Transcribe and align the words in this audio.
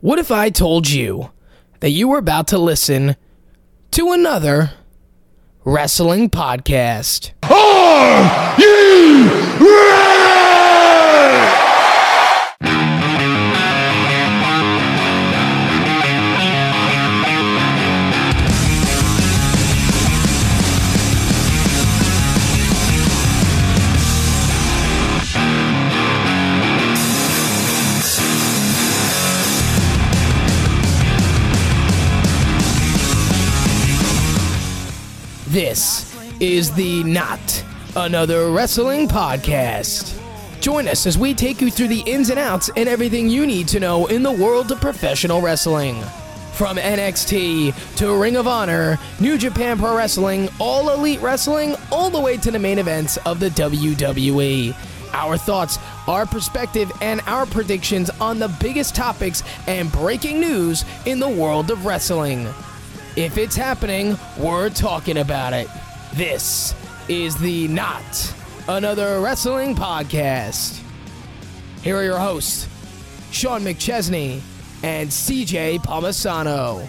What 0.00 0.18
if 0.18 0.30
I 0.30 0.48
told 0.48 0.88
you 0.88 1.30
that 1.80 1.90
you 1.90 2.08
were 2.08 2.16
about 2.16 2.48
to 2.48 2.58
listen 2.58 3.16
to 3.90 4.12
another 4.12 4.72
wrestling 5.62 6.30
podcast? 6.30 7.32
Are 7.42 8.58
you 8.58 9.28
ready? 9.60 10.29
Is 36.40 36.72
the 36.72 37.04
Not 37.04 37.64
Another 37.94 38.50
Wrestling 38.50 39.06
Podcast. 39.06 40.18
Join 40.62 40.88
us 40.88 41.06
as 41.06 41.18
we 41.18 41.34
take 41.34 41.60
you 41.60 41.70
through 41.70 41.88
the 41.88 42.00
ins 42.06 42.30
and 42.30 42.38
outs 42.38 42.70
and 42.78 42.88
everything 42.88 43.28
you 43.28 43.46
need 43.46 43.68
to 43.68 43.78
know 43.78 44.06
in 44.06 44.22
the 44.22 44.32
world 44.32 44.72
of 44.72 44.80
professional 44.80 45.42
wrestling. 45.42 46.02
From 46.54 46.78
NXT 46.78 47.96
to 47.96 48.16
Ring 48.16 48.36
of 48.36 48.46
Honor, 48.46 48.98
New 49.20 49.36
Japan 49.36 49.78
Pro 49.78 49.94
Wrestling, 49.94 50.48
All 50.58 50.88
Elite 50.88 51.20
Wrestling, 51.20 51.76
all 51.92 52.08
the 52.08 52.20
way 52.20 52.38
to 52.38 52.50
the 52.50 52.58
main 52.58 52.78
events 52.78 53.18
of 53.18 53.38
the 53.38 53.50
WWE. 53.50 54.74
Our 55.12 55.36
thoughts, 55.36 55.78
our 56.08 56.24
perspective, 56.24 56.90
and 57.02 57.20
our 57.26 57.44
predictions 57.44 58.08
on 58.18 58.38
the 58.38 58.48
biggest 58.60 58.94
topics 58.94 59.42
and 59.66 59.92
breaking 59.92 60.40
news 60.40 60.86
in 61.04 61.18
the 61.18 61.28
world 61.28 61.70
of 61.70 61.84
wrestling. 61.84 62.48
If 63.14 63.36
it's 63.36 63.56
happening, 63.56 64.16
we're 64.38 64.70
talking 64.70 65.18
about 65.18 65.52
it. 65.52 65.68
This 66.14 66.74
is 67.08 67.36
the 67.36 67.68
Not 67.68 68.34
Another 68.66 69.20
Wrestling 69.20 69.76
Podcast. 69.76 70.80
Here 71.82 71.96
are 71.96 72.02
your 72.02 72.18
hosts, 72.18 72.68
Sean 73.30 73.62
McChesney 73.62 74.40
and 74.82 75.08
CJ 75.08 75.78
Palmisano. 75.84 76.88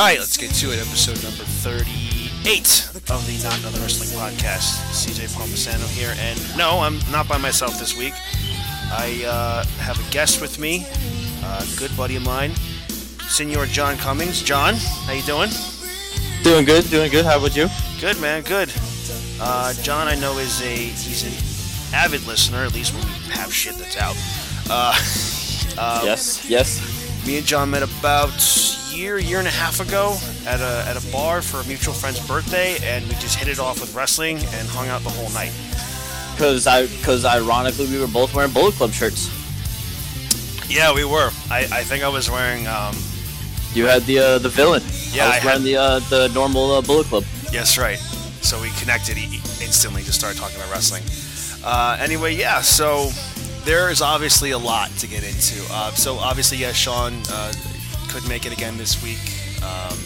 Right, 0.00 0.18
let's 0.18 0.38
get 0.38 0.50
to 0.52 0.72
it. 0.72 0.78
Episode 0.78 1.22
number 1.22 1.44
38 1.44 2.88
of 3.10 3.26
the 3.26 3.38
Not 3.44 3.58
Another 3.60 3.80
Wrestling 3.80 4.08
Podcast. 4.18 4.80
CJ 4.96 5.28
Palmisano 5.36 5.86
here, 5.90 6.14
and 6.16 6.40
no, 6.56 6.78
I'm 6.78 7.00
not 7.12 7.28
by 7.28 7.36
myself 7.36 7.78
this 7.78 7.94
week. 7.94 8.14
I 8.90 9.22
uh, 9.26 9.62
have 9.76 10.00
a 10.00 10.10
guest 10.10 10.40
with 10.40 10.58
me, 10.58 10.86
a 11.44 11.66
good 11.76 11.94
buddy 11.98 12.16
of 12.16 12.24
mine, 12.24 12.52
Senor 13.28 13.66
Jon 13.66 13.98
Cummings. 13.98 14.40
Jon, 14.40 14.76
how 15.04 15.12
you 15.12 15.22
doing? 15.24 15.50
Doing 16.44 16.64
good, 16.64 16.88
doing 16.88 17.10
good. 17.10 17.26
How 17.26 17.36
about 17.36 17.54
you? 17.54 17.68
Good, 18.00 18.18
man. 18.22 18.42
Good. 18.42 18.72
Uh, 19.38 19.74
Jon, 19.82 20.08
I 20.08 20.14
know 20.14 20.38
is 20.38 20.62
a 20.62 20.76
he's 20.76 21.24
an 21.24 21.94
avid 21.94 22.26
listener, 22.26 22.64
at 22.64 22.72
least 22.72 22.94
when 22.94 23.04
we 23.04 23.34
have 23.34 23.52
shit 23.52 23.74
that's 23.74 23.98
out. 23.98 24.16
Uh, 24.70 24.96
uh, 25.76 26.00
yes, 26.06 26.48
yes. 26.48 27.26
Me 27.26 27.36
and 27.36 27.46
Jon 27.46 27.70
met 27.70 27.82
about 27.82 28.30
year, 28.92 29.18
year 29.18 29.38
and 29.38 29.48
a 29.48 29.50
half 29.50 29.80
ago 29.80 30.16
at 30.46 30.60
a 30.60 30.84
at 30.88 30.96
a 30.96 31.12
bar 31.12 31.42
for 31.42 31.58
a 31.60 31.64
mutual 31.64 31.94
friend's 31.94 32.24
birthday, 32.26 32.76
and 32.82 33.04
we 33.06 33.14
just 33.14 33.36
hit 33.38 33.48
it 33.48 33.58
off 33.58 33.80
with 33.80 33.94
wrestling 33.94 34.38
and 34.38 34.68
hung 34.68 34.88
out 34.88 35.02
the 35.02 35.10
whole 35.10 35.30
night. 35.30 35.52
Because 36.34 36.66
I, 36.66 36.86
because 36.86 37.24
ironically, 37.24 37.86
we 37.86 37.98
were 38.00 38.06
both 38.06 38.34
wearing 38.34 38.52
Bullet 38.52 38.74
Club 38.74 38.92
shirts. 38.92 39.28
Yeah, 40.68 40.94
we 40.94 41.04
were. 41.04 41.30
I, 41.50 41.66
I 41.70 41.82
think 41.84 42.02
I 42.04 42.08
was 42.08 42.30
wearing. 42.30 42.66
Um, 42.66 42.94
You 43.74 43.86
had 43.86 44.02
the 44.04 44.18
uh, 44.18 44.38
the 44.38 44.48
villain. 44.48 44.82
Yeah, 45.12 45.24
I 45.24 45.28
was 45.28 45.36
I 45.36 45.50
had- 45.50 45.62
the 45.62 45.76
uh, 45.76 45.98
the 46.10 46.28
normal 46.34 46.72
uh, 46.72 46.80
Bullet 46.82 47.06
Club. 47.06 47.24
yes, 47.52 47.76
right. 47.78 47.98
So 48.42 48.60
we 48.60 48.70
connected 48.80 49.18
instantly, 49.60 50.02
to 50.04 50.12
start 50.12 50.36
talking 50.36 50.56
about 50.56 50.70
wrestling. 50.72 51.02
Uh, 51.62 51.98
anyway, 52.00 52.34
yeah. 52.34 52.62
So 52.62 53.10
there 53.64 53.90
is 53.90 54.00
obviously 54.00 54.52
a 54.52 54.58
lot 54.58 54.90
to 54.98 55.06
get 55.06 55.22
into. 55.22 55.60
Uh, 55.70 55.90
so 55.92 56.16
obviously, 56.16 56.56
yeah, 56.58 56.72
Sean 56.72 57.12
uh, 57.30 57.52
couldn't 58.10 58.28
make 58.28 58.44
it 58.44 58.52
again 58.52 58.76
this 58.76 59.02
week. 59.02 59.22
Um, 59.62 59.96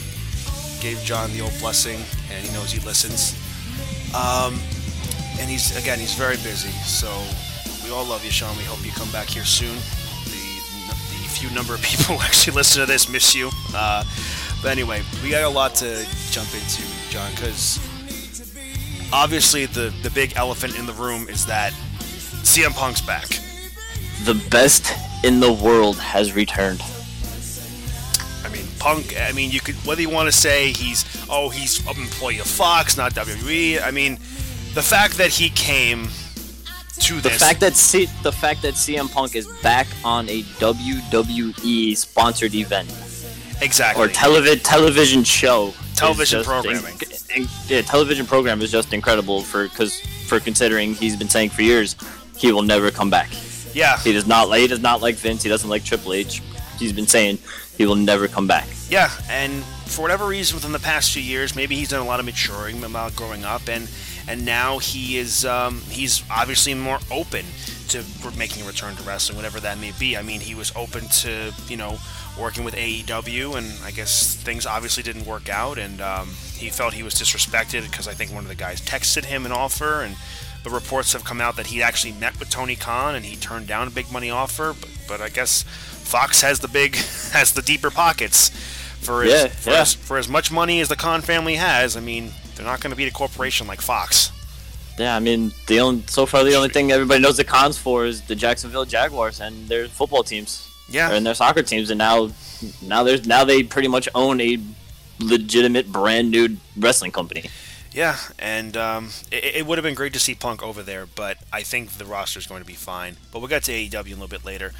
gave 0.80 1.02
Jon 1.04 1.32
the 1.32 1.40
old 1.40 1.54
blessing, 1.58 1.98
and 2.30 2.44
he 2.44 2.52
knows 2.52 2.70
he 2.70 2.78
listens. 2.86 3.32
Um, 4.14 4.60
and 5.40 5.48
he's 5.48 5.76
again, 5.76 5.98
he's 5.98 6.14
very 6.14 6.36
busy. 6.36 6.70
So 6.84 7.08
we 7.82 7.90
all 7.90 8.04
love 8.04 8.22
you, 8.24 8.30
Sean. 8.30 8.54
We 8.58 8.64
hope 8.64 8.84
you 8.84 8.92
come 8.92 9.10
back 9.10 9.28
here 9.28 9.44
soon. 9.44 9.74
The 10.24 10.44
the 10.92 11.28
few 11.32 11.50
number 11.50 11.74
of 11.74 11.82
people 11.90 12.16
who 12.16 12.22
actually 12.22 12.56
listen 12.56 12.80
to 12.82 12.86
this 12.86 13.08
miss 13.08 13.34
you. 13.34 13.50
Uh, 13.74 14.04
but 14.62 14.70
anyway, 14.70 15.02
we 15.22 15.30
got 15.30 15.42
a 15.42 15.48
lot 15.48 15.74
to 15.76 16.06
jump 16.30 16.52
into, 16.54 16.82
Jon, 17.10 17.30
because 17.30 17.78
obviously 19.12 19.64
the 19.64 19.94
the 20.02 20.10
big 20.10 20.34
elephant 20.36 20.78
in 20.78 20.84
the 20.84 20.94
room 20.94 21.26
is 21.28 21.46
that 21.46 21.72
CM 22.42 22.74
Punk's 22.74 23.00
back. 23.00 23.28
The 24.24 24.34
best 24.50 24.92
in 25.24 25.40
the 25.40 25.52
world 25.52 25.98
has 25.98 26.34
returned. 26.34 26.82
I 28.54 28.62
mean, 28.62 28.66
Punk. 28.78 29.14
I 29.20 29.32
mean, 29.32 29.50
you 29.50 29.60
could 29.60 29.74
whether 29.86 30.00
you 30.00 30.10
want 30.10 30.26
to 30.28 30.32
say 30.32 30.72
he's 30.72 31.04
oh 31.28 31.48
he's 31.48 31.84
an 31.86 31.96
employee 32.00 32.38
of 32.38 32.46
Fox, 32.46 32.96
not 32.96 33.12
WWE. 33.14 33.82
I 33.82 33.90
mean, 33.90 34.14
the 34.74 34.82
fact 34.82 35.16
that 35.18 35.30
he 35.30 35.50
came 35.50 36.08
to 37.00 37.14
The 37.20 37.28
this. 37.30 37.38
fact 37.42 37.60
that 37.60 37.74
C- 37.74 38.08
the 38.22 38.32
fact 38.32 38.62
that 38.62 38.74
CM 38.74 39.10
Punk 39.12 39.34
is 39.34 39.46
back 39.62 39.86
on 40.04 40.28
a 40.28 40.42
WWE 40.98 41.96
sponsored 41.96 42.54
event 42.54 42.88
exactly 43.60 44.04
or 44.04 44.08
televi- 44.08 44.60
television 44.62 45.24
show, 45.24 45.74
Television 45.96 46.44
programming. 46.44 46.94
in- 47.34 47.48
yeah, 47.66 47.82
television 47.82 48.26
program 48.26 48.60
is 48.62 48.70
just 48.70 48.92
incredible 48.92 49.42
for 49.42 49.64
because 49.68 50.00
for 50.28 50.38
considering 50.40 50.94
he's 50.94 51.16
been 51.16 51.28
saying 51.28 51.50
for 51.50 51.62
years 51.62 51.96
he 52.36 52.52
will 52.52 52.62
never 52.62 52.90
come 52.90 53.10
back. 53.10 53.30
yeah, 53.74 53.98
He 53.98 54.12
does 54.12 54.26
not 54.26 54.48
like 54.48 54.60
he 54.60 54.66
does 54.68 54.80
not 54.80 55.00
like 55.02 55.16
Vince. 55.16 55.42
He 55.42 55.48
doesn't 55.48 55.68
like 55.70 55.84
Triple 55.84 56.12
H. 56.12 56.42
He's 56.78 56.92
been 56.92 57.06
saying 57.06 57.38
he 57.76 57.86
will 57.86 57.96
never 57.96 58.28
come 58.28 58.46
back. 58.46 58.66
yeah, 58.88 59.10
and 59.28 59.64
for 59.86 60.02
whatever 60.02 60.26
reason, 60.26 60.56
within 60.56 60.72
the 60.72 60.78
past 60.78 61.12
few 61.12 61.22
years, 61.22 61.54
maybe 61.54 61.76
he's 61.76 61.88
done 61.88 62.00
a 62.00 62.04
lot 62.04 62.20
of 62.20 62.26
maturing 62.26 62.82
about 62.82 63.14
growing 63.16 63.44
up, 63.44 63.68
and 63.68 63.88
and 64.26 64.44
now 64.44 64.78
he 64.78 65.18
is 65.18 65.44
um, 65.44 65.80
he's 65.88 66.22
obviously 66.30 66.74
more 66.74 66.98
open 67.10 67.44
to 67.88 68.02
making 68.36 68.62
a 68.62 68.66
return 68.66 68.96
to 68.96 69.02
wrestling, 69.02 69.36
whatever 69.36 69.60
that 69.60 69.78
may 69.78 69.92
be. 69.98 70.16
I 70.16 70.22
mean, 70.22 70.40
he 70.40 70.54
was 70.54 70.72
open 70.74 71.06
to 71.08 71.52
you 71.68 71.76
know 71.76 71.98
working 72.38 72.64
with 72.64 72.74
AEW, 72.74 73.56
and 73.56 73.84
I 73.84 73.90
guess 73.90 74.34
things 74.34 74.66
obviously 74.66 75.02
didn't 75.02 75.26
work 75.26 75.48
out, 75.48 75.78
and 75.78 76.00
um, 76.00 76.28
he 76.54 76.70
felt 76.70 76.94
he 76.94 77.02
was 77.02 77.14
disrespected 77.14 77.82
because 77.82 78.08
I 78.08 78.14
think 78.14 78.32
one 78.32 78.44
of 78.44 78.48
the 78.48 78.54
guys 78.54 78.80
texted 78.80 79.24
him 79.24 79.46
an 79.46 79.52
offer, 79.52 80.02
and 80.02 80.16
the 80.64 80.70
reports 80.70 81.12
have 81.12 81.24
come 81.24 81.40
out 81.40 81.56
that 81.56 81.66
he 81.66 81.82
actually 81.82 82.14
met 82.14 82.38
with 82.40 82.48
Tony 82.48 82.74
Khan 82.74 83.14
and 83.14 83.24
he 83.24 83.36
turned 83.36 83.66
down 83.66 83.86
a 83.86 83.90
big 83.90 84.10
money 84.10 84.30
offer, 84.30 84.74
but, 84.80 84.90
but 85.06 85.20
I 85.20 85.28
guess 85.28 85.64
Fox 86.04 86.40
has 86.42 86.60
the 86.60 86.68
big 86.68 86.94
has 87.32 87.52
the 87.52 87.62
deeper 87.62 87.90
pockets 87.90 88.50
for 89.00 89.22
as, 89.24 89.30
Yeah, 89.32 89.48
for, 89.48 89.70
yeah. 89.70 89.80
as 89.80 89.94
for 89.94 90.18
as 90.18 90.28
much 90.28 90.50
money 90.52 90.80
as 90.80 90.88
the 90.88 90.96
Khan 90.96 91.20
family 91.22 91.56
has. 91.56 91.96
I 91.96 92.00
mean, 92.00 92.30
they're 92.54 92.66
not 92.66 92.80
going 92.80 92.90
to 92.90 92.96
beat 92.96 93.08
a 93.08 93.12
corporation 93.12 93.66
like 93.66 93.80
Fox. 93.80 94.30
Yeah, 94.98 95.16
I 95.16 95.20
mean 95.20 95.52
the 95.66 95.80
only 95.80 96.04
so 96.06 96.24
far 96.24 96.44
the 96.44 96.54
only 96.54 96.68
thing 96.68 96.92
everybody 96.92 97.20
knows 97.20 97.36
the 97.36 97.44
Khans 97.44 97.76
for 97.76 98.06
is 98.06 98.22
the 98.22 98.36
Jacksonville 98.36 98.84
Jaguars 98.84 99.40
and 99.40 99.66
their 99.68 99.88
football 99.88 100.22
teams 100.22 100.70
Yeah, 100.88 101.10
and 101.12 101.26
their 101.26 101.34
soccer 101.34 101.62
teams, 101.64 101.90
and 101.90 101.98
now 101.98 102.30
now 102.80 103.02
there's 103.02 103.26
now 103.26 103.44
they 103.44 103.64
pretty 103.64 103.88
much 103.88 104.08
own 104.14 104.40
a 104.40 104.58
legitimate 105.18 105.90
brand 105.90 106.30
new 106.30 106.56
wrestling 106.76 107.10
company. 107.10 107.44
Yeah, 107.92 108.16
and 108.38 108.76
um, 108.76 109.10
it, 109.30 109.56
it 109.56 109.66
would 109.66 109.78
have 109.78 109.84
been 109.84 109.94
great 109.94 110.12
to 110.14 110.18
see 110.18 110.34
Punk 110.34 110.62
over 110.62 110.82
there, 110.82 111.06
but 111.06 111.38
I 111.52 111.62
think 111.62 111.90
the 111.92 112.04
roster 112.04 112.40
is 112.40 112.46
going 112.46 112.60
to 112.60 112.66
be 112.66 112.74
fine. 112.74 113.16
But 113.32 113.38
we'll 113.38 113.48
get 113.48 113.62
to 113.64 113.72
AEW 113.72 114.06
a 114.06 114.10
little 114.10 114.26
bit 114.28 114.44
later. 114.44 114.72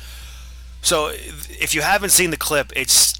So, 0.85 1.09
if 1.15 1.75
you 1.75 1.81
haven't 1.81 2.11
seen 2.11 2.29
the 2.29 2.37
clip, 2.37 2.71
it's 2.77 3.19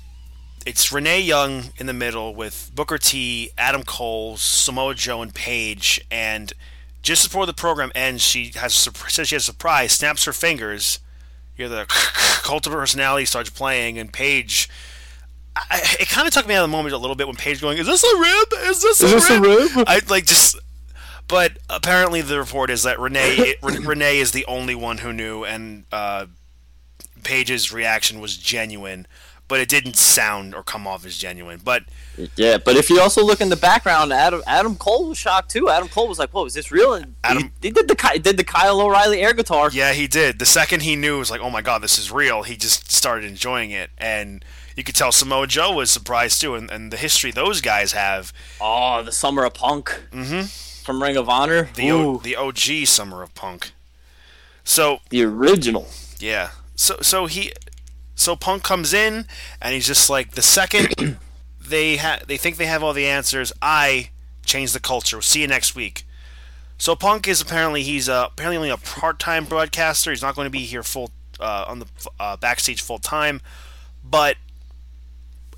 it's 0.67 0.93
Renee 0.93 1.23
Young 1.23 1.71
in 1.79 1.87
the 1.87 1.95
middle 1.95 2.35
with 2.35 2.71
Booker 2.75 2.99
T, 2.99 3.53
Adam 3.57 3.85
Cole, 3.85 4.37
Samoa 4.37 4.95
Joe, 4.95 5.23
and 5.23 5.35
Paige. 5.35 6.05
And 6.11 6.53
just 7.03 7.27
before 7.27 7.47
the 7.47 7.55
program 7.55 7.91
ends, 7.95 8.23
she 8.23 8.53
has 8.57 8.75
says 8.75 9.29
she 9.29 9.35
has 9.35 9.45
a 9.45 9.47
surprise, 9.47 9.93
snaps 9.93 10.27
her 10.27 10.35
fingers. 10.35 10.99
You 11.57 11.67
hear 11.67 11.75
the 11.75 11.87
cult 12.43 12.67
of 12.67 12.75
personality 12.75 13.25
starts 13.25 13.49
playing, 13.49 13.99
and 13.99 14.13
Paige. 14.13 14.69
I, 15.57 15.81
it 15.99 16.11
kind 16.11 16.29
of 16.29 16.35
took 16.35 16.47
me 16.47 16.55
out 16.55 16.65
of 16.65 16.71
the 16.71 16.77
moment 16.77 16.95
a 16.95 16.99
little 16.99 17.17
bit 17.17 17.29
when 17.29 17.37
Paige 17.37 17.63
going, 17.63 17.79
"Is 17.79 17.87
this 17.87 18.05
a 18.05 18.19
rib? 18.19 18.49
Is 18.69 18.83
this 18.83 19.03
a 19.03 19.07
this 19.07 19.31
a 19.31 19.41
rib?" 19.41 19.75
rib? 19.75 19.85
I 19.89 20.03
like 20.11 20.27
just. 20.27 20.59
But 21.29 21.53
apparently, 21.71 22.21
the 22.21 22.39
report 22.39 22.69
is 22.69 22.83
that 22.83 23.01
Renee 23.01 23.55
Renee 23.63 24.19
is 24.19 24.33
the 24.33 24.45
only 24.45 24.75
one 24.75 24.99
who 24.99 25.15
knew, 25.15 25.45
and 25.45 25.85
uh, 25.91 26.27
Paige's 27.25 27.73
reaction 27.73 28.21
was 28.21 28.37
genuine, 28.37 29.07
but 29.49 29.59
it 29.61 29.69
didn't 29.69 29.97
sound 29.97 30.55
or 30.55 30.63
come 30.63 30.87
off 30.87 31.05
as 31.05 31.17
genuine. 31.19 31.61
But 31.65 31.83
Yeah, 32.37 32.59
but 32.59 32.77
if 32.77 32.89
you 32.91 33.01
also 33.01 33.25
look 33.25 33.41
in 33.41 33.49
the 33.49 33.57
background, 33.57 34.13
Adam 34.13 34.43
Adam 34.47 34.77
Cole 34.77 35.09
was 35.09 35.19
shocked 35.19 35.51
too. 35.51 35.69
Adam 35.69 35.89
Cole 35.89 36.07
was 36.09 36.19
like, 36.19 36.31
"Whoa, 36.31 36.45
is 36.47 36.55
this 36.55 36.71
real?" 36.71 36.95
And 36.95 37.15
Adam- 37.25 37.43
he, 37.61 37.69
he 37.69 37.71
did 37.71 37.89
the 37.89 38.21
did 38.23 38.37
the 38.37 38.45
Kyle 38.45 38.81
O'Reilly 38.81 39.21
air 39.21 39.33
guitar. 39.35 39.71
yeah, 39.73 39.93
he 39.93 40.07
did. 40.07 40.39
The 40.39 40.47
second 40.47 40.83
he 40.83 40.95
knew, 40.97 41.17
it 41.17 41.19
was 41.19 41.31
like, 41.31 41.41
"Oh 41.41 41.51
my 41.51 41.61
god, 41.63 41.83
this 41.83 41.99
is 41.99 42.13
real." 42.13 42.45
He 42.45 42.57
just 42.57 42.93
started 42.93 43.25
enjoying 43.29 43.71
it, 43.73 43.91
and 43.99 44.45
you 44.77 44.85
could 44.85 44.95
tell 44.95 45.13
Samoa 45.13 45.47
Joe 45.47 45.73
was 45.73 45.91
surprised 45.91 46.41
too. 46.41 46.55
And, 46.55 46.71
and 46.71 46.93
the 46.93 46.97
history 46.97 47.31
those 47.33 47.61
guys 47.61 47.93
have, 47.93 48.33
Oh, 48.61 49.03
the 49.03 49.13
Summer 49.13 49.45
of 49.45 49.55
Punk 49.55 49.89
Mm-hmm. 50.13 50.47
from 50.85 51.03
Ring 51.03 51.17
of 51.17 51.29
Honor. 51.29 51.69
the 51.75 51.91
o, 51.93 52.19
the 52.19 52.37
OG 52.37 52.87
Summer 52.87 53.23
of 53.23 53.35
Punk. 53.35 53.73
So 54.65 55.01
the 55.11 55.23
original. 55.25 55.89
Yeah. 56.19 56.51
So 56.77 56.97
so 57.01 57.27
he 57.27 57.53
so 58.15 58.37
Punk 58.37 58.63
comes 58.63 58.93
in 58.93 59.27
and 59.61 59.75
he's 59.75 59.87
just 59.87 60.09
like 60.09 60.33
the 60.33 60.43
second 60.43 61.19
they 61.61 61.97
ha- 61.97 62.21
they 62.27 62.37
think 62.37 62.57
they 62.57 62.67
have 62.67 62.83
all 62.83 62.93
the 62.93 63.07
answers, 63.07 63.53
I 63.63 64.11
change 64.45 64.73
the 64.73 64.81
culture. 64.81 65.17
We'll 65.17 65.23
see 65.23 65.41
you 65.41 65.49
next 65.49 65.75
week. 65.75 66.07
So 66.79 66.95
Punk 66.97 67.29
is 67.29 67.41
apparently 67.41 67.83
he's 67.83 68.09
uh, 68.09 68.29
apparently 68.33 68.57
only 68.57 68.71
a 68.71 68.77
part-time 68.77 69.45
broadcaster. 69.45 70.11
He's 70.11 70.23
not 70.23 70.35
going 70.35 70.47
to 70.47 70.51
be 70.51 70.61
here 70.61 70.83
full 70.83 71.11
uh, 71.41 71.65
on 71.67 71.81
the 71.81 71.87
uh, 72.21 72.37
backstage 72.37 72.83
full 72.83 72.99
time, 72.99 73.41
but 74.03 74.37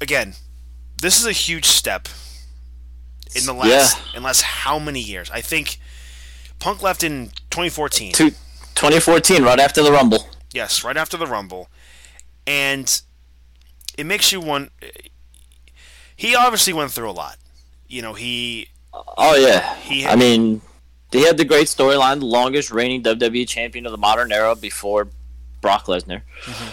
again, 0.01 0.35
this 1.01 1.19
is 1.19 1.27
a 1.27 1.33
huge 1.33 1.67
step 1.67 2.09
in 3.35 3.45
the 3.45 3.53
last 3.53 3.99
yeah. 3.99 4.17
in 4.17 4.23
last 4.23 4.43
how 4.43 4.79
many 4.79 5.01
years? 5.01 5.31
I 5.31 5.41
think 5.41 5.79
Punk 6.59 6.83
left 6.83 7.03
in 7.03 7.27
2014. 7.51 8.13
Two, 8.13 8.31
2014, 8.31 9.43
right 9.43 9.59
after 9.59 9.83
the 9.83 9.93
Rumble. 9.93 10.27
Yes, 10.53 10.85
right 10.85 10.97
after 10.97 11.17
the 11.17 11.27
Rumble, 11.27 11.69
and 12.47 13.01
it 13.99 14.07
makes 14.07 14.33
you 14.33 14.41
want. 14.41 14.73
He 16.15 16.35
obviously 16.35 16.73
went 16.73 16.93
through 16.93 17.11
a 17.11 17.13
lot. 17.13 17.37
You 17.89 18.03
know, 18.03 18.15
he 18.15 18.69
Oh 19.17 19.37
yeah. 19.37 19.75
He- 19.77 20.07
I 20.07 20.17
mean, 20.17 20.61
he 21.13 21.25
had 21.25 21.37
the 21.37 21.45
great 21.45 21.67
storyline, 21.67 22.21
the 22.21 22.27
longest 22.27 22.71
reigning 22.71 23.03
WWE 23.03 23.47
champion 23.47 23.87
of 23.87 23.93
the 23.93 23.99
modern 23.99 24.33
era 24.33 24.55
before 24.55 25.09
Brock 25.61 25.87
Lesnar. 25.87 26.23
Mm-hmm. 26.45 26.69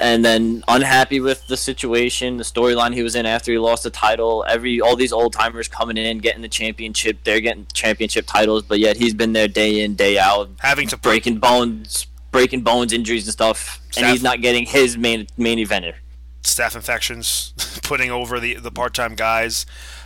And 0.00 0.24
then 0.24 0.64
unhappy 0.66 1.20
with 1.20 1.46
the 1.46 1.56
situation, 1.56 2.36
the 2.36 2.42
storyline 2.42 2.92
he 2.92 3.04
was 3.04 3.14
in 3.14 3.24
after 3.24 3.52
he 3.52 3.58
lost 3.58 3.84
the 3.84 3.90
title. 3.90 4.44
Every 4.48 4.80
all 4.80 4.96
these 4.96 5.12
old 5.12 5.32
timers 5.32 5.68
coming 5.68 5.96
in, 5.96 6.18
getting 6.18 6.42
the 6.42 6.48
championship. 6.48 7.18
They're 7.22 7.40
getting 7.40 7.66
championship 7.72 8.26
titles, 8.26 8.64
but 8.64 8.80
yet 8.80 8.96
he's 8.96 9.14
been 9.14 9.32
there 9.32 9.46
day 9.46 9.80
in, 9.80 9.94
day 9.94 10.18
out, 10.18 10.50
having 10.58 10.88
to 10.88 10.96
break. 10.96 11.22
breaking 11.22 11.38
bones, 11.38 12.06
breaking 12.32 12.62
bones, 12.62 12.92
injuries 12.92 13.26
and 13.26 13.32
stuff, 13.32 13.80
and 13.96 14.06
he's 14.06 14.22
not 14.22 14.40
getting 14.40 14.66
his 14.66 14.98
main 14.98 15.28
main 15.36 15.58
eventer. 15.58 15.94
staph 16.42 16.74
infections, 16.74 17.52
putting 17.84 18.10
over 18.10 18.40
the 18.40 18.54
the 18.56 18.70
part-time 18.72 19.14
guys. 19.14 19.64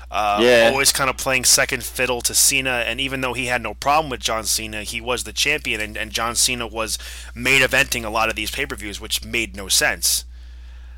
Uh, 0.08 0.38
Yeah. 0.40 0.68
Always 0.70 0.92
kind 0.92 1.10
of 1.10 1.16
playing 1.16 1.44
second 1.44 1.82
fiddle 1.84 2.20
to 2.20 2.32
Cena, 2.34 2.84
and 2.86 3.00
even 3.00 3.22
though 3.22 3.32
he 3.32 3.46
had 3.46 3.60
no 3.60 3.74
problem 3.74 4.08
with 4.08 4.20
John 4.20 4.44
Cena, 4.44 4.82
he 4.84 5.00
was 5.00 5.24
the 5.24 5.32
champion, 5.32 5.80
and, 5.80 5.96
and 5.96 6.12
John 6.12 6.36
Cena 6.36 6.66
was 6.66 6.96
main 7.34 7.60
eventing 7.62 8.04
a 8.04 8.08
lot 8.08 8.28
of 8.28 8.36
these 8.36 8.50
pay-per-views, 8.52 9.00
which 9.00 9.24
made 9.24 9.56
no 9.56 9.66
sense. 9.66 10.24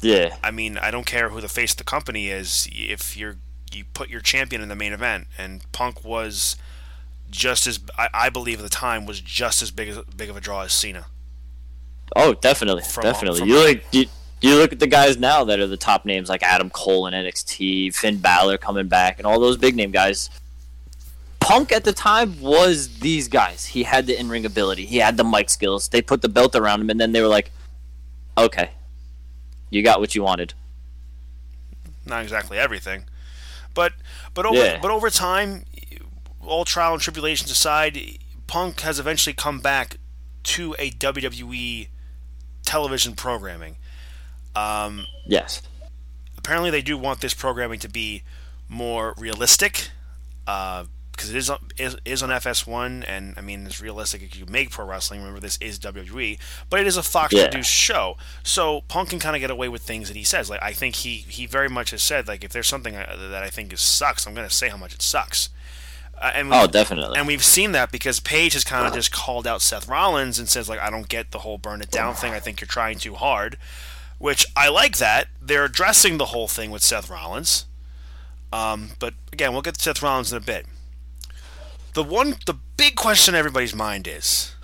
Yeah, 0.03 0.37
I 0.45 0.51
mean, 0.51 0.77
I 0.77 0.91
don't 0.91 1.07
care 1.07 1.31
who 1.31 1.41
the 1.41 1.49
face 1.49 1.73
of 1.73 1.79
the 1.79 1.85
company 1.85 2.29
is. 2.29 2.69
If 2.71 3.17
you're 3.17 3.37
you 3.73 3.85
put 3.85 4.09
your 4.11 4.21
champion 4.21 4.61
in 4.63 4.69
the 4.69 4.77
main 4.77 4.93
event, 4.93 5.27
and 5.39 5.65
Punk 5.73 6.05
was 6.05 6.57
just 7.31 7.67
as 7.67 7.81
I, 7.97 8.09
I 8.15 8.29
believe 8.31 8.59
at 8.59 8.63
the 8.63 8.69
time 8.69 9.07
was 9.07 9.21
just 9.21 9.63
as 9.63 9.71
big 9.71 9.89
as 9.89 9.99
big 10.17 10.29
of 10.31 10.37
a 10.37 10.41
draw 10.41 10.63
as 10.63 10.73
Cena. 10.73 11.07
Oh, 12.17 12.35
definitely, 12.35 12.83
From- 12.83 13.05
uh, 13.05 13.13
definitely. 13.13 13.41
from- 13.41 13.49
you 13.49 13.55
look, 13.57 13.81
you, 13.93 14.07
you 14.41 14.57
look 14.57 14.73
at 14.73 14.79
the 14.79 14.87
guys 14.87 15.17
now 15.17 15.45
that 15.45 15.59
are 15.61 15.67
the 15.67 15.77
top 15.77 16.05
names, 16.05 16.29
like 16.29 16.43
Adam 16.43 16.71
Cole 16.71 17.07
in 17.07 17.15
NXT, 17.15 17.95
Finn 17.95 18.19
Balor 18.19 18.59
coming 18.59 18.89
back, 18.89 19.19
and 19.19 19.27
all 19.27 19.39
those 19.41 19.57
big 19.57 19.75
name 19.77 19.91
guys. 19.91 20.31
Punk 21.41 21.73
at 21.73 21.85
the 21.85 21.93
time 21.93 22.41
was 22.41 22.99
these 22.99 23.29
guys. 23.29 23.67
He 23.67 23.85
had 23.85 24.07
the 24.07 24.19
in 24.19 24.29
ring 24.29 24.45
ability. 24.45 24.85
He 24.87 24.99
had 24.99 25.17
the 25.17 25.25
mic 25.25 25.49
skills. 25.51 25.89
They 25.89 26.03
put 26.03 26.21
the 26.21 26.29
belt 26.29 26.55
around 26.55 26.81
him, 26.81 26.91
and 26.91 27.01
then 27.01 27.13
they 27.13 27.21
were 27.23 27.29
like, 27.29 27.51
"Okay, 28.37 28.71
you 29.71 29.83
got 29.83 29.99
what 30.01 30.15
you 30.15 30.23
wanted." 30.23 30.53
Not 32.05 32.23
exactly 32.23 32.59
everything, 32.59 33.05
but 33.75 33.93
but 34.35 34.47
over 34.47 34.57
Yeah. 34.57 34.79
but 34.81 34.91
over 34.91 35.11
time, 35.11 35.65
all 36.45 36.65
trial 36.65 36.95
and 36.95 37.03
tribulations 37.03 37.51
aside, 37.51 37.99
Punk 38.47 38.81
has 38.81 38.99
eventually 38.99 39.35
come 39.35 39.61
back 39.61 39.97
to 40.45 40.75
a 40.79 40.91
WWE 40.91 41.89
television 42.69 43.15
programming. 43.15 43.77
Um, 44.55 45.07
Yes. 45.27 45.63
apparently 46.37 46.71
they 46.71 46.83
do 46.83 46.97
want 46.99 47.21
this 47.21 47.35
programming 47.35 47.79
to 47.81 47.89
be 47.89 48.23
more 48.69 49.15
realistic 49.19 49.91
because 50.45 51.31
it 51.31 51.37
is 51.37 51.51
on, 51.51 51.59
is, 51.77 51.97
is 52.05 52.23
on 52.23 52.31
FS1 52.31 53.05
and 53.09 53.35
I 53.37 53.41
mean 53.41 53.67
it's 53.67 53.81
realistic 53.81 54.23
if 54.23 54.37
you 54.39 54.47
make 54.47 54.71
pro 54.71 54.85
wrestling 54.87 55.21
remember 55.21 55.41
this 55.41 55.59
is 55.61 55.79
WWE 55.79 56.39
but 56.71 56.81
it 56.81 56.87
is 56.87 56.97
a 56.97 57.03
Fox 57.03 57.35
Yeah. 57.35 57.45
produced 57.49 57.71
show 57.71 58.17
so 58.43 58.83
Punk 58.89 59.11
can 59.11 59.19
kind 59.19 59.37
of 59.37 59.41
get 59.41 59.51
away 59.51 59.69
with 59.69 59.83
things 59.83 60.09
that 60.09 60.17
he 60.17 60.25
says 60.25 60.49
like 60.51 60.63
I 60.63 60.73
think 60.73 60.97
he 60.97 61.17
he 61.17 61.47
very 61.47 61.69
much 61.69 61.91
has 61.91 62.03
said 62.03 62.27
like 62.29 62.43
if 62.45 62.53
there's 62.53 62.69
something 62.69 62.95
uh, 62.97 63.17
that 63.31 63.43
I 63.43 63.51
think 63.51 63.73
is 63.73 63.81
sucks 63.81 64.27
I'm 64.27 64.35
going 64.35 64.49
to 64.49 64.55
say 64.55 64.69
how 64.69 64.77
much 64.77 64.95
it 64.95 65.03
sucks 65.03 65.51
uh, 66.21 66.33
and 66.35 66.53
Oh, 66.53 66.67
definitely. 66.67 67.17
and 67.19 67.27
we've 67.27 67.45
seen 67.45 67.73
that 67.73 67.91
because 67.93 68.21
Paige 68.21 68.53
has 68.55 68.65
kind 68.65 68.87
of 68.87 68.93
just 68.95 69.13
called 69.13 69.47
out 69.47 69.63
Seth 69.63 69.89
Rollins 69.89 70.39
and 70.39 70.49
says 70.49 70.69
like 70.69 70.81
I 70.81 70.91
don't 70.91 71.09
get 71.09 71.31
the 71.31 71.41
whole 71.41 71.59
burn 71.59 71.81
it 71.83 71.91
down 71.91 72.15
thing. 72.15 72.33
I 72.33 72.41
think 72.41 72.61
you're 72.61 72.69
trying 72.69 72.99
too 72.99 73.15
hard, 73.15 73.57
which 74.19 74.47
I 74.57 74.69
like 74.69 74.99
that 74.99 75.29
they're 75.41 75.65
addressing 75.65 76.19
the 76.19 76.27
whole 76.27 76.49
thing 76.49 76.71
with 76.71 76.83
Seth 76.83 77.09
Rollins. 77.11 77.65
Um, 78.53 78.91
but 78.99 79.15
again, 79.33 79.53
we'll 79.53 79.63
get 79.63 79.75
to 79.75 79.81
Seth 79.83 80.03
Rollins 80.03 80.33
in 80.33 80.39
a 80.39 80.41
bit. 80.41 80.67
The 81.95 82.03
one, 82.03 82.37
the 82.47 82.55
big 82.77 82.97
question 82.97 83.35
in 83.35 83.39
everybody's 83.39 83.75
mind 83.75 84.07
is: 84.09 84.55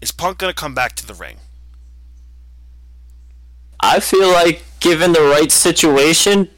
Is 0.00 0.10
Punk 0.12 0.38
going 0.38 0.50
to 0.52 0.54
come 0.60 0.74
back 0.74 0.94
to 0.96 1.06
the 1.06 1.14
ring? 1.14 1.36
I 3.80 4.00
feel 4.00 4.28
like 4.32 4.64
given 4.80 5.12
the 5.12 5.20
right 5.22 5.52
situation, 5.52 6.48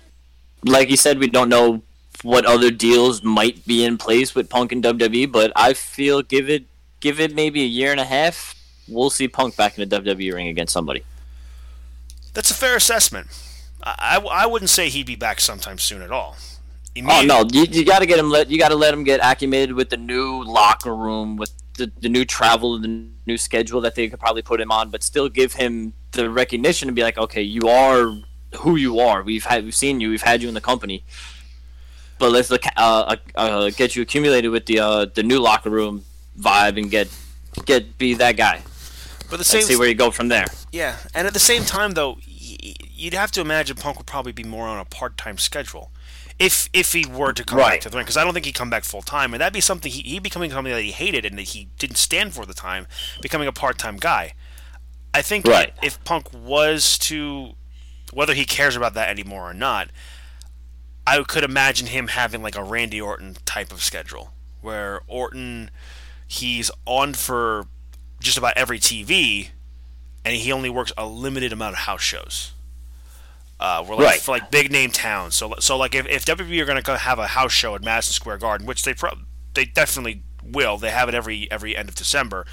like 0.65 0.89
you 0.89 0.97
said, 0.97 1.19
we 1.19 1.27
don't 1.29 1.49
know 1.49 1.83
what 2.23 2.45
other 2.45 2.71
deals 2.71 3.23
might 3.23 3.67
be 3.67 3.85
in 3.85 3.99
place 3.99 4.35
with 4.35 4.49
Punk 4.49 4.73
and 4.73 4.83
WWE, 4.83 5.31
but 5.31 5.53
I 5.57 5.73
feel 5.73 6.23
give 6.23 6.49
it 6.51 6.65
give 7.01 7.19
it 7.19 7.35
maybe 7.35 7.63
a 7.63 7.67
year 7.67 7.91
and 7.91 8.01
a 8.01 8.05
half, 8.05 8.55
we'll 8.89 9.11
see 9.11 9.27
Punk 9.27 9.57
back 9.57 9.79
in 9.79 9.89
the 9.89 10.01
WWE 10.01 10.35
ring 10.35 10.49
against 10.49 10.73
somebody. 10.73 11.03
That's 12.35 12.51
a 12.51 12.55
fair 12.55 12.77
assessment. 12.77 13.29
I, 13.83 14.21
I, 14.23 14.45
I 14.45 14.47
wouldn't 14.47 14.71
say 14.71 14.89
he'd 14.89 15.07
be 15.07 15.17
back 15.17 15.41
sometime 15.41 15.79
soon 15.79 16.03
at 16.03 16.11
all. 16.11 16.37
Oh 16.97 17.23
no, 17.25 17.45
you, 17.51 17.65
you 17.71 17.85
got 17.85 18.01
to 18.01 18.07
get 18.07 18.19
him. 18.19 18.31
Let 18.31 18.51
you 18.51 18.59
got 18.59 18.71
to 18.71 18.75
let 18.75 18.93
him 18.93 19.05
get 19.05 19.21
acclimated 19.21 19.75
with 19.75 19.91
the 19.91 19.97
new 19.97 20.43
locker 20.43 20.95
room, 20.95 21.37
with 21.37 21.53
the, 21.77 21.91
the 22.01 22.09
new 22.09 22.25
travel, 22.25 22.79
the 22.79 23.07
new 23.27 23.39
schedule 23.39 23.81
that 23.81 23.95
they 23.95 24.09
could 24.09 24.21
probably 24.21 24.43
put 24.43 24.61
him 24.61 24.73
on, 24.73 24.91
but 24.91 25.03
still 25.03 25.29
give 25.29 25.55
him 25.55 25.95
the 26.13 26.29
recognition 26.29 26.89
and 26.89 26.97
be 26.97 27.03
like, 27.03 27.17
okay, 27.17 27.43
you 27.43 27.69
are 27.69 28.13
who 28.57 28.77
you 28.77 28.99
are. 28.99 29.23
We've 29.23 29.45
had, 29.45 29.65
we've 29.65 29.75
seen 29.75 30.01
you, 30.01 30.11
we've 30.11 30.23
had 30.23 30.43
you 30.43 30.49
in 30.49 30.55
the 30.55 30.61
company, 30.61 31.05
but 32.21 32.31
let's 32.31 32.51
look, 32.51 32.63
uh, 32.67 32.71
uh, 32.77 33.17
uh, 33.35 33.71
get 33.71 33.97
you 33.97 34.03
accumulated 34.03 34.53
with 34.53 34.67
the 34.67 34.79
uh, 34.79 35.07
the 35.07 35.25
new 35.25 35.41
locker 35.41 35.71
room 35.71 36.05
vibe 36.39 36.79
and 36.79 36.89
get 36.91 37.09
get 37.67 37.99
be 37.99 38.15
that 38.15 38.37
guy. 38.37 38.63
But 39.29 39.39
the 39.39 39.45
same 39.45 39.63
see 39.63 39.77
where 39.77 39.89
you 39.89 39.95
go 39.95 40.11
from 40.13 40.29
there. 40.29 40.47
Yeah, 40.71 40.97
and 41.15 41.27
at 41.27 41.33
the 41.33 41.41
same 41.41 41.65
time, 41.65 41.93
though, 41.93 42.19
you'd 42.23 43.15
have 43.15 43.31
to 43.33 43.41
imagine 43.41 43.77
Punk 43.77 43.99
would 43.99 44.07
probably 44.07 44.33
be 44.33 44.45
more 44.45 44.67
on 44.69 44.79
a 44.79 44.85
part-time 44.85 45.39
schedule, 45.39 45.93
if 46.39 46.69
if 46.73 46.93
he 46.93 47.07
were 47.07 47.33
to 47.33 47.45
come 47.45 47.59
back 47.59 47.81
to 47.83 47.89
the 47.89 47.97
ring. 47.97 48.05
Because 48.05 48.17
I 48.17 48.25
don't 48.25 48.35
think 48.35 48.47
he'd 48.47 48.55
come 48.55 48.71
back 48.71 48.85
full 48.85 49.03
time, 49.03 49.33
and 49.35 49.41
that'd 49.41 49.53
be 49.53 49.61
something 49.61 49.91
he 49.91 50.03
he'd 50.03 50.23
becoming 50.23 50.51
something 50.51 50.73
that 50.73 50.83
he 50.83 50.93
hated 50.93 51.25
and 51.25 51.39
that 51.39 51.49
he 51.49 51.69
didn't 51.79 51.97
stand 51.97 52.35
for 52.35 52.43
at 52.43 52.49
the 52.49 52.55
time, 52.55 52.87
becoming 53.23 53.49
a 53.49 53.53
part-time 53.53 53.97
guy. 53.97 54.35
I 55.15 55.23
think 55.23 55.47
Right. 55.47 55.73
if 55.83 56.03
Punk 56.05 56.33
was 56.33 56.97
to, 56.99 57.55
whether 58.13 58.35
he 58.35 58.45
cares 58.45 58.77
about 58.77 58.95
that 58.95 59.09
anymore 59.09 59.51
or 59.51 59.55
not, 59.55 59.91
I 61.07 61.23
could 61.23 61.45
imagine 61.45 61.89
him 61.89 62.09
having 62.09 62.43
like 62.43 62.57
a 62.57 62.63
Randy 62.63 63.01
Orton 63.01 63.37
type 63.45 63.73
of 63.73 63.83
schedule, 63.83 64.33
where 64.61 65.01
Orton 65.07 65.71
he's 66.27 66.71
on 66.87 67.15
for 67.15 67.67
just 68.21 68.39
about 68.39 68.57
every 68.57 68.79
TV, 68.79 69.49
and 70.25 70.37
he 70.37 70.53
only 70.53 70.71
works 70.71 70.93
a 70.97 71.07
limited 71.07 71.53
amount 71.53 71.73
of 71.75 71.79
house 71.81 72.03
shows. 72.03 72.53
Uh, 73.59 73.85
we're 73.87 73.97
like 73.97 74.05
Right. 74.07 74.21
for 74.21 74.31
like 74.33 74.51
big 74.51 74.71
name 74.73 74.91
towns. 74.91 75.35
So 75.35 75.55
so 75.59 75.77
like 75.77 75.95
if, 75.95 76.07
if 76.07 76.25
WWE 76.25 76.61
are 76.61 76.65
going 76.65 76.83
to 76.83 76.97
have 76.97 77.19
a 77.19 77.27
house 77.29 77.53
show 77.53 77.75
at 77.75 77.83
Madison 77.83 78.13
Square 78.13 78.39
Garden, 78.39 78.67
which 78.67 78.85
they 78.85 78.95
pro- 78.95 79.19
they 79.55 79.65
definitely 79.67 80.23
will. 80.45 80.79
They 80.79 80.91
have 80.91 81.09
it 81.09 81.15
every 81.15 81.51
every 81.51 81.77
end 81.77 81.89
of 81.89 81.95
December. 81.95 82.47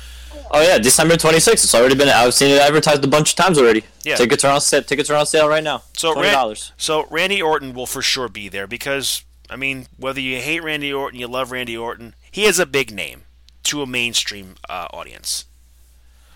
Oh 0.51 0.61
yeah, 0.61 0.77
December 0.77 1.15
26th. 1.15 1.53
It's 1.53 1.75
already 1.75 1.95
been. 1.95 2.09
I've 2.09 2.33
seen 2.33 2.51
it 2.51 2.61
advertised 2.61 3.03
a 3.03 3.07
bunch 3.07 3.31
of 3.31 3.35
times 3.35 3.57
already. 3.57 3.83
Yeah. 4.03 4.15
Tickets 4.15 4.43
are 4.43 4.53
on 4.53 4.61
sale. 4.61 4.83
Tickets 4.83 5.09
are 5.09 5.15
on 5.15 5.25
sale 5.25 5.47
right 5.47 5.63
now. 5.63 5.83
So 5.93 6.13
twenty 6.13 6.31
dollars. 6.31 6.71
so 6.77 7.05
Randy 7.09 7.41
Orton 7.41 7.73
will 7.73 7.85
for 7.87 8.01
sure 8.01 8.29
be 8.29 8.49
there 8.49 8.67
because 8.67 9.23
I 9.49 9.55
mean 9.55 9.87
whether 9.97 10.19
you 10.19 10.37
hate 10.39 10.63
Randy 10.63 10.93
Orton, 10.93 11.19
you 11.19 11.27
love 11.27 11.51
Randy 11.51 11.77
Orton, 11.77 12.15
he 12.31 12.45
is 12.45 12.59
a 12.59 12.65
big 12.65 12.91
name 12.91 13.23
to 13.63 13.81
a 13.81 13.85
mainstream 13.87 14.55
uh, 14.69 14.87
audience. 14.93 15.45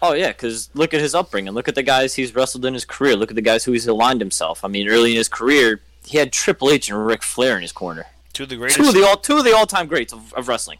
Oh 0.01 0.13
yeah, 0.13 0.29
because 0.29 0.69
look 0.73 0.93
at 0.93 0.99
his 0.99 1.13
upbringing. 1.13 1.53
Look 1.53 1.67
at 1.67 1.75
the 1.75 1.83
guys 1.83 2.15
he's 2.15 2.33
wrestled 2.33 2.65
in 2.65 2.73
his 2.73 2.85
career. 2.85 3.15
Look 3.15 3.29
at 3.29 3.35
the 3.35 3.41
guys 3.41 3.65
who 3.65 3.71
he's 3.71 3.85
aligned 3.87 4.19
himself. 4.19 4.65
I 4.65 4.67
mean, 4.67 4.89
early 4.89 5.11
in 5.11 5.17
his 5.17 5.29
career, 5.29 5.81
he 6.05 6.17
had 6.17 6.33
Triple 6.33 6.71
H 6.71 6.89
and 6.89 7.05
Ric 7.05 7.21
Flair 7.21 7.55
in 7.55 7.61
his 7.61 7.71
corner. 7.71 8.07
Two 8.33 8.43
of 8.43 8.49
the 8.49 8.55
greatest. 8.55 8.79
Two 8.79 8.87
of 8.87 8.93
the 8.95 9.05
all 9.05 9.17
two 9.17 9.37
of 9.37 9.43
the 9.43 9.55
all 9.55 9.67
time 9.67 9.87
greats 9.87 10.11
of, 10.11 10.33
of 10.33 10.47
wrestling. 10.47 10.79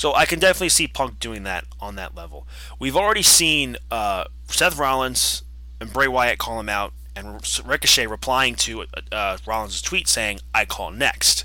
So 0.00 0.14
I 0.14 0.24
can 0.24 0.38
definitely 0.38 0.70
see 0.70 0.88
Punk 0.88 1.20
doing 1.20 1.42
that 1.42 1.64
on 1.78 1.94
that 1.96 2.14
level. 2.14 2.46
We've 2.78 2.96
already 2.96 3.20
seen 3.20 3.76
uh, 3.90 4.24
Seth 4.48 4.78
Rollins 4.78 5.42
and 5.78 5.92
Bray 5.92 6.08
Wyatt 6.08 6.38
call 6.38 6.58
him 6.58 6.70
out, 6.70 6.94
and 7.14 7.38
Ricochet 7.66 8.06
replying 8.06 8.54
to 8.54 8.86
uh, 9.12 9.36
Rollins' 9.44 9.82
tweet 9.82 10.08
saying, 10.08 10.40
"I 10.54 10.64
call 10.64 10.90
next." 10.90 11.44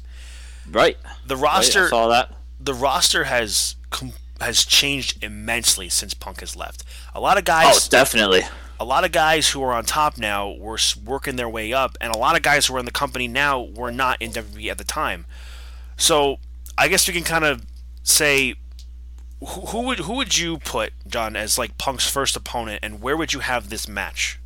Right. 0.71 0.97
The 1.27 1.35
Right, 1.35 1.43
roster, 1.43 1.87
I 1.87 1.89
saw 1.89 2.07
that. 2.07 2.31
the 2.57 2.73
roster 2.73 3.25
has 3.25 3.75
com- 3.89 4.13
has 4.39 4.63
changed 4.63 5.21
immensely 5.21 5.89
since 5.89 6.13
Punk 6.13 6.39
has 6.39 6.55
left. 6.55 6.85
A 7.13 7.19
lot 7.19 7.37
of 7.37 7.43
guys. 7.43 7.75
Oh, 7.75 7.89
definitely. 7.89 8.43
a 8.79 8.85
lot 8.85 9.03
of 9.03 9.11
guys 9.11 9.49
who 9.49 9.61
are 9.63 9.73
on 9.73 9.83
top 9.83 10.17
now 10.17 10.49
were 10.53 10.79
working 11.03 11.35
their 11.35 11.49
way 11.49 11.73
up, 11.73 11.97
and 11.99 12.15
a 12.15 12.17
lot 12.17 12.37
of 12.37 12.41
guys 12.41 12.67
who 12.67 12.75
are 12.77 12.79
in 12.79 12.85
the 12.85 12.91
company 12.91 13.27
now 13.27 13.61
were 13.61 13.91
not 13.91 14.21
in 14.21 14.31
WWE 14.31 14.71
at 14.71 14.77
the 14.77 14.85
time. 14.85 15.25
So 15.97 16.39
I 16.77 16.87
guess 16.87 17.05
we 17.05 17.13
can 17.13 17.23
kind 17.25 17.43
of 17.43 17.61
say 18.05 18.55
who, 19.45 19.81
would 19.81 19.99
who 19.99 20.13
would 20.13 20.37
you 20.37 20.59
put 20.59 20.93
Jon 21.07 21.35
as 21.35 21.57
like 21.57 21.77
Punk's 21.77 22.09
first 22.09 22.35
opponent, 22.37 22.79
and 22.81 23.01
where 23.01 23.17
would 23.17 23.33
you 23.33 23.41
have 23.41 23.69
this 23.69 23.87
match? 23.87 24.39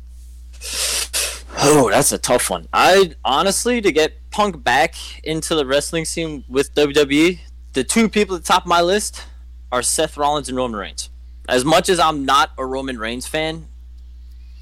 Oh, 1.58 1.90
that's 1.90 2.12
a 2.12 2.18
tough 2.18 2.50
one. 2.50 2.66
I 2.72 3.14
honestly 3.24 3.80
to 3.80 3.92
get 3.92 4.14
Punk 4.30 4.62
back 4.62 4.94
into 5.24 5.54
the 5.54 5.66
wrestling 5.66 6.04
scene 6.04 6.44
with 6.48 6.74
WWE, 6.74 7.40
the 7.72 7.84
two 7.84 8.08
people 8.08 8.36
at 8.36 8.42
the 8.42 8.48
top 8.48 8.64
of 8.64 8.68
my 8.68 8.80
list 8.80 9.24
are 9.70 9.82
Seth 9.82 10.16
Rollins 10.16 10.48
and 10.48 10.56
Roman 10.56 10.78
Reigns. 10.80 11.10
As 11.48 11.64
much 11.64 11.88
as 11.88 11.98
I'm 11.98 12.24
not 12.24 12.50
a 12.58 12.64
Roman 12.64 12.98
Reigns 12.98 13.26
fan, 13.26 13.66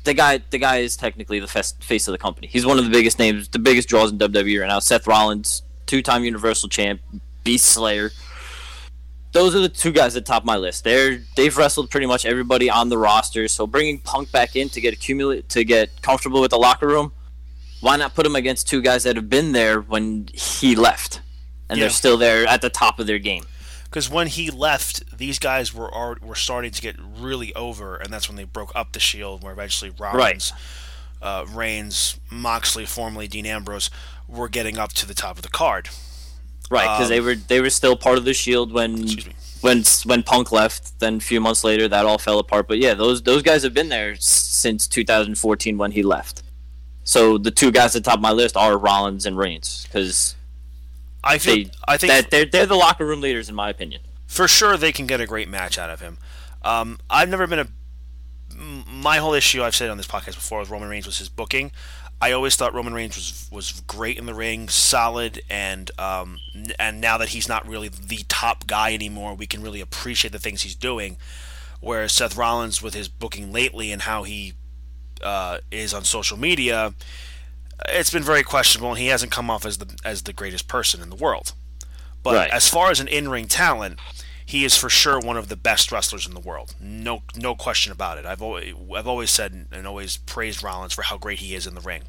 the 0.04 0.14
guy 0.14 0.40
the 0.50 0.58
guy 0.58 0.78
is 0.78 0.96
technically 0.96 1.38
the 1.40 1.46
face 1.46 2.08
of 2.08 2.12
the 2.12 2.18
company. 2.18 2.46
He's 2.46 2.66
one 2.66 2.78
of 2.78 2.84
the 2.84 2.90
biggest 2.90 3.18
names, 3.18 3.48
the 3.48 3.58
biggest 3.58 3.88
draws 3.88 4.10
in 4.10 4.18
WWE 4.18 4.60
right 4.60 4.68
now. 4.68 4.78
Seth 4.78 5.06
Rollins, 5.06 5.62
two-time 5.86 6.24
Universal 6.24 6.68
Champ, 6.70 7.00
Beast 7.44 7.66
Slayer. 7.66 8.12
Those 9.38 9.54
are 9.54 9.60
the 9.60 9.68
two 9.68 9.92
guys 9.92 10.16
at 10.16 10.24
the 10.24 10.32
top 10.32 10.42
of 10.42 10.46
my 10.46 10.56
list. 10.56 10.82
They're 10.82 11.20
they've 11.36 11.56
wrestled 11.56 11.90
pretty 11.90 12.06
much 12.06 12.26
everybody 12.26 12.68
on 12.68 12.88
the 12.88 12.98
roster. 12.98 13.46
So 13.46 13.68
bringing 13.68 14.00
Punk 14.00 14.32
back 14.32 14.56
in 14.56 14.68
to 14.70 14.80
get 14.80 14.92
accumulate 14.92 15.48
to 15.50 15.62
get 15.62 16.02
comfortable 16.02 16.40
with 16.40 16.50
the 16.50 16.58
locker 16.58 16.88
room, 16.88 17.12
why 17.80 17.94
not 17.96 18.16
put 18.16 18.26
him 18.26 18.34
against 18.34 18.66
two 18.68 18.82
guys 18.82 19.04
that 19.04 19.14
have 19.14 19.30
been 19.30 19.52
there 19.52 19.80
when 19.80 20.28
he 20.34 20.74
left, 20.74 21.20
and 21.68 21.78
Yeah. 21.78 21.84
they're 21.84 21.90
still 21.90 22.16
there 22.16 22.48
at 22.48 22.62
the 22.62 22.68
top 22.68 22.98
of 22.98 23.06
their 23.06 23.20
game. 23.20 23.44
Because 23.84 24.10
when 24.10 24.26
he 24.26 24.50
left, 24.50 25.16
these 25.16 25.38
guys 25.38 25.72
were 25.72 25.92
already, 25.94 26.26
were 26.26 26.34
starting 26.34 26.72
to 26.72 26.82
get 26.82 26.96
really 26.98 27.54
over, 27.54 27.94
and 27.96 28.12
that's 28.12 28.28
when 28.28 28.36
they 28.36 28.44
broke 28.44 28.72
up 28.74 28.92
the 28.92 28.98
Shield, 29.00 29.44
where 29.44 29.52
eventually 29.52 29.92
Rollins, 29.96 30.52
uh, 31.22 31.46
Reigns, 31.48 32.18
Moxley, 32.28 32.84
formerly 32.86 33.28
Dean 33.28 33.46
Ambrose, 33.46 33.88
were 34.26 34.48
getting 34.48 34.78
up 34.78 34.92
to 34.94 35.06
the 35.06 35.14
top 35.14 35.36
of 35.36 35.42
the 35.42 35.48
card. 35.48 35.88
Right, 36.70 36.84
because 36.84 37.04
Um, 37.04 37.08
they 37.10 37.20
were 37.20 37.34
they 37.34 37.60
were 37.60 37.70
still 37.70 37.96
part 37.96 38.18
of 38.18 38.24
the 38.24 38.34
Shield 38.34 38.72
when 38.72 39.06
when 39.60 39.82
when 40.04 40.22
Punk 40.22 40.52
left. 40.52 40.98
Then 41.00 41.16
a 41.16 41.20
few 41.20 41.40
months 41.40 41.64
later, 41.64 41.88
that 41.88 42.04
all 42.06 42.18
fell 42.18 42.38
apart. 42.38 42.68
But 42.68 42.78
yeah, 42.78 42.94
those 42.94 43.22
those 43.22 43.42
guys 43.42 43.62
have 43.62 43.72
been 43.74 43.88
there 43.88 44.16
since 44.16 44.86
2014 44.86 45.78
when 45.78 45.92
he 45.92 46.02
left. 46.02 46.42
So 47.04 47.38
the 47.38 47.50
two 47.50 47.70
guys 47.70 47.96
at 47.96 48.04
the 48.04 48.10
top 48.10 48.18
of 48.18 48.22
my 48.22 48.32
list 48.32 48.56
are 48.56 48.76
Rollins 48.76 49.24
and 49.24 49.38
Reigns 49.38 49.86
because 49.88 50.36
I 51.24 51.38
feel, 51.38 51.54
they 51.64 51.70
I 51.88 51.96
think 51.96 52.12
that 52.12 52.30
they're 52.30 52.44
they're 52.44 52.66
the 52.66 52.74
locker 52.76 53.06
room 53.06 53.20
leaders 53.22 53.48
in 53.48 53.54
my 53.54 53.70
opinion. 53.70 54.02
for 54.26 54.46
sure 54.46 54.76
they 54.76 54.92
can 54.92 55.06
get 55.06 55.20
a 55.20 55.26
great 55.26 55.48
match 55.48 55.78
out 55.78 55.88
of 55.90 56.00
him. 56.00 56.18
Um, 56.62 56.98
I've 57.08 57.28
never 57.30 57.46
been 57.46 57.60
a 57.60 57.68
My 58.92 59.18
whole 59.18 59.34
issue 59.34 59.62
I've 59.62 59.74
said 59.76 59.88
on 59.88 59.96
this 59.96 60.06
podcast 60.06 60.34
before 60.34 60.58
with 60.60 60.68
Roman 60.70 60.88
Reigns 60.88 61.06
was 61.06 61.18
his 61.18 61.28
booking. 61.28 61.70
I 62.20 62.32
always 62.32 62.56
thought 62.56 62.74
Roman 62.74 62.94
Reigns 62.94 63.16
was 63.16 63.48
was 63.52 63.80
great 63.86 64.18
in 64.18 64.26
the 64.26 64.34
ring, 64.34 64.68
solid, 64.68 65.40
and 65.48 65.90
um, 65.98 66.38
and 66.78 67.00
now 67.00 67.16
that 67.18 67.28
he's 67.30 67.48
not 67.48 67.66
really 67.68 67.88
the 67.88 68.24
top 68.28 68.66
guy 68.66 68.92
anymore, 68.92 69.34
we 69.34 69.46
can 69.46 69.62
really 69.62 69.80
appreciate 69.80 70.32
the 70.32 70.38
things 70.40 70.62
he's 70.62 70.74
doing. 70.74 71.16
Whereas 71.80 72.12
Seth 72.12 72.36
Rollins, 72.36 72.82
with 72.82 72.94
his 72.94 73.06
booking 73.08 73.52
lately 73.52 73.92
and 73.92 74.02
how 74.02 74.24
he 74.24 74.54
uh, 75.22 75.58
is 75.70 75.94
on 75.94 76.02
social 76.02 76.36
media, 76.36 76.92
it's 77.88 78.10
been 78.10 78.24
very 78.24 78.42
questionable, 78.42 78.90
and 78.90 78.98
he 78.98 79.06
hasn't 79.06 79.30
come 79.30 79.48
off 79.48 79.64
as 79.64 79.78
the 79.78 79.96
as 80.04 80.24
the 80.24 80.32
greatest 80.32 80.66
person 80.66 81.00
in 81.00 81.10
the 81.10 81.16
world. 81.16 81.52
But 82.24 82.34
Right. 82.34 82.50
as 82.50 82.68
far 82.68 82.90
as 82.90 82.98
an 82.98 83.06
in-ring 83.06 83.46
talent, 83.46 84.00
he 84.48 84.64
is 84.64 84.78
for 84.78 84.88
sure 84.88 85.20
one 85.20 85.36
of 85.36 85.50
the 85.50 85.56
best 85.56 85.92
wrestlers 85.92 86.26
in 86.26 86.32
the 86.32 86.40
world. 86.40 86.74
No, 86.80 87.22
no 87.36 87.54
question 87.54 87.92
about 87.92 88.16
it. 88.16 88.24
I've 88.24 88.40
always, 88.40 88.74
I've 88.96 89.06
always 89.06 89.30
said 89.30 89.66
and 89.70 89.86
always 89.86 90.16
praised 90.16 90.62
Rollins 90.62 90.94
for 90.94 91.02
how 91.02 91.18
great 91.18 91.40
he 91.40 91.54
is 91.54 91.66
in 91.66 91.74
the 91.74 91.82
ring, 91.82 92.04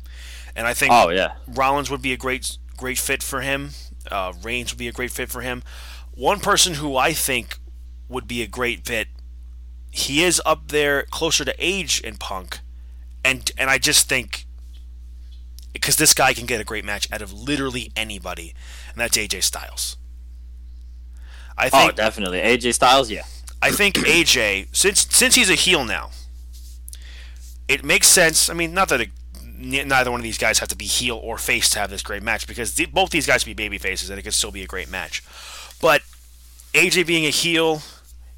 and 0.56 0.66
I 0.66 0.74
think 0.74 0.94
Oh 0.94 1.10
yeah, 1.10 1.34
Rollins 1.50 1.92
would 1.92 2.02
be 2.02 2.14
a 2.14 2.18
great, 2.18 2.58
great 2.78 2.98
fit 2.98 3.22
for 3.22 3.42
him. 3.42 3.72
Uh, 4.10 4.32
Reigns 4.42 4.72
would 4.72 4.80
be 4.80 4.88
a 4.88 4.94
great 4.94 5.12
fit 5.12 5.28
for 5.30 5.42
him. 5.42 5.64
One 6.14 6.40
person 6.40 6.76
who 6.76 6.96
I 6.96 7.12
think 7.12 7.60
would 8.08 8.26
be 8.26 8.42
a 8.42 8.48
great 8.48 8.86
fit. 8.86 9.10
He 9.92 10.24
is 10.24 10.42
up 10.46 10.70
there 10.70 11.04
closer 11.12 11.44
to 11.44 11.54
age 11.60 12.00
in 12.00 12.16
Punk, 12.16 12.60
and 13.26 13.52
and 13.58 13.70
I 13.70 13.80
just 13.80 14.08
think 14.08 14.46
because 15.74 15.98
this 15.98 16.14
guy 16.14 16.34
can 16.34 16.46
get 16.46 16.62
a 16.62 16.64
great 16.64 16.86
match 16.86 17.12
out 17.12 17.22
of 17.22 17.34
literally 17.34 17.92
anybody, 17.98 18.56
and 18.94 19.02
that's 19.02 19.18
AJ 19.18 19.44
Styles. 19.44 19.98
I 21.60 21.70
oh 21.74 21.92
definitely 21.92 22.40
AJ 22.40 22.74
Styles. 22.74 23.12
Yeah, 23.12 23.24
I 23.62 23.72
think 23.72 23.96
AJ, 23.98 24.76
since 24.76 25.08
since 25.10 25.36
he's 25.36 25.50
a 25.50 25.56
heel 25.56 25.84
now, 25.84 26.12
it 27.68 27.84
makes 27.84 28.08
sense. 28.08 28.50
I 28.50 28.54
mean, 28.54 28.74
not 28.74 28.90
that 28.90 29.02
it, 29.02 29.10
neither 29.60 30.10
one 30.10 30.22
of 30.22 30.24
these 30.24 30.38
guys 30.38 30.60
have 30.60 30.70
to 30.70 30.76
be 30.76 30.86
heel 30.86 31.18
or 31.18 31.38
face 31.38 31.70
to 31.72 31.80
have 31.80 31.90
this 31.90 32.02
great 32.02 32.24
match 32.24 32.48
because 32.48 32.76
the, 32.76 32.86
both 32.86 33.10
these 33.10 33.28
guys 33.28 33.44
could 33.44 33.50
be 33.50 33.64
baby 33.64 33.78
faces 33.78 34.10
and 34.10 34.18
it 34.18 34.24
could 34.24 34.34
still 34.34 34.52
be 34.52 34.64
a 34.64 34.68
great 34.68 34.90
match. 34.90 35.22
But 35.82 36.02
AJ 36.74 37.06
being 37.06 37.26
a 37.26 37.30
heel, 37.30 37.82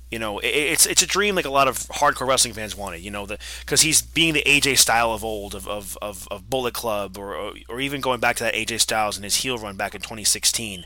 you 0.10 0.18
know, 0.18 0.40
i 0.40 0.46
it's 0.46 0.86
it's 0.88 1.04
a 1.04 1.08
dream 1.08 1.36
like 1.36 1.46
a 1.46 1.52
lot 1.52 1.68
of 1.68 1.78
hardcore 1.78 2.28
wrestling 2.28 2.54
fans 2.54 2.76
wanted. 2.76 3.02
You 3.02 3.12
know, 3.12 3.28
because 3.60 3.82
he's 3.82 4.02
being 4.02 4.34
the 4.34 4.44
AJ 4.46 4.80
style 4.80 5.14
of 5.14 5.24
old 5.24 5.54
of, 5.54 5.68
of, 5.68 5.98
of, 6.02 6.28
of 6.32 6.50
Bullet 6.50 6.74
Club 6.74 7.18
or, 7.18 7.36
or 7.36 7.54
or 7.70 7.80
even 7.80 8.02
going 8.02 8.20
back 8.20 8.36
to 8.38 8.44
that 8.44 8.56
AJ 8.56 8.82
Styles 8.82 9.16
and 9.16 9.24
his 9.24 9.38
heel 9.38 9.58
run 9.58 9.76
back 9.78 9.94
in 9.94 10.02
2016. 10.02 10.86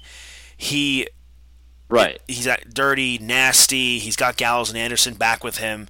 He 0.57 1.07
right. 1.89 2.19
he's 2.27 2.47
dirty, 2.71 3.17
nasty. 3.17 3.99
He's 3.99 4.15
got 4.15 4.37
Gallows 4.37 4.69
and 4.69 4.77
Anderson 4.77 5.13
back 5.15 5.43
with 5.43 5.57
him, 5.57 5.87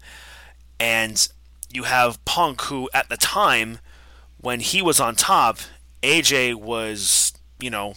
and 0.80 1.28
you 1.72 1.84
have 1.84 2.24
Punk, 2.26 2.62
who 2.64 2.90
at 2.94 3.10
the 3.10 3.18
time 3.18 3.80
when 4.40 4.60
he 4.60 4.82
was 4.82 5.00
on 5.00 5.16
top, 5.16 5.60
AJ 6.02 6.56
was 6.56 7.34
you 7.60 7.70
know 7.70 7.96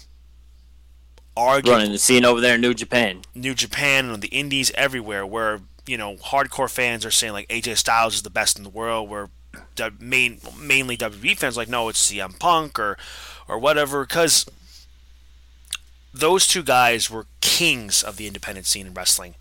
arguably 1.36 1.70
Running 1.70 1.92
the 1.92 1.98
scene 1.98 2.24
over 2.24 2.40
there 2.40 2.56
in 2.56 2.60
New 2.60 2.74
Japan. 2.74 3.22
New 3.34 3.54
Japan 3.54 4.10
and 4.10 4.22
the 4.22 4.28
Indies 4.28 4.72
everywhere, 4.74 5.24
where 5.24 5.60
you 5.86 5.96
know 5.96 6.16
hardcore 6.16 6.70
fans 6.70 7.04
are 7.04 7.10
saying 7.10 7.32
like 7.32 7.48
AJ 7.48 7.76
Styles 7.76 8.14
is 8.14 8.22
the 8.22 8.30
best 8.30 8.58
in 8.58 8.64
the 8.64 8.70
world, 8.70 9.08
where 9.08 9.30
main 10.00 10.40
mainly 10.58 10.96
WWE 10.96 11.36
fans 11.36 11.56
are 11.56 11.60
like 11.60 11.68
no, 11.68 11.88
it's 11.88 12.10
CM 12.10 12.38
Punk 12.38 12.78
or 12.78 12.98
or 13.46 13.58
whatever, 13.58 14.04
because 14.04 14.46
those 16.12 16.46
two 16.46 16.62
guys 16.62 17.10
were 17.10 17.26
kings 17.40 18.02
of 18.02 18.16
the 18.16 18.26
independent 18.26 18.66
scene 18.66 18.86
in 18.86 18.94
wrestling. 18.94 19.34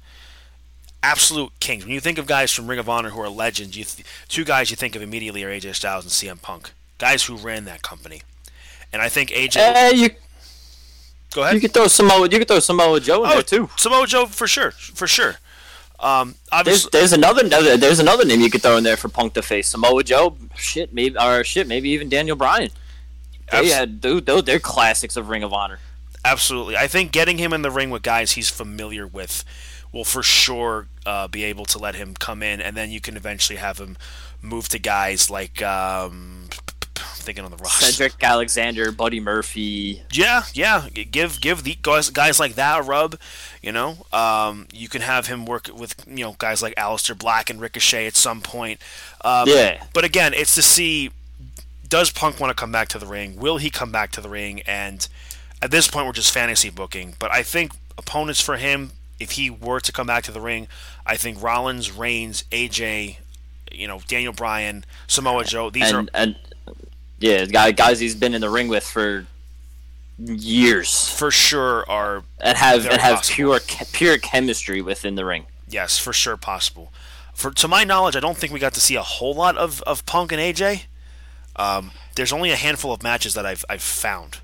Absolute 1.04 1.52
kings. 1.60 1.86
When 1.86 1.94
you 1.94 2.00
think 2.00 2.18
of 2.18 2.26
guys 2.26 2.52
from 2.52 2.68
Ring 2.68 2.80
of 2.80 2.90
Honor 2.90 3.12
who 3.12 3.22
are 3.22 3.30
legends, 3.30 3.78
you 3.78 3.84
th- 3.84 4.06
two 4.28 4.44
guys 4.44 4.70
you 4.70 4.76
think 4.76 4.96
of 4.96 5.02
immediately 5.02 5.44
are 5.44 5.50
AJ 5.50 5.76
Styles 5.76 6.04
and 6.04 6.12
CM 6.12 6.42
Punk, 6.42 6.72
guys 6.98 7.26
who 7.26 7.38
ran 7.38 7.66
that 7.66 7.82
company. 7.82 8.22
And 8.92 9.02
I 9.02 9.10
think 9.10 9.30
AJ. 9.30 9.58
Eh, 9.58 9.90
you 9.92 10.10
go 11.34 11.44
ahead. 11.44 11.56
you 11.56 11.62
could 11.62 11.74
throw 11.74 11.88
Samoa 11.88 12.28
you 12.30 12.40
could 12.40 12.48
throw 12.48 12.60
Samoa 12.60 13.00
Joe 13.00 13.24
in 13.24 13.30
oh, 13.30 13.34
there 13.36 13.44
too. 13.44 13.70
Samoa 13.78 14.08
Joe 14.08 14.26
for 14.26 14.48
sure, 14.48 14.72
for 14.72 15.08
sure. 15.08 15.36
Um, 16.00 16.30
There's 16.30 16.38
obviously, 16.52 16.90
there's 16.94 17.14
another 17.14 17.44
another- 17.44 17.78
there's 17.78 18.00
another 18.00 18.24
name 18.24 18.42
you 18.42 18.52
could 18.52 18.62
throw 18.62 18.78
in 18.78 18.84
there 18.84 18.98
for 18.98 19.10
Punk 19.10 19.34
to 19.34 19.42
face 19.42 19.68
Samoa 19.68 20.04
Joe. 20.04 20.38
Shit, 20.56 20.94
maybe 20.94 21.18
or 21.18 21.44
shit, 21.44 21.68
maybe 21.68 21.90
even 21.90 22.10
Daniel 22.10 22.36
Bryan. 22.36 22.70
They 23.52 23.70
had 23.70 24.02
dude, 24.02 24.26
they're 24.26 24.60
classics 24.60 25.16
of 25.16 25.30
Ring 25.30 25.44
of 25.44 25.54
Honor. 25.54 25.80
Absolutely. 26.26 26.76
I 26.78 26.88
think 26.88 27.12
getting 27.12 27.38
him 27.38 27.54
in 27.54 27.62
the 27.62 27.72
ring 27.72 27.90
with 27.90 28.04
guys 28.04 28.34
he's 28.34 28.50
familiar 28.50 29.08
with 29.08 29.44
will 29.92 30.04
for 30.04 30.24
sure 30.24 30.88
uh, 31.06 31.28
be 31.28 31.44
able 31.44 31.66
to 31.66 31.78
let 31.78 31.96
him 31.96 32.14
come 32.14 32.44
in, 32.44 32.60
and 32.62 32.76
then 32.76 32.92
you 32.92 33.00
can 33.00 33.16
eventually 33.16 33.58
have 33.58 33.78
him 33.78 33.98
move 34.42 34.70
to 34.70 34.80
guys 34.80 35.30
like 35.30 35.62
um, 35.62 36.50
thinking 36.96 37.46
on 37.46 37.52
the 37.52 37.58
roster. 37.58 37.86
Cedric 37.86 38.22
Alexander, 38.24 38.92
Buddy 38.92 39.20
Murphy. 39.20 40.02
Yeah, 40.12 40.44
yeah. 40.54 40.90
Give 40.90 41.40
give 41.40 41.64
the 41.64 41.78
guys 41.82 42.10
guys 42.10 42.40
like 42.40 42.56
that 42.56 42.80
a 42.80 42.84
rub. 42.84 43.18
You 43.62 43.72
know, 43.72 44.06
um, 44.12 44.68
you 44.74 44.90
can 44.90 45.02
have 45.02 45.28
him 45.28 45.46
work 45.46 45.70
with 45.74 45.96
you 46.08 46.26
know 46.26 46.36
guys 46.38 46.62
like 46.62 46.76
Aleister 46.76 47.18
Black 47.18 47.50
and 47.50 47.62
Ricochet 47.62 48.08
at 48.08 48.16
some 48.16 48.42
point. 48.42 48.82
Um, 49.24 49.48
Yeah. 49.48 49.84
But 49.94 50.04
again, 50.04 50.34
it's 50.34 50.56
to 50.56 50.62
see 50.62 51.12
does 51.88 52.12
Punk 52.12 52.40
want 52.40 52.52
to 52.52 52.60
come 52.60 52.72
back 52.72 52.90
to 52.90 53.00
the 53.00 53.06
ring? 53.06 53.38
Will 53.38 53.58
he 53.58 53.70
come 53.70 53.92
back 53.92 54.12
to 54.12 54.22
the 54.22 54.30
ring? 54.30 54.62
And 54.62 55.08
at 55.62 55.72
this 55.72 55.88
point, 55.88 56.06
we're 56.06 56.14
just 56.14 56.32
fantasy 56.34 56.70
booking. 56.70 57.16
But 57.20 57.32
I 57.32 57.44
think 57.44 57.72
opponents 57.98 58.42
for 58.42 58.58
him, 58.58 58.92
if 59.20 59.32
he 59.32 59.50
were 59.50 59.80
to 59.80 59.92
come 59.92 60.08
back 60.08 60.24
to 60.26 60.32
the 60.32 60.42
ring, 60.42 60.68
I 61.06 61.16
think 61.18 61.42
Rollins, 61.42 61.92
Reigns, 61.92 62.44
AJ, 62.52 63.18
you 63.72 63.88
know, 63.88 64.02
Daniel 64.08 64.34
Bryan, 64.34 64.86
Samoa 65.08 65.44
Joe. 65.44 65.70
These 65.70 65.92
and 65.92 66.10
are 66.10 66.12
and 66.14 66.36
yeah, 67.20 67.46
guy- 67.46 67.72
guys 67.72 68.00
he's 68.00 68.16
been 68.16 68.34
in 68.34 68.42
the 68.42 68.50
ring 68.50 68.68
with 68.68 68.84
for 68.84 69.26
years 70.20 71.08
for 71.10 71.30
sure 71.30 71.88
are 71.90 72.24
and 72.40 72.58
have 72.58 72.86
and 72.86 73.00
have 73.00 73.18
possible. 73.18 73.36
pure 73.36 73.60
pure 73.92 74.18
chemistry 74.18 74.82
within 74.82 75.16
the 75.16 75.26
ring. 75.26 75.46
Yes, 75.68 75.98
for 76.00 76.14
sure 76.14 76.38
possible. 76.38 76.92
For 77.34 77.52
to 77.52 77.68
my 77.68 77.84
knowledge, 77.84 78.16
I 78.16 78.20
don't 78.20 78.38
think 78.38 78.52
we 78.52 78.60
got 78.60 78.74
to 78.74 78.80
see 78.82 78.96
a 78.96 79.04
whole 79.04 79.34
lot 79.36 79.58
of, 79.58 79.82
of 79.84 80.06
Punk 80.06 80.32
and 80.32 80.42
AJ. 80.42 80.86
Um, 81.56 81.92
there's 82.16 82.34
only 82.34 82.52
a 82.52 82.56
handful 82.56 82.92
of 82.92 83.04
matches 83.04 83.34
that 83.36 83.46
I've 83.46 83.64
I've 83.70 83.82
found. 83.82 84.40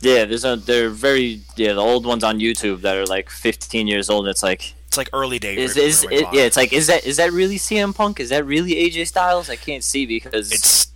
Yeah, 0.00 0.24
there's 0.24 0.44
a 0.44 0.56
they're 0.56 0.90
very 0.90 1.40
yeah 1.56 1.72
the 1.74 1.80
old 1.80 2.06
ones 2.06 2.24
on 2.24 2.38
YouTube 2.40 2.80
that 2.82 2.96
are 2.96 3.06
like 3.06 3.28
15 3.30 3.86
years 3.86 4.08
old. 4.10 4.26
and 4.26 4.30
It's 4.30 4.42
like 4.42 4.74
It's 4.88 4.96
like 4.96 5.10
early 5.12 5.38
day. 5.38 5.56
is 5.56 5.76
Ring- 5.76 5.84
is 5.86 6.06
Ring 6.08 6.18
it, 6.20 6.26
yeah 6.32 6.42
it's 6.42 6.56
like 6.56 6.72
is 6.72 6.86
that 6.86 7.04
is 7.04 7.16
that 7.18 7.32
really 7.32 7.58
CM 7.58 7.94
Punk? 7.94 8.18
Is 8.20 8.30
that 8.30 8.44
really 8.46 8.74
AJ 8.74 9.06
Styles? 9.08 9.50
I 9.50 9.56
can't 9.56 9.84
see 9.84 10.06
because 10.06 10.50
It's 10.52 10.86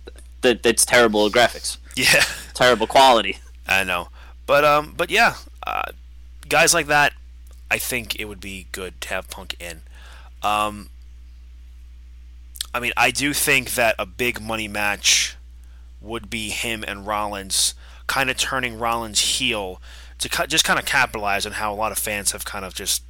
that 0.41 0.65
it's 0.65 0.85
terrible 0.85 1.29
graphics, 1.29 1.77
yeah, 1.95 2.23
terrible 2.53 2.87
quality. 2.87 3.37
I 3.67 3.83
know, 3.83 4.09
but 4.45 4.63
um, 4.63 4.93
but 4.95 5.09
yeah, 5.09 5.35
uh, 5.65 5.83
guys 6.47 6.73
like 6.73 6.85
that, 6.87 7.13
I 7.71 7.77
think 7.79 8.19
it 8.19 8.25
would 8.25 8.39
be 8.41 8.67
good 8.71 9.01
to 9.01 9.09
have 9.09 9.27
Punk 9.29 9.55
in. 9.59 9.81
Um, 10.43 10.89
I 12.73 12.79
mean, 12.79 12.91
I 12.97 13.09
do 13.11 13.33
think 13.33 13.73
that 13.75 13.95
a 13.97 14.05
big 14.05 14.39
money 14.41 14.67
match 14.67 15.35
would 16.01 16.29
be 16.29 16.49
him 16.49 16.83
and 16.87 17.07
Rollins, 17.07 17.73
kind 18.07 18.29
of 18.29 18.37
turning 18.37 18.77
Rollins 18.77 19.19
heel 19.19 19.81
to 20.19 20.29
just 20.47 20.63
kind 20.63 20.79
of 20.79 20.85
capitalize 20.85 21.45
on 21.45 21.53
how 21.53 21.73
a 21.73 21.75
lot 21.75 21.91
of 21.91 21.97
fans 21.97 22.31
have 22.31 22.45
kind 22.45 22.63
of 22.65 22.73
just 22.73 23.03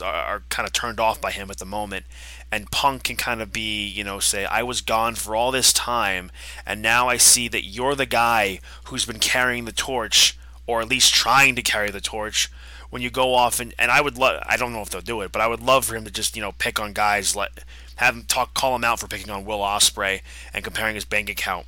are, 0.00 0.42
kind 0.48 0.66
of 0.66 0.72
turned 0.72 1.00
off 1.00 1.20
by 1.20 1.30
him 1.30 1.50
at 1.50 1.58
the 1.58 1.66
moment. 1.66 2.06
And 2.52 2.70
Punk 2.70 3.04
can 3.04 3.16
kind 3.16 3.40
of 3.40 3.52
be, 3.52 3.86
you 3.86 4.04
know, 4.04 4.18
say, 4.20 4.44
I 4.44 4.62
was 4.62 4.80
gone 4.80 5.14
for 5.14 5.34
all 5.34 5.50
this 5.50 5.72
time, 5.72 6.30
and 6.66 6.82
now 6.82 7.08
I 7.08 7.16
see 7.16 7.48
that 7.48 7.64
you're 7.64 7.94
the 7.94 8.06
guy 8.06 8.60
who's 8.84 9.04
been 9.04 9.18
carrying 9.20 9.64
the 9.64 9.72
torch, 9.72 10.38
or 10.66 10.80
at 10.80 10.88
least 10.88 11.14
trying 11.14 11.54
to 11.56 11.62
carry 11.62 11.90
the 11.90 12.00
torch. 12.00 12.50
When 12.90 13.02
you 13.02 13.10
go 13.10 13.34
off 13.34 13.60
and, 13.60 13.72
and 13.78 13.88
I 13.88 14.00
would 14.00 14.18
love 14.18 14.42
I 14.48 14.56
don't 14.56 14.72
know 14.72 14.82
if 14.82 14.90
they'll 14.90 15.00
do 15.00 15.20
it, 15.20 15.30
but 15.30 15.40
I 15.40 15.46
would 15.46 15.60
love 15.60 15.84
for 15.84 15.94
him 15.94 16.04
to 16.04 16.10
just 16.10 16.34
you 16.34 16.42
know 16.42 16.50
pick 16.50 16.80
on 16.80 16.92
guys 16.92 17.36
like 17.36 17.62
have 17.96 18.16
him 18.16 18.24
talk 18.24 18.52
call 18.52 18.74
him 18.74 18.82
out 18.82 18.98
for 18.98 19.06
picking 19.06 19.30
on 19.30 19.44
Will 19.44 19.60
Ospreay 19.60 20.22
and 20.52 20.64
comparing 20.64 20.96
his 20.96 21.04
bank 21.04 21.30
account. 21.30 21.66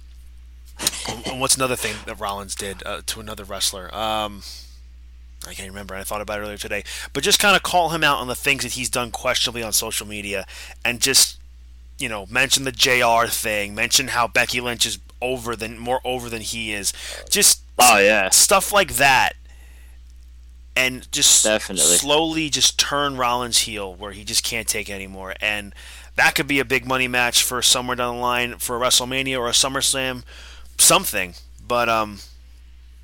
And 1.26 1.40
what's 1.40 1.56
another 1.56 1.76
thing 1.76 1.96
that 2.06 2.18
Rollins 2.20 2.54
did 2.54 2.82
uh, 2.84 3.02
to 3.06 3.20
another 3.20 3.44
wrestler? 3.44 3.94
Um, 3.94 4.42
I 5.46 5.54
can't 5.54 5.68
remember. 5.68 5.94
I 5.94 6.04
thought 6.04 6.20
about 6.20 6.38
it 6.38 6.42
earlier 6.42 6.56
today. 6.56 6.84
But 7.12 7.24
just 7.24 7.38
kind 7.38 7.56
of 7.56 7.62
call 7.62 7.90
him 7.90 8.04
out 8.04 8.18
on 8.18 8.28
the 8.28 8.34
things 8.34 8.62
that 8.62 8.72
he's 8.72 8.88
done 8.90 9.10
questionably 9.10 9.62
on 9.62 9.72
social 9.72 10.06
media 10.06 10.46
and 10.84 11.00
just, 11.00 11.38
you 11.98 12.08
know, 12.08 12.26
mention 12.30 12.64
the 12.64 12.72
JR 12.72 13.26
thing, 13.26 13.74
mention 13.74 14.08
how 14.08 14.28
Becky 14.28 14.60
Lynch 14.60 14.86
is 14.86 14.98
over 15.20 15.56
than 15.56 15.78
more 15.78 16.00
over 16.04 16.28
than 16.28 16.42
he 16.42 16.72
is. 16.72 16.92
Just 17.28 17.62
Oh 17.78 17.98
yeah, 17.98 18.28
stuff 18.30 18.72
like 18.72 18.94
that. 18.94 19.32
And 20.74 21.10
just 21.12 21.44
Definitely. 21.44 21.96
slowly 21.96 22.48
just 22.48 22.78
turn 22.78 23.16
Rollins 23.16 23.58
heel 23.58 23.94
where 23.94 24.12
he 24.12 24.24
just 24.24 24.42
can't 24.42 24.66
take 24.66 24.88
it 24.88 24.92
anymore. 24.92 25.34
And 25.40 25.74
that 26.16 26.34
could 26.34 26.46
be 26.46 26.60
a 26.60 26.64
big 26.64 26.86
money 26.86 27.08
match 27.08 27.42
for 27.42 27.60
somewhere 27.60 27.96
down 27.96 28.16
the 28.16 28.20
line 28.20 28.56
for 28.58 28.76
a 28.76 28.80
WrestleMania 28.80 29.38
or 29.38 29.48
a 29.48 29.52
SummerSlam, 29.52 30.24
something. 30.78 31.34
But 31.66 31.88
um 31.88 32.18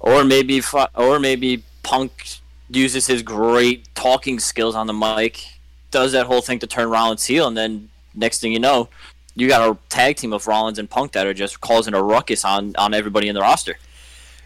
or 0.00 0.24
maybe 0.24 0.62
or 0.94 1.18
maybe 1.18 1.62
Punk 1.82 2.38
uses 2.70 3.06
his 3.06 3.22
great 3.22 3.88
talking 3.94 4.38
skills 4.38 4.74
on 4.74 4.86
the 4.86 4.92
mic, 4.92 5.44
does 5.90 6.12
that 6.12 6.26
whole 6.26 6.42
thing 6.42 6.58
to 6.60 6.66
turn 6.66 6.90
Rollins 6.90 7.24
heel, 7.24 7.46
and 7.46 7.56
then 7.56 7.88
next 8.14 8.40
thing 8.40 8.52
you 8.52 8.58
know, 8.58 8.88
you 9.34 9.48
got 9.48 9.68
a 9.68 9.78
tag 9.88 10.16
team 10.16 10.32
of 10.32 10.46
Rollins 10.46 10.78
and 10.78 10.90
Punk 10.90 11.12
that 11.12 11.26
are 11.26 11.34
just 11.34 11.60
causing 11.60 11.94
a 11.94 12.02
ruckus 12.02 12.44
on 12.44 12.74
on 12.76 12.94
everybody 12.94 13.28
in 13.28 13.34
the 13.34 13.40
roster. 13.40 13.78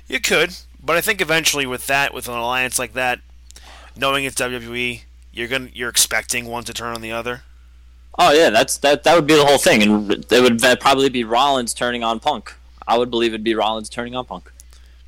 You 0.07 0.21
could, 0.21 0.57
but 0.83 0.97
I 0.97 1.01
think 1.01 1.21
eventually 1.21 1.67
with 1.67 1.87
that, 1.87 2.13
with 2.15 2.29
an 2.29 2.35
alliance 2.35 2.79
like 2.79 2.93
that, 2.93 3.21
knowing 3.97 4.25
it's 4.25 4.37
WWE, 4.37 5.03
you're 5.33 5.49
gonna 5.49 5.71
you're 5.73 5.89
expecting 5.89 6.47
one 6.47 6.65
to 6.65 6.73
turn 6.73 6.95
on 6.95 7.01
the 7.01 7.13
other. 7.13 7.43
Oh 8.19 8.33
yeah, 8.33 8.51
that's 8.51 8.77
that. 8.79 9.05
That 9.05 9.15
would 9.15 9.27
be 9.27 9.35
the 9.35 9.47
whole 9.47 9.59
thing, 9.59 9.83
and 9.83 10.11
it 10.31 10.41
would 10.43 10.61
probably 10.81 11.09
be 11.09 11.25
Rollins 11.25 11.73
turning 11.73 12.05
on 12.05 12.21
Punk. 12.21 12.55
I 12.87 12.99
would 12.99 13.11
believe 13.11 13.33
it'd 13.33 13.45
be 13.45 13.55
Rollins 13.55 13.89
turning 13.89 14.15
on 14.15 14.25
Punk. 14.25 14.51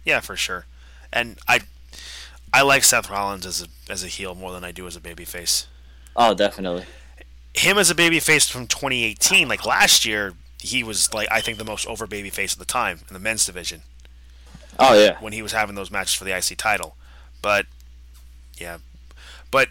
Yeah, 0.05 0.21
for 0.21 0.37
sure. 0.37 0.67
And 1.13 1.37
I 1.49 1.61
I 2.53 2.63
like 2.63 2.85
Seth 2.85 3.11
Rollins 3.11 3.47
as 3.47 3.63
a 3.63 3.93
as 3.93 4.03
a 4.05 4.09
heel 4.09 4.35
more 4.35 4.53
than 4.53 4.65
I 4.65 4.73
do 4.73 4.87
as 4.87 4.97
a 4.97 5.01
babyface. 5.01 5.67
Oh, 6.17 6.35
definitely. 6.35 6.85
Him 7.55 7.79
as 7.79 7.91
a 7.91 7.95
babyface 7.95 8.51
from 8.51 8.67
2018, 8.67 9.49
like 9.49 9.65
last 9.65 10.05
year, 10.05 10.35
he 10.61 10.83
was 10.83 11.13
like 11.15 11.29
I 11.31 11.41
think 11.41 11.59
the 11.59 11.65
most 11.65 11.87
over 11.87 12.07
babyface 12.07 12.53
at 12.53 12.59
the 12.59 12.65
time 12.65 13.01
in 13.09 13.15
the 13.15 13.21
men's 13.21 13.45
division 13.47 13.83
Oh 14.79 14.95
yeah. 14.99 15.19
when 15.21 15.33
he 15.33 15.43
was 15.43 15.53
having 15.53 15.75
those 15.77 15.91
matches 15.91 16.15
for 16.15 16.25
the 16.25 16.37
IC 16.37 16.57
title. 16.59 16.97
But 17.43 17.67
yeah, 18.57 18.79
but 19.51 19.69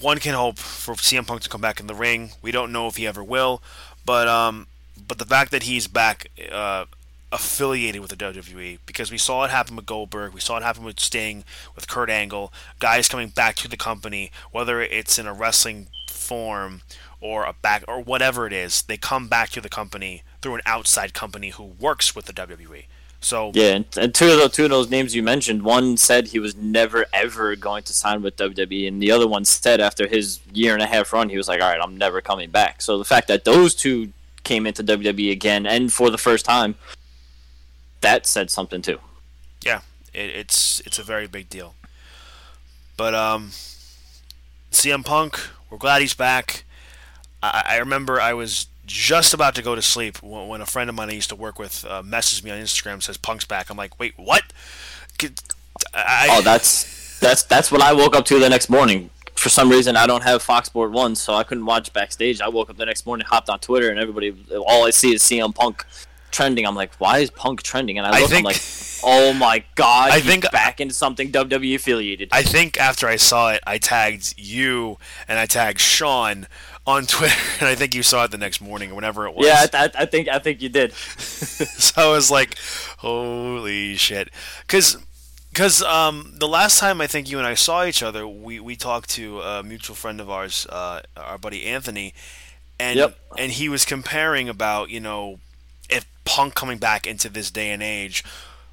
one 0.00 0.18
can 0.18 0.34
hope 0.34 0.58
for 0.58 0.94
CM 0.94 1.26
Punk 1.26 1.42
to 1.42 1.48
come 1.48 1.60
back 1.60 1.80
in 1.80 1.86
the 1.86 1.94
ring. 1.94 2.30
We 2.42 2.52
don't 2.52 2.70
know 2.72 2.86
if 2.86 2.96
he 2.96 3.06
ever 3.06 3.24
will, 3.24 3.62
but 4.04 4.28
um, 4.28 4.66
but 5.08 5.18
the 5.18 5.24
fact 5.24 5.50
that 5.52 5.64
he's 5.64 5.86
back 5.88 6.28
uh, 6.52 6.84
affiliated 7.32 8.00
with 8.00 8.10
the 8.10 8.16
WWE 8.16 8.78
because 8.86 9.10
we 9.10 9.18
saw 9.18 9.44
it 9.44 9.50
happen 9.50 9.76
with 9.76 9.86
Goldberg, 9.86 10.32
we 10.32 10.40
saw 10.40 10.56
it 10.56 10.62
happen 10.62 10.84
with 10.84 11.00
Sting, 11.00 11.44
with 11.74 11.88
Kurt 11.88 12.10
Angle, 12.10 12.52
guys 12.78 13.08
coming 13.08 13.28
back 13.28 13.56
to 13.56 13.68
the 13.68 13.76
company, 13.76 14.30
whether 14.52 14.80
it's 14.80 15.18
in 15.18 15.26
a 15.26 15.34
wrestling 15.34 15.88
form 16.10 16.82
or 17.20 17.44
a 17.44 17.52
back 17.52 17.84
or 17.88 18.00
whatever 18.00 18.46
it 18.46 18.52
is, 18.52 18.82
they 18.82 18.96
come 18.96 19.28
back 19.28 19.50
to 19.50 19.60
the 19.60 19.68
company 19.68 20.22
through 20.42 20.54
an 20.54 20.60
outside 20.66 21.14
company 21.14 21.50
who 21.50 21.64
works 21.64 22.14
with 22.14 22.26
the 22.26 22.32
WWE. 22.32 22.84
So 23.20 23.50
Yeah, 23.54 23.80
and, 23.96 24.14
two 24.14 24.30
of 24.30 24.38
those 24.38 24.52
two 24.52 24.64
of 24.64 24.70
those 24.70 24.90
names 24.90 25.14
you 25.14 25.22
mentioned, 25.22 25.62
one 25.62 25.96
said 25.96 26.28
he 26.28 26.38
was 26.38 26.54
never 26.54 27.06
ever 27.12 27.56
going 27.56 27.82
to 27.84 27.92
sign 27.92 28.22
with 28.22 28.36
WWE, 28.36 28.86
and 28.86 29.02
the 29.02 29.10
other 29.10 29.26
one 29.26 29.44
said 29.44 29.80
after 29.80 30.06
his 30.06 30.40
year 30.52 30.74
and 30.74 30.82
a 30.82 30.86
half 30.86 31.12
run, 31.12 31.28
he 31.28 31.36
was 31.36 31.48
like, 31.48 31.60
"All 31.60 31.68
right, 31.68 31.80
I'm 31.82 31.96
never 31.96 32.20
coming 32.20 32.50
back." 32.50 32.82
So 32.82 32.98
the 32.98 33.04
fact 33.04 33.26
that 33.28 33.44
those 33.44 33.74
two 33.74 34.12
came 34.44 34.64
into 34.64 34.84
WWE 34.84 35.32
again 35.32 35.66
and 35.66 35.92
for 35.92 36.08
the 36.08 36.18
first 36.18 36.44
time, 36.44 36.76
that 38.06 38.24
said 38.24 38.52
something 38.52 38.82
too. 38.82 39.00
yeah, 39.62 39.80
it, 40.14 40.30
it's 40.30 40.80
it's 40.86 40.98
a 40.98 41.02
very 41.02 41.26
big 41.26 41.48
deal. 41.48 41.74
But 42.96 43.14
um, 43.14 43.50
CM 44.70 45.04
Punk, 45.04 45.40
we're 45.68 45.78
glad 45.78 46.02
he's 46.02 46.14
back. 46.14 46.64
I, 47.42 47.62
I 47.66 47.76
remember 47.78 48.20
I 48.20 48.32
was 48.32 48.68
just 48.86 49.34
about 49.34 49.56
to 49.56 49.62
go 49.62 49.74
to 49.74 49.82
sleep 49.82 50.22
when, 50.22 50.46
when 50.46 50.60
a 50.60 50.66
friend 50.66 50.88
of 50.88 50.94
mine 50.94 51.10
I 51.10 51.14
used 51.14 51.30
to 51.30 51.34
work 51.34 51.58
with 51.58 51.84
uh, 51.84 52.02
messaged 52.02 52.44
me 52.44 52.52
on 52.52 52.58
Instagram 52.60 53.02
says 53.02 53.16
Punk's 53.16 53.44
back. 53.44 53.70
I'm 53.70 53.76
like, 53.76 53.98
wait, 53.98 54.14
what? 54.16 54.44
I, 55.92 56.28
Oh, 56.30 56.42
that's 56.42 57.18
that's 57.18 57.42
that's 57.42 57.72
what 57.72 57.82
I 57.82 57.92
woke 57.92 58.14
up 58.14 58.24
to 58.26 58.38
the 58.38 58.48
next 58.48 58.70
morning. 58.70 59.10
For 59.34 59.48
some 59.48 59.68
reason, 59.68 59.96
I 59.96 60.06
don't 60.06 60.22
have 60.22 60.42
Fox 60.42 60.68
Sport 60.68 60.92
One, 60.92 61.16
so 61.16 61.34
I 61.34 61.42
couldn't 61.42 61.66
watch 61.66 61.92
backstage. 61.92 62.40
I 62.40 62.48
woke 62.48 62.70
up 62.70 62.76
the 62.76 62.86
next 62.86 63.04
morning, 63.04 63.26
hopped 63.26 63.50
on 63.50 63.58
Twitter, 63.58 63.90
and 63.90 63.98
everybody, 63.98 64.32
all 64.64 64.86
I 64.86 64.90
see 64.90 65.12
is 65.12 65.22
CM 65.22 65.52
Punk 65.52 65.84
trending. 66.30 66.66
I'm 66.66 66.74
like, 66.74 66.94
why 66.96 67.18
is 67.18 67.30
Punk 67.30 67.62
trending? 67.62 67.98
And 67.98 68.06
I 68.06 68.18
I 68.18 68.20
look, 68.22 68.32
I'm 68.32 68.42
like, 68.44 68.60
oh 69.04 69.32
my 69.34 69.64
god, 69.74 70.10
I 70.12 70.20
think- 70.20 70.50
back 70.50 70.80
into 70.80 70.94
something 70.94 71.30
WWE 71.32 71.74
affiliated. 71.74 72.28
I 72.32 72.42
think 72.42 72.78
after 72.78 73.06
I 73.08 73.16
saw 73.16 73.52
it, 73.52 73.60
I 73.66 73.78
tagged 73.78 74.34
you 74.36 74.98
and 75.28 75.38
I 75.38 75.46
tagged 75.46 75.80
Sean 75.80 76.46
on 76.86 77.04
Twitter, 77.06 77.34
and 77.60 77.68
I 77.68 77.74
think 77.74 77.94
you 77.94 78.02
saw 78.04 78.24
it 78.24 78.30
the 78.30 78.38
next 78.38 78.60
morning 78.60 78.92
or 78.92 78.94
whenever 78.94 79.26
it 79.26 79.34
was. 79.34 79.46
yeah, 79.46 79.66
I, 79.72 79.84
I, 79.86 79.90
I 80.02 80.06
think 80.06 80.28
I 80.28 80.38
think 80.38 80.62
you 80.62 80.68
did. 80.68 80.92
so 80.94 82.02
I 82.02 82.10
was 82.10 82.30
like, 82.30 82.56
holy 82.98 83.96
shit. 83.96 84.30
Because 84.60 84.96
cause, 85.54 85.82
um, 85.82 86.34
the 86.38 86.46
last 86.48 86.78
time 86.78 87.00
I 87.00 87.06
think 87.06 87.30
you 87.30 87.38
and 87.38 87.46
I 87.46 87.54
saw 87.54 87.84
each 87.86 88.02
other, 88.02 88.26
we, 88.28 88.60
we 88.60 88.76
talked 88.76 89.08
to 89.10 89.40
a 89.40 89.62
mutual 89.62 89.96
friend 89.96 90.20
of 90.20 90.28
ours, 90.30 90.66
uh, 90.70 91.00
our 91.16 91.38
buddy 91.38 91.64
Anthony, 91.64 92.12
and, 92.78 92.98
Yep. 92.98 93.18
and 93.38 93.52
he 93.52 93.68
was 93.70 93.84
comparing 93.86 94.48
about, 94.50 94.90
you 94.90 95.00
know, 95.00 95.40
Punk 96.26 96.54
coming 96.54 96.76
back 96.78 97.06
into 97.06 97.30
this 97.30 97.50
day 97.50 97.70
and 97.70 97.82
age, 97.82 98.22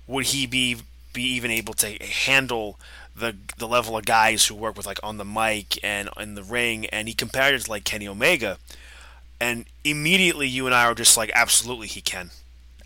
would 0.08 0.26
he 0.28 0.46
be 0.46 0.78
be 1.14 1.24
even 1.24 1.52
able 1.52 1.74
to 1.76 1.92
handle 2.04 2.78
the 3.16 3.36
the 3.58 3.68
level 3.68 3.96
of 3.96 4.06
guys 4.06 4.48
who 4.48 4.56
work 4.56 4.76
with 4.76 4.86
like 4.86 5.00
on 5.04 5.18
the 5.18 5.24
mic 5.26 5.80
and 5.84 6.10
in 6.20 6.34
the 6.36 6.44
ring 6.44 6.88
and 6.88 7.08
he 7.08 7.14
compared 7.14 7.54
it 7.54 7.62
to 7.62 7.70
like 7.70 7.84
Kenny 7.84 8.08
Omega 8.08 8.58
and 9.40 9.66
immediately 9.84 10.48
you 10.48 10.66
and 10.66 10.74
I 10.74 10.86
are 10.86 10.96
just 10.96 11.16
like 11.16 11.32
absolutely 11.36 11.86
he 11.88 12.02
can 12.02 12.32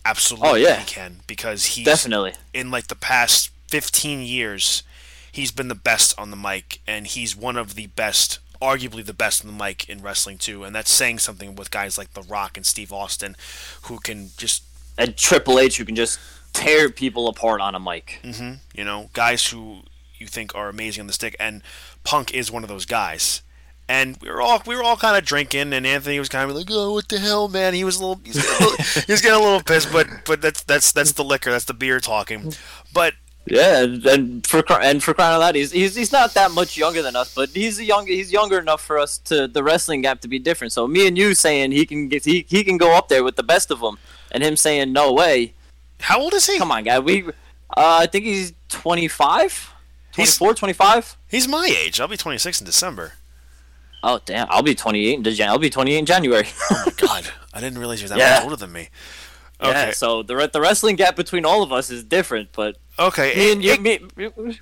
Absolutely, 0.05 0.49
Oh, 0.49 0.55
yeah. 0.55 0.79
he 0.79 0.85
can 0.85 1.17
because 1.27 1.65
he's 1.65 1.85
Definitely. 1.85 2.33
in 2.53 2.69
like 2.71 2.87
the 2.87 2.95
past 2.95 3.49
15 3.67 4.21
years, 4.21 4.83
he's 5.31 5.51
been 5.51 5.67
the 5.67 5.75
best 5.75 6.17
on 6.17 6.29
the 6.31 6.37
mic, 6.37 6.79
and 6.87 7.05
he's 7.07 7.35
one 7.35 7.57
of 7.57 7.75
the 7.75 7.87
best, 7.87 8.39
arguably 8.61 9.05
the 9.05 9.13
best 9.13 9.45
on 9.45 9.55
the 9.55 9.63
mic 9.63 9.87
in 9.89 10.01
wrestling 10.01 10.37
too. 10.37 10.63
And 10.63 10.75
that's 10.75 10.91
saying 10.91 11.19
something 11.19 11.55
with 11.55 11.71
guys 11.71 11.97
like 11.97 12.13
The 12.13 12.23
Rock 12.23 12.57
and 12.57 12.65
Steve 12.65 12.91
Austin, 12.91 13.35
who 13.83 13.99
can 13.99 14.31
just, 14.37 14.63
And 14.97 15.15
Triple 15.15 15.59
H, 15.59 15.77
who 15.77 15.85
can 15.85 15.95
just 15.95 16.19
tear 16.53 16.89
people 16.89 17.27
apart 17.27 17.61
on 17.61 17.75
a 17.75 17.79
mic. 17.79 18.19
Mm-hmm. 18.23 18.53
you 18.73 18.83
know, 18.83 19.09
guys 19.13 19.47
who 19.47 19.81
you 20.17 20.27
think 20.27 20.55
are 20.55 20.69
amazing 20.69 21.01
on 21.01 21.07
the 21.07 21.13
stick. 21.13 21.35
And 21.39 21.61
Punk 22.03 22.33
is 22.33 22.51
one 22.51 22.63
of 22.63 22.69
those 22.69 22.85
guys. 22.85 23.41
And 23.89 24.17
we 24.21 24.29
were 24.29 24.41
all 24.41 24.61
we 24.65 24.75
were 24.75 24.83
all 24.83 24.97
kind 24.97 25.17
of 25.17 25.23
drinking, 25.23 25.71
and 25.71 25.87
Anthony 25.87 26.19
was 26.19 26.27
kind 26.27 26.49
of 26.49 26.57
like, 26.57 26.67
"Oh, 26.69 26.91
what 26.91 27.07
the 27.07 27.19
hell, 27.19 27.47
man?" 27.47 27.73
He 27.73 27.85
was 27.85 27.95
a 27.95 28.05
little, 28.05 28.21
he 28.21 28.31
was 28.31 28.41
getting 28.41 28.51
a 28.51 28.59
little, 28.65 28.85
he 29.07 29.11
was 29.13 29.21
getting 29.21 29.39
a 29.39 29.41
little 29.41 29.61
pissed, 29.61 29.93
but 29.93 30.07
but 30.25 30.41
that's 30.41 30.61
that's 30.63 30.91
that's 30.91 31.13
the 31.13 31.23
liquor, 31.23 31.51
that's 31.51 31.63
the 31.63 31.73
beer 31.73 32.01
talking. 32.01 32.51
But 32.93 33.13
Yeah, 33.49 33.83
and, 33.83 34.05
and 34.05 34.47
for 34.47 34.63
and 34.81 35.01
for 35.01 35.13
crying 35.13 35.33
out 35.35 35.39
loud, 35.39 35.55
he's, 35.55 35.71
he's 35.71 35.95
he's 35.95 36.11
not 36.11 36.33
that 36.33 36.51
much 36.51 36.75
younger 36.77 37.01
than 37.01 37.15
us, 37.15 37.33
but 37.33 37.49
he's 37.49 37.79
a 37.79 37.83
young 37.85 38.05
he's 38.05 38.31
younger 38.31 38.59
enough 38.59 38.81
for 38.83 38.97
us 38.99 39.17
to 39.19 39.47
the 39.47 39.63
wrestling 39.63 40.01
gap 40.01 40.19
to 40.21 40.27
be 40.27 40.37
different. 40.39 40.73
So 40.73 40.87
me 40.87 41.07
and 41.07 41.17
you 41.17 41.33
saying 41.33 41.71
he 41.71 41.85
can 41.85 42.09
get 42.09 42.25
he, 42.25 42.45
he 42.49 42.63
can 42.63 42.77
go 42.77 42.93
up 42.95 43.07
there 43.07 43.23
with 43.23 43.35
the 43.37 43.43
best 43.43 43.71
of 43.71 43.79
them, 43.79 43.97
and 44.31 44.43
him 44.43 44.57
saying 44.57 44.91
no 44.91 45.13
way. 45.13 45.53
how 46.01 46.19
old 46.19 46.33
is 46.33 46.45
he? 46.45 46.57
Come 46.57 46.71
on, 46.71 46.83
guy. 46.83 46.99
We 46.99 47.23
uh, 47.25 47.31
I 48.01 48.05
think 48.07 48.25
he's 48.25 48.53
25, 48.69 49.73
He's- 50.15 50.37
24, 50.37 50.53
25. 50.55 51.17
He's 51.29 51.47
my 51.47 51.65
age. 51.85 51.99
I'll 52.01 52.07
be 52.07 52.17
26 52.17 52.59
in 52.61 52.65
December. 52.65 53.13
Oh 54.03 54.19
damn! 54.25 54.47
I'll 54.49 54.61
be 54.61 54.75
28 54.75 55.13
in 55.15 55.23
Jan- 55.35 55.49
I'll 55.49 55.57
be 55.57 55.69
28 55.69 55.97
in 55.97 56.05
January. 56.05 56.47
Oh 56.71 56.83
my 56.85 56.91
god, 56.97 57.27
I 57.53 57.59
didn't 57.61 57.79
realize 57.79 58.01
you're 58.01 58.09
that 58.09 58.17
Yeah. 58.17 58.35
much 58.35 58.43
older 58.43 58.55
than 58.55 58.71
me. 58.71 58.89
Okay, 59.61 59.71
Yeah, 59.87 59.91
so 59.91 60.21
the 60.23 60.35
re- 60.35 60.49
the 60.51 60.61
wrestling 60.61 60.95
gap 60.95 61.15
between 61.15 61.45
all 61.45 61.63
of 61.63 61.71
us 61.73 61.89
is 61.89 62.03
different, 62.03 62.49
but 62.53 62.77
okay, 62.99 63.33
me 63.35 63.51
and 63.53 63.63
you, 63.63 63.77
me, 63.79 63.99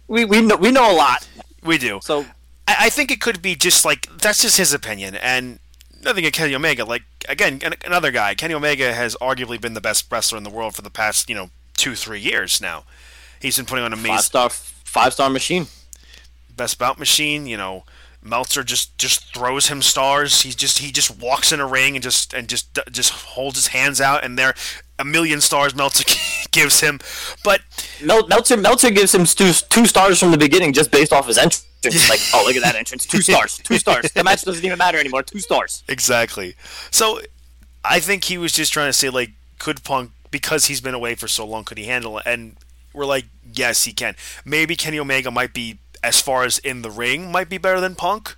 we 0.08 0.24
we 0.26 0.42
know 0.42 0.56
we 0.56 0.72
know 0.72 0.90
a 0.92 0.96
lot. 0.96 1.28
we 1.64 1.78
do. 1.78 2.00
So 2.02 2.26
I, 2.68 2.76
I 2.82 2.90
think 2.90 3.12
it 3.12 3.20
could 3.20 3.42
be 3.42 3.56
just 3.56 3.84
like 3.84 4.08
that's 4.18 4.42
just 4.42 4.58
his 4.58 4.74
opinion, 4.74 5.16
and 5.16 5.60
nothing 6.02 6.20
against 6.20 6.38
Kenny 6.40 6.56
Omega. 6.56 6.86
Like 6.86 7.04
again, 7.28 7.60
another 7.86 8.12
guy. 8.12 8.36
Kenny 8.36 8.54
Omega 8.54 8.94
has 8.94 9.18
arguably 9.20 9.60
been 9.60 9.74
the 9.74 9.82
best 9.82 10.10
wrestler 10.10 10.38
in 10.38 10.44
the 10.46 10.50
world 10.50 10.76
for 10.76 10.82
the 10.82 10.90
past 10.90 11.30
you 11.30 11.36
know 11.36 11.50
two 11.76 11.96
three 11.96 12.22
years 12.22 12.62
now. 12.62 12.86
He's 13.42 13.58
been 13.58 13.66
putting 13.66 13.84
on 13.84 13.94
five 13.98 14.22
star 14.22 14.50
five 14.50 15.12
star 15.12 15.30
machine. 15.30 15.68
best 16.56 16.80
bout 16.80 16.98
machine. 16.98 17.46
You 17.48 17.58
know, 17.58 17.84
Meltzer 18.24 18.64
just 18.64 18.98
just 18.98 19.34
throws 19.36 19.68
him 19.68 19.82
stars. 19.82 20.44
He 20.44 20.52
just 20.52 20.78
he 20.80 20.92
just 20.92 21.20
walks 21.20 21.52
in 21.52 21.60
a 21.60 21.68
ring 21.68 21.96
and 21.96 22.02
just 22.04 22.34
and 22.34 22.48
just 22.48 22.80
just 22.90 23.12
holds 23.12 23.58
his 23.58 23.68
hands 23.68 24.00
out, 24.00 24.24
and 24.24 24.38
there 24.40 24.56
a 25.00 25.06
million 25.06 25.42
stars 25.42 25.76
Meltzer 25.76 26.04
gives 26.52 26.80
him. 26.80 27.00
But 27.44 27.62
Mel- 28.04 28.28
Meltzer 28.28 28.58
Meltzer 28.58 28.92
gives 28.92 29.14
him 29.14 29.26
two, 29.26 29.52
two 29.70 29.86
stars 29.86 30.20
from 30.20 30.32
the 30.32 30.38
beginning 30.38 30.74
just 30.74 30.92
based 30.92 31.12
off 31.14 31.28
his 31.28 31.38
entrance. 31.38 31.66
like, 32.10 32.20
oh 32.34 32.44
look 32.46 32.56
at 32.56 32.64
that 32.64 32.76
entrance, 32.76 33.06
two 33.06 33.22
stars, 33.22 33.58
two 33.60 33.78
stars. 33.78 34.12
The 34.12 34.24
match 34.24 34.44
doesn't 34.44 34.64
even 34.64 34.78
matter 34.78 34.98
anymore. 34.98 35.24
Two 35.24 35.40
stars. 35.40 35.84
Exactly. 35.88 36.56
So 36.92 37.20
I 37.84 38.00
think 38.00 38.26
he 38.26 38.38
was 38.38 38.52
just 38.54 38.74
trying 38.74 38.90
to 38.90 38.94
say 38.94 39.10
like, 39.10 39.32
could 39.60 39.84
Punk 39.84 40.12
because 40.32 40.66
he's 40.66 40.82
been 40.82 40.94
away 40.94 41.16
for 41.16 41.28
so 41.28 41.46
long, 41.46 41.64
could 41.64 41.78
he 41.78 41.86
handle 41.86 42.18
it? 42.18 42.24
And 42.26 42.58
we're 42.94 43.06
like, 43.06 43.26
yes, 43.54 43.84
he 43.86 43.94
can. 43.94 44.16
Maybe 44.44 44.76
Kenny 44.76 45.00
Omega 45.00 45.32
might 45.32 45.54
be 45.54 45.78
as 46.04 46.22
far 46.22 46.44
as 46.44 46.58
in 46.60 46.82
the 46.82 46.92
ring 46.92 47.32
might 47.32 47.50
be 47.50 47.58
better 47.58 47.80
than 47.80 47.96
Punk. 47.96 48.36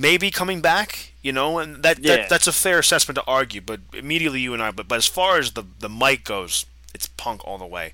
Maybe 0.00 0.30
coming 0.30 0.60
back, 0.60 1.12
you 1.22 1.32
know, 1.32 1.58
and 1.58 1.82
that, 1.82 1.98
Yeah. 1.98 2.16
that 2.16 2.28
that's 2.28 2.46
a 2.46 2.52
fair 2.52 2.78
assessment 2.78 3.16
to 3.16 3.24
argue. 3.26 3.60
But 3.60 3.80
immediately 3.92 4.40
you 4.40 4.54
and 4.54 4.62
I, 4.62 4.70
but 4.70 4.86
but 4.88 4.96
as 4.96 5.06
far 5.06 5.38
as 5.38 5.52
the 5.52 5.64
the 5.80 5.88
mic 5.88 6.22
goes, 6.24 6.64
it's 6.94 7.08
Punk 7.08 7.44
all 7.44 7.58
the 7.58 7.66
way. 7.66 7.92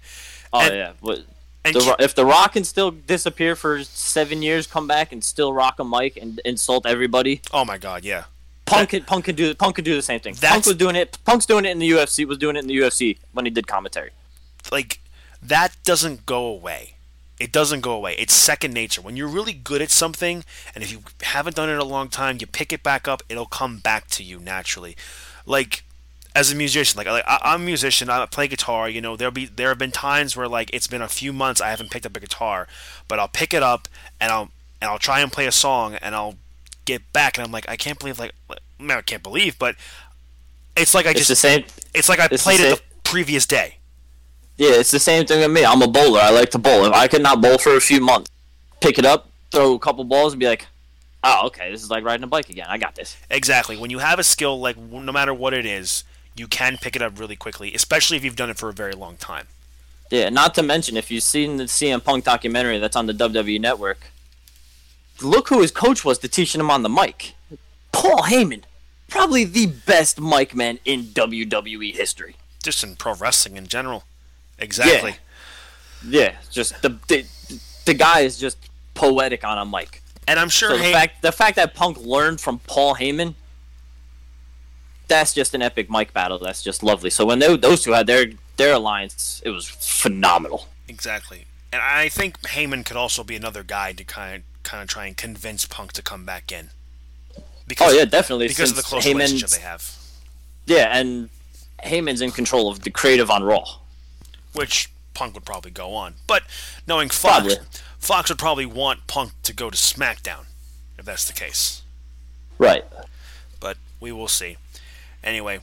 Oh 0.53 0.61
And- 0.61 0.75
yeah. 0.75 0.93
The, 1.03 1.97
if 1.99 2.15
the 2.15 2.27
Rock 2.27 2.53
can 2.53 2.65
still 2.65 2.91
disappear 2.91 3.57
for 3.57 3.83
seven 3.85 4.43
years, 4.43 4.67
come 4.67 4.87
back 4.87 5.13
and 5.13 5.25
still 5.25 5.51
rock 5.55 5.79
a 5.79 5.85
mic 5.85 6.15
and 6.19 6.39
insult 6.45 6.85
everybody, 6.85 7.41
oh 7.55 7.65
my 7.65 7.79
God, 7.79 8.05
yeah. 8.05 8.25
Punk 8.67 8.91
can, 8.91 9.03
Punk 9.05 9.25
can 9.25 9.35
do 9.35 9.55
Punk 9.55 9.77
can 9.77 9.85
do 9.85 9.95
the 9.95 10.03
same 10.03 10.21
thing. 10.21 10.35
Punk 10.35 10.67
was 10.67 10.77
doing 10.77 10.95
it. 10.95 11.17
Punk's 11.25 11.47
doing 11.47 11.65
it 11.65 11.71
in 11.71 11.79
the 11.79 11.91
UFC. 11.91 12.27
Was 12.27 12.37
doing 12.37 12.57
it 12.57 12.61
in 12.61 12.67
the 12.67 12.77
UFC 12.77 13.17
when 13.33 13.47
he 13.47 13.51
did 13.51 13.67
commentary. 13.67 14.11
like 14.71 15.01
that 15.43 15.75
doesn't 15.85 16.25
go 16.27 16.45
away. 16.47 16.94
It 17.41 17.51
doesn't 17.51 17.81
go 17.81 17.93
away. 17.93 18.15
It's 18.19 18.33
second 18.33 18.73
nature. 18.73 19.01
When 19.03 19.17
you're 19.17 19.29
really 19.29 19.53
good 19.53 19.83
at 19.83 19.91
something, 19.91 20.45
and 20.75 20.85
if 20.85 20.93
you 20.93 21.01
haven't 21.23 21.57
done 21.57 21.69
it 21.69 21.73
in 21.73 21.79
a 21.79 21.85
long 21.85 22.09
time, 22.09 22.39
you 22.41 22.47
pick 22.47 22.73
it 22.73 22.83
back 22.83 23.09
up. 23.09 23.23
It'll 23.29 23.47
come 23.47 23.79
back 23.79 24.07
to 24.11 24.23
you 24.23 24.39
naturally. 24.39 24.97
Like 25.45 25.83
as 26.35 26.53
a 26.53 26.55
musician, 26.55 26.97
like, 26.97 27.07
like 27.07 27.25
I, 27.27 27.39
I'm 27.43 27.63
a 27.63 27.65
musician. 27.65 28.09
I 28.09 28.25
play 28.27 28.49
guitar. 28.49 28.89
You 28.89 29.01
know, 29.01 29.17
there'll 29.17 29.33
be 29.33 29.47
there 29.47 29.69
have 29.69 29.79
been 29.79 29.93
times 29.93 30.37
where 30.37 30.49
like 30.49 30.71
it's 30.73 30.87
been 30.87 31.03
a 31.03 31.09
few 31.09 31.33
months 31.33 31.61
I 31.61 31.71
haven't 31.71 31.91
picked 31.91 32.07
up 32.07 32.17
a 32.17 32.21
guitar, 32.21 32.69
but 33.09 33.19
I'll 33.19 33.29
pick 33.29 33.53
it 33.53 33.63
up 33.63 33.89
and 34.21 34.31
I'll 34.33 34.51
and 34.81 34.91
I'll 34.91 34.99
try 34.99 35.21
and 35.21 35.33
play 35.33 35.47
a 35.47 35.53
song 35.53 35.95
and 35.97 36.15
I'll 36.15 36.37
get 36.85 37.13
back 37.13 37.39
and 37.39 37.45
I'm 37.47 37.53
like 37.53 37.69
I 37.69 37.77
can't 37.77 37.99
believe 37.99 38.19
like 38.19 38.33
I 38.81 39.01
can't 39.03 39.23
believe, 39.23 39.59
but 39.59 39.77
it's 40.77 40.95
like 40.95 41.07
I 41.07 41.11
It's 41.11 41.21
just 41.21 41.29
the 41.31 41.37
same. 41.37 41.65
it's 41.95 42.09
like 42.09 42.21
I 42.21 42.29
it's 42.31 42.43
played 42.43 42.61
it 42.61 42.77
the 42.79 42.83
previous 43.03 43.47
day. 43.47 43.79
Yeah, 44.57 44.71
it's 44.73 44.91
the 44.91 45.01
same 45.01 45.27
thing 45.27 45.41
with 45.41 45.51
me. 45.51 45.65
I'm 45.65 45.83
a 45.83 45.89
bowler. 45.89 46.21
I 46.21 46.31
like 46.31 46.51
to 46.51 46.59
bowl. 46.59 46.85
If 46.85 46.93
I 46.93 47.09
could 47.09 47.23
not 47.23 47.41
bowl 47.41 47.59
for 47.59 47.77
a 47.77 47.81
few 47.81 48.01
months, 48.01 48.31
pick 48.81 48.99
it 48.99 49.05
up, 49.05 49.29
throw 49.51 49.75
a 49.75 49.79
couple 49.79 50.05
balls, 50.05 50.33
and 50.33 50.41
be 50.41 50.47
like, 50.47 50.67
"Oh, 51.25 51.47
okay, 51.47 51.71
this 51.71 51.83
is 51.83 51.91
like 51.91 52.05
riding 52.05 52.23
a 52.23 52.29
bike 52.29 52.51
again. 52.51 52.67
I 52.69 52.79
got 52.79 52.95
this." 52.95 53.17
Exactly. 53.31 53.77
When 53.77 53.91
you 53.91 53.99
have 53.99 54.19
a 54.19 54.25
skill, 54.25 54.61
like 54.61 54.77
no 54.77 55.11
matter 55.11 55.35
what 55.35 55.55
it 55.55 55.67
is, 55.67 56.05
you 56.37 56.47
can 56.47 56.77
pick 56.77 56.95
it 56.95 57.03
up 57.03 57.19
really 57.19 57.37
quickly, 57.37 57.75
especially 57.75 58.17
if 58.17 58.25
you've 58.25 58.37
done 58.37 58.51
it 58.51 58.57
for 58.57 58.69
a 58.69 58.73
very 58.73 58.93
long 58.93 59.17
time. 59.17 59.49
Yeah, 60.11 60.29
not 60.29 60.55
to 60.55 60.63
mention 60.63 60.97
if 60.97 61.11
you've 61.11 61.25
seen 61.25 61.57
the 61.57 61.65
CM 61.65 62.03
Punk 62.03 62.25
documentary 62.25 62.79
that's 62.79 62.97
on 62.97 63.07
the 63.07 63.15
WWE 63.15 63.61
Network, 63.61 64.13
look 65.21 65.49
who 65.49 65.63
his 65.63 65.73
coach 65.73 66.05
was 66.05 66.19
to 66.19 66.29
teaching 66.29 66.61
him 66.61 66.71
on 66.71 66.83
the 66.83 66.89
mic. 66.89 67.35
Paul 67.91 68.23
Heyman, 68.23 68.63
probably 69.09 69.45
the 69.45 69.67
best 69.67 70.21
mic 70.21 70.55
man 70.55 70.79
in 70.85 71.05
WWE 71.07 71.95
history. 71.95 72.37
Just 72.63 72.85
in 72.85 72.95
pro 72.97 73.15
wrestling 73.15 73.57
in 73.57 73.67
general. 73.67 74.05
Exactly. 74.59 75.17
Yeah, 76.07 76.35
just 76.51 76.81
the 76.83 76.91
the, 77.09 77.25
the 77.87 77.95
guy 77.95 78.21
is 78.21 78.39
just 78.39 78.57
poetic 78.95 79.45
on 79.45 79.59
a 79.59 79.65
mic. 79.65 80.03
And 80.27 80.39
I'm 80.41 80.49
sure 80.49 80.71
So 80.71 80.77
the 80.79 80.83
Hay- 80.85 80.93
fact 80.93 81.23
the 81.23 81.33
fact 81.33 81.57
that 81.57 81.75
Punk 81.75 81.99
learned 81.99 82.41
from 82.41 82.59
Paul 82.61 82.95
Heyman, 82.97 83.35
that's 85.09 85.35
just 85.35 85.55
an 85.55 85.63
epic 85.63 85.91
mic 85.91 86.13
battle. 86.13 86.39
That's 86.39 86.63
just 86.63 86.83
lovely. 86.83 87.11
So 87.11 87.25
when 87.27 87.39
they, 87.39 87.57
those 87.57 87.83
two 87.83 87.93
had 87.93 88.07
their 88.07 88.27
their 88.57 88.75
alliance, 88.75 89.43
it 89.45 89.51
was 89.51 89.67
phenomenal. 89.69 90.69
exactly. 90.89 91.47
And 91.73 91.83
I 91.83 92.09
think 92.09 92.41
Heyman 92.43 92.85
could 92.87 92.97
also 92.97 93.25
be 93.25 93.35
another 93.35 93.65
guy 93.65 93.93
to 93.95 94.05
kind 94.05 94.37
of, 94.37 94.43
kind 94.63 94.81
of 94.81 94.89
try 94.89 95.07
and 95.07 95.17
convince 95.17 95.67
Punk 95.67 95.93
to 95.95 96.03
come 96.03 96.25
back 96.25 96.53
in. 96.53 96.71
Because, 97.67 97.93
Oh 97.93 97.97
yeah, 97.97 98.05
definitely. 98.05 98.47
Because 98.47 98.71
of 98.71 98.77
the 98.77 98.83
close 98.85 99.05
Heyman's- 99.05 99.33
relationship 99.33 99.51
they 99.51 99.59
have, 99.61 99.99
Yeah, 100.67 100.97
and 100.97 101.31
Heyman's 101.83 102.21
in 102.21 102.31
control 102.31 102.71
of 102.71 102.83
the 102.83 102.91
creative 102.91 103.29
on 103.29 103.43
Raw. 103.43 103.65
Which 104.55 104.91
Punk 105.13 105.35
would 105.35 105.45
probably 105.45 105.71
go 105.71 105.95
on. 105.95 106.15
But 106.27 106.43
knowing 106.87 107.09
Fox, 107.11 107.55
Probably. 107.55 107.57
Fox 107.99 108.29
would 108.31 108.39
probably 108.39 108.67
want 108.67 109.07
Punk 109.07 109.33
to 109.43 109.53
go 109.53 109.71
to 109.71 109.77
SmackDown, 109.77 110.47
if 110.99 111.05
that's 111.05 111.27
the 111.27 111.33
case. 111.33 111.83
Right. 112.59 112.85
but 113.61 113.77
we 114.01 114.13
will 114.13 114.29
see. 114.29 114.57
Anyway, 115.23 115.61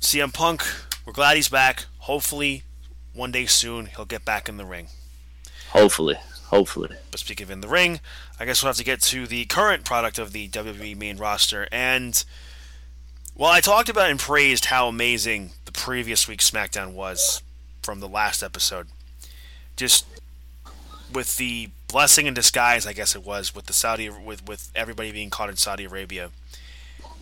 CM 0.00 0.32
Punk, 0.32 0.62
we're 1.06 1.12
glad 1.12 1.36
he's 1.36 1.48
back. 1.48 1.86
Hopefully, 2.00 2.62
one 3.14 3.30
day 3.32 3.46
soon 3.46 3.86
he'll 3.86 4.04
get 4.04 4.24
back 4.24 4.48
in 4.48 4.56
the 4.56 4.64
ring. 4.64 4.88
Hopefully. 5.70 6.16
Hopefully. 6.46 6.96
But 7.10 7.20
speaking 7.20 7.44
of 7.44 7.50
in 7.50 7.60
the 7.60 7.68
ring, 7.68 8.00
I 8.40 8.44
guess 8.46 8.62
we'll 8.62 8.70
have 8.70 8.76
to 8.78 8.84
get 8.84 9.02
to 9.02 9.26
the 9.26 9.44
current 9.44 9.84
product 9.84 10.18
of 10.18 10.32
the 10.32 10.48
WWE 10.48 10.96
main 10.96 11.18
roster. 11.18 11.68
And 11.70 12.24
while 13.34 13.52
I 13.52 13.60
talked 13.60 13.90
about 13.90 14.10
and 14.10 14.18
praised 14.18 14.66
how 14.66 14.88
amazing 14.88 15.50
the 15.66 15.72
previous 15.72 16.26
week's 16.26 16.50
SmackDown 16.50 16.92
was 16.94 17.42
from 17.88 18.00
the 18.00 18.06
last 18.06 18.42
episode, 18.42 18.86
just 19.74 20.04
with 21.10 21.38
the 21.38 21.70
blessing 21.86 22.26
in 22.26 22.34
disguise, 22.34 22.86
I 22.86 22.92
guess 22.92 23.16
it 23.16 23.24
was, 23.24 23.54
with 23.54 23.64
the 23.64 23.72
Saudi 23.72 24.10
with 24.10 24.46
with 24.46 24.70
everybody 24.74 25.10
being 25.10 25.30
caught 25.30 25.48
in 25.48 25.56
Saudi 25.56 25.84
Arabia. 25.86 26.28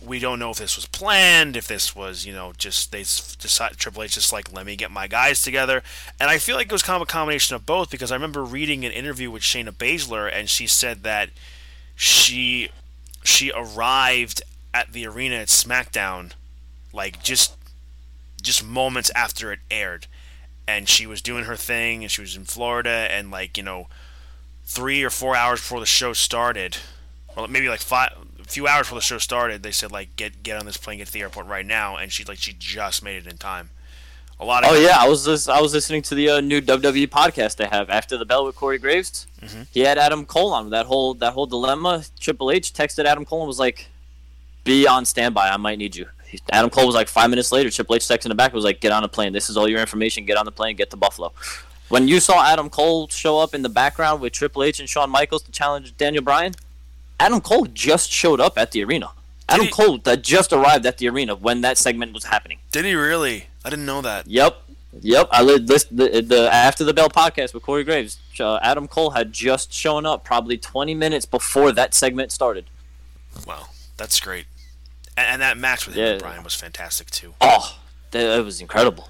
We 0.05 0.19
don't 0.19 0.39
know 0.39 0.51
if 0.51 0.57
this 0.57 0.75
was 0.75 0.85
planned, 0.85 1.55
if 1.55 1.67
this 1.67 1.95
was, 1.95 2.25
you 2.25 2.33
know, 2.33 2.51
just 2.57 2.91
they 2.91 2.99
decided 2.99 3.77
Triple 3.77 4.03
H 4.03 4.15
just 4.15 4.33
like 4.33 4.51
let 4.51 4.65
me 4.65 4.75
get 4.75 4.91
my 4.91 5.07
guys 5.07 5.41
together, 5.41 5.83
and 6.19 6.29
I 6.29 6.37
feel 6.37 6.57
like 6.57 6.65
it 6.65 6.73
was 6.73 6.83
kind 6.83 7.01
of 7.01 7.07
a 7.07 7.09
combination 7.09 7.55
of 7.55 7.65
both 7.65 7.89
because 7.89 8.11
I 8.11 8.15
remember 8.15 8.43
reading 8.43 8.83
an 8.83 8.91
interview 8.91 9.31
with 9.31 9.43
Shayna 9.43 9.71
Baszler 9.71 10.29
and 10.29 10.49
she 10.49 10.67
said 10.67 11.03
that 11.03 11.29
she 11.95 12.71
she 13.23 13.53
arrived 13.55 14.41
at 14.73 14.91
the 14.91 15.07
arena 15.07 15.35
at 15.35 15.47
SmackDown 15.47 16.33
like 16.91 17.23
just 17.23 17.53
just 18.41 18.65
moments 18.65 19.11
after 19.15 19.51
it 19.51 19.59
aired, 19.71 20.07
and 20.67 20.89
she 20.89 21.07
was 21.07 21.21
doing 21.21 21.45
her 21.45 21.55
thing 21.55 22.03
and 22.03 22.11
she 22.11 22.21
was 22.21 22.35
in 22.35 22.43
Florida 22.43 23.07
and 23.09 23.31
like 23.31 23.57
you 23.57 23.63
know 23.63 23.87
three 24.65 25.03
or 25.03 25.09
four 25.09 25.35
hours 25.35 25.59
before 25.61 25.79
the 25.79 25.85
show 25.85 26.13
started, 26.13 26.77
or 27.35 27.47
maybe 27.47 27.69
like 27.69 27.79
five, 27.79 28.11
a 28.39 28.43
few 28.43 28.67
hours 28.67 28.87
before 28.87 28.97
the 28.97 29.03
show 29.03 29.17
started, 29.17 29.63
they 29.63 29.71
said 29.71 29.91
like 29.91 30.15
get 30.15 30.43
get 30.43 30.59
on 30.59 30.65
this 30.65 30.77
plane, 30.77 30.97
get 30.97 31.07
to 31.07 31.13
the 31.13 31.21
airport 31.21 31.47
right 31.47 31.65
now, 31.65 31.95
and 31.95 32.11
she 32.11 32.23
like 32.25 32.37
she 32.37 32.53
just 32.53 33.01
made 33.03 33.25
it 33.25 33.31
in 33.31 33.37
time. 33.37 33.69
A 34.39 34.45
lot 34.45 34.63
of 34.63 34.71
Oh 34.71 34.75
yeah, 34.75 34.97
I 34.99 35.07
was 35.07 35.25
lis- 35.25 35.47
I 35.47 35.61
was 35.61 35.73
listening 35.73 36.03
to 36.03 36.15
the 36.15 36.29
uh, 36.29 36.41
new 36.41 36.61
WWE 36.61 37.07
podcast 37.07 37.55
they 37.55 37.65
have 37.65 37.89
after 37.89 38.17
the 38.17 38.25
bell 38.25 38.45
with 38.45 38.55
Corey 38.55 38.77
Graves. 38.77 39.25
Mm-hmm. 39.41 39.63
He 39.71 39.79
had 39.79 39.97
Adam 39.97 40.25
Cole 40.25 40.53
on 40.53 40.69
that 40.69 40.85
whole 40.85 41.15
that 41.15 41.33
whole 41.33 41.47
dilemma. 41.47 42.03
Triple 42.19 42.51
H 42.51 42.71
texted 42.73 43.05
Adam 43.05 43.25
Cole 43.25 43.41
and 43.41 43.47
was 43.47 43.57
like, 43.57 43.87
"Be 44.63 44.85
on 44.85 45.05
standby. 45.05 45.49
I 45.49 45.57
might 45.57 45.79
need 45.79 45.95
you." 45.95 46.05
Adam 46.51 46.69
Cole 46.69 46.85
was 46.85 46.95
like 46.95 47.07
five 47.07 47.29
minutes 47.29 47.51
later. 47.51 47.69
Triple 47.69 47.95
H 47.95 48.03
texted 48.03 48.29
the 48.29 48.35
back 48.35 48.53
was 48.53 48.63
like, 48.63 48.79
"Get 48.79 48.91
on 48.91 49.03
a 49.03 49.07
plane. 49.07 49.33
This 49.33 49.49
is 49.49 49.57
all 49.57 49.67
your 49.69 49.79
information. 49.79 50.25
Get 50.25 50.37
on 50.37 50.45
the 50.45 50.51
plane. 50.51 50.75
Get 50.75 50.89
to 50.91 50.97
Buffalo." 50.97 51.31
When 51.89 52.07
you 52.07 52.19
saw 52.19 52.45
Adam 52.45 52.69
Cole 52.69 53.07
show 53.07 53.39
up 53.39 53.55
in 53.55 53.61
the 53.61 53.69
background 53.69 54.19
with 54.21 54.33
Triple 54.33 54.63
H 54.63 54.79
and 54.79 54.89
Shawn 54.89 55.09
Michaels 55.09 55.41
to 55.43 55.51
challenge 55.51 55.95
Daniel 55.97 56.23
Bryan, 56.23 56.53
Adam 57.19 57.39
Cole 57.39 57.65
just 57.65 58.11
showed 58.11 58.41
up 58.41 58.57
at 58.57 58.71
the 58.71 58.83
arena. 58.83 59.11
Adam 59.47 59.67
he- 59.67 59.71
Cole 59.71 59.97
that 59.99 60.21
just 60.21 60.51
arrived 60.51 60.85
at 60.85 60.97
the 60.97 61.07
arena 61.07 61.35
when 61.35 61.61
that 61.61 61.77
segment 61.77 62.13
was 62.13 62.25
happening. 62.25 62.59
Did 62.71 62.85
he 62.85 62.93
really? 62.93 63.47
I 63.63 63.69
didn't 63.69 63.85
know 63.85 64.01
that. 64.01 64.27
Yep. 64.27 64.63
Yep. 65.01 65.29
I 65.31 65.41
li- 65.43 65.57
list 65.57 65.95
the, 65.95 66.21
the 66.21 66.53
after 66.53 66.83
the 66.83 66.93
bell 66.93 67.09
podcast 67.09 67.53
with 67.53 67.63
Corey 67.63 67.83
Graves. 67.83 68.17
Uh, 68.39 68.59
Adam 68.61 68.87
Cole 68.87 69.11
had 69.11 69.31
just 69.31 69.71
shown 69.73 70.05
up 70.05 70.23
probably 70.23 70.57
20 70.57 70.93
minutes 70.93 71.25
before 71.25 71.71
that 71.71 71.93
segment 71.93 72.31
started. 72.31 72.65
Wow, 73.47 73.67
that's 73.95 74.19
great. 74.19 74.45
And, 75.17 75.41
that 75.41 75.57
match 75.57 75.87
with 75.87 75.95
him 75.95 76.03
Yeah. 76.05 76.11
and 76.11 76.21
Bryan 76.21 76.43
was 76.43 76.53
fantastic 76.53 77.09
too. 77.09 77.33
Oh, 77.41 77.77
that, 78.11 78.43
was 78.45 78.61
incredible. 78.61 79.09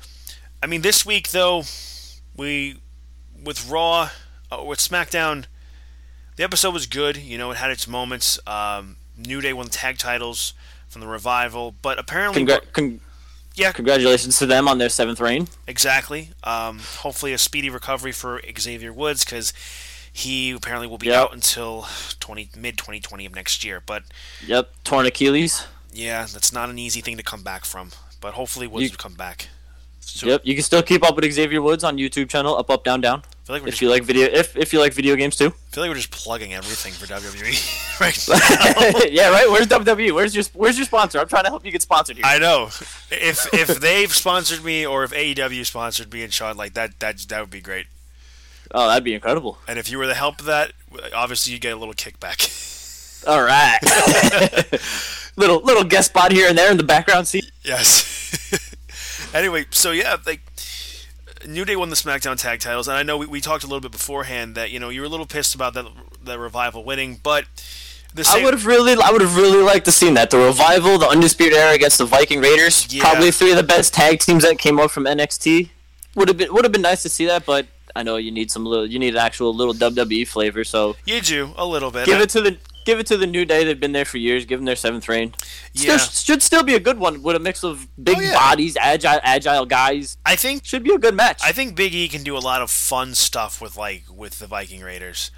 I 0.63 0.65
mean, 0.67 0.82
this 0.82 1.06
week 1.06 1.32
though, 1.32 1.63
we 2.36 2.78
with 3.43 3.70
Raw, 3.70 4.10
uh, 4.52 4.63
with 4.63 4.80
SmackDown, 4.80 5.46
the 6.38 6.43
episode 6.43 6.74
was 6.74 6.88
good. 6.88 7.17
You 7.17 7.38
know, 7.38 7.52
it 7.52 7.58
had 7.58 7.72
its 7.72 7.88
moments. 7.88 8.39
Um, 8.48 8.96
New 9.17 9.41
Day 9.41 9.52
won 9.54 9.65
the 9.65 9.72
tag 9.72 9.98
titles 9.98 10.54
from 10.88 11.02
the 11.02 11.08
revival, 11.08 11.76
but 11.82 12.00
apparently, 12.00 12.46
Congra- 12.46 12.72
con- 12.72 13.02
yeah, 13.56 13.72
congratulations 13.72 14.38
to 14.39 14.46
them 14.46 14.67
on 14.67 14.78
their 14.78 14.89
seventh 14.89 15.20
reign. 15.20 15.48
exactly. 15.67 16.32
Um, 16.43 16.80
hopefully, 16.80 17.34
a 17.34 17.38
speedy 17.38 17.70
recovery 17.70 18.12
for 18.13 18.41
Xavier 18.58 18.93
Woods 18.93 19.26
because 19.26 19.52
he 20.13 20.52
apparently 20.52 20.88
will 20.88 20.98
be 20.98 21.08
Yep. 21.08 21.15
out 21.17 21.34
until 21.34 21.88
twenty 22.20 22.50
mid 22.56 22.78
twenty 22.78 23.00
twenty 23.00 23.26
of 23.26 23.36
next 23.36 23.63
year. 23.63 23.82
But 23.86 24.04
Yep. 24.46 24.72
Torn 24.84 25.06
Achilles. 25.06 25.65
Yeah, 25.93 26.26
that's 26.32 26.52
not 26.54 26.69
an 26.69 26.78
easy 26.80 27.02
thing 27.02 27.17
to 27.17 27.23
come 27.23 27.43
back 27.43 27.65
from. 27.65 27.91
But 28.21 28.34
hopefully, 28.34 28.67
Woods 28.67 28.84
You- 28.86 28.89
will 28.91 28.97
come 28.97 29.13
back. 29.15 29.47
So, 30.00 30.26
Yep. 30.26 30.41
You 30.45 30.56
can 30.56 30.63
still 30.63 30.82
keep 30.82 31.04
up 31.04 31.17
with 31.17 31.30
Xavier 31.32 31.62
Woods 31.62 31.84
on 31.84 31.97
YouTube 31.97 32.30
channel, 32.30 32.56
up, 32.58 32.69
up, 32.69 32.86
down, 32.86 33.02
down. 33.02 33.23
Like 33.50 33.62
If 33.63 33.69
just, 33.71 33.82
you 33.82 33.89
like 33.89 34.04
video, 34.04 34.28
if 34.28 34.56
if 34.58 34.71
you 34.73 34.80
like 34.80 34.93
video 34.93 35.15
games 35.15 35.36
too. 35.36 35.47
I 35.47 35.73
feel 35.76 35.84
like 35.84 35.89
we're 35.89 35.95
just 35.95 36.12
plugging 36.12 36.54
everything 36.54 36.93
for 36.93 37.06
WWE 37.06 38.00
right 38.00 38.28
now. 38.30 39.08
yeah. 39.10 39.30
Right. 39.30 39.50
Where's 39.50 39.67
WWE? 39.67 40.13
Where's 40.13 40.34
your 40.36 40.43
Where's 40.54 40.78
your 40.78 40.86
sponsor? 40.86 41.19
I'm 41.19 41.28
trying 41.28 41.43
to 41.43 41.50
help 41.50 41.65
you 41.65 41.71
get 41.71 41.82
sponsored 41.82 42.15
here. 42.17 42.26
I 42.26 42.39
know. 42.39 42.65
If 43.12 43.54
if 43.54 43.67
they've 43.80 44.13
sponsored 44.13 44.63
me 44.63 44.86
or 44.86 45.04
if 45.04 45.12
AEW 45.12 45.65
sponsored 45.65 46.12
me 46.12 46.23
and 46.23 46.34
Sean 46.34 46.56
like 46.58 46.73
that, 46.73 47.00
that 47.00 47.17
that 47.30 47.39
would 47.41 47.52
be 47.52 47.62
great. 47.62 47.86
oh, 48.73 48.88
that'd 48.88 49.04
be 49.04 49.13
incredible. 49.13 49.58
And 49.67 49.78
if 49.80 49.89
you 49.91 49.97
were 49.97 50.08
the 50.08 50.15
help 50.15 50.39
of 50.39 50.45
that, 50.45 50.71
obviously 51.13 51.54
you 51.54 51.60
get 51.60 51.73
a 51.73 51.78
little 51.78 51.93
kickback. 51.93 52.50
All 53.28 53.43
right. 53.43 53.80
little 55.38 55.62
little 55.62 55.84
guest 55.86 56.10
spot 56.10 56.32
here 56.34 56.50
and 56.50 56.58
there 56.58 56.69
in 56.69 56.76
the 56.78 56.84
background 56.84 57.28
seat. 57.28 57.50
yes. 57.63 59.30
anyway, 59.34 59.65
so 59.69 59.91
yeah, 59.91 60.17
like 60.26 60.41
New 61.47 61.63
Day 61.63 61.76
won 61.78 61.89
the 61.89 61.95
SmackDown 61.95 62.38
tag 62.38 62.60
titles, 62.60 62.88
and 62.89 62.97
I 62.97 63.04
know 63.04 63.17
we, 63.17 63.26
we 63.28 63.39
talked 63.41 63.63
a 63.63 63.67
little 63.67 63.80
bit 63.82 63.91
beforehand 63.91 64.56
that 64.56 64.71
you 64.71 64.80
know 64.80 64.89
you 64.89 65.00
were 65.02 65.08
a 65.08 65.10
little 65.10 65.26
pissed 65.26 65.56
about 65.56 65.73
that 65.76 65.86
that 66.26 66.39
revival 66.39 66.84
winning, 66.84 67.19
but 67.23 67.45
the 68.13 68.28
I 68.30 68.43
would 68.43 68.54
have 68.54 68.65
really, 68.65 68.93
I 69.02 69.12
would 69.12 69.21
have 69.21 69.36
really 69.38 69.62
liked 69.62 69.86
to 69.86 69.91
seen 69.91 70.15
that. 70.15 70.30
The 70.32 70.38
revival, 70.39 70.97
the 70.97 71.08
Undisputed 71.08 71.54
Era 71.58 71.73
against 71.73 72.00
the 72.00 72.06
Viking 72.06 72.41
Raiders, 72.41 72.91
Yeah. 72.91 73.04
probably 73.04 73.32
three 73.32 73.52
of 73.52 73.58
the 73.58 73.63
best 73.63 73.93
tag 73.93 74.19
teams 74.19 74.43
that 74.43 74.58
came 74.58 74.80
up 74.80 74.91
from 74.91 75.06
NXT. 75.06 75.69
Would 76.15 76.28
have 76.30 76.38
been, 76.38 76.52
would 76.54 76.65
have 76.65 76.71
been 76.71 76.82
nice 76.82 77.04
to 77.04 77.10
see 77.10 77.28
that, 77.28 77.45
but 77.45 77.67
I 77.95 78.02
know 78.04 78.15
you 78.17 78.32
need 78.32 78.50
some 78.50 78.65
little, 78.65 78.88
you 78.88 78.97
need 78.97 79.13
an 79.13 79.19
actual 79.19 79.54
little 79.54 79.73
WWE 79.73 80.28
flavor. 80.28 80.63
So 80.63 80.95
you 81.06 81.21
do 81.21 81.54
a 81.58 81.65
little 81.65 81.91
bit. 81.91 82.06
give 82.08 82.19
it 82.19 82.30
to 82.32 82.41
the, 82.41 82.58
give 82.88 83.00
it 83.00 83.06
to 83.08 83.17
the 83.17 83.28
New 83.28 83.45
Day. 83.45 83.63
They've 83.63 83.80
been 83.80 83.91
there 83.91 84.06
for 84.06 84.17
years. 84.17 84.45
Give 84.45 84.58
them 84.58 84.65
their 84.65 84.76
seventh 84.76 85.08
reign. 85.08 85.36
Yeah. 85.73 85.97
Still, 85.97 86.36
should 86.38 86.41
still 86.41 86.63
be 86.63 86.73
a 86.73 86.80
good 86.80 86.97
one 86.97 87.21
with 87.21 87.36
a 87.36 87.39
mix 87.39 87.63
of 87.63 87.88
big 88.02 88.17
Oh, 88.17 88.21
yeah. 88.21 88.34
bodies, 88.34 88.78
agile, 88.80 89.19
agile 89.21 89.65
guys. 89.65 90.17
I 90.26 90.36
think 90.36 90.65
Should 90.65 90.84
be 90.84 90.93
a 90.93 90.97
good 90.97 91.13
match. 91.13 91.41
I 91.43 91.52
think 91.52 91.76
Big 91.76 91.93
E 91.93 92.08
can 92.08 92.23
do 92.23 92.36
a 92.36 92.39
lot 92.39 92.62
of 92.62 92.71
fun 92.71 93.13
stuff 93.13 93.62
with 93.62 93.76
like 93.78 94.04
with 94.12 94.39
the 94.39 94.47
Viking 94.47 94.82
Raiders. 94.82 95.30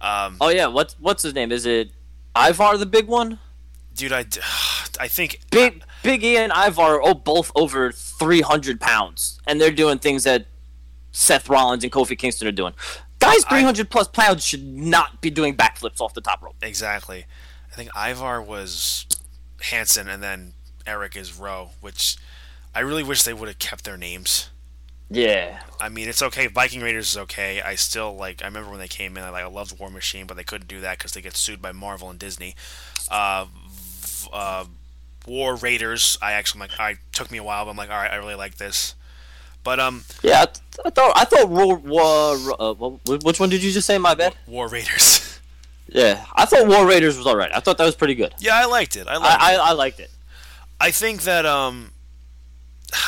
Um, 0.00 0.36
oh 0.40 0.48
yeah, 0.48 0.66
what's 0.66 0.96
what's 0.98 1.22
his 1.22 1.34
name? 1.34 1.52
Is 1.52 1.64
it 1.64 1.92
Ivar 2.36 2.76
the 2.76 2.86
big 2.86 3.06
one? 3.06 3.38
dude, 3.98 4.12
I, 4.12 4.24
I 5.00 5.08
think 5.08 5.40
Big 5.50 5.82
Big 6.02 6.24
E 6.24 6.36
and 6.36 6.52
Ivar 6.52 6.96
are 6.96 7.02
oh, 7.02 7.14
both 7.14 7.52
over 7.54 7.92
300 7.92 8.80
pounds, 8.80 9.40
and 9.46 9.60
they're 9.60 9.70
doing 9.72 9.98
things 9.98 10.24
that 10.24 10.46
Seth 11.12 11.48
Rollins 11.48 11.82
and 11.84 11.92
Kofi 11.92 12.16
Kingston 12.16 12.48
are 12.48 12.52
doing. 12.52 12.72
Guys, 13.18 13.44
300 13.44 13.90
plus 13.90 14.08
pounds 14.08 14.44
should 14.44 14.64
not 14.64 15.20
be 15.20 15.30
doing 15.30 15.56
backflips 15.56 16.00
off 16.00 16.14
the 16.14 16.20
top 16.20 16.42
rope. 16.42 16.56
Exactly. 16.62 17.26
I 17.70 17.74
think 17.74 17.90
Ivar 17.96 18.40
was 18.40 19.06
Hanson 19.62 20.08
and 20.08 20.22
then 20.22 20.52
Eric 20.86 21.16
is 21.16 21.38
Rowe, 21.38 21.70
which 21.80 22.16
I 22.74 22.80
really 22.80 23.02
wish 23.02 23.22
they 23.22 23.34
would 23.34 23.48
have 23.48 23.58
kept 23.58 23.84
their 23.84 23.96
names. 23.96 24.50
Yeah, 25.10 25.62
I 25.80 25.88
mean, 25.88 26.06
it's 26.08 26.20
okay. 26.20 26.48
Viking 26.48 26.82
Raiders 26.82 27.12
is 27.12 27.16
okay. 27.16 27.62
I 27.62 27.76
still 27.76 28.14
like. 28.14 28.42
I 28.42 28.46
remember 28.46 28.70
when 28.70 28.78
they 28.78 28.88
came 28.88 29.16
in. 29.16 29.24
I 29.24 29.30
like. 29.30 29.42
I 29.42 29.46
loved 29.46 29.78
War 29.78 29.90
Machine, 29.90 30.26
but 30.26 30.36
they 30.36 30.44
couldn't 30.44 30.68
do 30.68 30.82
that 30.82 30.98
because 30.98 31.12
they 31.12 31.22
get 31.22 31.34
sued 31.34 31.62
by 31.62 31.72
Marvel 31.72 32.10
and 32.10 32.18
Disney. 32.18 32.54
Uh, 33.10 33.46
uh, 34.30 34.66
War 35.26 35.56
Raiders. 35.56 36.18
I 36.20 36.32
actually 36.32 36.60
like. 36.60 36.78
Right, 36.78 36.98
took 37.12 37.30
me 37.30 37.38
a 37.38 37.42
while, 37.42 37.64
but 37.64 37.70
I'm 37.70 37.76
like, 37.78 37.90
all 37.90 37.96
right, 37.96 38.12
I 38.12 38.16
really 38.16 38.34
like 38.34 38.56
this. 38.56 38.94
But 39.64 39.80
um, 39.80 40.04
yeah. 40.22 40.42
I, 40.42 40.44
th- 40.46 40.58
I 40.84 40.90
thought 40.90 41.12
I 41.16 41.24
thought 41.24 41.48
War, 41.48 41.76
War 41.76 42.36
uh, 42.58 42.74
which 43.24 43.40
one 43.40 43.48
did 43.48 43.62
you 43.62 43.70
just 43.70 43.86
say? 43.86 43.98
My 43.98 44.14
bad. 44.14 44.34
War 44.46 44.68
Raiders. 44.68 45.24
Yeah, 45.90 46.26
I 46.34 46.44
thought 46.44 46.66
War 46.66 46.86
Raiders 46.86 47.16
was 47.16 47.26
alright. 47.26 47.50
I 47.54 47.60
thought 47.60 47.78
that 47.78 47.84
was 47.86 47.96
pretty 47.96 48.14
good. 48.14 48.34
yeah, 48.40 48.54
I 48.54 48.66
liked 48.66 48.94
it. 48.94 49.08
I 49.08 49.16
liked 49.16 49.40
I, 49.42 49.54
it. 49.54 49.56
I, 49.56 49.70
I 49.70 49.72
liked 49.72 50.00
it. 50.00 50.10
I 50.78 50.90
think 50.90 51.22
that 51.22 51.46
um, 51.46 51.92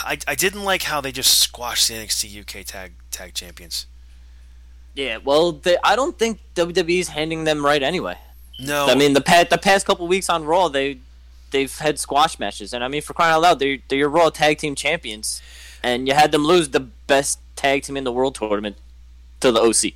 I, 0.02 0.16
I 0.26 0.34
didn't 0.34 0.64
like 0.64 0.84
how 0.84 1.02
they 1.02 1.12
just 1.12 1.38
squashed 1.40 1.88
the 1.88 1.94
NXT 1.94 2.40
UK 2.40 2.64
tag 2.64 2.92
tag 3.10 3.34
champions. 3.34 3.84
Yeah, 4.94 5.18
well, 5.22 5.52
they, 5.52 5.76
I 5.84 5.94
don't 5.94 6.18
think 6.18 6.40
WWE's 6.54 7.08
handing 7.08 7.44
them 7.44 7.64
right 7.64 7.82
anyway. 7.82 8.16
No, 8.58 8.86
I 8.86 8.94
mean, 8.94 9.12
the 9.12 9.20
past 9.20 9.50
the 9.50 9.58
past 9.58 9.86
couple 9.86 10.06
weeks 10.08 10.28
on 10.30 10.44
Raw, 10.44 10.68
they 10.68 10.98
they've 11.50 11.76
had 11.78 11.98
squash 11.98 12.38
matches, 12.38 12.72
and 12.72 12.82
I 12.82 12.88
mean, 12.88 13.02
for 13.02 13.12
crying 13.14 13.34
out 13.34 13.42
loud, 13.42 13.58
they're 13.58 13.78
they're 13.88 13.98
your 13.98 14.08
Raw 14.08 14.30
tag 14.30 14.56
team 14.58 14.74
champions, 14.74 15.40
and 15.82 16.06
you 16.08 16.14
had 16.14 16.32
them 16.32 16.44
lose 16.44 16.70
the 16.70 16.80
best 16.80 17.38
tag 17.56 17.82
team 17.82 17.96
in 17.96 18.04
the 18.04 18.12
world 18.12 18.34
tournament 18.34 18.76
to 19.40 19.50
the 19.52 19.60
OC. 19.60 19.94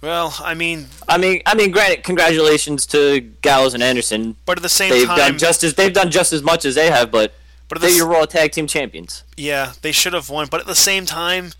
well, 0.00 0.34
I 0.42 0.54
mean, 0.54 0.86
I 1.08 1.18
mean, 1.18 1.42
I 1.46 1.54
mean, 1.54 1.70
granted, 1.70 2.04
congratulations 2.04 2.86
to 2.86 3.20
Gallows 3.42 3.74
and 3.74 3.82
Anderson. 3.82 4.36
but 4.44 4.58
at 4.58 4.62
the 4.62 4.68
same 4.68 4.90
They've 4.90 5.06
time, 5.06 5.16
done 5.18 5.38
just 5.38 5.64
as 5.64 5.74
they've 5.74 5.92
done 5.92 6.10
just 6.10 6.32
as 6.32 6.42
much 6.42 6.64
as 6.64 6.74
they 6.74 6.90
have, 6.90 7.10
but 7.10 7.34
but 7.68 7.80
they're 7.80 7.90
your 7.90 8.06
Raw 8.06 8.24
tag 8.26 8.52
team 8.52 8.66
champions. 8.66 9.24
yeah, 9.36 9.72
they 9.82 9.92
should 9.92 10.12
have 10.12 10.28
won. 10.30 10.48
But 10.50 10.60
at 10.60 10.66
the 10.66 10.74
same 10.74 11.06
time, 11.06 11.52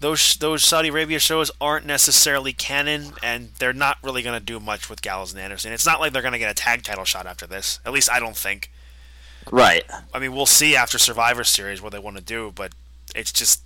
those 0.00 0.36
those 0.36 0.62
Saudi 0.62 0.88
Arabia 0.88 1.18
shows 1.18 1.50
aren't 1.60 1.86
necessarily 1.86 2.52
canon, 2.52 3.14
and 3.22 3.50
they're 3.58 3.72
not 3.72 3.96
really 4.02 4.22
going 4.22 4.38
to 4.38 4.44
do 4.44 4.60
much 4.60 4.90
with 4.90 5.00
Gallows 5.00 5.32
and 5.32 5.40
Anderson. 5.40 5.72
It's 5.72 5.86
not 5.86 5.98
like 5.98 6.12
they're 6.12 6.22
going 6.22 6.32
to 6.32 6.38
get 6.38 6.50
a 6.50 6.54
tag 6.54 6.82
title 6.82 7.04
shot 7.04 7.26
after 7.26 7.46
this. 7.46 7.80
At 7.86 7.92
least 7.92 8.10
I 8.12 8.20
don't 8.20 8.36
think. 8.36 8.70
Right. 9.50 9.84
I 10.12 10.18
mean, 10.18 10.34
we'll 10.34 10.46
see 10.46 10.74
after 10.74 10.98
Survivor 10.98 11.44
Series 11.44 11.80
what 11.80 11.92
they 11.92 11.98
want 11.98 12.16
to 12.16 12.22
do, 12.22 12.52
but 12.54 12.72
it's 13.14 13.32
just, 13.32 13.62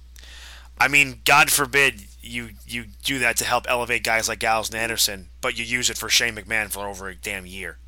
I 0.78 0.88
mean, 0.88 1.20
God 1.24 1.50
forbid 1.50 2.06
you 2.22 2.50
you 2.66 2.84
do 3.02 3.18
that 3.18 3.36
to 3.38 3.44
help 3.44 3.64
elevate 3.68 4.04
guys 4.04 4.28
like 4.28 4.40
Gallows 4.40 4.68
and 4.68 4.78
Anderson, 4.78 5.28
but 5.40 5.58
you 5.58 5.64
use 5.64 5.88
it 5.88 5.96
for 5.96 6.08
Shane 6.08 6.36
McMahon 6.36 6.70
for 6.70 6.86
over 6.86 7.08
a 7.08 7.14
damn 7.14 7.46
year. 7.46 7.78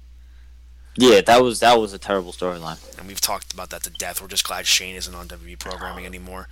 Yeah, 0.97 1.21
that 1.23 1.43
was 1.43 1.61
that 1.61 1.79
was 1.79 1.93
a 1.93 1.99
terrible 1.99 2.33
storyline. 2.33 2.79
and 2.99 3.09
we've 3.09 3.21
talked 3.21 3.53
about 3.53 3.71
that 3.71 3.83
to 3.85 3.91
death. 3.91 4.21
We're 4.21 4.29
just 4.29 4.47
glad 4.47 4.67
Shane 4.67 4.95
isn't 4.97 5.15
on 5.15 5.29
WWE 5.29 5.59
programming 5.59 6.07
anymore. 6.07 6.49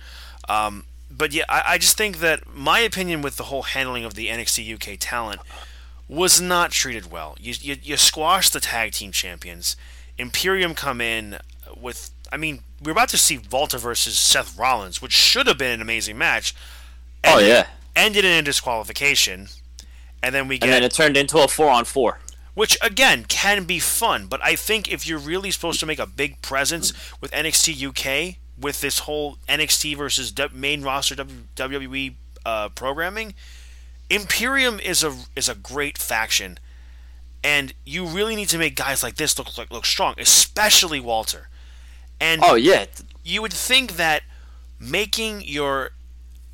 Um, 0.49 0.85
but 1.09 1.33
yeah, 1.33 1.43
I, 1.49 1.63
I 1.65 1.77
just 1.77 1.97
think 1.97 2.19
that 2.19 2.51
my 2.53 2.79
opinion 2.79 3.21
with 3.21 3.37
the 3.37 3.43
whole 3.43 3.63
handling 3.63 4.05
of 4.05 4.15
the 4.15 4.27
NXT 4.27 4.73
UK 4.75 4.97
talent 4.99 5.41
was 6.07 6.41
not 6.41 6.71
treated 6.71 7.11
well. 7.11 7.37
You, 7.39 7.53
you, 7.59 7.77
you 7.81 7.97
squashed 7.97 8.53
the 8.53 8.59
tag 8.59 8.93
team 8.93 9.11
champions. 9.11 9.75
Imperium 10.21 10.75
come 10.75 11.01
in 11.01 11.37
with, 11.75 12.11
I 12.31 12.37
mean, 12.37 12.61
we're 12.81 12.91
about 12.91 13.09
to 13.09 13.17
see 13.17 13.39
Walter 13.51 13.77
versus 13.77 14.17
Seth 14.17 14.57
Rollins, 14.57 15.01
which 15.01 15.11
should 15.11 15.47
have 15.47 15.57
been 15.57 15.71
an 15.71 15.81
amazing 15.81 16.17
match. 16.17 16.55
Oh 17.23 17.39
yeah, 17.39 17.67
Ended 17.95 18.23
in 18.25 18.31
a 18.31 18.41
disqualification. 18.41 19.47
And 20.23 20.33
then 20.33 20.47
we 20.47 20.57
get 20.57 20.65
and 20.65 20.73
then 20.73 20.83
it 20.83 20.93
turned 20.93 21.17
into 21.17 21.37
a 21.39 21.47
four 21.47 21.69
on 21.69 21.83
four. 21.85 22.19
which 22.53 22.77
again 22.81 23.25
can 23.27 23.63
be 23.65 23.79
fun. 23.79 24.27
But 24.27 24.39
I 24.43 24.55
think 24.55 24.91
if 24.91 25.07
you're 25.07 25.19
really 25.19 25.51
supposed 25.51 25.79
to 25.81 25.85
make 25.85 25.99
a 25.99 26.05
big 26.07 26.41
presence 26.41 26.93
with 27.19 27.31
NXT 27.31 27.87
UK, 27.89 28.37
with 28.59 28.81
this 28.81 28.99
whole 28.99 29.37
NXT 29.49 29.97
versus 29.97 30.33
main 30.53 30.83
roster 30.83 31.15
WWE 31.15 32.13
uh, 32.45 32.69
programming, 32.69 33.33
Imperium 34.09 34.79
is 34.79 35.03
a 35.03 35.15
is 35.35 35.49
a 35.49 35.55
great 35.55 35.97
faction, 35.97 36.59
and 37.43 37.73
you 37.85 38.05
really 38.05 38.35
need 38.35 38.49
to 38.49 38.57
make 38.57 38.75
guys 38.75 39.03
like 39.03 39.15
this 39.15 39.37
look 39.37 39.57
like 39.57 39.71
look 39.71 39.85
strong, 39.85 40.15
especially 40.17 40.99
Walter. 40.99 41.49
And 42.19 42.41
Oh 42.43 42.55
yeah, 42.55 42.85
you 43.23 43.41
would 43.41 43.53
think 43.53 43.93
that 43.93 44.23
making 44.79 45.41
your 45.45 45.91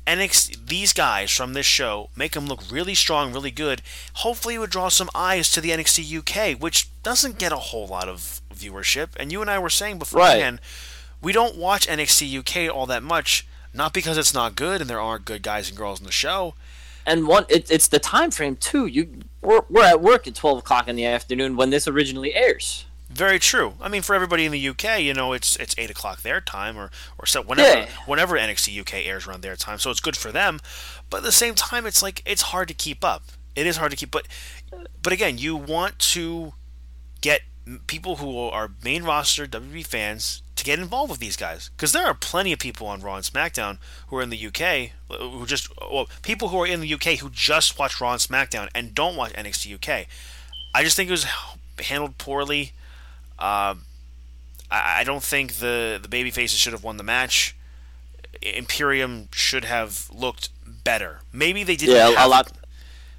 NXT 0.06 0.66
these 0.66 0.94
guys 0.94 1.30
from 1.30 1.52
this 1.52 1.66
show 1.66 2.08
make 2.16 2.32
them 2.32 2.46
look 2.46 2.62
really 2.70 2.94
strong, 2.94 3.32
really 3.32 3.50
good. 3.50 3.82
Hopefully, 4.14 4.54
it 4.54 4.58
would 4.58 4.70
draw 4.70 4.88
some 4.88 5.10
eyes 5.14 5.50
to 5.52 5.60
the 5.60 5.70
NXT 5.70 6.18
UK, 6.18 6.58
which 6.60 6.88
doesn't 7.02 7.38
get 7.38 7.52
a 7.52 7.56
whole 7.56 7.86
lot 7.86 8.08
of 8.08 8.40
viewership. 8.54 9.08
And 9.18 9.30
you 9.30 9.40
and 9.42 9.50
I 9.50 9.58
were 9.58 9.68
saying 9.70 9.98
beforehand, 9.98 10.60
we 11.20 11.32
don't 11.32 11.56
watch 11.56 11.86
NXT 11.86 12.38
UK 12.38 12.74
all 12.74 12.86
that 12.86 13.02
much, 13.02 13.46
not 13.74 13.92
because 13.92 14.16
it's 14.16 14.32
not 14.32 14.56
good 14.56 14.80
and 14.80 14.88
there 14.88 15.00
aren't 15.00 15.26
good 15.26 15.42
guys 15.42 15.68
and 15.68 15.76
girls 15.76 16.00
in 16.00 16.06
the 16.06 16.12
show. 16.12 16.54
and 17.06 17.26
one 17.26 17.44
it, 17.48 17.70
it's 17.70 17.88
the 17.88 17.98
time 17.98 18.30
frame 18.30 18.56
too. 18.56 18.86
You 18.86 19.20
we're, 19.42 19.62
we're 19.70 19.84
at 19.84 20.00
work 20.00 20.26
at 20.26 20.34
twelve 20.34 20.58
o'clock 20.58 20.88
in 20.88 20.96
the 20.96 21.04
afternoon 21.06 21.56
when 21.56 21.70
this 21.70 21.86
originally 21.88 22.34
airs. 22.34 22.84
Very 23.10 23.38
true. 23.38 23.74
I 23.80 23.88
mean, 23.88 24.02
for 24.02 24.14
everybody 24.14 24.44
in 24.44 24.52
the 24.52 24.68
UK, 24.68 25.00
you 25.00 25.14
know, 25.14 25.32
it's 25.32 25.56
it's 25.56 25.74
eight 25.78 25.90
o'clock 25.90 26.20
their 26.22 26.40
time, 26.40 26.76
or 26.76 26.90
or 27.18 27.24
so 27.26 27.40
whenever 27.42 27.78
Yeah. 27.80 27.88
whenever 28.06 28.36
NXT 28.36 28.78
UK 28.80 29.06
airs 29.06 29.26
around 29.26 29.40
their 29.40 29.56
time, 29.56 29.78
so 29.78 29.90
it's 29.90 30.00
good 30.00 30.16
for 30.16 30.30
them. 30.30 30.60
But 31.08 31.18
at 31.18 31.22
the 31.24 31.32
same 31.32 31.54
time, 31.54 31.86
it's 31.86 32.02
like 32.02 32.22
it's 32.26 32.42
hard 32.42 32.68
to 32.68 32.74
keep 32.74 33.02
up. 33.04 33.22
It 33.56 33.66
is 33.66 33.78
hard 33.78 33.90
to 33.92 33.96
keep, 33.96 34.10
but 34.10 34.26
but 35.02 35.12
again, 35.12 35.38
you 35.38 35.56
want 35.56 35.98
to 36.00 36.52
get 37.22 37.40
people 37.86 38.16
who 38.16 38.38
are 38.38 38.70
main 38.84 39.04
roster 39.04 39.46
WWE 39.46 39.86
fans 39.86 40.42
to 40.58 40.64
get 40.64 40.78
involved 40.78 41.10
with 41.10 41.20
these 41.20 41.36
guys 41.36 41.70
because 41.76 41.92
there 41.92 42.06
are 42.06 42.14
plenty 42.14 42.52
of 42.52 42.58
people 42.58 42.86
on 42.86 43.00
Raw 43.00 43.16
and 43.16 43.24
SmackDown 43.24 43.78
who 44.08 44.16
are 44.16 44.22
in 44.22 44.30
the 44.30 44.46
UK 44.46 44.90
who 45.08 45.46
just 45.46 45.68
well 45.80 46.08
people 46.22 46.48
who 46.48 46.60
are 46.60 46.66
in 46.66 46.80
the 46.80 46.92
UK 46.92 47.18
who 47.20 47.30
just 47.30 47.78
watch 47.78 48.00
Raw 48.00 48.12
and 48.12 48.20
SmackDown 48.20 48.68
and 48.74 48.94
don't 48.94 49.16
watch 49.16 49.32
NXT 49.32 49.74
UK. 49.74 50.06
I 50.74 50.82
just 50.82 50.96
think 50.96 51.08
it 51.08 51.12
was 51.12 51.26
handled 51.78 52.18
poorly. 52.18 52.72
Um, 53.38 53.82
I, 54.70 54.98
I 55.00 55.04
don't 55.04 55.22
think 55.22 55.54
the 55.54 55.98
the 56.00 56.08
baby 56.08 56.30
faces 56.30 56.58
should 56.58 56.72
have 56.72 56.84
won 56.84 56.96
the 56.96 57.04
match. 57.04 57.56
Imperium 58.42 59.28
should 59.32 59.64
have 59.64 60.10
looked 60.12 60.50
better. 60.66 61.20
Maybe 61.32 61.64
they 61.64 61.76
didn't. 61.76 61.96
Yeah, 61.96 62.24
a 62.24 62.28
lot, 62.28 62.52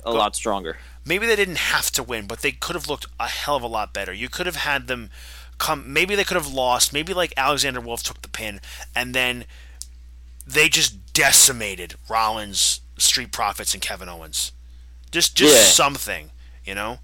a 0.03 0.11
lot 0.11 0.35
stronger. 0.35 0.77
Maybe 1.05 1.25
they 1.25 1.35
didn't 1.35 1.57
have 1.57 1.91
to 1.91 2.03
win, 2.03 2.27
but 2.27 2.41
they 2.41 2.51
could 2.51 2.75
have 2.75 2.87
looked 2.87 3.07
a 3.19 3.27
hell 3.27 3.55
of 3.55 3.63
a 3.63 3.67
lot 3.67 3.93
better. 3.93 4.13
You 4.13 4.29
could 4.29 4.45
have 4.45 4.57
had 4.57 4.87
them 4.87 5.09
come. 5.59 5.91
Maybe 5.93 6.15
they 6.15 6.23
could 6.23 6.35
have 6.37 6.51
lost. 6.51 6.91
Maybe 6.93 7.13
like 7.13 7.33
Alexander 7.37 7.79
Wolf 7.79 8.01
took 8.01 8.21
the 8.23 8.27
pin, 8.29 8.59
and 8.95 9.13
then 9.13 9.45
they 10.47 10.67
just 10.69 11.13
decimated 11.13 11.93
Rollins, 12.09 12.81
Street 12.97 13.31
Profits, 13.31 13.73
and 13.75 13.81
Kevin 13.83 14.09
Owens. 14.09 14.51
Just, 15.11 15.35
just 15.35 15.55
Yeah. 15.55 15.61
something, 15.63 16.31
you 16.65 16.73
know. 16.73 16.99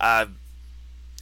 Uh, 0.00 0.26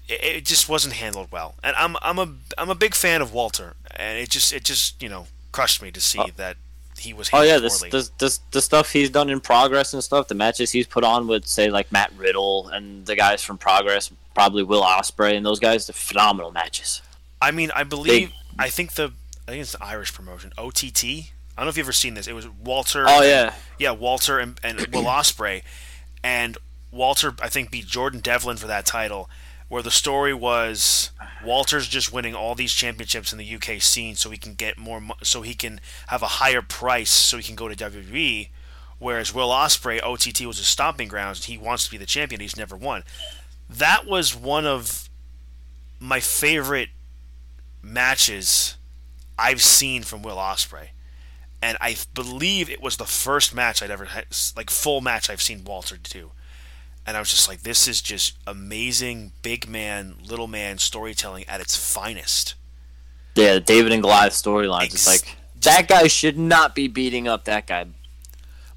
it, 0.08 0.24
it 0.38 0.44
just 0.44 0.68
wasn't 0.68 0.94
handled 0.94 1.28
well, 1.30 1.54
and 1.62 1.74
I'm, 1.76 1.96
I'm 2.02 2.18
a, 2.18 2.28
I'm 2.58 2.70
a 2.70 2.74
big 2.74 2.94
fan 2.94 3.22
of 3.22 3.32
Walter, 3.32 3.74
and 3.94 4.18
it 4.18 4.30
just, 4.30 4.52
it 4.52 4.64
just, 4.64 5.02
you 5.02 5.08
know, 5.08 5.26
crushed 5.52 5.82
me 5.82 5.90
to 5.92 6.00
see 6.00 6.20
that 6.36 6.56
he 6.98 7.12
was. 7.12 7.28
Oh 7.32 7.42
yeah, 7.42 7.58
this, 7.58 7.82
this 7.90 8.08
this 8.18 8.40
the 8.52 8.60
stuff 8.62 8.90
he's 8.92 9.10
done 9.10 9.28
in 9.30 9.40
progress 9.40 9.92
and 9.94 10.02
stuff. 10.02 10.28
The 10.28 10.34
matches 10.34 10.72
he's 10.72 10.86
put 10.86 11.04
on 11.04 11.26
with 11.26 11.46
say 11.46 11.68
like 11.70 11.90
Matt 11.92 12.10
Riddle 12.16 12.68
and 12.68 13.04
the 13.06 13.16
guys 13.16 13.42
from 13.42 13.58
Progress, 13.58 14.10
probably 14.36 14.62
Will 14.62 14.82
Ospreay 14.82 15.34
and 15.34 15.44
those 15.44 15.58
guys. 15.58 15.86
They're 15.86 15.94
phenomenal 15.94 16.52
matches. 16.52 17.00
I 17.40 17.50
mean, 17.50 17.70
I 17.74 17.84
believe 17.84 18.32
I 18.58 18.68
think 18.68 18.92
the 18.92 19.12
I 19.48 19.52
think 19.52 19.62
it's 19.62 19.72
the 19.72 19.82
Irish 19.82 20.12
promotion 20.12 20.52
OTT. 20.58 21.04
I 21.04 21.22
don't 21.56 21.64
know 21.64 21.68
if 21.70 21.78
you've 21.78 21.86
ever 21.86 21.92
seen 21.92 22.14
this. 22.14 22.28
It 22.28 22.34
was 22.34 22.46
Walter. 22.46 23.06
Oh 23.08 23.22
yeah, 23.22 23.54
yeah, 23.78 23.92
Walter 23.92 24.38
and, 24.38 24.60
and 24.62 24.78
Will 24.92 25.04
Ospreay, 25.04 25.62
and 26.22 26.58
Walter 26.92 27.34
I 27.42 27.48
think 27.48 27.70
beat 27.70 27.86
Jordan 27.86 28.20
Devlin 28.20 28.58
for 28.58 28.66
that 28.66 28.84
title. 28.86 29.28
Where 29.68 29.82
the 29.82 29.90
story 29.90 30.32
was 30.32 31.10
Walter's 31.44 31.88
just 31.88 32.12
winning 32.12 32.36
all 32.36 32.54
these 32.54 32.72
championships 32.72 33.32
in 33.32 33.38
the 33.38 33.54
UK 33.56 33.82
scene, 33.82 34.14
so 34.14 34.30
he 34.30 34.38
can 34.38 34.54
get 34.54 34.78
more, 34.78 35.02
so 35.24 35.42
he 35.42 35.54
can 35.54 35.80
have 36.06 36.22
a 36.22 36.26
higher 36.26 36.62
price, 36.62 37.10
so 37.10 37.36
he 37.36 37.42
can 37.42 37.56
go 37.56 37.66
to 37.66 37.74
WWE. 37.74 38.50
Whereas 38.98 39.34
Will 39.34 39.48
Ospreay, 39.48 40.00
OTT 40.02 40.46
was 40.46 40.58
his 40.58 40.68
stomping 40.68 41.08
grounds. 41.08 41.46
He 41.46 41.58
wants 41.58 41.84
to 41.84 41.90
be 41.90 41.96
the 41.96 42.06
champion. 42.06 42.40
He's 42.40 42.56
never 42.56 42.76
won. 42.76 43.02
That 43.68 44.06
was 44.06 44.34
one 44.34 44.66
of 44.66 45.08
my 45.98 46.20
favorite 46.20 46.90
matches 47.82 48.76
I've 49.38 49.62
seen 49.62 50.02
from 50.02 50.22
Will 50.22 50.36
Ospreay, 50.36 50.88
and 51.62 51.76
I 51.80 51.96
believe 52.14 52.70
it 52.70 52.80
was 52.80 52.96
the 52.96 53.04
first 53.04 53.54
match 53.54 53.82
I'd 53.82 53.90
ever 53.90 54.06
had, 54.06 54.26
like 54.56 54.70
full 54.70 55.00
match 55.00 55.28
I've 55.28 55.42
seen 55.42 55.64
Walter 55.64 55.96
do, 55.96 56.30
and 57.06 57.16
I 57.16 57.20
was 57.20 57.30
just 57.30 57.48
like, 57.48 57.62
this 57.62 57.86
is 57.88 58.00
just 58.00 58.36
amazing, 58.46 59.32
big 59.42 59.68
man, 59.68 60.14
little 60.26 60.48
man 60.48 60.78
storytelling 60.78 61.44
at 61.48 61.60
its 61.60 61.76
finest. 61.76 62.54
yeah. 63.34 63.54
The 63.54 63.60
David 63.60 63.92
and 63.92 64.02
Goliath 64.02 64.32
storyline, 64.32 64.84
It's 64.86 65.06
Ex- 65.06 65.24
like 65.26 65.36
that 65.62 65.88
guy 65.88 66.06
should 66.06 66.38
not 66.38 66.74
be 66.74 66.88
beating 66.88 67.26
up 67.28 67.44
that 67.44 67.66
guy. 67.66 67.86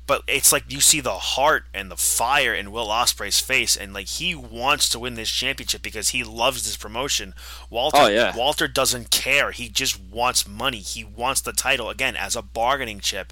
But 0.09 0.23
it's 0.25 0.51
like 0.51 0.63
you 0.67 0.81
see 0.81 1.01
the 1.01 1.19
heart 1.19 1.65
and 1.71 1.91
the 1.91 1.95
fire 1.95 2.51
in 2.51 2.71
Will 2.71 2.87
Ospreay's 2.87 3.39
face, 3.39 3.77
and 3.77 3.93
like 3.93 4.07
he 4.07 4.33
wants 4.33 4.89
to 4.89 4.97
win 4.97 5.13
this 5.13 5.29
championship 5.29 5.83
because 5.83 6.09
he 6.09 6.23
loves 6.23 6.63
this 6.63 6.75
promotion. 6.75 7.35
Walter, 7.69 7.99
Oh, 8.01 8.07
yeah. 8.07 8.35
Walter 8.35 8.67
doesn't 8.67 9.11
care. 9.11 9.51
He 9.51 9.69
just 9.69 10.01
wants 10.01 10.47
money. 10.47 10.79
He 10.79 11.03
wants 11.03 11.41
the 11.41 11.53
title 11.53 11.91
again 11.91 12.15
as 12.15 12.35
a 12.35 12.41
bargaining 12.41 13.01
chip, 13.01 13.31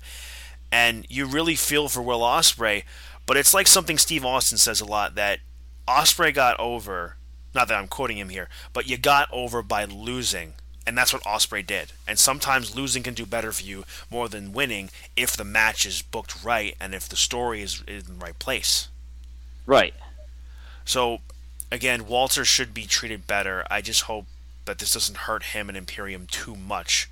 and 0.72 1.08
you 1.10 1.26
really 1.26 1.56
feel 1.56 1.90
for 1.90 2.04
Will 2.04 2.20
Ospreay. 2.20 2.84
But 3.26 3.38
it's 3.38 3.56
like 3.56 3.66
something 3.66 3.98
Steve 3.98 4.24
Austin 4.24 4.60
says 4.60 4.80
a 4.80 4.86
lot 4.86 5.16
that 5.16 5.40
Ospreay 5.88 6.32
got 6.32 6.60
over. 6.60 7.16
Not 7.56 7.70
that 7.70 7.80
I'm 7.80 7.88
quoting 7.88 8.20
him 8.20 8.30
here, 8.30 8.50
but 8.72 8.88
you 8.88 9.00
got 9.00 9.30
over 9.32 9.64
by 9.64 9.86
losing. 9.86 10.54
And 10.88 10.98
that's 10.98 11.12
what 11.12 11.22
Ospreay 11.24 11.68
did. 11.68 11.92
And 12.08 12.18
sometimes 12.18 12.74
losing 12.74 13.04
can 13.04 13.14
do 13.14 13.26
better 13.26 13.52
for 13.52 13.64
you 13.64 13.84
more 14.10 14.30
than 14.30 14.54
winning 14.54 14.90
if 15.18 15.36
the 15.36 15.44
match 15.44 15.86
is 15.86 16.02
booked 16.02 16.44
right 16.46 16.76
and 16.80 16.96
if 16.96 17.10
the 17.10 17.18
story 17.18 17.62
is 17.62 17.84
in 17.86 18.04
the 18.08 18.14
right 18.14 18.40
place. 18.40 18.88
Right. 19.66 19.94
So, 20.86 21.20
again, 21.70 22.08
Walter 22.08 22.46
should 22.46 22.74
be 22.74 22.86
treated 22.86 23.28
better. 23.28 23.66
I 23.70 23.82
just 23.82 24.04
hope 24.04 24.28
that 24.64 24.80
this 24.80 24.94
doesn't 24.94 25.18
hurt 25.18 25.44
him 25.44 25.68
and 25.68 25.78
Imperium 25.78 26.26
too 26.26 26.56
much. 26.56 27.10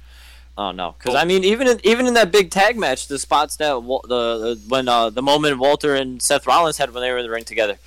Oh 0.57 0.71
no, 0.71 0.95
because 0.97 1.15
I 1.15 1.25
mean, 1.25 1.43
even 1.43 1.67
in, 1.67 1.81
even 1.83 2.05
in 2.05 2.13
that 2.13 2.31
big 2.31 2.49
tag 2.49 2.77
match, 2.77 3.07
the 3.07 3.19
spots 3.19 3.57
that 3.57 3.73
the, 3.73 3.99
the 4.07 4.61
when 4.69 4.88
uh, 4.88 5.09
the 5.09 5.21
moment 5.21 5.59
Walter 5.59 5.95
and 5.95 6.21
Seth 6.21 6.47
Rollins 6.47 6.77
had 6.77 6.93
when 6.93 7.01
they 7.01 7.11
were 7.11 7.17
in 7.17 7.25
the 7.25 7.29
ring 7.29 7.43
together, 7.43 7.77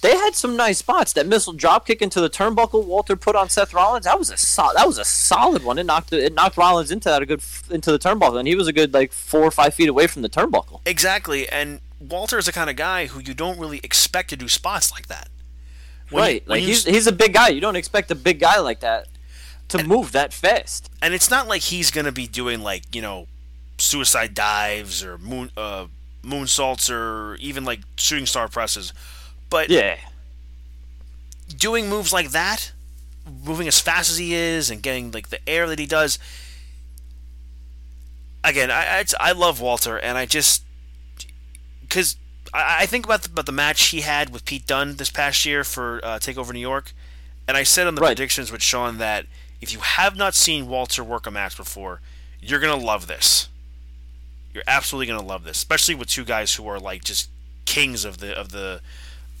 they 0.00 0.16
had 0.16 0.34
some 0.34 0.56
nice 0.56 0.78
spots. 0.78 1.12
That 1.12 1.26
missile 1.26 1.52
drop 1.52 1.86
kick 1.86 2.00
into 2.02 2.20
the 2.20 2.30
turnbuckle 2.30 2.84
Walter 2.84 3.16
put 3.16 3.34
on 3.36 3.48
Seth 3.48 3.74
Rollins, 3.74 4.04
that 4.04 4.18
was 4.18 4.30
a 4.30 4.36
sol- 4.36 4.72
that 4.76 4.86
was 4.86 4.98
a 4.98 5.04
solid 5.04 5.64
one. 5.64 5.78
It 5.78 5.86
knocked 5.86 6.12
it 6.12 6.34
knocked 6.34 6.56
Rollins 6.56 6.90
into 6.90 7.08
that 7.08 7.22
a 7.22 7.26
good 7.26 7.40
f- 7.40 7.70
into 7.70 7.90
the 7.90 7.98
turnbuckle, 7.98 8.38
and 8.38 8.46
he 8.48 8.54
was 8.54 8.66
a 8.68 8.72
good 8.72 8.94
like 8.94 9.12
four 9.12 9.42
or 9.42 9.50
five 9.50 9.74
feet 9.74 9.88
away 9.88 10.06
from 10.06 10.22
the 10.22 10.28
turnbuckle. 10.28 10.80
Exactly. 10.86 11.48
And 11.48 11.80
Walter 12.00 12.38
is 12.38 12.46
the 12.46 12.52
kind 12.52 12.70
of 12.70 12.76
guy 12.76 13.06
who 13.06 13.20
you 13.20 13.34
don't 13.34 13.58
really 13.58 13.80
expect 13.82 14.30
to 14.30 14.36
do 14.36 14.48
spots 14.48 14.92
like 14.92 15.08
that. 15.08 15.28
When 16.10 16.22
right, 16.22 16.46
when 16.46 16.58
like 16.58 16.62
you 16.62 16.68
he's 16.68 16.84
he's 16.84 17.06
a 17.06 17.12
big 17.12 17.34
guy. 17.34 17.48
You 17.48 17.60
don't 17.60 17.76
expect 17.76 18.10
a 18.10 18.14
big 18.14 18.38
guy 18.40 18.60
like 18.60 18.80
that 18.80 19.08
to 19.68 19.84
move 19.84 20.12
that 20.12 20.32
fast. 20.32 20.90
and 21.02 21.12
it's 21.12 21.28
not 21.30 21.46
like 21.48 21.60
he's 21.62 21.90
gonna 21.90 22.12
be 22.12 22.26
doing 22.26 22.60
like 22.62 22.84
you 22.94 23.02
know 23.02 23.26
suicide 23.76 24.32
dives 24.34 25.04
or 25.04 25.18
moon 25.18 25.50
uh, 25.56 25.86
moonsaults 26.22 26.90
or 26.90 27.34
even 27.36 27.64
like 27.64 27.80
shooting 27.96 28.26
star 28.26 28.48
presses, 28.48 28.92
but 29.50 29.70
Yeah. 29.70 29.96
doing 31.56 31.88
moves 31.88 32.12
like 32.12 32.30
that, 32.30 32.72
moving 33.44 33.68
as 33.68 33.78
fast 33.80 34.10
as 34.10 34.18
he 34.18 34.34
is 34.34 34.70
and 34.70 34.82
getting 34.82 35.10
like 35.12 35.28
the 35.28 35.46
air 35.48 35.66
that 35.68 35.78
he 35.78 35.86
does. 35.86 36.18
Again, 38.44 38.70
I 38.70 39.00
I, 39.00 39.04
I 39.20 39.32
love 39.32 39.60
Walter, 39.60 39.96
and 39.98 40.16
I 40.16 40.24
just 40.26 40.62
because 41.82 42.16
I, 42.54 42.78
I 42.82 42.86
think 42.86 43.04
about 43.04 43.22
the, 43.22 43.30
about 43.30 43.46
the 43.46 43.52
match 43.52 43.86
he 43.88 44.02
had 44.02 44.30
with 44.30 44.44
Pete 44.44 44.66
Dunne 44.66 44.96
this 44.96 45.10
past 45.10 45.44
year 45.44 45.64
for 45.64 46.00
uh, 46.04 46.18
Takeover 46.18 46.52
New 46.52 46.60
York, 46.60 46.92
and 47.46 47.56
I 47.56 47.64
said 47.64 47.86
on 47.86 47.94
the 47.94 48.00
Right. 48.00 48.10
predictions 48.16 48.52
with 48.52 48.62
Sean 48.62 48.98
that 48.98 49.26
if 49.60 49.72
you 49.72 49.80
have 49.80 50.16
not 50.16 50.34
seen 50.34 50.68
Walter 50.68 51.02
work 51.02 51.26
a 51.26 51.30
match 51.32 51.56
before, 51.56 52.00
you're 52.40 52.60
gonna 52.60 52.76
love 52.76 53.06
this. 53.08 53.48
You're 54.54 54.62
absolutely 54.68 55.06
gonna 55.08 55.26
love 55.26 55.42
this, 55.44 55.56
especially 55.56 55.96
with 55.96 56.08
two 56.08 56.24
guys 56.24 56.54
who 56.54 56.66
are 56.68 56.78
like 56.78 57.02
just 57.04 57.28
kings 57.66 58.04
of 58.04 58.18
the 58.18 58.32
of 58.38 58.50
the 58.52 58.80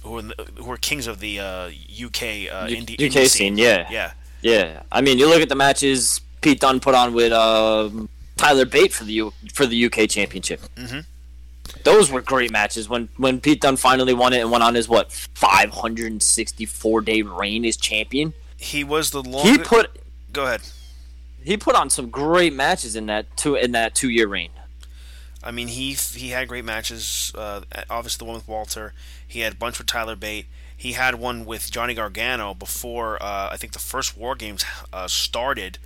who 0.02 0.18
are, 0.18 0.22
who 0.56 0.70
are 0.70 0.76
kings 0.76 1.06
of 1.06 1.20
the 1.20 1.40
uh, 1.40 1.44
UK 1.66 2.22
uh, 2.52 2.66
U- 2.68 2.76
indie, 2.76 2.94
UK 2.94 3.12
indie 3.12 3.26
scene, 3.28 3.58
yeah. 3.58 3.86
yeah. 3.90 4.12
Yeah, 4.40 4.82
I 4.92 5.00
mean, 5.00 5.18
you 5.18 5.28
look 5.28 5.42
at 5.42 5.48
the 5.48 5.56
matches 5.56 6.20
Pete 6.40 6.60
Dunne 6.60 6.78
put 6.78 6.94
on 6.94 7.12
with 7.12 7.32
um 7.32 8.08
Tyler 8.36 8.64
Bate 8.64 8.92
for 8.92 9.02
the 9.02 9.12
U- 9.14 9.32
for 9.52 9.66
the 9.66 9.84
UK 9.86 10.08
Championship. 10.08 10.60
Mm-hmm. 10.76 11.00
Those 11.82 12.10
were 12.12 12.22
great 12.22 12.52
matches. 12.52 12.88
When 12.88 13.08
when 13.16 13.40
Pete 13.40 13.60
Dunne 13.60 13.76
finally 13.76 14.14
won 14.14 14.32
it 14.32 14.38
and 14.40 14.50
went 14.52 14.62
on 14.62 14.76
his 14.76 14.88
what 14.88 15.10
564 15.12 17.00
day 17.02 17.22
reign 17.22 17.64
as 17.64 17.76
champion, 17.76 18.32
He 18.56 18.84
was 18.84 19.10
the 19.10 19.22
he 19.42 19.58
put 19.58 19.90
Go 20.32 20.44
ahead. 20.44 20.60
he 21.42 21.56
put 21.56 21.74
on 21.74 21.90
some 21.90 22.08
great 22.10 22.52
matches 22.52 22.94
in 22.96 23.06
that 23.06 23.36
two 23.36 23.54
in 23.56 23.72
that 23.72 23.94
two 23.94 24.08
year 24.10 24.28
reign. 24.28 24.50
I 25.48 25.50
mean, 25.50 25.68
he 25.68 25.94
he 25.94 26.28
had 26.28 26.46
great 26.46 26.64
matches. 26.66 27.32
Uh, 27.34 27.62
obviously, 27.88 28.18
the 28.18 28.26
one 28.26 28.34
with 28.36 28.46
Walter. 28.46 28.92
He 29.26 29.40
had 29.40 29.54
a 29.54 29.56
bunch 29.56 29.78
with 29.78 29.86
Tyler 29.86 30.14
Bate. 30.14 30.44
He 30.76 30.92
had 30.92 31.14
one 31.14 31.46
with 31.46 31.70
Johnny 31.70 31.94
Gargano 31.94 32.52
before 32.52 33.20
uh, 33.22 33.48
I 33.50 33.56
think 33.56 33.72
the 33.72 33.78
first 33.78 34.14
War 34.16 34.34
Games 34.34 34.62
uh, 34.92 35.08
started. 35.08 35.78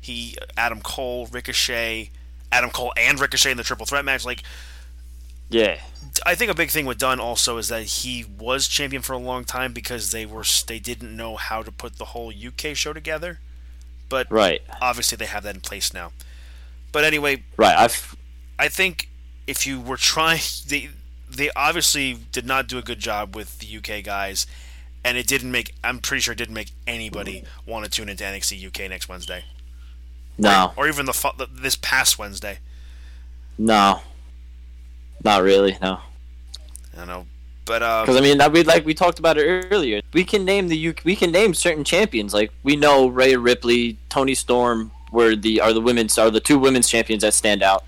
He 0.00 0.38
Adam 0.56 0.80
Cole, 0.80 1.26
Ricochet, 1.26 2.10
Adam 2.50 2.70
Cole 2.70 2.94
and 2.96 3.20
Ricochet 3.20 3.50
in 3.50 3.58
the 3.58 3.62
triple 3.62 3.84
threat 3.84 4.06
match. 4.06 4.24
Like, 4.24 4.42
Yeah. 5.50 5.78
I 6.24 6.34
think 6.34 6.50
a 6.50 6.54
big 6.54 6.70
thing 6.70 6.86
with 6.86 6.96
Dunne 6.96 7.20
also 7.20 7.58
is 7.58 7.68
that 7.68 7.82
he 7.82 8.24
was 8.24 8.66
champion 8.68 9.02
for 9.02 9.12
a 9.12 9.18
long 9.18 9.44
time 9.44 9.74
because 9.74 10.12
they 10.12 10.24
were 10.24 10.44
they 10.66 10.78
didn't 10.78 11.14
know 11.14 11.36
how 11.36 11.62
to 11.62 11.70
put 11.70 11.98
the 11.98 12.06
whole 12.06 12.32
UK 12.32 12.74
show 12.74 12.94
together. 12.94 13.38
But 14.08 14.28
Right. 14.30 14.62
obviously 14.80 15.16
they 15.16 15.26
have 15.26 15.42
that 15.42 15.54
in 15.54 15.60
place 15.60 15.92
now. 15.92 16.12
But 16.90 17.04
anyway, 17.04 17.44
Right. 17.58 17.76
I've 17.76 18.16
I 18.58 18.68
think 18.68 19.09
if 19.50 19.66
you 19.66 19.80
were 19.80 19.96
trying, 19.96 20.40
they 20.68 20.90
they 21.28 21.50
obviously 21.54 22.14
did 22.32 22.46
not 22.46 22.66
do 22.68 22.78
a 22.78 22.82
good 22.82 23.00
job 23.00 23.34
with 23.36 23.58
the 23.58 23.76
UK 23.76 24.02
guys, 24.04 24.46
and 25.04 25.18
it 25.18 25.26
didn't 25.26 25.50
make. 25.50 25.74
I'm 25.82 25.98
pretty 25.98 26.22
sure 26.22 26.32
it 26.32 26.38
didn't 26.38 26.54
make 26.54 26.70
anybody 26.86 27.44
want 27.66 27.84
to 27.84 27.90
tune 27.90 28.08
into 28.08 28.24
NXT 28.24 28.66
UK 28.66 28.88
next 28.88 29.08
Wednesday, 29.08 29.44
no, 30.38 30.72
or 30.76 30.88
even 30.88 31.06
the, 31.06 31.48
this 31.50 31.76
past 31.76 32.18
Wednesday. 32.18 32.58
no, 33.58 34.00
not 35.22 35.42
really. 35.42 35.76
No. 35.82 36.00
I 36.92 36.96
don't 36.96 37.06
know, 37.06 37.26
but 37.66 37.82
uh, 37.82 38.02
Because 38.02 38.16
I 38.16 38.20
mean, 38.20 38.38
that 38.38 38.52
we 38.52 38.62
like 38.62 38.84
we 38.84 38.94
talked 38.94 39.18
about 39.18 39.36
it 39.38 39.66
earlier. 39.70 40.00
We 40.12 40.24
can 40.24 40.44
name 40.44 40.68
the 40.68 40.88
UK, 40.88 41.04
we 41.04 41.16
can 41.16 41.30
name 41.30 41.54
certain 41.54 41.84
champions. 41.84 42.34
Like 42.34 42.52
we 42.62 42.76
know 42.76 43.08
Rhea 43.08 43.38
Ripley, 43.38 43.96
Toni 44.08 44.34
Storm 44.34 44.90
were 45.12 45.34
the 45.34 45.60
are 45.60 45.72
the 45.72 45.80
women's 45.80 46.18
are 46.18 46.30
the 46.30 46.40
two 46.40 46.58
women's 46.58 46.88
champions 46.88 47.22
that 47.22 47.34
stand 47.34 47.62
out. 47.62 47.84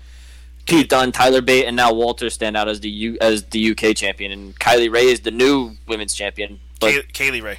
Pete 0.65 0.89
Dunne, 0.89 1.11
Tyler 1.11 1.41
Bate, 1.41 1.65
and 1.65 1.75
now 1.75 1.91
Walter 1.93 2.29
stand 2.29 2.55
out 2.55 2.67
as 2.67 2.79
the 2.79 2.89
U 2.89 3.17
as 3.19 3.43
the 3.45 3.71
UK 3.71 3.95
champion, 3.95 4.31
and 4.31 4.57
Kylie 4.59 4.91
Ray 4.91 5.05
is 5.07 5.21
the 5.21 5.31
new 5.31 5.75
women's 5.87 6.13
champion. 6.13 6.59
But 6.79 7.05
Kay- 7.13 7.29
Kaylee 7.31 7.43
Ray, 7.43 7.57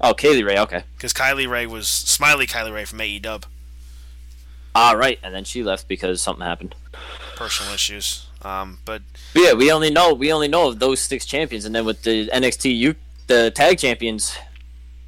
oh, 0.00 0.14
Kay 0.14 0.34
Lee 0.34 0.42
Ray, 0.42 0.58
okay, 0.58 0.84
because 0.96 1.12
Kylie 1.12 1.48
Ray 1.48 1.66
was 1.66 1.88
Smiley 1.88 2.46
Kylie 2.46 2.72
Ray 2.72 2.84
from 2.84 3.00
AEW. 3.00 3.44
ah, 4.74 4.92
right, 4.92 5.18
and 5.22 5.34
then 5.34 5.44
she 5.44 5.62
left 5.62 5.88
because 5.88 6.22
something 6.22 6.44
happened. 6.44 6.74
Personal 7.36 7.74
issues, 7.74 8.26
um, 8.42 8.78
but 8.84 9.02
But 9.34 9.42
yeah, 9.42 9.52
we 9.54 9.72
only 9.72 9.90
know 9.90 10.14
we 10.14 10.32
only 10.32 10.48
know 10.48 10.68
of 10.68 10.78
those 10.78 11.00
six 11.00 11.26
champions, 11.26 11.64
and 11.64 11.74
then 11.74 11.84
with 11.84 12.02
the 12.02 12.28
NXT 12.28 12.76
U 12.78 12.94
the 13.26 13.50
tag 13.50 13.78
champions, 13.78 14.36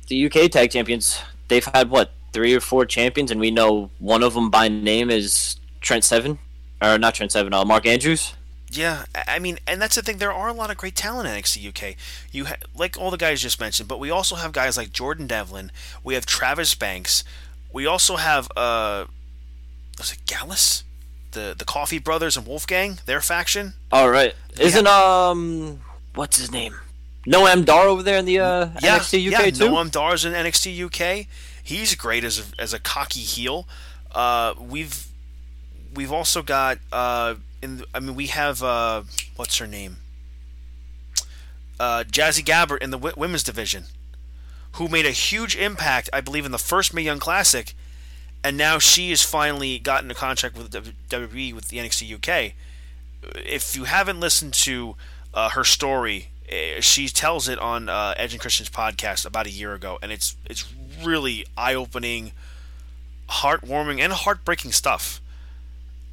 the 0.09 0.27
UK 0.27 0.51
tag 0.51 0.71
champions, 0.71 1.21
they've 1.49 1.65
had 1.65 1.91
what 1.91 2.13
three 2.33 2.55
or 2.55 2.61
four 2.61 2.85
champions, 2.87 3.31
and 3.31 3.39
we 3.41 3.51
know 3.51 3.91
one 3.99 4.23
of 4.23 4.35
them 4.35 4.51
by 4.51 4.67
name 4.69 5.11
is 5.11 5.57
Trent 5.81 6.03
Seven, 6.05 6.39
or 6.83 6.99
not 6.99 7.15
Trent 7.15 7.33
Seven, 7.33 7.53
uh, 7.55 7.65
Mark 7.65 7.87
Andrews. 7.87 8.35
Yeah, 8.71 9.05
I 9.29 9.39
mean, 9.39 9.59
and 9.69 9.81
that's 9.81 9.95
the 9.95 10.03
thing. 10.03 10.19
There 10.19 10.33
are 10.33 10.49
a 10.49 10.53
lot 10.53 10.71
of 10.71 10.77
great 10.77 10.97
talent 10.97 11.29
in 11.29 11.35
NXT 11.35 11.69
UK. 11.69 11.97
You 12.33 12.47
ha- 12.47 12.57
like 12.75 12.99
all 12.99 13.11
the 13.13 13.17
guys 13.17 13.41
just 13.41 13.61
mentioned, 13.61 13.89
but 13.89 14.01
we 14.01 14.11
also 14.11 14.35
have 14.35 14.51
guys 14.53 14.77
like 14.77 14.93
Jordan 14.93 15.27
Devlin. 15.29 15.71
We 16.03 16.15
have 16.15 16.27
Travis 16.27 16.75
Banks. 16.75 17.23
We 17.73 17.87
also 17.87 18.17
have 18.17 18.49
uh, 18.57 19.05
was 19.99 20.13
it 20.13 20.27
Gallus, 20.27 20.83
the 21.33 21.55
the 21.57 21.65
Coffey 21.65 21.99
Brothers 21.99 22.37
and 22.37 22.47
Wolfgang, 22.47 22.99
their 23.07 23.21
faction. 23.21 23.75
All 23.93 24.11
right, 24.11 24.35
isn't 24.59 24.87
um 24.89 25.81
what's 26.15 26.39
his 26.39 26.51
name? 26.51 26.75
Noam 27.27 27.65
Dar 27.65 27.87
over 27.87 28.03
there 28.03 28.19
in 28.19 28.25
the 28.27 28.41
uh, 28.41 28.69
Yeah, 28.83 28.99
NXT 28.99 29.27
UK 29.33 29.45
yeah. 29.47 29.51
too. 29.51 29.65
Noam 29.71 29.91
Dar's 29.91 30.25
in 30.25 30.33
NXT 30.33 30.85
UK. 30.87 31.27
He's 31.63 31.95
great 31.95 32.23
as 32.25 32.39
a, 32.39 32.61
as 32.61 32.75
a 32.75 32.79
cocky 32.79 33.21
heel. 33.21 33.67
Uh, 34.13 34.53
we've 34.61 35.07
we've 35.95 36.13
also 36.13 36.43
got 36.43 36.79
uh, 36.93 37.37
in. 37.63 37.85
I 37.95 38.01
mean, 38.01 38.15
we 38.15 38.27
have 38.29 38.63
uh, 38.63 39.03
what's 39.37 39.59
her 39.59 39.67
name? 39.67 39.97
Uh, 41.79 42.05
Jazzy 42.05 42.45
Gabert 42.45 42.79
in 42.83 42.91
the 42.91 42.99
w- 42.99 43.15
women's 43.17 43.43
division, 43.43 43.85
who 44.73 44.89
made 44.89 45.07
a 45.07 45.11
huge 45.11 45.57
impact, 45.57 46.09
I 46.13 46.21
believe, 46.21 46.47
in 46.47 46.53
the 46.53 46.59
first 46.59 46.95
Mae 46.95 47.03
Young 47.03 47.19
Classic, 47.19 47.75
and 48.45 48.57
now 48.57 48.79
she 48.79 49.11
has 49.11 49.23
finally 49.23 49.79
gotten 49.79 50.11
a 50.11 50.15
contract 50.15 50.57
with 50.57 50.71
WWE 50.71 51.55
with 51.55 51.69
the 51.69 51.79
NXT 51.79 52.15
UK. 52.15 52.53
If 53.35 53.75
you 53.75 53.85
haven't 53.85 54.21
listened 54.21 54.55
to 54.55 54.97
uh, 55.33 55.51
her 55.51 55.65
story, 55.65 56.29
eh, 56.49 56.81
she 56.81 57.09
tells 57.09 57.49
it 57.49 57.59
on 57.59 57.89
uh, 57.89 58.15
Edge 58.17 58.33
and 58.33 58.41
Christian's 58.41 58.71
podcast 58.71 59.27
about 59.27 59.47
a 59.47 59.51
year 59.51 59.75
ago, 59.75 59.99
and 60.03 60.13
it's 60.13 60.37
it's 60.45 60.73
really 61.03 61.45
eye 61.57 61.75
opening, 61.75 62.33
heartwarming, 63.29 63.99
and 64.01 64.13
heartbreaking 64.13 64.73
stuff. 64.73 65.21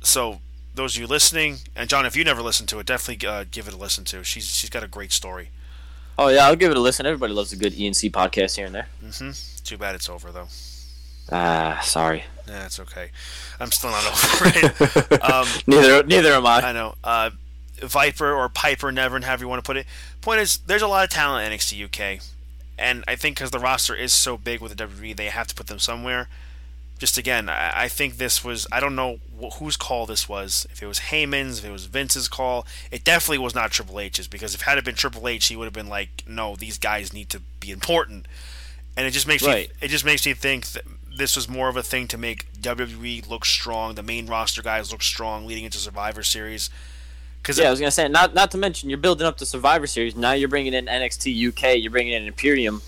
So 0.01 0.41
those 0.75 0.95
of 0.95 1.01
you 1.01 1.07
listening, 1.07 1.57
and 1.75 1.89
John, 1.89 2.05
if 2.05 2.15
you 2.15 2.23
never 2.23 2.41
listened 2.41 2.69
to 2.69 2.79
it, 2.79 2.85
definitely 2.85 3.27
uh, 3.27 3.45
give 3.49 3.67
it 3.67 3.73
a 3.73 3.77
listen 3.77 4.03
to. 4.05 4.23
She's 4.23 4.45
she's 4.55 4.69
got 4.69 4.83
a 4.83 4.87
great 4.87 5.11
story. 5.11 5.49
Oh 6.17 6.27
yeah, 6.27 6.45
I'll 6.45 6.55
give 6.55 6.71
it 6.71 6.77
a 6.77 6.81
listen. 6.81 7.05
Everybody 7.05 7.33
loves 7.33 7.53
a 7.53 7.55
good 7.55 7.73
ENC 7.73 8.11
podcast 8.11 8.55
here 8.55 8.65
and 8.65 8.75
there. 8.75 8.87
Too 9.63 9.77
bad 9.77 9.95
it's 9.95 10.09
over 10.09 10.31
though. 10.31 10.47
Ah, 11.31 11.79
sorry. 11.83 12.23
Yeah, 12.47 12.65
it's 12.65 12.79
okay. 12.79 13.11
I'm 13.59 13.71
still 13.71 13.91
not 13.91 14.05
over 14.07 14.51
it. 14.53 15.23
um, 15.23 15.47
Neither 15.67 16.03
neither 16.03 16.33
am 16.33 16.45
I. 16.45 16.61
I 16.61 16.71
know. 16.73 16.95
Uh, 17.03 17.29
Viper 17.81 18.31
or 18.33 18.49
Piper, 18.49 18.91
never 18.91 19.15
and 19.15 19.25
however 19.25 19.43
you 19.43 19.47
want 19.47 19.63
to 19.63 19.67
put 19.67 19.77
it. 19.77 19.85
Point 20.21 20.39
is, 20.41 20.57
there's 20.67 20.81
a 20.83 20.87
lot 20.87 21.03
of 21.03 21.09
talent 21.09 21.51
in 21.51 21.57
NXT 21.57 21.85
UK, 21.85 22.21
and 22.77 23.03
I 23.07 23.15
think 23.15 23.37
because 23.37 23.49
the 23.51 23.59
roster 23.59 23.95
is 23.95 24.13
so 24.13 24.37
big 24.37 24.61
with 24.61 24.75
the 24.75 24.83
WWE, 24.87 25.15
they 25.15 25.27
have 25.27 25.47
to 25.47 25.55
put 25.55 25.67
them 25.67 25.79
somewhere. 25.79 26.27
Just 27.01 27.17
again, 27.17 27.49
I, 27.49 27.85
I 27.85 27.87
think 27.87 28.17
this 28.17 28.43
was. 28.43 28.67
I 28.71 28.79
don't 28.79 28.95
know 28.95 29.17
wh- 29.41 29.55
whose 29.57 29.75
call 29.75 30.05
this 30.05 30.29
was. 30.29 30.67
If 30.69 30.83
it 30.83 30.85
was 30.85 30.99
Heyman's, 30.99 31.57
if 31.57 31.65
it 31.65 31.71
was 31.71 31.85
Vince's 31.87 32.27
call, 32.27 32.67
it 32.91 33.03
definitely 33.03 33.39
was 33.39 33.55
not 33.55 33.71
Triple 33.71 33.99
H's 33.99 34.27
because 34.27 34.53
if 34.53 34.61
it 34.61 34.65
had 34.65 34.77
it 34.77 34.85
been 34.85 34.93
Triple 34.93 35.27
H, 35.27 35.47
he 35.47 35.55
would 35.55 35.65
have 35.65 35.73
been 35.73 35.89
like, 35.89 36.23
"No, 36.27 36.55
these 36.55 36.77
guys 36.77 37.11
need 37.11 37.29
to 37.31 37.39
be 37.59 37.71
important." 37.71 38.27
And 38.95 39.07
it 39.07 39.11
just 39.11 39.25
makes 39.25 39.41
Right. 39.41 39.69
me. 39.69 39.75
It 39.81 39.87
just 39.87 40.05
makes 40.05 40.23
me 40.27 40.35
think 40.35 40.67
that 40.73 40.83
this 41.17 41.35
was 41.35 41.49
more 41.49 41.69
of 41.69 41.75
a 41.75 41.81
thing 41.81 42.07
to 42.09 42.19
make 42.19 42.45
WWE 42.61 43.27
look 43.27 43.45
strong, 43.45 43.95
the 43.95 44.03
main 44.03 44.27
roster 44.27 44.61
guys 44.61 44.91
look 44.91 45.01
strong, 45.01 45.47
leading 45.47 45.63
into 45.65 45.79
Survivor 45.79 46.21
Series. 46.21 46.69
Because 47.41 47.57
Yeah, 47.57 47.69
I 47.69 47.71
was 47.71 47.79
gonna 47.79 47.89
say 47.89 48.07
not 48.09 48.35
not 48.35 48.51
to 48.51 48.59
mention 48.59 48.89
you're 48.91 48.99
building 48.99 49.25
up 49.25 49.39
the 49.39 49.47
Survivor 49.47 49.87
Series. 49.87 50.15
Now 50.15 50.33
you're 50.33 50.49
bringing 50.49 50.75
in 50.75 50.85
NXT 50.85 51.33
UK. 51.47 51.77
You're 51.81 51.89
bringing 51.89 52.13
in 52.13 52.27
Imperium. 52.27 52.83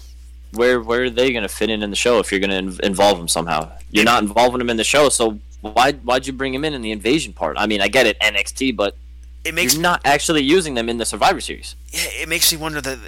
Where 0.53 0.81
where 0.81 1.03
are 1.03 1.09
they 1.09 1.33
gonna 1.33 1.47
fit 1.47 1.69
in 1.69 1.83
in 1.83 1.89
the 1.89 1.95
show 1.95 2.19
if 2.19 2.31
you're 2.31 2.39
gonna 2.39 2.57
in- 2.57 2.79
involve 2.83 3.17
them 3.17 3.27
somehow? 3.27 3.71
You're 3.91 4.05
not 4.05 4.23
involving 4.23 4.59
them 4.59 4.69
in 4.69 4.77
the 4.77 4.83
show, 4.83 5.09
so 5.09 5.39
why 5.61 5.93
why'd 5.93 6.27
you 6.27 6.33
bring 6.33 6.53
them 6.53 6.65
in 6.65 6.73
in 6.73 6.81
the 6.81 6.91
invasion 6.91 7.33
part? 7.33 7.57
I 7.57 7.67
mean, 7.67 7.81
I 7.81 7.87
get 7.87 8.05
it 8.05 8.19
NXT, 8.19 8.75
but 8.75 8.95
it 9.43 9.53
makes 9.53 9.73
you're 9.73 9.81
not 9.81 10.01
actually 10.05 10.43
using 10.43 10.73
them 10.73 10.89
in 10.89 10.97
the 10.97 11.05
Survivor 11.05 11.41
Series. 11.41 11.75
yeah, 11.91 12.01
it 12.21 12.29
makes 12.29 12.51
me 12.51 12.57
wonder 12.57 12.81
that 12.81 12.99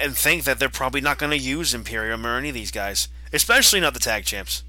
and 0.00 0.16
think 0.16 0.44
that 0.44 0.58
they're 0.58 0.68
probably 0.68 1.00
not 1.00 1.18
going 1.18 1.30
to 1.30 1.38
use 1.38 1.72
Imperium 1.72 2.26
or 2.26 2.36
any 2.36 2.48
of 2.48 2.54
these 2.54 2.70
guys, 2.70 3.08
especially 3.32 3.80
not 3.80 3.94
the 3.94 4.00
tag 4.00 4.24
champs. 4.24 4.64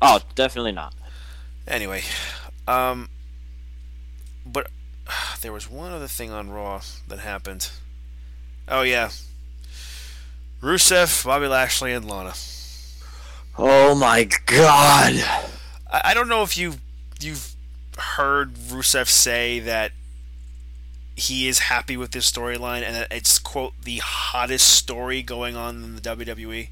Oh, 0.00 0.20
definitely 0.34 0.72
not. 0.72 0.94
Anyway, 1.66 2.02
um, 2.66 3.08
but 4.46 4.68
there 5.40 5.52
was 5.52 5.70
one 5.70 5.92
other 5.92 6.08
thing 6.08 6.30
on 6.30 6.50
Raw 6.50 6.80
that 7.08 7.20
happened. 7.20 7.70
Oh 8.68 8.82
yeah, 8.82 9.10
Rusev, 10.62 11.24
Bobby 11.24 11.48
Lashley, 11.48 11.92
and 11.92 12.08
Lana. 12.08 12.34
Oh 13.58 13.96
my 13.96 14.28
god. 14.46 15.14
I, 15.90 16.00
I 16.04 16.14
don't 16.14 16.28
know 16.28 16.42
if 16.42 16.56
you 16.56 16.74
you've 17.20 17.54
heard 17.98 18.54
Rusev 18.54 19.08
say 19.08 19.58
that 19.60 19.92
he 21.16 21.48
is 21.48 21.58
happy 21.58 21.96
with 21.96 22.12
this 22.12 22.30
storyline 22.30 22.82
and 22.82 22.94
that 22.94 23.12
it's 23.12 23.38
quote 23.38 23.74
the 23.82 23.98
hottest 23.98 24.68
story 24.68 25.22
going 25.22 25.56
on 25.56 25.82
in 25.82 25.96
the. 25.96 26.00
WWE. 26.00 26.68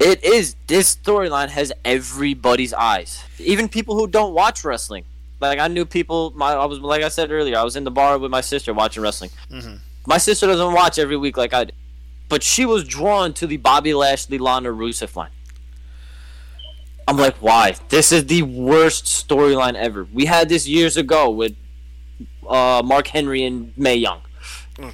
It 0.00 0.22
is. 0.22 0.56
This 0.66 0.94
storyline 0.94 1.48
has 1.48 1.72
everybody's 1.84 2.74
eyes, 2.74 3.24
even 3.38 3.68
people 3.68 3.94
who 3.94 4.06
don't 4.06 4.34
watch 4.34 4.64
wrestling. 4.64 5.04
Like 5.40 5.58
I 5.58 5.68
knew 5.68 5.86
people. 5.86 6.32
My 6.36 6.52
I 6.52 6.66
was 6.66 6.78
like 6.80 7.02
I 7.02 7.08
said 7.08 7.30
earlier. 7.30 7.56
I 7.56 7.62
was 7.62 7.76
in 7.76 7.84
the 7.84 7.90
bar 7.90 8.18
with 8.18 8.30
my 8.30 8.40
sister 8.42 8.74
watching 8.74 9.02
wrestling. 9.02 9.30
Mm-hmm. 9.50 9.76
My 10.06 10.18
sister 10.18 10.46
doesn't 10.46 10.74
watch 10.74 10.98
every 10.98 11.16
week 11.16 11.36
like 11.36 11.54
I 11.54 11.64
do, 11.64 11.72
but 12.34 12.42
she 12.42 12.66
was 12.66 12.82
drawn 12.82 13.32
to 13.32 13.46
the 13.46 13.56
Bobby 13.58 13.94
Lashley 13.94 14.38
Lana 14.38 14.70
Rusev 14.70 15.14
line. 15.14 15.30
I'm 17.06 17.16
like, 17.16 17.36
why? 17.36 17.76
This 17.90 18.10
is 18.10 18.26
the 18.26 18.42
worst 18.42 19.04
storyline 19.04 19.74
ever. 19.76 20.08
We 20.12 20.24
had 20.24 20.48
this 20.48 20.66
years 20.66 20.96
ago 20.96 21.30
with 21.30 21.54
uh, 22.48 22.82
Mark 22.84 23.06
Henry 23.06 23.44
and 23.44 23.72
Mae 23.76 23.94
Young. 23.94 24.20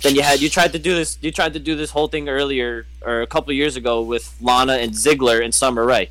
Then 0.03 0.14
you 0.16 0.20
had 0.20 0.43
you 0.43 0.51
tried 0.51 0.72
to 0.72 0.78
do 0.78 0.95
this. 0.95 1.16
You 1.22 1.32
tried 1.32 1.55
to 1.55 1.59
do 1.59 1.74
this 1.76 1.93
whole 1.93 2.09
thing 2.09 2.28
earlier 2.28 2.84
or 3.01 3.22
a 3.22 3.26
couple 3.26 3.55
years 3.55 3.74
ago 3.74 4.03
with 4.03 4.36
Lana 4.43 4.74
and 4.74 4.93
Ziggler 4.93 5.43
and 5.43 5.55
Summer 5.55 5.86
Rae. 5.86 6.11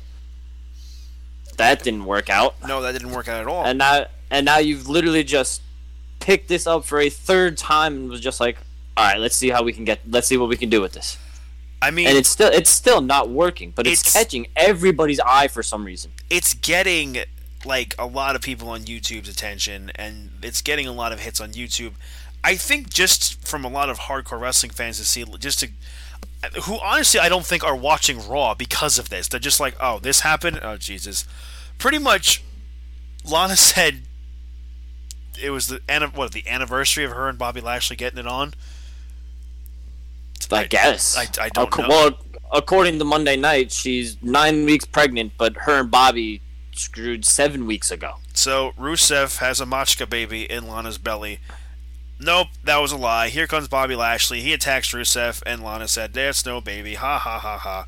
That 1.58 1.84
didn't 1.84 2.06
work 2.06 2.28
out, 2.28 2.56
No, 2.66 2.82
that 2.82 2.90
didn't 2.90 3.12
work 3.12 3.28
out 3.28 3.40
at 3.42 3.46
all. 3.46 3.64
and 3.64 3.78
now 3.78 4.06
and 4.32 4.44
now 4.44 4.58
you've 4.58 4.88
literally 4.88 5.22
just 5.22 5.62
picked 6.18 6.48
this 6.48 6.66
up 6.66 6.84
for 6.84 6.98
a 6.98 7.08
third 7.08 7.56
time 7.56 7.94
and 7.94 8.10
was 8.10 8.20
just 8.20 8.40
like, 8.40 8.56
all 9.00 9.06
right, 9.06 9.18
let's 9.20 9.36
see 9.36 9.48
how 9.50 9.62
we 9.62 9.72
can 9.72 9.84
get. 9.84 10.00
Let's 10.08 10.26
see 10.26 10.36
what 10.36 10.48
we 10.48 10.56
can 10.56 10.68
do 10.68 10.80
with 10.80 10.92
this. 10.92 11.16
I 11.82 11.90
mean, 11.90 12.06
And 12.08 12.16
it's 12.18 12.28
still 12.28 12.50
it's 12.52 12.70
still 12.70 13.00
not 13.00 13.30
working, 13.30 13.72
but 13.74 13.86
it's, 13.86 14.02
It's- 14.02 14.12
catching 14.12 14.46
everybody's 14.54 15.20
eye 15.20 15.48
for 15.48 15.62
some 15.62 15.84
reason. 15.84 16.12
it's 16.28 16.52
getting 16.54 17.18
like 17.64 17.94
a 17.98 18.06
lot 18.06 18.36
of 18.36 18.42
people 18.42 18.68
on 18.70 18.82
YouTube's 18.82 19.28
attention, 19.28 19.90
and 19.94 20.30
it's 20.42 20.60
getting 20.62 20.86
a 20.86 20.92
lot 20.92 21.12
of 21.12 21.20
hits 21.20 21.40
on 21.40 21.52
YouTube. 21.52 21.92
I 22.44 22.56
think 22.56 22.90
just 22.90 23.46
from 23.46 23.64
a 23.64 23.68
lot 23.68 23.88
of 23.90 24.00
hardcore 24.00 24.40
wrestling 24.40 24.72
fans 24.72 24.98
to 24.98 25.04
see, 25.04 25.24
just 25.38 25.60
to 25.60 25.68
who 26.64 26.78
honestly 26.82 27.20
I 27.20 27.28
don't 27.28 27.44
think 27.44 27.64
are 27.64 27.76
watching 27.76 28.26
Raw 28.26 28.54
because 28.54 28.98
of 28.98 29.08
this. 29.08 29.28
They're 29.28 29.40
just 29.40 29.60
like, 29.60 29.74
oh, 29.80 29.98
this 29.98 30.20
happened. 30.20 30.60
Oh 30.62 30.76
Jesus! 30.76 31.26
Pretty 31.78 31.98
much, 31.98 32.42
Lana 33.24 33.56
said 33.72 34.02
it 35.42 35.50
was 35.50 35.68
the 35.68 35.80
what 36.14 36.32
the 36.32 36.46
anniversary 36.48 37.04
of 37.04 37.12
her 37.12 37.28
and 37.28 37.38
Bobby 37.38 37.60
Lashley 37.62 37.96
getting 37.96 38.18
it 38.18 38.26
on. 38.26 38.52
I 40.50 40.64
guess. 40.64 41.16
I- 41.16 41.22
I 41.42 41.48
don't 41.50 41.72
Ac- 41.72 41.82
know. 41.82 41.88
Well, 41.88 42.10
according 42.52 42.98
to 42.98 43.04
Monday 43.04 43.36
Night, 43.36 43.72
she's 43.72 44.16
nine 44.22 44.64
weeks 44.64 44.84
pregnant, 44.84 45.32
but 45.38 45.56
her 45.58 45.80
and 45.80 45.90
Bobby 45.90 46.42
screwed 46.74 47.24
seven 47.24 47.66
weeks 47.66 47.90
ago. 47.90 48.14
So 48.34 48.72
Rusev 48.78 49.38
has 49.38 49.60
a 49.60 49.64
Machka 49.66 50.08
baby 50.08 50.50
in 50.50 50.66
Lana's 50.66 50.98
belly. 50.98 51.40
Nope, 52.18 52.48
that 52.64 52.76
was 52.78 52.92
a 52.92 52.96
lie. 52.96 53.28
Here 53.28 53.46
comes 53.46 53.66
Bobby 53.68 53.96
Lashley. 53.96 54.40
He 54.42 54.52
attacks 54.52 54.92
Rusev, 54.92 55.42
and 55.46 55.62
Lana 55.64 55.88
said, 55.88 56.12
"There's 56.12 56.44
no 56.44 56.60
baby." 56.60 56.94
Ha 56.94 57.18
ha 57.18 57.38
ha 57.38 57.56
ha. 57.56 57.86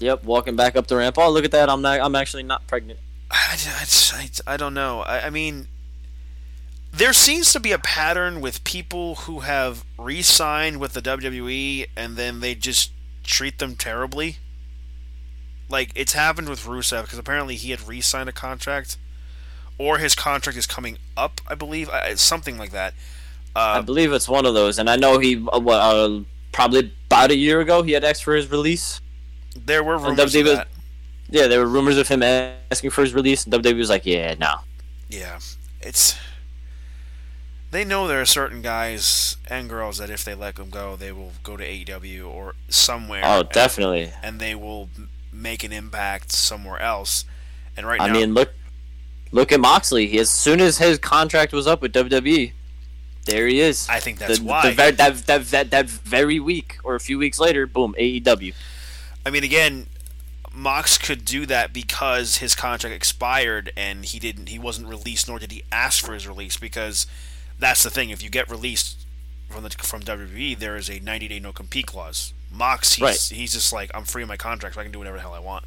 Yep, 0.00 0.24
walking 0.24 0.54
back 0.54 0.76
up 0.76 0.86
the 0.86 0.96
ramp. 0.96 1.16
Oh, 1.18 1.30
look 1.30 1.44
at 1.46 1.50
that! 1.52 1.70
I'm 1.70 1.80
not. 1.80 2.00
I'm 2.00 2.14
actually 2.14 2.42
not 2.42 2.66
pregnant. 2.66 2.98
I, 3.30 3.56
I, 3.66 3.86
I, 4.46 4.54
I 4.54 4.56
don't 4.58 4.74
know. 4.74 5.00
I, 5.00 5.26
I 5.26 5.30
mean, 5.30 5.68
there 6.96 7.12
seems 7.12 7.52
to 7.52 7.60
be 7.60 7.72
a 7.72 7.78
pattern 7.78 8.40
with 8.40 8.62
people 8.64 9.16
who 9.16 9.40
have 9.40 9.84
re-signed 9.98 10.78
with 10.78 10.92
the 10.92 11.02
WWE 11.02 11.86
and 11.96 12.16
then 12.16 12.40
they 12.40 12.54
just 12.54 12.92
treat 13.24 13.58
them 13.58 13.74
terribly. 13.76 14.38
Like 15.68 15.90
it's 15.94 16.12
happened 16.12 16.48
with 16.48 16.64
Rusev 16.64 17.02
because 17.02 17.18
apparently 17.18 17.56
he 17.56 17.70
had 17.70 17.86
re-signed 17.88 18.28
a 18.28 18.32
contract, 18.32 18.96
or 19.78 19.98
his 19.98 20.14
contract 20.14 20.58
is 20.58 20.66
coming 20.66 20.98
up. 21.16 21.40
I 21.48 21.54
believe 21.54 21.88
I- 21.90 22.14
something 22.14 22.58
like 22.58 22.70
that. 22.72 22.94
I 23.56 23.78
Uh, 23.78 23.82
believe 23.82 24.12
it's 24.12 24.28
one 24.28 24.46
of 24.46 24.54
those, 24.54 24.78
and 24.78 24.90
I 24.90 24.96
know 24.96 25.18
he 25.18 25.36
uh, 25.52 25.58
uh, 25.58 26.20
probably 26.52 26.92
about 27.06 27.30
a 27.30 27.36
year 27.36 27.60
ago 27.60 27.82
he 27.82 27.92
had 27.92 28.04
asked 28.04 28.22
for 28.24 28.34
his 28.34 28.50
release. 28.50 29.00
there 29.56 29.82
were 29.82 29.96
rumors 29.96 30.34
of 30.34 30.44
that. 30.46 30.68
Yeah, 31.30 31.46
there 31.46 31.60
were 31.60 31.66
rumors 31.68 31.96
of 31.96 32.08
him 32.08 32.22
asking 32.22 32.90
for 32.90 33.02
his 33.02 33.14
release, 33.14 33.44
and 33.44 33.52
WWE 33.52 33.78
was 33.78 33.88
like, 33.90 34.04
"Yeah, 34.04 34.34
no." 34.38 34.56
Yeah, 35.08 35.38
it's. 35.80 36.14
They 37.74 37.84
know 37.84 38.06
there 38.06 38.20
are 38.20 38.24
certain 38.24 38.62
guys 38.62 39.36
and 39.50 39.68
girls 39.68 39.98
that 39.98 40.08
if 40.08 40.24
they 40.24 40.36
let 40.36 40.54
them 40.54 40.70
go, 40.70 40.94
they 40.94 41.10
will 41.10 41.32
go 41.42 41.56
to 41.56 41.64
AEW 41.64 42.24
or 42.24 42.54
somewhere. 42.68 43.22
Oh, 43.24 43.42
definitely. 43.42 44.12
and 44.22 44.38
they 44.38 44.54
will 44.54 44.90
make 45.32 45.64
an 45.64 45.72
impact 45.72 46.30
somewhere 46.30 46.78
else. 46.78 47.24
And 47.76 47.84
right 47.84 48.00
I 48.00 48.06
now, 48.06 48.12
mean, 48.12 48.32
look, 48.32 48.54
look 49.32 49.50
at 49.50 49.58
Moxley. 49.58 50.06
He, 50.06 50.20
as 50.20 50.30
soon 50.30 50.60
as 50.60 50.78
his 50.78 51.00
contract 51.00 51.52
was 51.52 51.66
up 51.66 51.82
with 51.82 51.92
WWE, 51.92 52.52
there 53.24 53.48
he 53.48 53.58
is. 53.58 53.88
I 53.90 53.98
think 53.98 54.20
that's 54.20 54.38
the, 54.38 54.44
why. 54.44 54.70
The, 54.70 54.76
ver- 54.76 54.92
that, 54.92 55.26
that, 55.26 55.46
that, 55.46 55.70
that 55.72 55.86
very 55.90 56.38
week 56.38 56.78
or 56.84 56.94
a 56.94 57.00
few 57.00 57.18
weeks 57.18 57.40
later, 57.40 57.66
boom, 57.66 57.96
AEW. 57.98 58.54
I 59.26 59.30
mean, 59.30 59.42
again, 59.42 59.88
Mox 60.52 60.96
could 60.96 61.24
do 61.24 61.44
that 61.46 61.72
because 61.72 62.36
his 62.36 62.54
contract 62.54 62.94
expired 62.94 63.72
and 63.76 64.04
he 64.04 64.20
didn't. 64.20 64.48
He 64.48 64.60
wasn't 64.60 64.86
released, 64.86 65.26
nor 65.26 65.40
did 65.40 65.50
he 65.50 65.64
ask 65.72 66.06
for 66.06 66.14
his 66.14 66.28
release. 66.28 66.56
Because 66.56 67.08
that's 67.58 67.82
the 67.82 67.90
thing: 67.90 68.10
if 68.10 68.22
you 68.22 68.30
get 68.30 68.50
released 68.50 69.06
from 69.48 69.62
the 69.64 69.70
from 69.70 70.02
WWE, 70.02 70.58
there 70.58 70.76
is 70.76 70.88
a 70.90 70.98
90 71.00 71.28
day 71.28 71.40
no 71.40 71.52
compete 71.52 71.86
clause. 71.86 72.32
Mox, 72.50 72.94
he's 72.94 73.02
Right. 73.02 73.18
he's 73.38 73.52
just 73.52 73.72
like, 73.72 73.90
I'm 73.94 74.04
free 74.04 74.22
of 74.22 74.28
my 74.28 74.36
contract, 74.36 74.74
so 74.76 74.80
I 74.80 74.84
can 74.84 74.92
do 74.92 74.98
whatever 74.98 75.16
the 75.16 75.22
hell 75.22 75.34
I 75.34 75.38
want. 75.40 75.64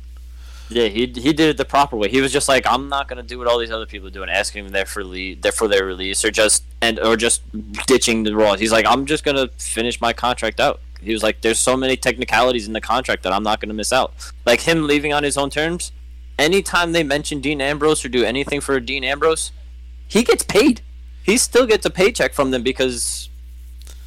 Yeah, 0.70 0.88
he 0.88 1.02
he 1.08 1.32
did 1.34 1.42
it 1.50 1.58
the 1.58 1.64
proper 1.66 1.96
way. 1.96 2.10
He 2.10 2.20
was 2.20 2.32
just 2.34 2.50
like, 2.50 2.66
I'm 2.68 2.90
not 2.90 3.08
gonna 3.08 3.24
do 3.24 3.38
what 3.40 3.48
all 3.48 3.58
these 3.58 3.72
other 3.72 3.86
people 3.86 4.10
do 4.10 4.22
and 4.22 4.30
asking 4.32 4.66
them 4.66 4.74
there 4.74 4.86
for 4.86 5.04
le- 5.04 5.36
there 5.36 5.52
for 5.54 5.68
their 5.70 5.86
release 5.86 6.24
or 6.26 6.32
just 6.32 6.64
and 6.82 7.00
or 7.00 7.16
just 7.16 7.42
ditching 7.88 8.24
the 8.24 8.36
Raws. 8.36 8.60
He's 8.60 8.72
like, 8.72 8.86
I'm 8.86 9.06
just 9.06 9.24
gonna 9.24 9.48
finish 9.58 10.02
my 10.02 10.12
contract 10.12 10.60
out. 10.60 10.82
He 11.02 11.14
was 11.14 11.24
like, 11.24 11.40
there's 11.42 11.60
so 11.60 11.78
many 11.78 11.96
technicalities 11.96 12.68
in 12.68 12.74
the 12.74 12.82
contract 12.82 13.24
that 13.24 13.32
I'm 13.32 13.44
not 13.44 13.62
gonna 13.62 13.74
miss 13.74 13.94
out. 13.94 14.14
Like 14.46 14.62
him 14.62 14.88
leaving 14.88 15.14
on 15.14 15.24
his 15.24 15.38
own 15.38 15.50
terms. 15.50 15.92
Anytime 16.38 16.92
they 16.92 17.04
mention 17.04 17.40
Dean 17.40 17.62
Ambrose 17.62 18.04
or 18.04 18.10
do 18.10 18.24
anything 18.26 18.60
for 18.62 18.78
Dean 18.82 19.04
Ambrose, 19.06 19.52
he 20.08 20.22
gets 20.24 20.44
paid. 20.44 20.82
He 21.28 21.38
still 21.38 21.68
gets 21.68 21.86
a 21.86 21.90
paycheck 21.90 22.34
from 22.34 22.52
them 22.52 22.64
because 22.64 23.28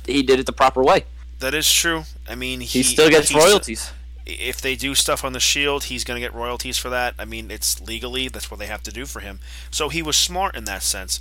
he 0.07 0.23
did 0.23 0.41
it 0.41 0.47
the 0.47 0.55
proper 0.55 0.83
way. 0.83 1.05
That 1.39 1.53
is 1.53 1.71
true. 1.71 2.05
I 2.27 2.35
mean, 2.35 2.61
he, 2.61 2.79
He, 2.79 2.83
still 2.83 3.11
gets 3.11 3.33
royalties. 3.33 3.93
if 4.25 4.63
they 4.63 4.75
do 4.75 4.95
stuff 4.95 5.23
on 5.23 5.35
the 5.35 5.39
Shield, 5.41 5.85
he's 5.85 6.03
going 6.03 6.17
to 6.17 6.27
get 6.27 6.35
royalties 6.35 6.79
for 6.79 6.89
that. 6.89 7.15
I 7.19 7.27
mean, 7.27 7.51
it's 7.51 7.79
legally 7.83 8.29
that's 8.29 8.51
what 8.51 8.59
they 8.59 8.67
have 8.67 8.83
to 8.85 8.91
do 8.91 9.05
for 9.05 9.21
him. 9.21 9.39
So 9.71 9.91
he 9.91 10.01
was 10.01 10.17
smart 10.17 10.57
in 10.57 10.65
that 10.65 10.83
sense. 10.83 11.21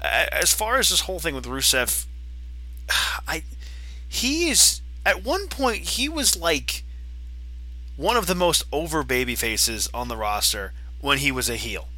As 0.00 0.52
far 0.52 0.78
as 0.78 0.90
this 0.90 1.00
whole 1.00 1.18
thing 1.18 1.34
with 1.34 1.46
Rusev, 1.46 2.04
I 3.26 3.42
he 4.06 4.50
is 4.50 4.82
at 5.06 5.24
one 5.24 5.48
point 5.48 5.78
he 5.78 6.10
was 6.10 6.36
like 6.36 6.84
one 7.96 8.18
of 8.18 8.26
the 8.26 8.34
most 8.34 8.64
over 8.70 9.02
baby 9.02 9.34
faces 9.34 9.88
on 9.94 10.08
the 10.08 10.16
roster 10.16 10.74
when 11.00 11.18
he 11.18 11.32
was 11.32 11.48
a 11.48 11.56
heel. 11.56 11.88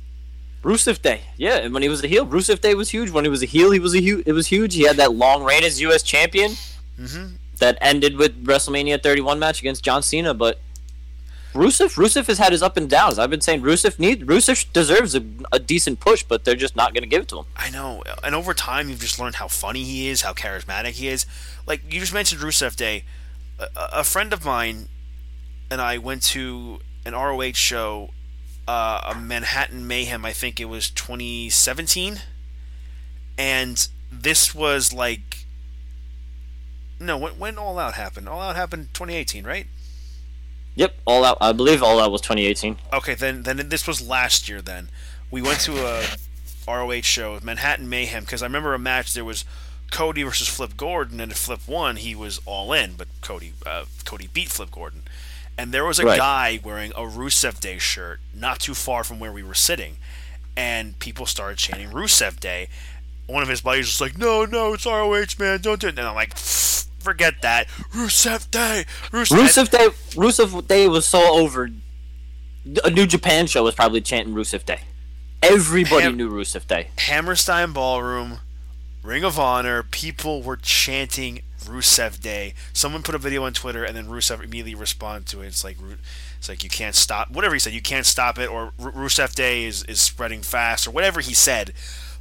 Rusev 0.62 1.00
Day, 1.00 1.22
yeah, 1.38 1.56
and 1.56 1.72
when 1.72 1.82
he 1.82 1.88
was 1.88 2.04
a 2.04 2.06
heel, 2.08 2.26
Rusev 2.26 2.61
Day 2.61 2.74
was 2.74 2.90
huge. 2.90 3.11
When 3.11 3.24
he 3.24 3.30
was 3.30 3.42
a 3.42 3.46
heel, 3.46 3.70
he 3.70 3.78
was 3.78 3.94
a 3.94 4.00
huge. 4.00 4.24
It 4.26 4.32
was 4.32 4.48
huge. 4.48 4.74
He 4.74 4.82
had 4.82 4.96
that 4.96 5.14
long 5.14 5.42
reign 5.42 5.64
as 5.64 5.80
U.S. 5.80 6.02
champion 6.02 6.52
Mhm. 6.98 7.36
that 7.58 7.78
ended 7.80 8.16
with 8.18 8.44
WrestleMania 8.44 9.02
31 9.02 9.38
match 9.38 9.61
against 9.61 9.82
John 9.82 10.02
Cena. 10.02 10.34
But 10.34 10.61
Rusev, 11.54 11.96
Rusev 11.96 12.26
has 12.26 12.36
had 12.38 12.52
his 12.52 12.62
up 12.62 12.76
and 12.76 12.88
downs. 12.90 13.18
I've 13.18 13.30
been 13.30 13.40
saying 13.40 13.62
Rusev 13.62 13.98
need 13.98 14.26
Rusev 14.26 14.70
deserves 14.74 15.14
a, 15.14 15.24
a 15.50 15.58
decent 15.58 15.98
push, 15.98 16.22
but 16.22 16.44
they're 16.44 16.54
just 16.54 16.76
not 16.76 16.92
going 16.92 17.02
to 17.04 17.08
give 17.08 17.22
it 17.22 17.28
to 17.28 17.38
him. 17.38 17.46
I 17.56 17.70
know, 17.70 18.02
and 18.22 18.34
over 18.34 18.52
time 18.54 18.88
you've 18.90 19.00
just 19.00 19.18
learned 19.18 19.36
how 19.36 19.48
funny 19.48 19.82
he 19.82 20.08
is, 20.08 20.20
how 20.22 20.32
charismatic 20.34 20.90
he 20.92 21.08
is. 21.08 21.24
Like 21.66 21.82
you 21.92 22.00
just 22.00 22.12
mentioned 22.12 22.42
Rusev 22.42 22.76
Day, 22.76 23.04
a, 23.58 23.66
a 24.00 24.04
friend 24.04 24.32
of 24.34 24.44
mine 24.44 24.88
and 25.70 25.80
I 25.80 25.96
went 25.98 26.22
to 26.24 26.80
an 27.06 27.14
ROH 27.14 27.52
show, 27.54 28.11
uh, 28.70 29.00
a 29.04 29.14
Manhattan 29.16 29.84
Mayhem. 29.88 30.24
I 30.24 30.32
think 30.32 30.60
it 30.60 30.66
was 30.66 30.90
2017, 30.90 32.20
and 33.36 33.88
this 34.12 34.54
was 34.54 34.92
like, 34.92 35.46
no, 37.00 37.18
when, 37.18 37.32
when 37.32 37.58
All 37.58 37.80
Out 37.80 37.94
happened? 37.94 38.28
All 38.28 38.40
Out 38.40 38.54
happened 38.54 38.94
2018, 38.94 39.44
right? 39.44 39.66
Yep, 40.76 40.94
all 41.04 41.24
out. 41.24 41.36
I 41.40 41.50
believe 41.52 41.82
all 41.82 41.98
out 41.98 42.12
was 42.12 42.20
2018. 42.20 42.78
Okay, 42.92 43.14
then 43.14 43.42
then 43.42 43.68
this 43.68 43.88
was 43.88 44.00
last 44.00 44.48
year. 44.48 44.62
Then 44.62 44.88
we 45.28 45.42
went 45.42 45.58
to 45.62 45.84
a 45.84 46.04
ROH 46.66 47.02
show 47.02 47.34
with 47.34 47.44
Manhattan 47.44 47.88
Mayhem 47.88 48.22
because 48.22 48.40
I 48.40 48.46
remember 48.46 48.72
a 48.72 48.78
match. 48.78 49.12
There 49.12 49.24
was 49.24 49.44
Cody 49.90 50.22
versus 50.22 50.46
Flip 50.46 50.76
Gordon, 50.76 51.20
and 51.20 51.32
if 51.32 51.38
Flip 51.38 51.60
won, 51.66 51.96
he 51.96 52.14
was 52.14 52.40
all 52.46 52.72
in. 52.72 52.94
But 52.96 53.08
Cody 53.20 53.52
uh, 53.66 53.86
Cody 54.04 54.28
beat 54.32 54.48
Flip 54.48 54.70
Gordon, 54.70 55.02
and 55.61 55.72
there 55.72 55.84
was 55.84 55.98
a 55.98 56.04
Right. 56.06 56.16
guy 56.18 56.61
wearing 56.64 56.90
a 56.92 57.02
Rusev 57.02 57.61
Day 57.61 57.76
shirt 57.78 58.20
not 58.32 58.61
too 58.61 58.74
far 58.74 59.04
from 59.04 59.18
where 59.18 59.30
we 59.32 59.42
were 59.42 59.54
sitting, 59.54 59.98
and 60.56 60.98
people 60.98 61.26
started 61.26 61.58
chanting 61.58 61.90
Rusev 61.90 62.40
Day. 62.40 62.68
One 63.26 63.42
of 63.42 63.48
his 63.50 63.61
buddies 63.61 63.86
was 63.86 64.00
like, 64.00 64.16
"No, 64.16 64.44
no, 64.46 64.72
it's 64.72 64.86
ROH, 64.86 65.36
man, 65.38 65.61
don't 65.61 65.78
do 65.80 65.88
it." 65.88 65.98
And 65.98 66.08
I'm 66.08 66.14
like, 66.14 66.36
"Forget 66.38 67.42
that, 67.42 67.68
Rusev 67.94 68.50
Day, 68.50 68.86
Rusev." 69.12 69.36
Rusev 69.38 69.70
Day, 69.70 69.88
Rusev 70.16 70.66
Day 70.66 70.88
was 70.88 71.06
so 71.06 71.20
over. 71.38 71.68
A 72.84 72.90
New 72.90 73.06
Japan 73.06 73.46
show 73.46 73.62
was 73.64 73.74
probably 73.74 74.00
chanting 74.00 74.34
Rusev 74.34 74.64
Day. 74.64 74.80
Everybody 75.42 76.02
Ham- 76.04 76.16
knew 76.16 76.30
Rusev 76.30 76.66
Day. 76.66 76.88
Hammerstein 76.98 77.72
Ballroom, 77.72 78.40
Ring 79.02 79.24
of 79.24 79.38
Honor, 79.38 79.82
people 79.82 80.42
were 80.42 80.56
chanting 80.56 81.42
Rusev 81.70 82.20
Day. 82.20 82.54
Someone 82.72 83.02
put 83.02 83.14
a 83.14 83.18
video 83.18 83.44
on 83.44 83.52
Twitter, 83.52 83.84
and 83.84 83.96
then 83.96 84.06
Rusev 84.06 84.42
immediately 84.42 84.74
responded 84.74 85.26
to 85.28 85.42
it. 85.42 85.46
It's 85.46 85.64
like, 85.64 85.76
it's 86.38 86.48
like 86.48 86.64
you 86.64 86.70
can't 86.70 86.94
stop 86.94 87.30
whatever 87.30 87.54
he 87.54 87.58
said. 87.58 87.72
You 87.72 87.82
can't 87.82 88.06
stop 88.06 88.38
it, 88.38 88.48
or 88.48 88.72
Ru- 88.78 88.92
Rusev 88.92 89.34
Day 89.34 89.64
is, 89.64 89.84
is 89.84 90.00
spreading 90.00 90.42
fast, 90.42 90.86
or 90.86 90.90
whatever 90.90 91.20
he 91.20 91.34
said. 91.34 91.72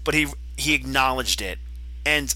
But 0.04 0.14
he 0.14 0.28
he 0.56 0.74
acknowledged 0.74 1.41
it, 1.41 1.60
and 2.06 2.34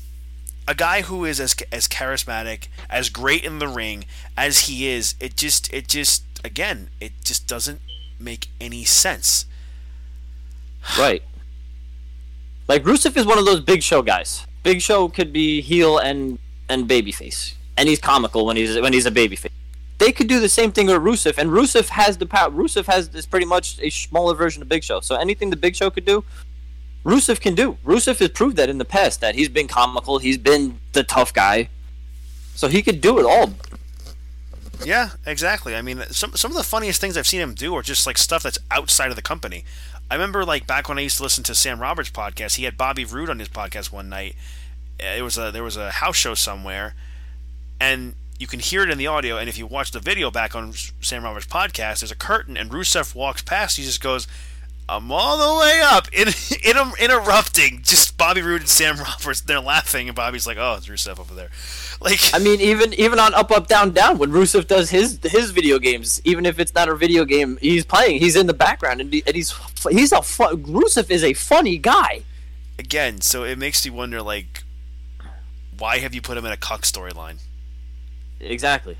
a 0.68 0.76
guy 0.76 1.02
who 1.02 1.26
is 1.26 1.40
as 1.40 1.56
as 1.72 1.88
charismatic, 1.88 2.68
as 2.90 3.10
great 3.10 3.44
in 3.44 3.60
the 3.60 3.68
ring 3.68 4.06
as 4.38 4.62
he 4.62 4.88
is, 4.88 5.16
it 5.20 5.36
just 5.38 5.72
it 5.74 5.88
just 5.88 6.24
again 6.44 6.90
it 7.00 7.14
just 7.24 7.48
doesn't 7.48 7.82
make 8.20 8.50
any 8.60 8.84
sense. 8.84 9.46
Right. 11.00 11.24
Like 12.68 12.84
Rusev 12.84 13.16
is 13.16 13.26
one 13.26 13.38
of 13.38 13.46
those 13.46 13.62
big 13.62 13.82
show 13.82 14.02
guys. 14.02 14.46
Big 14.64 14.82
Show 14.82 15.10
could 15.10 15.34
be 15.34 15.62
heel 15.62 15.98
and 15.98 16.40
and 16.74 16.90
babyface, 16.90 17.54
and 17.78 17.88
he's 17.88 18.00
comical 18.00 18.46
when 18.46 18.58
he's 18.58 18.80
when 18.80 18.94
he's 18.94 19.06
a 19.06 19.12
babyface. 19.12 19.52
They 20.00 20.12
could 20.12 20.28
do 20.28 20.40
the 20.40 20.50
same 20.50 20.72
thing 20.72 20.88
with 20.88 20.98
Rusev, 20.98 21.38
and 21.38 21.50
Rusev 21.50 21.90
has 21.90 22.18
the 22.18 22.26
power. 22.26 22.50
Rusev 22.50 22.86
has 22.88 23.08
is 23.14 23.26
pretty 23.26 23.46
much 23.46 23.80
a 23.82 23.90
smaller 23.90 24.36
version 24.36 24.62
of 24.62 24.70
Big 24.70 24.84
Show. 24.84 25.00
So 25.00 25.16
anything 25.16 25.50
the 25.50 25.56
Big 25.56 25.76
Show 25.76 25.90
could 25.90 26.06
do, 26.06 26.24
Rusev 27.06 27.40
can 27.40 27.56
do. 27.56 27.78
Rusev 27.86 28.20
has 28.20 28.30
proved 28.30 28.58
that 28.58 28.70
in 28.70 28.78
the 28.78 28.86
past 28.86 29.22
that 29.22 29.36
he's 29.36 29.50
been 29.50 29.68
comical, 29.68 30.18
he's 30.18 30.38
been 30.38 30.80
the 30.94 31.04
tough 31.04 31.34
guy, 31.34 31.70
so 32.56 32.68
he 32.68 32.82
could 32.82 33.02
do 33.02 33.20
it 33.20 33.26
all. 33.26 33.54
Yeah, 34.86 35.12
exactly. 35.26 35.76
I 35.76 35.82
mean, 35.82 36.04
some 36.10 36.34
some 36.34 36.52
of 36.52 36.58
the 36.58 36.64
funniest 36.64 37.00
things 37.00 37.16
I've 37.16 37.28
seen 37.28 37.42
him 37.42 37.54
do 37.54 37.76
are 37.76 37.82
just 37.82 38.06
like 38.06 38.18
stuff 38.18 38.44
that's 38.44 38.60
outside 38.72 39.10
of 39.10 39.16
the 39.16 39.22
company. 39.22 39.64
I 40.10 40.16
remember 40.16 40.44
like 40.44 40.68
back 40.68 40.90
when 40.90 40.98
I 40.98 41.02
used 41.02 41.18
to 41.18 41.24
listen 41.24 41.44
to 41.46 41.56
Sam 41.56 41.80
Roberts' 41.80 42.10
podcast, 42.10 42.56
he 42.56 42.66
had 42.66 42.78
Bobby 42.78 43.06
Roode 43.06 43.30
on 43.30 43.40
his 43.40 43.50
podcast 43.50 43.92
one 43.92 44.10
night. 44.10 44.36
Uh, 45.02 45.18
It 45.18 45.22
was 45.22 45.38
a 45.38 45.52
there 45.52 45.64
was 45.64 45.78
a 45.78 45.92
house 45.92 46.16
show 46.16 46.34
somewhere, 46.34 46.96
and 47.80 48.16
you 48.40 48.48
can 48.48 48.60
hear 48.60 48.84
it 48.84 48.90
in 48.90 48.98
the 48.98 49.08
audio. 49.08 49.38
And 49.38 49.48
if 49.50 49.58
you 49.58 49.66
watch 49.66 49.92
the 49.92 50.00
video 50.00 50.32
back 50.32 50.56
on 50.56 50.74
Sam 51.02 51.24
Roberts' 51.24 51.46
podcast, 51.46 52.00
there's 52.00 52.12
a 52.12 52.16
curtain, 52.16 52.58
and 52.58 52.72
Rusev 52.72 53.16
walks 53.16 53.42
past. 53.42 53.78
He 53.78 53.84
just 53.84 54.02
goes, 54.02 54.28
I'm 54.90 55.12
all 55.12 55.38
the 55.38 55.62
way 55.62 55.82
up, 55.82 56.08
in, 56.12 56.28
in, 56.66 56.78
interrupting 57.00 57.82
just 57.84 58.18
Bobby 58.18 58.42
Roode 58.42 58.62
and 58.62 58.70
Sam 58.70 58.98
Roberts. 58.98 59.42
They're 59.42 59.62
laughing, 59.62 60.10
and 60.10 60.16
Bobby's 60.16 60.46
like, 60.46 60.58
"Oh, 60.58 60.76
it's 60.78 60.88
Rusev 60.88 61.20
over 61.20 61.34
there." 61.34 61.50
Like, 62.02 62.20
I 62.34 62.40
mean, 62.40 62.60
even 62.60 62.94
even 62.96 63.18
on 63.18 63.34
Up 63.34 63.50
Up 63.50 63.68
Down 63.68 63.92
Down, 63.92 64.18
when 64.18 64.30
Rusev 64.30 64.68
does 64.68 64.90
his 64.90 65.20
his 65.24 65.52
video 65.52 65.80
games, 65.80 66.20
even 66.26 66.46
if 66.46 66.60
it's 66.60 66.74
not 66.74 66.90
a 66.90 66.96
video 66.96 67.24
game, 67.24 67.58
he's 67.62 67.86
playing. 67.86 68.20
He's 68.20 68.36
in 68.36 68.46
the 68.46 68.54
background, 68.54 69.00
and, 69.00 69.14
he, 69.14 69.24
and 69.26 69.34
he's 69.34 69.54
he's 69.90 70.12
a 70.12 70.18
Rusev 70.18 71.10
is 71.10 71.24
a 71.24 71.32
funny 71.32 71.78
guy. 71.78 72.24
again, 72.78 73.22
so 73.22 73.46
it 73.46 73.58
makes 73.58 73.86
you 73.86 73.94
wonder, 73.94 74.22
like, 74.22 74.63
why 75.84 75.98
have 75.98 76.16
you 76.16 76.22
put 76.22 76.38
him 76.38 76.46
in 76.46 76.52
a 76.54 76.56
cuck 76.56 76.84
storyline? 76.84 77.40
Exactly. 78.40 78.96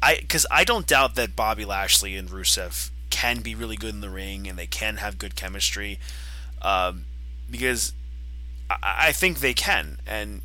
I 0.00 0.18
because 0.20 0.46
I 0.52 0.62
don't 0.62 0.86
doubt 0.86 1.16
that 1.16 1.34
Bobby 1.34 1.64
Lashley 1.64 2.14
and 2.14 2.28
Rusev 2.28 2.90
can 3.10 3.40
be 3.40 3.56
really 3.56 3.74
good 3.74 3.92
in 3.92 4.00
the 4.00 4.08
ring 4.08 4.46
and 4.46 4.56
they 4.56 4.68
can 4.68 4.98
have 4.98 5.18
good 5.18 5.34
chemistry, 5.34 5.98
um, 6.62 7.06
because 7.50 7.92
I, 8.70 9.08
I 9.08 9.12
think 9.12 9.40
they 9.40 9.52
can. 9.52 9.98
And 10.06 10.42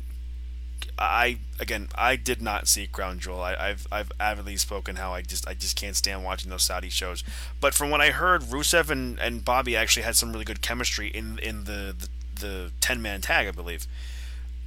I 0.98 1.38
again, 1.60 1.86
I 1.94 2.16
did 2.16 2.42
not 2.42 2.66
see 2.66 2.88
Crown 2.88 3.20
Jewel. 3.20 3.40
I, 3.40 3.54
I've 3.54 3.86
I've 3.92 4.10
avidly 4.18 4.56
spoken 4.56 4.96
how 4.96 5.14
I 5.14 5.22
just 5.22 5.46
I 5.46 5.54
just 5.54 5.76
can't 5.76 5.94
stand 5.94 6.24
watching 6.24 6.50
those 6.50 6.64
Saudi 6.64 6.88
shows. 6.90 7.22
But 7.60 7.72
from 7.72 7.90
what 7.90 8.00
I 8.00 8.10
heard, 8.10 8.42
Rusev 8.42 8.90
and, 8.90 9.16
and 9.20 9.44
Bobby 9.44 9.76
actually 9.76 10.02
had 10.02 10.16
some 10.16 10.32
really 10.32 10.44
good 10.44 10.60
chemistry 10.60 11.06
in 11.06 11.38
in 11.38 11.66
the 11.66 11.94
the, 11.96 12.08
the 12.40 12.72
ten 12.80 13.00
man 13.00 13.20
tag, 13.20 13.46
I 13.46 13.52
believe. 13.52 13.86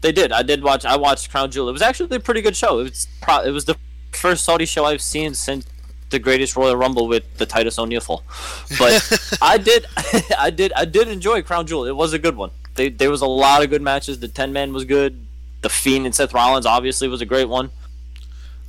They 0.08 0.14
did. 0.14 0.32
I 0.32 0.42
did 0.42 0.64
watch. 0.64 0.86
I 0.86 0.96
watched 0.96 1.30
Crown 1.32 1.52
Jewel. 1.52 1.68
It 1.68 1.74
was 1.74 1.82
actually 1.82 2.16
a 2.16 2.20
pretty 2.22 2.40
good 2.42 2.56
show. 2.56 2.80
It 2.80 2.84
was 2.84 3.08
pro- 3.22 3.42
it 3.44 3.52
was 3.52 3.66
the 3.66 3.76
first 4.14 4.46
Saudi 4.46 4.66
show 4.66 4.86
I've 4.86 5.02
seen 5.02 5.34
since 5.34 5.68
the 6.12 6.18
Greatest 6.18 6.56
Royal 6.56 6.78
Rumble 6.78 7.10
with 7.10 7.26
the 7.40 7.46
Titus 7.46 7.78
O'Neil. 7.78 8.24
But 8.80 9.38
I 9.42 9.58
did, 9.58 9.86
I 10.40 10.50
did, 10.50 10.72
I 10.72 10.86
did 10.86 11.10
enjoy 11.10 11.42
Crown 11.42 11.68
Jewel. 11.68 11.84
It 11.84 11.92
was 11.98 12.14
a 12.14 12.20
good 12.20 12.38
one. 12.38 12.52
They, 12.76 12.88
there 12.88 13.12
was 13.12 13.20
a 13.20 13.26
lot 13.28 13.62
of 13.66 13.70
good 13.70 13.82
matches. 13.82 14.22
The 14.22 14.30
Ten 14.30 14.54
Man 14.54 14.72
was 14.72 14.86
good. 14.86 15.26
The 15.62 15.68
Fiend 15.68 16.06
and 16.06 16.16
Seth 16.16 16.34
Rollins 16.34 16.66
obviously 16.66 17.10
was 17.10 17.20
a 17.20 17.26
great 17.26 17.50
one. 17.50 17.70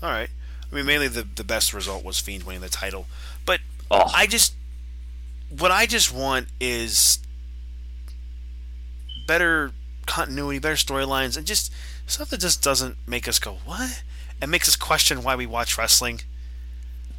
All 0.02 0.10
right. 0.10 0.30
I 0.72 0.74
mean, 0.74 0.86
mainly 0.86 1.06
the 1.06 1.24
the 1.36 1.44
best 1.44 1.72
result 1.72 2.04
was 2.04 2.18
Fiend 2.18 2.42
winning 2.42 2.62
the 2.62 2.68
title, 2.68 3.06
but 3.46 3.60
Oh. 3.92 4.10
I 4.12 4.26
just 4.26 4.54
what 5.56 5.70
I 5.70 5.86
just 5.86 6.12
want 6.12 6.48
is 6.58 7.20
better 9.28 9.70
continuity, 10.08 10.58
better 10.58 10.74
storylines, 10.74 11.36
and 11.36 11.46
just 11.46 11.72
stuff 12.06 12.30
that 12.30 12.40
just 12.40 12.62
doesn't 12.62 12.96
make 13.06 13.28
us 13.28 13.38
go 13.38 13.58
what, 13.64 14.02
and 14.40 14.50
makes 14.50 14.68
us 14.68 14.74
question 14.74 15.22
why 15.22 15.36
we 15.36 15.46
watch 15.46 15.78
wrestling. 15.78 16.22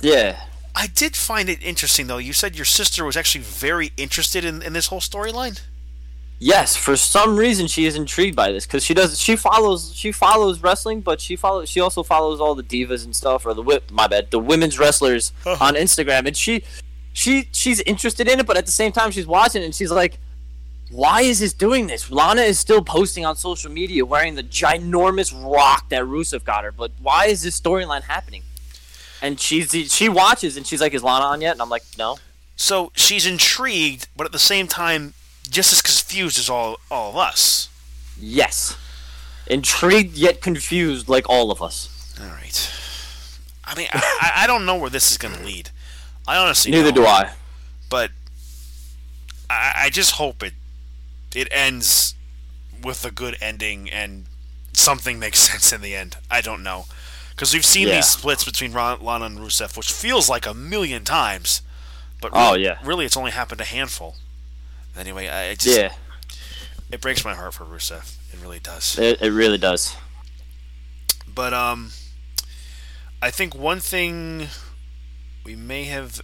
Yeah, 0.01 0.41
I 0.75 0.87
did 0.87 1.15
find 1.15 1.49
it 1.49 1.63
interesting 1.63 2.07
though. 2.07 2.17
You 2.17 2.33
said 2.33 2.55
your 2.55 2.65
sister 2.65 3.05
was 3.05 3.15
actually 3.15 3.43
very 3.43 3.91
interested 3.95 4.43
in, 4.43 4.61
in 4.61 4.73
this 4.73 4.87
whole 4.87 5.01
storyline. 5.01 5.61
Yes, 6.41 6.77
for 6.77 6.95
some 6.95 7.35
reason 7.35 7.67
she 7.67 7.85
is 7.85 7.95
intrigued 7.95 8.35
by 8.35 8.51
this 8.51 8.65
because 8.65 8.83
she 8.83 8.93
does. 8.93 9.19
She 9.19 9.35
follows. 9.35 9.93
She 9.93 10.11
follows 10.13 10.61
wrestling, 10.61 11.01
but 11.01 11.19
she 11.19 11.35
follows. 11.35 11.69
She 11.69 11.81
also 11.81 12.01
follows 12.01 12.39
all 12.39 12.55
the 12.55 12.63
divas 12.63 13.03
and 13.03 13.15
stuff, 13.15 13.45
or 13.45 13.53
the 13.53 13.61
whip. 13.61 13.91
My 13.91 14.07
bad. 14.07 14.31
The 14.31 14.39
women's 14.39 14.79
wrestlers 14.79 15.33
on 15.45 15.75
Instagram, 15.75 16.27
and 16.27 16.37
she, 16.37 16.63
she, 17.11 17.49
she's 17.51 17.81
interested 17.81 18.29
in 18.29 18.39
it, 18.39 18.47
but 18.47 18.55
at 18.55 18.65
the 18.65 18.71
same 18.71 18.93
time 18.93 19.11
she's 19.11 19.27
watching 19.27 19.61
it 19.61 19.65
and 19.65 19.75
she's 19.75 19.91
like, 19.91 20.17
"Why 20.89 21.21
is 21.21 21.39
this 21.39 21.53
doing 21.53 21.87
this?" 21.87 22.09
Lana 22.11 22.41
is 22.41 22.59
still 22.59 22.83
posting 22.83 23.25
on 23.25 23.35
social 23.35 23.71
media 23.71 24.05
wearing 24.05 24.35
the 24.35 24.43
ginormous 24.43 25.31
rock 25.33 25.89
that 25.89 26.03
Rusev 26.03 26.43
got 26.43 26.63
her, 26.63 26.71
but 26.71 26.91
why 27.01 27.25
is 27.25 27.41
this 27.43 27.59
storyline 27.59 28.03
happening? 28.03 28.43
And 29.21 29.39
she's 29.39 29.71
she 29.93 30.09
watches 30.09 30.57
and 30.57 30.65
she's 30.65 30.81
like, 30.81 30.93
"Is 30.93 31.03
Lana 31.03 31.25
on 31.25 31.41
yet?" 31.41 31.53
And 31.53 31.61
I'm 31.61 31.69
like, 31.69 31.83
"No." 31.97 32.17
So 32.55 32.91
she's 32.95 33.25
intrigued, 33.25 34.07
but 34.17 34.25
at 34.25 34.31
the 34.31 34.39
same 34.39 34.67
time, 34.67 35.13
just 35.49 35.71
as 35.73 35.81
confused 35.81 36.37
as 36.39 36.49
all 36.49 36.77
all 36.91 37.11
of 37.11 37.17
us. 37.17 37.69
Yes, 38.19 38.75
intrigued 39.47 40.17
yet 40.17 40.41
confused, 40.41 41.07
like 41.09 41.29
all 41.29 41.51
of 41.51 41.61
us. 41.61 41.89
All 42.19 42.27
right. 42.27 42.71
I 43.63 43.75
mean, 43.75 43.87
I, 43.93 44.31
I- 44.37 44.47
don't 44.47 44.65
know 44.65 44.75
where 44.77 44.89
this 44.89 45.11
is 45.11 45.17
going 45.17 45.35
to 45.35 45.43
lead. 45.43 45.69
I 46.27 46.37
honestly 46.37 46.71
Neither 46.71 46.91
don't. 46.91 47.03
do 47.03 47.05
I. 47.05 47.31
But 47.89 48.11
I, 49.49 49.73
I 49.85 49.89
just 49.89 50.11
hope 50.11 50.43
it 50.43 50.53
it 51.35 51.47
ends 51.51 52.15
with 52.83 53.03
a 53.05 53.11
good 53.11 53.35
ending 53.41 53.89
and 53.89 54.25
something 54.73 55.19
makes 55.19 55.39
sense 55.49 55.71
in 55.73 55.81
the 55.81 55.95
end. 55.95 56.17
I 56.31 56.41
don't 56.41 56.63
know 56.63 56.85
because 57.31 57.53
we've 57.53 57.65
seen 57.65 57.87
Yeah. 57.87 57.95
these 57.95 58.07
splits 58.07 58.43
between 58.43 58.73
Ron, 58.73 59.01
Lana 59.01 59.25
and 59.25 59.39
Rusev, 59.39 59.77
which 59.77 59.91
feels 59.91 60.29
like 60.29 60.45
a 60.45 60.53
million 60.53 61.03
times. 61.05 61.61
But 62.21 62.31
Oh, 62.33 62.51
really, 62.51 62.65
yeah. 62.65 62.77
really, 62.83 63.05
it's 63.05 63.15
only 63.15 63.31
happened 63.31 63.61
a 63.61 63.65
handful. 63.65 64.15
Anyway, 64.97 65.27
I 65.29 65.43
it 65.45 65.59
just 65.59 65.77
Yeah, 65.77 65.93
it 66.91 66.99
breaks 66.99 67.23
my 67.23 67.33
heart 67.35 67.53
for 67.53 67.63
Rusev. 67.65 68.15
It 68.33 68.39
really 68.41 68.59
does. 68.59 68.97
it, 68.99 69.21
it 69.21 69.31
really 69.31 69.57
does. 69.57 69.95
But 71.33 71.53
um, 71.53 71.91
I 73.21 73.31
think 73.31 73.55
one 73.55 73.79
thing 73.79 74.47
we 75.45 75.55
may 75.55 75.85
have. 75.85 76.21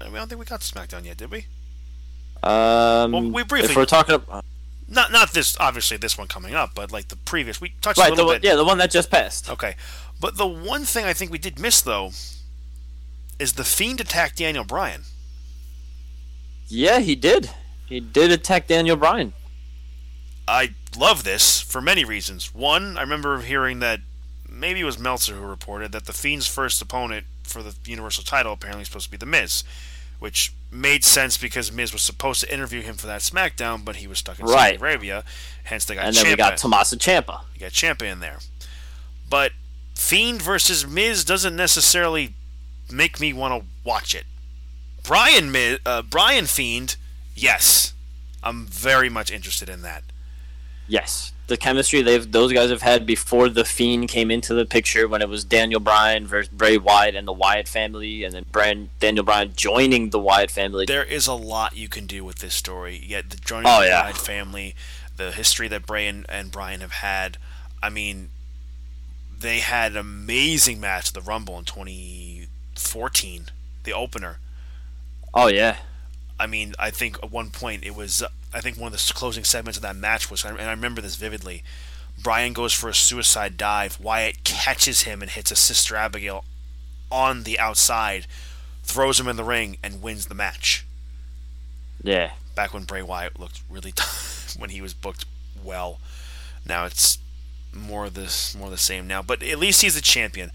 I 0.00 0.08
don't 0.08 0.28
think 0.28 0.38
we 0.40 0.46
got 0.46 0.60
SmackDown 0.60 1.04
yet, 1.04 1.16
did 1.18 1.30
we? 1.30 1.46
Um, 2.42 3.12
Well, 3.12 3.22
we 3.30 3.42
briefly- 3.42 3.70
if 3.70 3.76
we're 3.76 3.84
talking 3.86 4.14
about 4.14 4.44
Not 4.88 5.12
not 5.12 5.32
this 5.32 5.56
obviously 5.60 5.96
this 5.98 6.18
one 6.18 6.26
coming 6.26 6.54
up, 6.54 6.74
but 6.74 6.90
like 6.90 7.08
the 7.08 7.16
previous. 7.16 7.60
We 7.60 7.70
touched 7.80 7.98
a 7.98 8.02
right, 8.02 8.06
the 8.08 8.12
little 8.16 8.26
one, 8.26 8.36
bit. 8.40 8.44
yeah, 8.44 8.56
the 8.56 8.64
one 8.64 8.78
that 8.78 8.90
just 8.90 9.08
passed. 9.10 9.48
Okay, 9.48 9.76
but 10.18 10.36
the 10.36 10.46
one 10.46 10.84
thing 10.84 11.04
I 11.04 11.12
think 11.12 11.30
we 11.30 11.38
did 11.38 11.58
miss 11.60 11.80
though 11.80 12.10
is 13.38 13.52
the 13.54 13.64
Fiend 13.64 14.00
attacked 14.00 14.36
Daniel 14.38 14.64
Bryan. 14.64 15.04
Yeah, 16.68 16.98
he 17.00 17.14
did. 17.14 17.50
He 17.86 18.00
did 18.00 18.30
attack 18.30 18.66
Daniel 18.66 18.96
Bryan. 18.96 19.32
I 20.48 20.74
love 20.96 21.22
this 21.24 21.60
for 21.60 21.80
many 21.80 22.04
reasons. 22.04 22.52
One, 22.54 22.96
I 22.96 23.02
remember 23.02 23.40
hearing 23.40 23.78
that 23.80 24.00
maybe 24.48 24.80
it 24.80 24.84
was 24.84 24.98
Meltzer 24.98 25.34
who 25.34 25.46
reported 25.46 25.92
that 25.92 26.06
the 26.06 26.12
Fiend's 26.12 26.46
first 26.48 26.82
opponent 26.82 27.26
for 27.44 27.62
the 27.62 27.74
Universal 27.84 28.24
title 28.24 28.52
apparently 28.52 28.82
is 28.82 28.88
supposed 28.88 29.06
to 29.06 29.10
be 29.10 29.16
The 29.16 29.26
Miz, 29.26 29.62
which 30.20 30.52
made 30.70 31.04
sense 31.04 31.36
because 31.36 31.72
Miz 31.72 31.92
was 31.92 32.02
supposed 32.02 32.40
to 32.42 32.52
interview 32.54 32.80
him 32.82 32.94
for 32.94 33.08
that 33.08 33.22
SmackDown, 33.22 33.84
but 33.84 33.96
he 33.96 34.06
was 34.06 34.18
stuck 34.18 34.38
in 34.38 34.46
Saudi 34.46 34.56
Right. 34.56 34.80
Arabia. 34.80 35.24
Hence, 35.64 35.84
they 35.84 35.96
got 35.96 36.04
and 36.04 36.14
then 36.14 36.26
we 36.26 36.36
got 36.36 36.56
Tommaso 36.58 36.94
Ciampa. 36.96 37.40
You 37.54 37.60
got 37.60 37.72
Ciampa 37.72 38.02
in 38.02 38.20
there. 38.20 38.38
But 39.28 39.52
Fiend 39.96 40.40
versus 40.40 40.86
Miz 40.86 41.24
doesn't 41.24 41.56
necessarily 41.56 42.34
make 42.90 43.18
me 43.18 43.32
want 43.32 43.60
to 43.60 43.68
watch 43.84 44.14
it. 44.14 44.24
Bryan 45.02 45.50
Miz, 45.50 45.78
uh, 45.84 46.02
Bryan 46.02 46.46
Fiend, 46.46 46.96
yes, 47.34 47.94
I'm 48.42 48.66
very 48.66 49.08
much 49.08 49.30
interested 49.30 49.68
in 49.68 49.82
that. 49.82 50.04
Yes, 50.86 51.32
the 51.50 51.56
chemistry 51.56 52.00
they've 52.00 52.30
those 52.30 52.52
guys 52.52 52.70
have 52.70 52.80
had 52.82 53.04
before 53.04 53.48
the 53.48 53.64
Fiend 53.64 54.08
came 54.08 54.30
into 54.30 54.54
the 54.54 54.64
picture 54.64 55.06
when 55.08 55.20
it 55.20 55.28
was 55.28 55.44
Daniel 55.44 55.80
Bryan 55.80 56.26
versus 56.26 56.48
Bray 56.48 56.78
Wyatt 56.78 57.14
and 57.16 57.26
the 57.28 57.32
Wyatt 57.32 57.66
family, 57.68 58.24
and 58.24 58.32
then 58.32 58.46
Bryan, 58.50 58.88
Daniel 59.00 59.24
Bryan 59.24 59.52
joining 59.54 60.10
the 60.10 60.18
Wyatt 60.20 60.50
family. 60.50 60.86
There 60.86 61.04
is 61.04 61.26
a 61.26 61.34
lot 61.34 61.76
you 61.76 61.88
can 61.88 62.06
do 62.06 62.24
with 62.24 62.38
this 62.38 62.54
story. 62.54 63.02
Yet 63.04 63.30
the 63.30 63.36
joining 63.36 63.66
Oh, 63.66 63.80
the 63.80 63.88
yeah. 63.88 64.00
Bryan 64.02 64.16
family, 64.16 64.74
the 65.16 65.32
history 65.32 65.66
that 65.68 65.86
Bray 65.86 66.06
and, 66.06 66.24
and 66.28 66.50
Bryan 66.52 66.80
have 66.80 66.92
had. 66.92 67.36
I 67.82 67.90
mean, 67.90 68.30
they 69.38 69.58
had 69.58 69.92
an 69.92 69.98
amazing 69.98 70.80
match 70.80 71.08
at 71.08 71.14
the 71.14 71.20
Rumble 71.20 71.58
in 71.58 71.64
2014, 71.64 73.46
the 73.84 73.92
opener. 73.92 74.38
oh 75.34 75.48
yeah, 75.48 75.78
I 76.38 76.46
mean, 76.46 76.74
I 76.78 76.90
think 76.90 77.18
at 77.22 77.30
one 77.32 77.50
point 77.50 77.84
it 77.84 77.94
was. 77.96 78.22
I 78.52 78.60
think 78.60 78.76
one 78.76 78.92
of 78.92 78.98
the 78.98 79.12
closing 79.14 79.44
segments 79.44 79.78
of 79.78 79.82
that 79.82 79.96
match 79.96 80.30
was, 80.30 80.44
and 80.44 80.60
I 80.60 80.70
remember 80.70 81.00
this 81.00 81.16
vividly. 81.16 81.62
Bryan 82.22 82.52
goes 82.52 82.72
for 82.72 82.88
a 82.88 82.94
suicide 82.94 83.56
dive. 83.56 83.98
Wyatt 84.00 84.44
catches 84.44 85.02
him 85.02 85.22
and 85.22 85.30
hits 85.30 85.50
a 85.50 85.56
sister 85.56 85.96
Abigail 85.96 86.44
on 87.10 87.44
the 87.44 87.58
outside, 87.58 88.26
throws 88.82 89.18
him 89.18 89.28
in 89.28 89.36
the 89.36 89.44
ring, 89.44 89.78
and 89.82 90.02
wins 90.02 90.26
the 90.26 90.34
match. 90.34 90.84
yeah. 92.02 92.32
Back 92.56 92.74
when 92.74 92.84
Bray 92.84 93.02
Wyatt 93.02 93.38
looked 93.38 93.62
really, 93.70 93.92
tough, 93.92 94.54
when 94.58 94.70
he 94.70 94.82
was 94.82 94.92
booked 94.92 95.24
well. 95.62 95.98
Now 96.66 96.84
it's 96.84 97.18
more 97.72 98.06
of 98.06 98.14
this, 98.14 98.54
more 98.54 98.66
of 98.66 98.72
the 98.72 98.78
same 98.78 99.06
now. 99.06 99.22
But 99.22 99.42
at 99.42 99.58
least 99.58 99.82
he's 99.82 99.96
a 99.96 100.02
champion. 100.02 100.50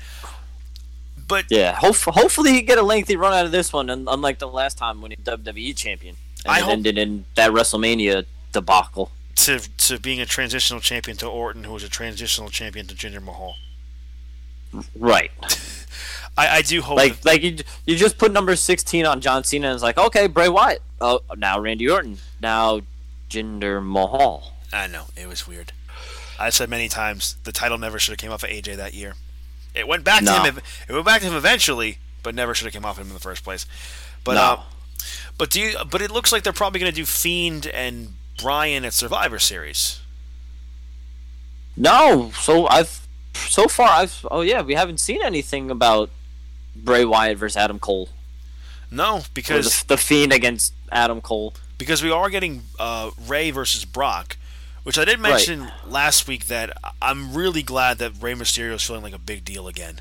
But 1.27 1.45
Yeah, 1.49 1.71
hope, 1.71 1.95
hopefully 1.95 2.51
he 2.51 2.61
get 2.61 2.77
a 2.77 2.83
lengthy 2.83 3.15
run 3.15 3.33
out 3.33 3.45
of 3.45 3.51
this 3.51 3.73
one, 3.73 3.89
unlike 3.89 4.37
the 4.37 4.47
last 4.47 4.77
time 4.77 5.01
when 5.01 5.11
he 5.11 5.17
WWE 5.17 5.75
champion 5.75 6.17
I 6.47 6.59
hope- 6.61 6.71
ended 6.73 6.97
in 6.97 7.25
that 7.35 7.51
WrestleMania 7.51 8.25
debacle. 8.51 9.11
to 9.35 9.59
to 9.59 9.99
being 9.99 10.21
a 10.21 10.25
transitional 10.25 10.79
champion 10.81 11.17
to 11.17 11.27
Orton, 11.27 11.63
who 11.65 11.73
was 11.73 11.83
a 11.83 11.89
transitional 11.89 12.49
champion 12.49 12.87
to 12.87 12.95
Jinder 12.95 13.21
Mahal. 13.21 13.55
Right, 14.95 15.31
I, 16.37 16.57
I 16.57 16.61
do 16.61 16.81
hope 16.81 16.97
like 16.97 17.21
that- 17.21 17.25
like 17.25 17.43
you 17.43 17.57
you 17.85 17.95
just 17.95 18.17
put 18.17 18.31
number 18.33 18.55
sixteen 18.57 19.05
on 19.05 19.21
John 19.21 19.43
Cena, 19.43 19.67
and 19.67 19.73
it's 19.75 19.83
like 19.83 19.97
okay, 19.97 20.27
Bray 20.27 20.49
Wyatt. 20.49 20.81
Oh, 20.99 21.21
now 21.37 21.59
Randy 21.59 21.89
Orton. 21.89 22.17
Now 22.41 22.81
Jinder 23.29 23.83
Mahal. 23.85 24.51
I 24.73 24.87
know 24.87 25.05
it 25.15 25.27
was 25.27 25.47
weird. 25.47 25.71
I 26.37 26.49
said 26.49 26.69
many 26.69 26.89
times 26.89 27.37
the 27.45 27.53
title 27.53 27.77
never 27.77 27.99
should 27.99 28.11
have 28.11 28.17
came 28.19 28.31
off 28.31 28.43
of 28.43 28.49
AJ 28.49 28.75
that 28.75 28.93
year. 28.93 29.13
It 29.73 29.87
went 29.87 30.03
back 30.03 30.23
No. 30.23 30.35
to 30.37 30.41
him. 30.51 30.59
It 30.89 30.91
went 30.93 31.05
back 31.05 31.21
to 31.21 31.27
him 31.27 31.35
eventually, 31.35 31.99
but 32.23 32.35
never 32.35 32.53
should 32.53 32.65
have 32.65 32.73
came 32.73 32.85
off 32.85 32.97
him 32.97 33.07
in 33.07 33.13
the 33.13 33.19
first 33.19 33.43
place. 33.45 33.65
But 34.25 34.33
No. 34.35 34.41
uh, 34.41 34.61
But 35.37 35.49
do 35.49 35.59
you? 35.59 35.77
But 35.89 36.01
it 36.01 36.11
looks 36.11 36.31
like 36.31 36.43
they're 36.43 36.53
probably 36.53 36.79
going 36.79 36.91
to 36.91 36.95
do 36.95 37.05
Fiend 37.05 37.67
and 37.67 38.13
Bryan 38.41 38.85
at 38.85 38.93
Survivor 38.93 39.39
Series. 39.39 39.99
No, 41.77 42.31
so 42.35 42.67
I've 42.67 43.05
so 43.33 43.67
far 43.67 43.89
I've 43.89 44.25
oh 44.31 44.41
yeah, 44.41 44.61
we 44.61 44.75
haven't 44.75 44.99
seen 44.99 45.21
anything 45.23 45.69
about 45.69 46.09
Bray 46.75 47.03
Wyatt 47.03 47.37
versus 47.37 47.57
Adam 47.57 47.79
Cole. 47.79 48.09
No, 48.89 49.23
because 49.33 49.81
the, 49.83 49.95
the 49.95 49.97
Fiend 49.97 50.31
against 50.31 50.73
Adam 50.91 51.19
Cole. 51.19 51.53
because 51.77 52.01
we 52.01 52.11
are 52.11 52.29
getting 52.29 52.63
uh, 52.79 53.11
Rey 53.27 53.51
versus 53.51 53.83
Brock, 53.83 54.37
which 54.83 54.97
I 54.97 55.03
did 55.03 55.19
mention 55.19 55.69
last 55.85 56.27
week 56.27 56.45
that 56.47 56.77
I'm 57.01 57.33
really 57.33 57.63
glad 57.63 57.97
that 57.97 58.13
Rey 58.21 58.33
Mysterio 58.35 58.75
is 58.75 58.83
feeling 58.83 59.03
like 59.03 59.13
a 59.13 59.19
big 59.19 59.43
deal 59.43 59.67
again. 59.67 59.99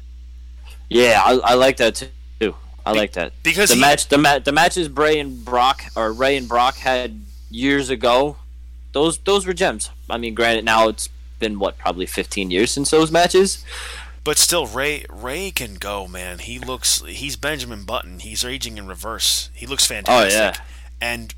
Yeah, 0.88 1.20
I, 1.24 1.32
I 1.38 1.54
like 1.54 1.78
that 1.78 1.96
too. 1.96 2.08
I 2.86 2.92
Be- 2.92 2.98
like 2.98 3.12
that 3.12 3.32
because 3.42 3.70
the 3.70 3.76
he- 3.76 3.80
match 3.80 4.08
the 4.08 4.18
ma- 4.18 4.38
the 4.38 4.52
matches 4.52 4.88
Bray 4.88 5.18
and 5.18 5.44
Brock 5.44 5.84
or 5.96 6.12
Rey 6.12 6.36
and 6.36 6.48
Brock 6.48 6.76
had 6.76 7.22
years 7.50 7.88
ago. 7.90 8.36
Those 8.92 9.18
those 9.18 9.46
were 9.46 9.54
gems. 9.54 9.90
I 10.08 10.18
mean, 10.18 10.34
granted, 10.34 10.64
now 10.64 10.88
it's 10.88 11.08
been 11.38 11.58
what 11.58 11.78
probably 11.78 12.06
15 12.06 12.50
years 12.50 12.70
since 12.70 12.90
those 12.90 13.10
matches. 13.10 13.64
But 14.22 14.38
still, 14.38 14.66
Rey 14.66 15.04
Rey 15.10 15.50
can 15.50 15.74
go, 15.74 16.06
man. 16.06 16.38
He 16.38 16.58
looks 16.58 17.02
he's 17.02 17.36
Benjamin 17.36 17.84
Button. 17.84 18.20
He's 18.20 18.44
aging 18.44 18.78
in 18.78 18.86
reverse. 18.86 19.50
He 19.52 19.66
looks 19.66 19.86
fantastic. 19.86 20.38
Oh, 20.38 20.42
yeah. 20.42 20.54
And 21.00 21.34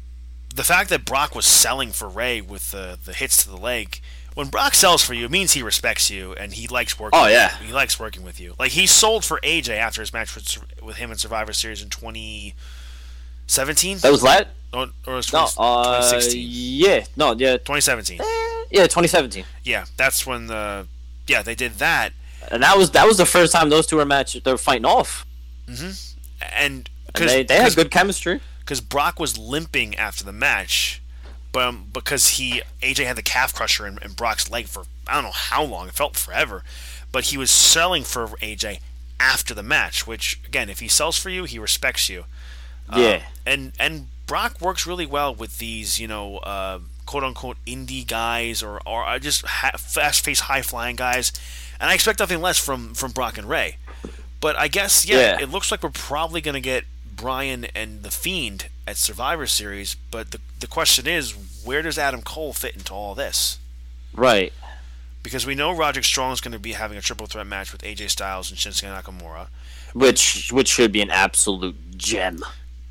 the 0.55 0.65
fact 0.65 0.91
that 0.91 1.05
Brock 1.05 1.35
was 1.35 1.47
selling 1.47 1.91
for 1.93 2.09
Rey 2.09 2.41
with 2.41 2.71
the 2.73 2.99
the 3.05 3.13
hits 3.13 3.43
to 3.45 3.51
the 3.51 3.57
leg. 3.57 4.01
When 4.37 4.49
Brock 4.49 4.75
sells 4.75 5.03
for 5.03 5.15
you, 5.15 5.25
it 5.25 5.31
means 5.31 5.53
he 5.55 5.63
respects 5.63 6.11
you 6.11 6.35
and 6.35 6.53
he 6.53 6.69
likes 6.69 6.99
working. 7.01 7.19
Oh, 7.19 7.23
with 7.25 7.33
yeah. 7.33 7.59
you. 7.61 7.69
he 7.69 7.73
likes 7.73 7.99
working 7.99 8.23
with 8.23 8.39
you. 8.39 8.55
Like 8.59 8.73
he 8.73 8.87
sold 8.87 9.25
for 9.25 9.41
AJ 9.43 9.71
after 9.79 10.03
his 10.03 10.13
match 10.13 10.35
with 10.35 10.59
with 10.83 10.97
him 10.97 11.11
in 11.11 11.17
Survivor 11.17 11.55
Series 11.55 11.83
in 11.83 11.89
2017. 11.89 13.99
That 13.99 14.13
was 14.13 14.23
that. 14.23 14.49
or, 14.73 14.89
or 15.07 15.15
was 15.17 15.33
No, 15.33 15.45
uh, 15.57 16.01
2016. 16.03 16.47
yeah, 16.49 17.05
no, 17.17 17.33
yeah, 17.33 17.53
2017. 17.57 18.21
eh, 18.21 18.25
yeah, 18.71 18.83
2017. 18.83 19.45
Yeah, 19.65 19.85
that's 19.97 20.27
when 20.27 20.47
the 20.49 20.87
yeah 21.27 21.43
they 21.43 21.55
did 21.55 21.75
that. 21.75 22.13
And 22.51 22.63
that 22.63 22.77
was 22.77 22.91
that 22.93 23.07
was 23.07 23.17
the 23.17 23.27
first 23.27 23.53
time 23.53 23.71
those 23.71 23.87
two 23.87 23.97
were 23.97 24.05
matched. 24.05 24.43
they 24.45 24.51
were 24.53 24.59
fighting 24.59 24.85
off. 24.85 25.27
And 25.67 26.89
And 27.15 27.29
they, 27.29 27.43
they 27.43 27.57
had 27.57 27.75
good 27.75 27.91
chemistry. 27.91 28.41
because 28.61 28.81
Brock 28.81 29.19
was 29.19 29.37
limping 29.39 29.97
after 29.97 30.23
the 30.25 30.33
match, 30.33 31.03
but 31.57 31.69
um, 31.69 31.87
because 31.93 32.29
he 32.37 32.61
AJ 32.83 33.07
had 33.07 33.17
the 33.17 33.23
calf 33.23 33.55
crusher 33.55 33.87
in, 33.87 33.99
in 34.03 34.13
Brock's 34.13 34.51
leg 34.51 34.67
for 34.67 34.85
I 35.07 35.15
don't 35.15 35.25
know 35.25 35.31
how 35.33 35.63
long. 35.65 35.89
It 35.89 35.95
felt 35.95 36.17
forever, 36.17 36.63
but 37.13 37.25
he 37.27 37.39
was 37.39 37.51
selling 37.51 38.03
for 38.05 38.27
AJ 38.43 38.81
after 39.19 39.55
the 39.55 39.63
match. 39.63 40.07
Which 40.07 40.39
again, 40.47 40.69
if 40.69 40.81
he 40.81 40.89
sells 40.89 41.19
for 41.19 41.31
you, 41.31 41.45
he 41.45 41.59
respects 41.59 42.09
you. 42.11 42.25
Uh, 42.91 42.99
Yeah. 43.01 43.23
and 43.47 43.73
and 43.81 44.09
Brock 44.27 44.61
works 44.61 44.87
really 44.87 45.07
well 45.07 45.35
with 45.35 45.59
these, 45.59 45.99
you 45.99 46.07
know, 46.09 46.39
uh, 46.39 46.81
quote 47.07 47.25
unquote 47.25 47.57
indie 47.67 48.07
guys 48.07 48.63
or 48.63 48.81
or 48.87 49.07
uh, 49.07 49.19
just 49.19 49.47
ha- 49.47 49.77
fast 49.79 50.25
paced, 50.27 50.43
high 50.43 50.63
flying 50.63 50.97
guys. 50.97 51.33
And 51.81 51.91
I 51.91 51.95
expect 51.95 52.19
nothing 52.21 52.41
less 52.43 52.59
from 52.59 52.93
from 52.95 53.13
Brock 53.13 53.39
and 53.39 53.49
Rey. 53.49 53.79
But 54.41 54.57
I 54.57 54.69
guess 54.69 55.07
yeah, 55.07 55.17
Yeah. 55.39 55.43
it 55.43 55.51
looks 55.51 55.71
like 55.71 55.83
we're 55.83 55.91
probably 55.91 56.41
gonna 56.43 56.61
get 56.61 56.85
Bryan 57.17 57.67
and 57.75 58.03
the 58.03 58.11
Fiend 58.11 58.69
at 58.87 58.97
Survivor 58.97 59.47
Series. 59.47 59.97
But 60.11 60.31
the 60.31 60.41
the 60.61 60.67
question 60.67 61.07
is, 61.07 61.35
where 61.65 61.83
does 61.83 61.99
Adam 61.99 62.23
Cole 62.23 62.53
fit 62.53 62.77
into 62.77 62.93
all 62.93 63.15
this? 63.15 63.59
Right. 64.15 64.53
Because 65.23 65.45
we 65.45 65.55
know 65.55 65.75
Roderick 65.75 66.05
Strong 66.05 66.33
is 66.35 66.41
going 66.41 66.53
to 66.53 66.59
be 66.59 66.73
having 66.73 66.97
a 66.97 67.01
triple 67.01 67.27
threat 67.27 67.47
match 67.47 67.73
with 67.73 67.83
AJ 67.83 68.11
Styles 68.11 68.51
and 68.51 68.59
Shinsuke 68.59 69.03
Nakamura. 69.03 69.49
Which 69.93 70.53
which 70.53 70.69
should 70.69 70.93
be 70.93 71.01
an 71.03 71.11
absolute 71.11 71.97
gem. 71.97 72.45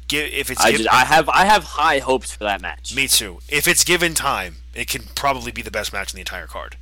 Give, 0.08 0.32
if 0.32 0.52
it's 0.52 0.62
I, 0.62 0.72
just, 0.72 0.90
I 0.90 1.06
have 1.06 1.30
I 1.30 1.46
have 1.46 1.64
high 1.64 2.00
hopes 2.00 2.32
for 2.32 2.44
that 2.44 2.62
match. 2.62 2.96
me 2.96 3.08
too. 3.08 3.40
If 3.48 3.68
it's 3.68 3.84
given 3.84 4.14
time, 4.14 4.58
it 4.74 4.88
can 4.88 5.04
probably 5.16 5.52
be 5.52 5.62
the 5.62 5.72
best 5.72 5.94
match 5.94 6.14
in 6.14 6.18
the 6.18 6.22
entire 6.22 6.48
card. 6.48 6.78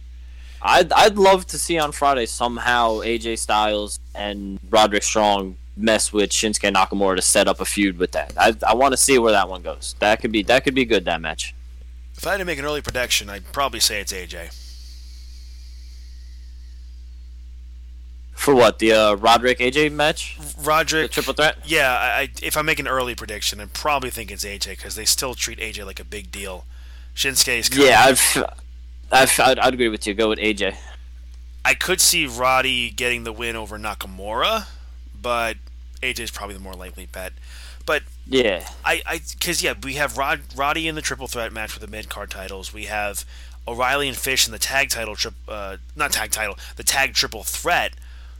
I'd 0.61 0.91
I'd 0.93 1.17
love 1.17 1.45
to 1.47 1.59
see 1.59 1.77
on 1.77 1.91
Friday 1.91 2.25
somehow 2.25 2.95
AJ 2.99 3.37
Styles 3.39 3.99
and 4.15 4.59
Roderick 4.69 5.03
Strong 5.03 5.57
mess 5.75 6.13
with 6.13 6.29
Shinsuke 6.29 6.73
Nakamura 6.73 7.15
to 7.15 7.21
set 7.21 7.47
up 7.47 7.59
a 7.59 7.65
feud 7.65 7.97
with 7.97 8.11
that. 8.11 8.33
I 8.37 8.55
I 8.67 8.73
want 8.75 8.93
to 8.93 8.97
see 8.97 9.17
where 9.17 9.31
that 9.31 9.49
one 9.49 9.61
goes. 9.61 9.95
That 9.99 10.21
could 10.21 10.31
be 10.31 10.43
that 10.43 10.63
could 10.63 10.75
be 10.75 10.85
good 10.85 11.05
that 11.05 11.21
match. 11.21 11.53
If 12.15 12.27
I 12.27 12.31
had 12.31 12.37
to 12.37 12.45
make 12.45 12.59
an 12.59 12.65
early 12.65 12.81
prediction, 12.81 13.29
I'd 13.29 13.51
probably 13.51 13.79
say 13.79 13.99
it's 13.99 14.13
AJ. 14.13 14.59
For 18.33 18.53
what 18.53 18.79
the 18.79 18.91
uh, 18.91 19.13
Roderick 19.15 19.59
AJ 19.59 19.91
match, 19.91 20.37
the 20.37 20.61
Roderick. 20.63 21.11
triple 21.11 21.33
threat. 21.33 21.57
Yeah, 21.63 21.91
I, 21.91 22.21
I, 22.21 22.29
if 22.41 22.57
I 22.57 22.61
make 22.61 22.79
an 22.79 22.87
early 22.87 23.15
prediction, 23.15 23.61
I'd 23.61 23.73
probably 23.73 24.09
think 24.09 24.31
it's 24.31 24.43
AJ 24.43 24.71
because 24.71 24.95
they 24.95 25.05
still 25.05 25.33
treat 25.33 25.59
AJ 25.59 25.85
like 25.85 25.99
a 25.99 26.03
big 26.03 26.29
deal. 26.31 26.65
Shinsuke 27.15 27.59
is 27.59 27.69
kind 27.69 27.83
Yeah, 27.83 28.03
I've, 28.05 28.43
I've 29.11 29.39
I'd, 29.39 29.59
I'd 29.59 29.73
agree 29.73 29.87
with 29.87 30.05
you. 30.07 30.13
Go 30.13 30.29
with 30.29 30.39
AJ. 30.39 30.75
I 31.63 31.73
could 31.73 32.01
see 32.01 32.25
Roddy 32.27 32.89
getting 32.89 33.23
the 33.23 33.31
win 33.31 33.55
over 33.55 33.77
Nakamura, 33.77 34.65
but 35.23 35.57
AJ's 36.03 36.29
probably 36.29 36.53
the 36.53 36.61
more 36.61 36.75
likely 36.75 37.07
bet. 37.07 37.33
But 37.85 38.03
Yeah, 38.27 38.67
I, 38.85 39.01
I, 39.05 39.21
because 39.39 39.63
yeah, 39.63 39.73
we 39.81 39.95
have 39.95 40.17
Rod, 40.17 40.41
Roddy 40.55 40.87
in 40.87 40.93
the 40.95 41.01
triple 41.01 41.27
threat 41.27 41.51
match 41.51 41.73
with 41.73 41.81
the 41.81 41.91
mid 41.91 42.07
card 42.09 42.29
titles. 42.29 42.71
We 42.71 42.85
have 42.85 43.25
O'Reilly 43.67 44.07
and 44.07 44.15
Fish 44.17 44.45
in 44.45 44.51
the 44.51 44.59
tag 44.59 44.89
title, 44.89 45.15
trip, 45.15 45.33
uh, 45.47 45.77
not 45.95 46.11
tag 46.11 46.31
title, 46.31 46.57
the 46.75 46.83
tag 46.83 47.13
triple 47.13 47.43
threat. 47.43 47.93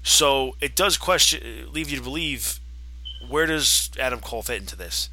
So 0.03 0.55
it 0.61 0.75
does 0.75 0.97
question, 0.97 1.69
leave 1.73 1.89
you 1.89 1.97
to 1.97 2.03
believe, 2.03 2.59
where 3.27 3.45
does 3.45 3.89
Adam 3.99 4.19
Cole 4.19 4.41
fit 4.43 4.61
into 4.61 4.75
this? 4.75 5.09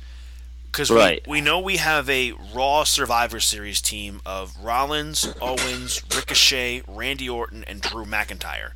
Because 0.66 0.90
Right. 0.90 1.22
we, 1.26 1.38
we 1.38 1.40
know 1.40 1.58
we 1.58 1.78
have 1.78 2.08
a 2.10 2.32
Raw 2.52 2.84
Survivor 2.84 3.40
Series 3.40 3.80
team 3.80 4.20
of 4.26 4.56
Rollins, 4.60 5.32
Owens, 5.40 6.02
Ricochet, 6.14 6.82
Randy 6.86 7.28
Orton, 7.28 7.64
and 7.64 7.80
Drew 7.80 8.04
McIntyre. 8.04 8.72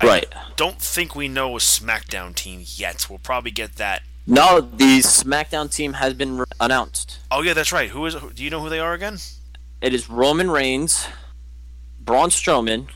I 0.00 0.06
right. 0.06 0.26
don't 0.56 0.80
think 0.80 1.14
we 1.14 1.28
know 1.28 1.56
a 1.56 1.58
SmackDown 1.58 2.34
team 2.34 2.64
yet. 2.64 3.08
We'll 3.08 3.18
probably 3.20 3.50
get 3.50 3.76
that. 3.76 4.02
No, 4.26 4.60
the 4.60 5.00
SmackDown 5.00 5.74
team 5.74 5.94
has 5.94 6.14
been 6.14 6.38
re- 6.38 6.44
announced. 6.60 7.18
Oh 7.30 7.42
yeah, 7.42 7.54
that's 7.54 7.72
right. 7.72 7.90
Who 7.90 8.06
is? 8.06 8.14
Do 8.14 8.44
you 8.44 8.50
know 8.50 8.60
who 8.60 8.68
they 8.68 8.78
are 8.78 8.94
again? 8.94 9.18
It 9.80 9.92
is 9.94 10.08
Roman 10.08 10.50
Reigns, 10.50 11.06
Braun 11.98 12.30
Strowman, 12.30 12.88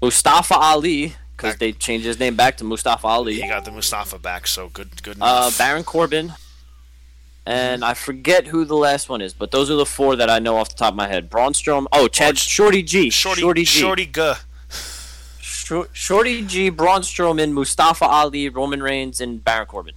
Mustafa 0.00 0.54
Ali, 0.54 1.14
because 1.36 1.56
they 1.56 1.72
changed 1.72 2.06
his 2.06 2.18
name 2.18 2.36
back 2.36 2.56
to 2.56 2.64
Mustafa 2.64 3.06
Ali. 3.06 3.34
He 3.34 3.48
got 3.48 3.66
the 3.66 3.70
Mustafa 3.70 4.18
back, 4.18 4.46
so 4.46 4.70
good, 4.70 5.02
good 5.02 5.18
uh, 5.20 5.24
enough. 5.24 5.58
Baron 5.58 5.84
Corbin, 5.84 6.32
and 7.44 7.84
I 7.84 7.92
forget 7.92 8.46
who 8.46 8.64
the 8.64 8.76
last 8.76 9.10
one 9.10 9.20
is, 9.20 9.34
but 9.34 9.50
those 9.50 9.70
are 9.70 9.76
the 9.76 9.84
four 9.84 10.16
that 10.16 10.30
I 10.30 10.38
know 10.38 10.56
off 10.56 10.70
the 10.70 10.76
top 10.76 10.94
of 10.94 10.96
my 10.96 11.08
head. 11.08 11.28
Braun 11.28 11.52
Strowman. 11.52 11.86
Oh, 11.92 12.08
Chad 12.08 12.38
Shorty 12.38 12.82
G. 12.82 13.10
Shorty, 13.10 13.42
Shorty 13.42 13.64
G. 13.64 13.80
Shorty, 13.80 14.06
G. 14.06 14.32
Shorty 15.92 16.42
G. 16.42 16.68
Braun 16.68 17.00
Strowman, 17.02 17.52
Mustafa 17.52 18.04
Ali, 18.04 18.48
Roman 18.48 18.82
Reigns, 18.82 19.20
and 19.20 19.44
Baron 19.44 19.66
Corbin. 19.66 19.94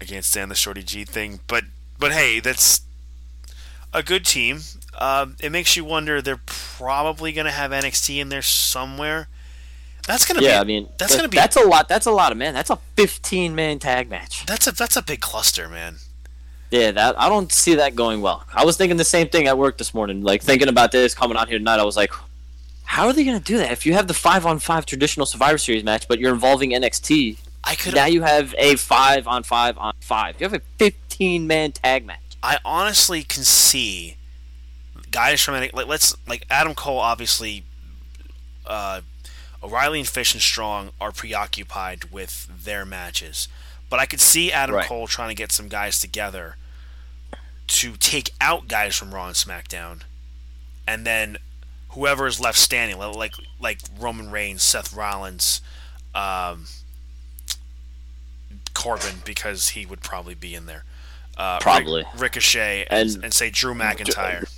I 0.00 0.04
can't 0.04 0.24
stand 0.24 0.50
the 0.50 0.54
Shorty 0.54 0.82
G 0.82 1.04
thing, 1.04 1.40
but 1.46 1.64
but 1.98 2.12
hey, 2.12 2.40
that's 2.40 2.80
a 3.92 4.02
good 4.02 4.24
team. 4.24 4.60
Um, 4.98 5.36
it 5.40 5.50
makes 5.50 5.76
you 5.76 5.84
wonder. 5.84 6.20
They're 6.20 6.40
probably 6.46 7.32
going 7.32 7.46
to 7.46 7.50
have 7.52 7.70
NXT 7.70 8.18
in 8.20 8.28
there 8.28 8.42
somewhere. 8.42 9.28
That's 10.06 10.24
going 10.26 10.38
to 10.38 10.44
Yeah, 10.44 10.58
be. 10.58 10.60
I 10.60 10.64
mean 10.64 10.88
that's 10.98 11.16
to 11.16 11.28
be. 11.28 11.36
that's 11.36 11.56
a 11.56 11.62
lot. 11.62 11.88
That's 11.88 12.06
a 12.06 12.10
lot 12.10 12.32
of 12.32 12.38
man. 12.38 12.52
That's 12.54 12.70
a 12.70 12.76
15 12.96 13.54
man 13.54 13.78
tag 13.78 14.10
match. 14.10 14.44
that's 14.46 14.66
a 14.66 14.72
that's 14.72 14.96
a 14.96 15.02
big 15.02 15.20
cluster, 15.20 15.68
man. 15.68 15.96
Yeah, 16.70 16.90
that 16.90 17.18
I 17.18 17.28
don't 17.28 17.50
see 17.52 17.76
that 17.76 17.94
going 17.94 18.20
well. 18.20 18.44
I 18.52 18.64
was 18.64 18.76
thinking 18.76 18.96
the 18.96 19.04
same 19.04 19.28
thing 19.28 19.46
at 19.46 19.56
work 19.56 19.78
this 19.78 19.94
morning. 19.94 20.22
Like 20.22 20.42
thinking 20.42 20.68
about 20.68 20.90
this 20.92 21.14
coming 21.14 21.36
out 21.36 21.48
here 21.48 21.58
tonight, 21.58 21.78
I 21.78 21.84
was 21.84 21.96
like, 21.96 22.12
how 22.84 23.06
are 23.06 23.12
they 23.12 23.24
going 23.24 23.38
to 23.38 23.44
do 23.44 23.58
that? 23.58 23.72
If 23.72 23.86
you 23.86 23.94
have 23.94 24.06
the 24.06 24.14
five 24.14 24.46
on 24.46 24.58
five 24.58 24.86
traditional 24.86 25.26
Survivor 25.26 25.58
Series 25.58 25.84
match, 25.84 26.06
but 26.08 26.18
you're 26.18 26.32
involving 26.32 26.70
NXT, 26.70 27.38
I 27.64 27.74
could. 27.74 27.94
now 27.94 28.06
you 28.06 28.22
have 28.22 28.54
a 28.58 28.76
five 28.76 29.26
on 29.26 29.42
five 29.42 29.78
on 29.78 29.94
five. 30.00 30.40
You 30.40 30.44
have 30.44 30.54
a 30.54 30.62
15 30.78 31.46
man 31.46 31.72
tag 31.72 32.06
match. 32.06 32.18
I 32.42 32.58
honestly 32.64 33.22
can 33.22 33.42
see 33.42 34.16
guys 35.10 35.42
from 35.42 35.54
Like, 35.54 35.86
let's 35.86 36.14
like 36.26 36.46
Adam 36.50 36.74
Cole. 36.74 36.98
Obviously, 36.98 37.64
uh, 38.66 39.00
O'Reilly 39.62 40.00
and 40.00 40.08
Fish 40.08 40.34
and 40.34 40.42
Strong 40.42 40.90
are 41.00 41.10
preoccupied 41.12 42.12
with 42.12 42.64
their 42.64 42.84
matches, 42.84 43.48
but 43.88 43.98
I 43.98 44.06
could 44.06 44.20
see 44.20 44.52
Adam 44.52 44.76
Right. 44.76 44.86
Cole 44.86 45.06
trying 45.06 45.30
to 45.30 45.34
get 45.34 45.52
some 45.52 45.68
guys 45.68 45.98
together 46.00 46.56
to 47.66 47.96
take 47.96 48.30
out 48.40 48.68
guys 48.68 48.94
from 48.94 49.14
Raw 49.14 49.26
and 49.28 49.34
SmackDown, 49.36 50.02
and 50.86 51.06
then 51.06 51.38
whoever 51.90 52.26
is 52.26 52.40
left 52.40 52.58
standing, 52.58 52.98
like 52.98 53.34
like 53.60 53.78
Roman 53.98 54.30
Reigns, 54.30 54.62
Seth 54.62 54.92
Rollins, 54.94 55.60
um, 56.14 56.66
Corbin, 58.74 59.22
because 59.24 59.70
he 59.70 59.86
would 59.86 60.00
probably 60.02 60.34
be 60.34 60.54
in 60.54 60.66
there. 60.66 60.84
Uh, 61.36 61.58
Probably. 61.58 62.04
Ricochet 62.16 62.86
and, 62.90 63.10
And- 63.10 63.24
and 63.24 63.34
say 63.34 63.50
Drew 63.50 63.74
McIntyre. 63.74 64.48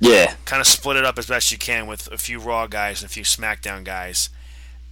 Yeah, 0.00 0.34
Kind 0.46 0.60
of 0.60 0.66
split 0.66 0.96
it 0.96 1.04
up 1.04 1.16
as 1.18 1.26
best 1.26 1.52
you 1.52 1.58
can 1.58 1.86
with 1.86 2.10
a 2.10 2.18
few 2.18 2.40
Raw 2.40 2.66
guys 2.66 3.02
and 3.02 3.08
a 3.10 3.12
few 3.12 3.22
SmackDown 3.22 3.84
guys, 3.84 4.30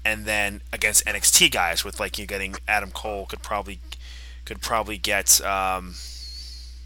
and 0.04 0.24
then 0.24 0.60
against 0.72 1.04
NXT 1.04 1.50
guys 1.50 1.84
with 1.84 1.98
like 1.98 2.16
you 2.16 2.26
getting 2.26 2.54
Adam 2.68 2.92
Cole 2.92 3.26
could 3.26 3.42
probably 3.42 3.80
could 4.44 4.60
probably 4.60 4.98
get. 4.98 5.40
Um, 5.40 5.94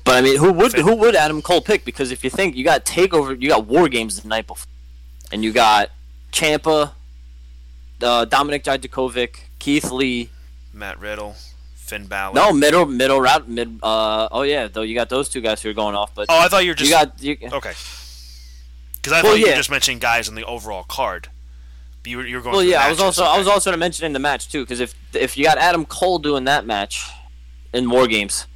But 0.05 0.15
I 0.17 0.21
mean, 0.23 0.39
who 0.39 0.53
would 0.55 0.73
who 0.73 0.95
would 0.97 1.15
Adam 1.15 1.43
Cole 1.43 1.61
pick? 1.61 1.85
Because 1.85 2.11
if 2.13 2.25
you 2.25 2.31
think 2.31 2.57
you 2.57 2.65
got 2.65 2.87
Takeover, 2.87 3.39
you 3.39 3.49
got 3.51 3.67
War 3.67 3.89
Games 3.91 4.19
the 4.23 4.27
night 4.29 4.47
before, 4.47 4.67
and 5.35 5.43
you 5.45 5.51
got 5.53 5.91
Ciampa, 6.33 6.93
uh, 8.01 8.25
Dominik 8.27 8.63
Dijakovic, 8.63 9.37
Keith 9.59 9.91
Lee. 9.91 10.31
Matt 10.73 10.99
Riddle, 11.01 11.35
Finn 11.75 12.07
Balor. 12.07 12.35
No, 12.35 12.53
middle 12.53 12.87
middle 12.87 13.21
route 13.21 13.49
mid. 13.49 13.81
Uh, 13.83 14.29
oh 14.31 14.43
yeah, 14.43 14.69
though 14.69 14.83
you 14.83 14.95
got 14.95 15.09
those 15.09 15.29
two 15.29 15.41
guys 15.41 15.61
who 15.61 15.71
are 15.71 15.75
going 15.75 15.95
off, 15.97 16.15
but 16.15 16.27
Oh, 16.29 16.39
I 16.39 16.49
thought 16.49 16.65
you 16.65 16.71
were 16.71 16.75
just 16.75 16.89
you 16.91 16.97
got 16.97 17.23
you, 17.23 17.37
okay. 17.53 17.73
Because 18.97 19.13
I 19.13 19.23
Well, 19.23 19.33
thought 19.33 19.39
you 19.39 19.45
were 19.47 19.51
yeah. 19.51 19.57
just 19.57 19.71
mentioning 19.71 19.99
guys 19.99 20.29
in 20.29 20.35
the 20.37 20.45
overall 20.45 20.85
card. 20.85 21.29
But 22.03 22.11
you 22.11 22.17
were, 22.19 22.27
you 22.27 22.37
were 22.37 22.43
going. 22.43 22.55
Well, 22.57 22.65
yeah, 22.65 22.81
I 22.85 22.91
was 22.91 23.01
also 23.01 23.25
I 23.25 23.39
was 23.39 23.49
also 23.49 23.77
mentioning 23.77 24.13
the 24.13 24.19
match 24.21 24.51
too, 24.51 24.63
because 24.63 24.79
if 24.81 24.95
if 25.15 25.37
you 25.37 25.45
got 25.45 25.59
Adam 25.59 25.85
Cole 25.85 26.19
doing 26.21 26.45
that 26.45 26.65
match 26.67 27.05
in 27.73 27.91
War 27.91 28.07
Games, 28.07 28.47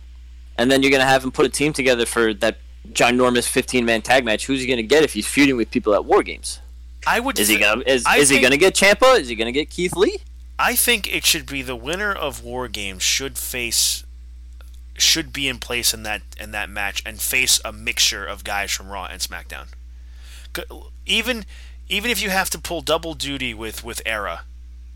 and 0.56 0.70
then 0.70 0.82
you're 0.82 0.92
gonna 0.92 1.04
have 1.06 1.24
him 1.24 1.32
put 1.32 1.44
a 1.44 1.48
team 1.48 1.72
together 1.72 2.06
for 2.06 2.32
that 2.34 2.58
ginormous 2.92 3.46
15 3.48 3.84
man 3.84 4.00
tag 4.02 4.24
match, 4.24 4.46
who's 4.46 4.60
he 4.60 4.66
gonna 4.66 4.82
get 4.82 5.02
if 5.04 5.12
he's 5.12 5.26
feuding 5.26 5.56
with 5.56 5.70
people 5.70 5.94
at 5.94 6.04
War 6.04 6.22
Games? 6.22 6.60
I 7.08 7.20
would. 7.20 7.38
Is 7.38 7.48
he 7.48 7.58
gonna 7.58 7.82
is, 7.86 8.04
is 8.16 8.28
he 8.28 8.40
gonna 8.40 8.56
get 8.56 8.74
Ciampa? 8.74 9.18
Is 9.18 9.28
he 9.28 9.34
gonna 9.34 9.52
get 9.52 9.70
Keith 9.70 9.96
Lee? 9.96 10.18
I 10.58 10.74
think 10.74 11.12
it 11.12 11.24
should 11.24 11.46
be 11.46 11.62
the 11.62 11.76
winner 11.76 12.12
of 12.12 12.42
War 12.42 12.68
Games 12.68 13.02
should 13.02 13.38
face 13.38 14.04
should 14.96 15.32
be 15.32 15.46
in 15.48 15.58
place 15.58 15.94
in 15.94 16.02
that 16.02 16.22
in 16.40 16.50
that 16.50 16.68
match 16.68 17.02
and 17.06 17.20
face 17.20 17.60
a 17.64 17.72
mixture 17.72 18.26
of 18.26 18.42
guys 18.44 18.72
from 18.72 18.88
Raw 18.88 19.06
and 19.06 19.20
SmackDown. 19.20 19.68
Even 21.06 21.44
even 21.88 22.10
if 22.10 22.20
you 22.20 22.30
have 22.30 22.50
to 22.50 22.58
pull 22.58 22.80
double 22.80 23.14
duty 23.14 23.54
with 23.54 23.84
with 23.84 24.02
Era, 24.04 24.42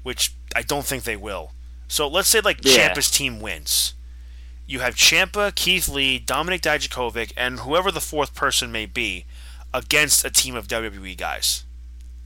which 0.02 0.34
I 0.54 0.62
don't 0.62 0.84
think 0.84 1.04
they 1.04 1.16
will. 1.16 1.52
So 1.88 2.08
let's 2.08 2.28
say 2.28 2.40
like 2.40 2.58
Yeah. 2.62 2.88
Ciampa's 2.90 3.10
team 3.10 3.40
wins. 3.40 3.94
You 4.66 4.80
have 4.80 4.94
Ciampa, 4.94 5.54
Keith 5.54 5.88
Lee, 5.88 6.18
Dominik 6.20 6.60
Dijakovic, 6.60 7.32
and 7.36 7.60
whoever 7.60 7.90
the 7.90 8.00
fourth 8.00 8.34
person 8.34 8.72
may 8.72 8.86
be 8.86 9.26
against 9.74 10.24
a 10.24 10.30
team 10.30 10.54
of 10.54 10.66
WWE 10.68 11.16
guys. 11.16 11.64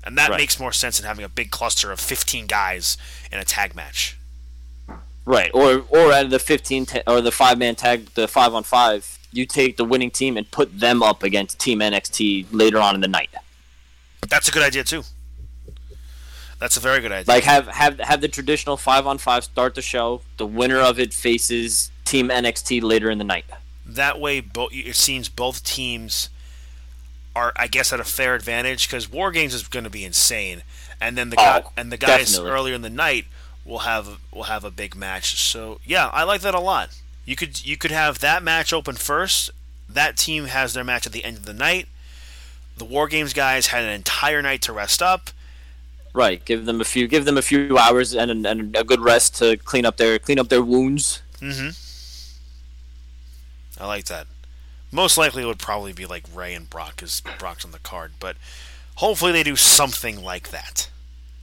And 0.06 0.16
that 0.16 0.30
Right. 0.30 0.38
makes 0.38 0.58
more 0.60 0.72
sense 0.72 0.96
than 0.98 1.06
having 1.06 1.24
a 1.24 1.28
big 1.28 1.50
cluster 1.50 1.90
of 1.92 2.00
15 2.00 2.46
guys 2.46 2.96
in 3.32 3.38
a 3.38 3.44
tag 3.44 3.74
match. 3.74 4.16
Right. 5.24 5.50
Or 5.52 5.84
or 5.88 6.12
out 6.12 6.24
of 6.24 6.30
the 6.30 6.38
15 6.38 6.86
ta- 6.86 7.02
or 7.08 7.20
the 7.20 7.32
five 7.32 7.58
man 7.58 7.74
tag, 7.74 8.14
the 8.14 8.28
five 8.28 8.54
on 8.54 8.62
five, 8.62 9.18
you 9.32 9.44
take 9.44 9.76
the 9.76 9.84
winning 9.84 10.12
team 10.12 10.36
and 10.36 10.48
put 10.50 10.78
them 10.78 11.02
up 11.02 11.22
against 11.24 11.58
Team 11.58 11.80
NXT 11.80 12.46
later 12.52 12.78
on 12.78 12.94
in 12.94 13.00
the 13.00 13.08
night. 13.08 13.30
That's 14.28 14.48
a 14.48 14.52
good 14.52 14.62
idea 14.62 14.84
too. 14.84 15.02
That's 16.58 16.76
a 16.76 16.80
very 16.80 17.00
good 17.00 17.12
idea. 17.12 17.34
Like 17.34 17.44
have 17.44 17.66
have 17.66 17.98
have 18.00 18.20
the 18.20 18.28
traditional 18.28 18.76
five 18.76 19.06
on 19.06 19.18
five 19.18 19.44
start 19.44 19.74
the 19.74 19.82
show. 19.82 20.22
The 20.38 20.46
winner 20.46 20.78
of 20.78 20.98
it 20.98 21.12
faces 21.12 21.90
Team 22.04 22.28
NXT 22.28 22.80
later 22.82 23.10
in 23.10 23.18
the 23.18 23.24
night. 23.24 23.44
that 23.88 24.18
way, 24.20 24.40
bo- 24.40 24.68
it 24.72 24.96
seems 24.96 25.28
both 25.28 25.62
teams 25.64 26.28
are, 27.36 27.52
I 27.56 27.66
guess, 27.68 27.92
at 27.92 28.00
a 28.00 28.04
fair 28.04 28.34
advantage 28.34 28.88
because 28.88 29.10
War 29.10 29.30
Games 29.30 29.52
is 29.54 29.66
going 29.68 29.84
to 29.84 29.90
be 29.90 30.04
insane, 30.04 30.62
and 31.00 31.16
then 31.18 31.30
the 31.30 31.36
Oh, 31.38 31.42
guy, 31.44 31.62
and 31.76 31.92
the 31.92 31.96
guys 31.96 32.30
definitely. 32.32 32.50
earlier 32.50 32.74
in 32.74 32.82
the 32.82 32.90
night 32.90 33.26
will 33.64 33.80
have 33.80 34.18
will 34.32 34.44
have 34.44 34.64
a 34.64 34.70
big 34.70 34.94
match. 34.96 35.40
So 35.40 35.80
yeah, 35.84 36.08
I 36.12 36.22
like 36.24 36.40
that 36.40 36.54
a 36.54 36.60
lot. 36.60 36.90
You 37.24 37.36
could 37.36 37.64
you 37.64 37.76
could 37.76 37.90
have 37.90 38.18
that 38.20 38.42
match 38.42 38.72
open 38.72 38.96
first. 38.96 39.50
That 39.88 40.16
team 40.16 40.46
has 40.46 40.72
their 40.74 40.84
match 40.84 41.06
at 41.06 41.12
the 41.12 41.24
end 41.24 41.36
of 41.36 41.44
the 41.44 41.52
night. 41.52 41.86
The 42.76 42.84
War 42.84 43.06
Games 43.08 43.32
guys 43.32 43.68
had 43.68 43.84
an 43.84 43.90
entire 43.90 44.42
night 44.42 44.62
to 44.62 44.72
rest 44.72 45.00
up. 45.02 45.30
Right. 46.12 46.44
Give 46.44 46.64
them 46.64 46.80
a 46.80 46.84
few 46.84 47.06
give 47.08 47.24
them 47.24 47.36
a 47.38 47.42
few 47.42 47.76
hours 47.78 48.14
and 48.14 48.46
and 48.46 48.74
a 48.76 48.84
good 48.84 49.00
rest 49.00 49.36
to 49.36 49.56
clean 49.58 49.84
up 49.84 49.96
their 49.98 50.18
clean 50.18 50.38
up 50.38 50.48
their 50.48 50.62
wounds. 50.62 51.20
Mhm. 51.40 51.76
I 53.78 53.86
like 53.86 54.06
that. 54.06 54.26
Most 54.92 55.18
likely 55.18 55.42
it 55.42 55.46
would 55.46 55.58
probably 55.58 55.92
be 55.92 56.06
like 56.06 56.24
Rey 56.32 56.54
and 56.54 56.70
Brock 56.70 56.96
because 56.96 57.20
Brock's 57.38 57.64
on 57.64 57.72
the 57.72 57.78
card, 57.78 58.12
but 58.20 58.36
hopefully 58.96 59.32
they 59.32 59.42
do 59.42 59.56
something 59.56 60.22
like 60.22 60.50
that. 60.50 60.88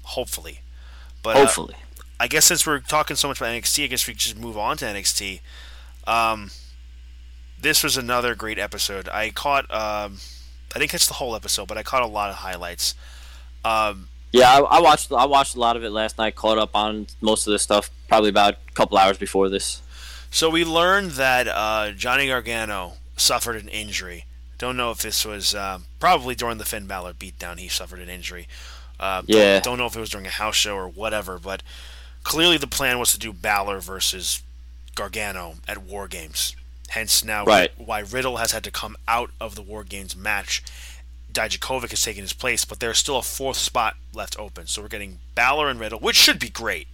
Hopefully. 0.03 0.61
But 1.21 1.35
uh, 1.35 1.39
Hopefully. 1.39 1.75
I 2.19 2.27
guess 2.27 2.45
since 2.45 2.65
we're 2.65 2.79
talking 2.79 3.15
so 3.15 3.27
much 3.27 3.39
about 3.41 3.49
NXT, 3.53 3.83
I 3.83 3.87
guess 3.87 4.07
we 4.07 4.13
just 4.13 4.37
move 4.37 4.57
on 4.57 4.77
to 4.77 4.85
NXT. 4.85 5.41
Um, 6.07 6.51
this 7.59 7.83
was 7.83 7.97
another 7.97 8.35
great 8.35 8.59
episode. 8.59 9.09
I 9.09 9.29
caught, 9.29 9.69
um, 9.71 10.17
I 10.75 10.79
didn't 10.79 10.91
catch 10.91 11.07
the 11.07 11.15
whole 11.15 11.35
episode, 11.35 11.67
but 11.67 11.77
I 11.77 11.83
caught 11.83 12.01
a 12.01 12.07
lot 12.07 12.29
of 12.29 12.37
highlights. 12.37 12.95
Um, 13.65 14.07
Yeah, 14.31 14.49
I, 14.51 14.59
I 14.59 14.81
watched 14.81 15.11
I 15.11 15.25
watched 15.25 15.55
a 15.55 15.59
lot 15.59 15.77
of 15.77 15.83
it 15.83 15.91
last 15.91 16.17
night. 16.17 16.35
Caught 16.35 16.57
up 16.57 16.75
on 16.75 17.07
most 17.21 17.45
of 17.47 17.51
this 17.51 17.61
stuff 17.61 17.89
probably 18.07 18.29
about 18.29 18.55
a 18.55 18.71
couple 18.73 18.97
hours 18.97 19.17
before 19.17 19.49
this. 19.49 19.81
so 20.31 20.49
we 20.49 20.65
learned 20.65 21.11
that 21.11 21.47
uh, 21.47 21.91
Johnny 21.91 22.27
Gargano 22.27 22.93
suffered 23.17 23.55
an 23.55 23.67
injury. 23.69 24.25
Don't 24.57 24.77
know 24.77 24.91
if 24.91 24.99
this 25.01 25.25
was 25.25 25.53
um, 25.55 25.85
probably 25.99 26.35
during 26.35 26.57
the 26.57 26.65
Finn 26.65 26.85
Balor 26.87 27.13
beatdown. 27.13 27.59
He 27.59 27.67
suffered 27.67 27.99
an 27.99 28.09
injury. 28.09 28.47
Uh, 28.99 29.21
don't- 29.21 29.29
Yeah. 29.29 29.59
Don't, 29.59 29.77
know 29.77 29.85
if 29.87 29.95
it 29.95 29.99
was 29.99 30.09
during 30.09 30.27
a 30.27 30.31
house 30.31 30.55
show 30.55 30.75
or 30.75 30.87
whatever, 30.87 31.37
but 31.39 31.61
clearly 32.23 32.57
the 32.57 32.67
plan 32.67 32.99
was 32.99 33.11
to 33.11 33.19
do 33.19 33.33
Balor 33.33 33.79
versus 33.81 34.41
Gargano 34.95 35.55
at 35.67 35.79
War 35.79 36.07
Games. 36.07 36.55
Hence 36.89 37.23
now 37.23 37.43
Right. 37.43 37.71
why 37.77 37.99
Riddle 37.99 38.37
has 38.37 38.51
had 38.51 38.63
to 38.65 38.71
come 38.71 38.95
out 39.07 39.31
of 39.41 39.55
the 39.55 39.61
War 39.63 39.83
Games 39.83 40.15
match. 40.15 40.63
Dijakovic 41.31 41.89
has 41.89 42.03
taken 42.03 42.21
his 42.21 42.33
place, 42.33 42.63
but 42.63 42.79
there's 42.79 42.99
still 42.99 43.17
a 43.17 43.23
fourth 43.23 43.57
spot 43.57 43.95
left 44.13 44.37
open. 44.37 44.67
So 44.67 44.81
we're 44.83 44.87
getting 44.89 45.17
Balor 45.33 45.69
and 45.69 45.79
Riddle, 45.79 45.99
which 45.99 46.15
should 46.15 46.37
be 46.37 46.49
great. 46.49 46.87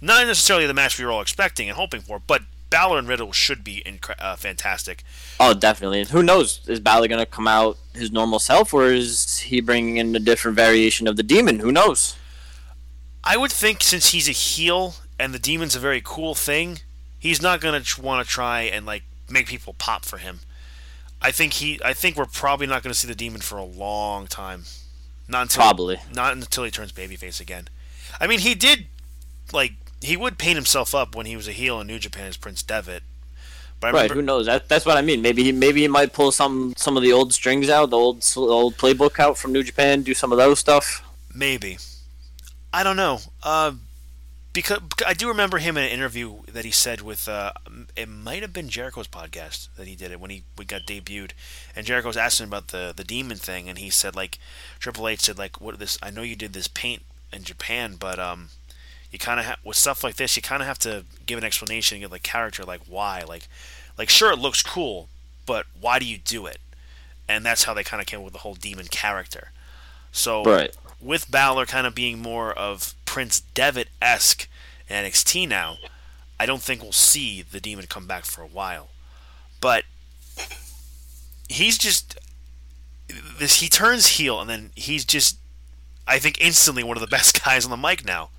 Not 0.00 0.26
necessarily 0.26 0.66
the 0.66 0.72
match 0.72 0.98
we 0.98 1.04
were 1.04 1.12
all 1.12 1.20
expecting 1.20 1.68
and 1.68 1.76
hoping 1.76 2.00
for, 2.00 2.18
but 2.18 2.42
Balor 2.70 2.98
and 2.98 3.08
Riddle 3.08 3.32
should 3.32 3.64
be 3.64 3.82
incre- 3.84 4.14
uh, 4.18 4.36
fantastic. 4.36 5.02
Oh, 5.38 5.54
definitely. 5.54 6.04
Who 6.04 6.22
knows? 6.22 6.60
Is 6.68 6.80
Balor 6.80 7.08
gonna 7.08 7.26
come 7.26 7.48
out 7.48 7.76
his 7.94 8.12
normal 8.12 8.38
self, 8.38 8.72
or 8.72 8.86
is 8.86 9.38
he 9.38 9.60
bringing 9.60 9.96
in 9.96 10.14
a 10.14 10.20
different 10.20 10.56
variation 10.56 11.08
of 11.08 11.16
the 11.16 11.22
demon? 11.22 11.58
Who 11.58 11.72
knows? 11.72 12.16
I 13.24 13.36
would 13.36 13.52
think 13.52 13.82
since 13.82 14.12
he's 14.12 14.28
a 14.28 14.32
heel 14.32 14.94
and 15.18 15.34
the 15.34 15.38
demon's 15.38 15.76
a 15.76 15.80
very 15.80 16.00
cool 16.02 16.34
thing, 16.34 16.78
he's 17.18 17.42
not 17.42 17.60
gonna 17.60 17.82
want 18.00 18.24
to 18.24 18.32
try 18.32 18.62
and 18.62 18.86
like 18.86 19.02
make 19.28 19.46
people 19.46 19.74
pop 19.74 20.04
for 20.04 20.18
him. 20.18 20.40
I 21.20 21.32
think 21.32 21.54
he. 21.54 21.78
I 21.84 21.92
think 21.92 22.16
we're 22.16 22.24
probably 22.24 22.66
not 22.66 22.82
gonna 22.82 22.94
see 22.94 23.08
the 23.08 23.14
demon 23.14 23.40
for 23.40 23.58
a 23.58 23.64
long 23.64 24.26
time. 24.26 24.64
Not 25.28 25.42
until 25.42 25.62
Probably. 25.62 25.98
not 26.12 26.32
until 26.32 26.64
he 26.64 26.70
turns 26.70 26.92
babyface 26.92 27.40
again. 27.40 27.68
I 28.20 28.26
mean, 28.26 28.38
he 28.40 28.54
did 28.54 28.86
like 29.52 29.72
he 30.00 30.16
would 30.16 30.38
paint 30.38 30.56
himself 30.56 30.94
up 30.94 31.14
when 31.14 31.26
he 31.26 31.36
was 31.36 31.48
a 31.48 31.52
heel 31.52 31.80
in 31.80 31.86
New 31.86 31.98
Japan 31.98 32.26
as 32.26 32.36
Prince 32.36 32.62
Devitt. 32.62 33.02
But 33.80 33.94
Right? 33.94 34.02
remember, 34.02 34.14
Who 34.14 34.22
knows? 34.22 34.46
That, 34.46 34.68
that's 34.68 34.84
what 34.84 34.96
I 34.96 35.02
mean. 35.02 35.22
Maybe 35.22 35.42
he 35.42 35.52
maybe 35.52 35.80
he 35.80 35.88
might 35.88 36.12
pull 36.12 36.32
some 36.32 36.74
some 36.76 36.96
of 36.96 37.02
the 37.02 37.12
old 37.12 37.32
strings 37.32 37.68
out, 37.70 37.90
the 37.90 37.96
old 37.96 38.24
old 38.36 38.76
playbook 38.76 39.18
out 39.18 39.38
from 39.38 39.52
New 39.52 39.62
Japan, 39.62 40.02
do 40.02 40.14
some 40.14 40.32
of 40.32 40.38
those 40.38 40.58
stuff. 40.58 41.02
Maybe. 41.34 41.78
I 42.72 42.82
don't 42.82 42.96
know. 42.96 43.20
Uh, 43.42 43.72
because 44.52 44.80
I 45.06 45.14
do 45.14 45.28
remember 45.28 45.58
him 45.58 45.76
in 45.76 45.84
an 45.84 45.90
interview 45.90 46.42
that 46.52 46.64
he 46.64 46.70
said 46.72 47.00
with 47.00 47.28
uh, 47.28 47.52
it 47.96 48.08
might 48.08 48.42
have 48.42 48.52
been 48.52 48.68
Jericho's 48.68 49.06
podcast 49.06 49.68
that 49.76 49.86
he 49.86 49.94
did 49.94 50.10
it 50.10 50.20
when 50.20 50.30
he 50.30 50.42
we 50.58 50.64
got 50.64 50.82
debuted, 50.82 51.30
and 51.76 51.86
Jericho 51.86 52.08
was 52.08 52.16
asking 52.16 52.46
about 52.46 52.68
the 52.68 52.92
the 52.94 53.04
demon 53.04 53.38
thing, 53.38 53.68
and 53.68 53.78
he 53.78 53.90
said 53.90 54.16
like 54.16 54.38
Triple 54.78 55.08
H 55.08 55.20
said 55.20 55.38
like 55.38 55.60
what 55.60 55.78
this 55.78 55.98
I 56.02 56.10
know 56.10 56.22
you 56.22 56.36
did 56.36 56.52
this 56.52 56.68
paint 56.68 57.02
in 57.32 57.44
Japan, 57.44 57.96
but 57.98 58.18
um 58.18 58.48
you 59.10 59.18
kind 59.18 59.40
of 59.40 59.46
ha- 59.46 59.56
with 59.64 59.76
stuff 59.76 60.04
like 60.04 60.16
this 60.16 60.36
you 60.36 60.42
kind 60.42 60.62
of 60.62 60.68
have 60.68 60.78
to 60.80 61.04
give 61.26 61.38
an 61.38 61.44
explanation 61.44 62.02
and 62.02 62.12
the 62.12 62.18
character 62.18 62.64
like 62.64 62.80
why 62.86 63.22
like 63.26 63.48
like 63.98 64.08
sure 64.08 64.32
it 64.32 64.38
looks 64.38 64.62
cool, 64.62 65.08
but 65.46 65.66
why 65.78 65.98
do 65.98 66.04
you 66.06 66.16
do 66.18 66.46
it? 66.46 66.58
And 67.28 67.44
that's 67.44 67.64
how 67.64 67.74
they 67.74 67.84
kind 67.84 68.00
of 68.00 68.06
came 68.06 68.20
up 68.20 68.24
with 68.24 68.32
the 68.32 68.40
whole 68.40 68.54
demon 68.54 68.86
character. 68.86 69.52
So 70.12 70.42
Right. 70.42 70.74
with 71.00 71.30
Balor 71.30 71.66
kind 71.66 71.86
of 71.86 71.94
being 71.94 72.18
more 72.20 72.52
of 72.52 72.94
Prince 73.04 73.40
Devitt 73.54 73.88
esque 74.00 74.48
in 74.88 74.96
NXT 75.04 75.46
now, 75.48 75.76
I 76.38 76.46
don't 76.46 76.62
think 76.62 76.82
we'll 76.82 76.92
see 76.92 77.42
the 77.42 77.60
demon 77.60 77.86
come 77.86 78.06
back 78.06 78.24
for 78.24 78.42
a 78.42 78.46
while. 78.46 78.88
But 79.60 79.84
he's 81.48 81.76
just 81.76 82.18
this 83.38 83.60
he 83.60 83.68
turns 83.68 84.06
heel 84.18 84.40
and 84.40 84.48
then 84.48 84.70
he's 84.76 85.04
just 85.04 85.36
I 86.06 86.18
think 86.18 86.40
instantly 86.40 86.82
one 86.82 86.96
of 86.96 87.00
the 87.00 87.06
best 87.16 87.44
guys 87.44 87.64
on 87.64 87.70
the 87.70 87.76
mic 87.76 88.04
now. 88.04 88.30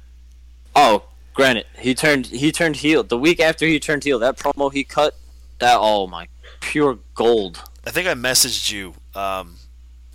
Oh, 0.76 1.04
granted, 1.34 1.66
he 1.78 1.94
turned 1.94 2.28
he 2.28 2.52
turned 2.52 2.78
heel 2.78 3.04
the 3.04 3.18
week 3.18 3.40
after 3.40 3.66
he 3.66 3.80
turned 3.80 4.04
heel. 4.04 4.20
That 4.20 4.38
promo 4.38 4.72
he 4.72 4.84
cut, 4.84 5.16
that 5.60 5.78
oh 5.80 6.08
my, 6.08 6.28
pure 6.60 7.00
gold. 7.16 7.62
I 7.86 7.92
think 7.92 8.08
I 8.08 8.14
messaged 8.14 8.72
you 8.72 8.94
um, 9.16 9.56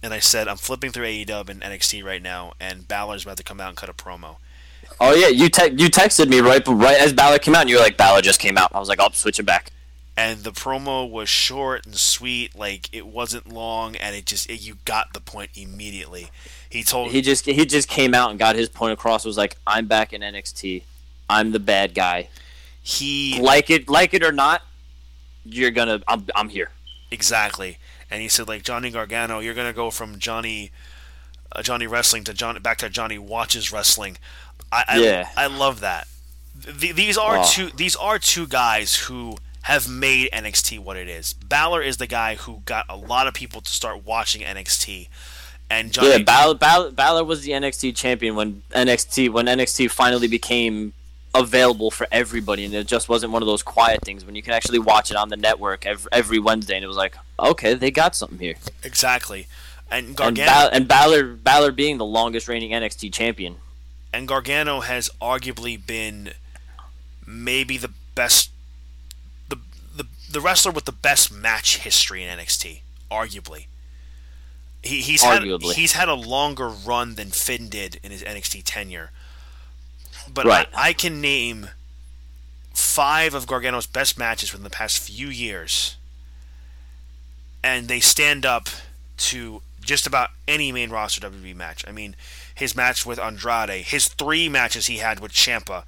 and 0.03 0.15
I 0.15 0.19
said 0.21 0.49
I'm 0.49 0.57
flipping 0.57 0.93
through 0.93 1.07
AEW 1.07 1.49
and 1.51 1.63
NXT 1.63 2.05
right 2.05 2.23
now 2.23 2.53
and 2.61 2.87
Balor's 2.87 3.25
about 3.25 3.37
to 3.39 3.43
come 3.43 3.61
out 3.61 3.69
and 3.69 3.77
cut 3.77 3.89
a 3.89 3.93
promo. 3.93 4.37
Oh 5.01 5.15
yeah, 5.15 5.29
you 5.29 5.49
te- 5.49 5.75
you 5.77 5.89
texted 5.91 6.29
me 6.29 6.41
right 6.41 6.63
right 6.67 6.99
as 6.99 7.13
Balor 7.13 7.39
came 7.41 7.55
out, 7.55 7.63
and 7.63 7.71
you 7.71 7.77
were 7.77 7.83
like, 7.83 7.97
Balor 7.97 8.23
just 8.23 8.41
came 8.41 8.57
out. 8.57 8.75
I 8.75 8.79
was 8.79 8.89
like, 8.89 9.01
I'll 9.01 9.13
switch 9.13 9.39
it 9.39 9.43
back. 9.45 9.73
and 10.17 10.41
the 10.45 10.53
promo 10.53 11.11
was 11.11 11.29
short 11.29 11.85
and 11.85 11.97
sweet 11.97 12.57
like 12.57 12.89
it 12.95 13.07
wasn't 13.07 13.47
long 13.53 13.97
and 13.97 14.17
it 14.17 14.25
just 14.25 14.49
it, 14.49 14.63
you 14.63 14.79
got 14.87 15.13
the 15.13 15.21
point 15.21 15.51
immediately 15.55 16.29
he 16.71 16.83
told 16.83 17.13
He 17.13 17.21
just 17.23 17.45
he 17.47 17.65
just 17.67 17.89
came 17.89 18.15
out 18.15 18.31
and 18.31 18.39
got 18.39 18.57
his 18.57 18.69
point 18.69 18.93
across. 18.93 19.25
Was 19.25 19.37
like, 19.39 19.57
I'm 19.67 19.87
back 19.87 20.13
in 20.13 20.21
NXT. 20.23 20.83
I'm 21.29 21.53
the 21.53 21.61
bad 21.61 21.95
guy. 21.95 22.29
he 22.83 23.41
Like 23.41 23.71
it, 23.71 23.89
like 23.89 24.15
it 24.15 24.23
or 24.23 24.33
not, 24.33 24.63
you're 25.45 25.71
gonna. 25.71 26.03
I'm, 26.07 26.27
I'm 26.35 26.49
here. 26.49 26.71
exactly, 27.11 27.79
and 28.11 28.21
he 28.23 28.29
said 28.29 28.49
like 28.49 28.63
Johnny 28.63 28.91
Gargano, 28.91 29.39
you're 29.41 29.55
gonna 29.55 29.73
go 29.73 29.91
from 29.91 30.19
Johnny 30.19 30.71
uh, 31.53 31.63
Johnny 31.63 31.87
wrestling 31.87 32.25
to 32.25 32.35
John 32.35 32.61
back 32.63 32.79
to 32.79 32.89
Johnny 32.89 33.19
watches 33.19 33.73
wrestling. 33.73 34.19
I 34.73 34.85
I, 34.89 34.99
Yeah. 34.99 35.29
I 35.37 35.47
love 35.47 35.81
that. 35.81 36.07
Th- 36.81 36.95
these 36.95 37.17
are 37.19 37.39
Oh. 37.39 37.49
two 37.49 37.71
these 37.71 37.97
are 37.97 38.19
two 38.19 38.47
guys 38.47 38.97
who 38.97 39.37
have 39.63 39.89
made 39.89 40.29
NXT 40.33 40.79
what 40.79 40.97
it 40.97 41.09
is. 41.09 41.33
Balor 41.33 41.83
is 41.83 41.97
the 41.97 42.07
guy 42.07 42.37
who 42.37 42.63
got 42.67 42.87
a 42.89 42.97
lot 42.97 43.27
of 43.27 43.35
people 43.35 43.61
to 43.61 43.71
start 43.71 44.05
watching 44.05 44.43
NXT, 44.43 45.09
and 45.71 45.93
Johnny 45.93 46.11
Yeah, 46.11 46.19
Balor, 46.19 46.55
Balor, 46.55 46.91
Balor 46.93 47.25
was 47.25 47.43
the 47.43 47.53
NXT 47.53 47.95
champion 47.97 48.35
when 48.37 48.63
NXT 48.73 49.31
when 49.31 49.47
NXT 49.47 49.91
finally 49.91 50.29
became 50.29 50.93
available 51.35 51.91
for 51.91 52.07
everybody, 52.11 52.65
and 52.65 52.73
it 52.75 52.87
just 52.87 53.09
wasn't 53.09 53.31
one 53.33 53.43
of 53.43 53.47
those 53.47 53.63
quiet 53.63 54.01
things 54.03 54.25
when 54.25 54.35
you 54.35 54.43
can 54.43 54.53
actually 54.55 54.79
watch 54.79 55.11
it 55.11 55.17
on 55.19 55.29
the 55.29 55.37
network 55.37 55.85
every, 55.85 56.09
every 56.13 56.39
Wednesday, 56.39 56.77
and 56.77 56.85
it 56.85 56.89
was 56.89 56.97
like, 56.97 57.15
okay, 57.39 57.75
they 57.75 57.91
got 57.91 58.15
something 58.17 58.39
here. 58.39 58.55
exactly, 58.83 59.47
and 59.91 60.07
And, 60.09 60.17
Gargano 60.17 60.47
Bal- 60.51 60.71
and 60.73 60.89
Balor, 60.89 61.25
Balor 61.35 61.73
being 61.73 61.99
the 61.99 62.07
longest 62.07 62.49
reigning 62.49 62.71
NXT 62.71 63.13
champion. 63.13 63.57
and 64.15 64.27
Gargano 64.27 64.81
has 64.81 65.11
arguably 65.21 65.85
been 65.85 66.31
maybe 67.27 67.77
the 67.77 67.91
best 68.15 68.51
the 69.51 69.57
the, 69.95 70.07
the 70.31 70.41
wrestler 70.41 70.73
with 70.73 70.85
the 70.87 70.93
best 70.93 71.31
match 71.33 71.79
history 71.79 72.23
in 72.25 72.39
NXT, 72.39 72.81
arguably. 73.11 73.67
He, 74.87 75.01
he's 75.01 75.23
Arguably. 75.23 75.69
had 75.69 75.77
he's 75.77 75.93
had 75.93 76.09
a 76.09 76.15
longer 76.15 76.69
run 76.69 77.15
than 77.15 77.29
Finn 77.31 77.69
did 77.69 77.99
in 78.03 78.11
his 78.11 78.23
NXT 78.23 78.63
tenure. 78.65 79.11
But 80.33 80.47
Right. 80.47 80.69
I, 80.75 80.89
I 80.89 80.93
can 80.93 81.21
name 81.21 81.69
five 82.75 83.35
of 83.35 83.47
Gargano's 83.47 83.87
best 83.87 84.19
matches 84.19 84.53
within 84.53 84.65
the 84.65 84.71
past 84.71 84.99
few 84.99 85.29
years, 85.29 85.97
and 87.63 87.89
they 87.89 88.01
stand 88.01 88.45
up 88.45 88.69
to 89.19 89.63
just 89.81 90.07
about 90.07 90.31
any 90.49 90.73
main 90.73 90.91
roster 90.91 91.21
WWE 91.21 91.55
match. 91.55 91.85
I 91.87 91.93
mean, 91.93 92.17
his 92.55 92.75
match 92.75 93.07
with 93.07 93.19
Andrade, 93.19 93.85
his 93.85 94.09
three 94.09 94.49
matches 94.49 94.87
he 94.87 94.99
had 94.99 95.21
with 95.21 95.33
Ciampa. 95.33 95.85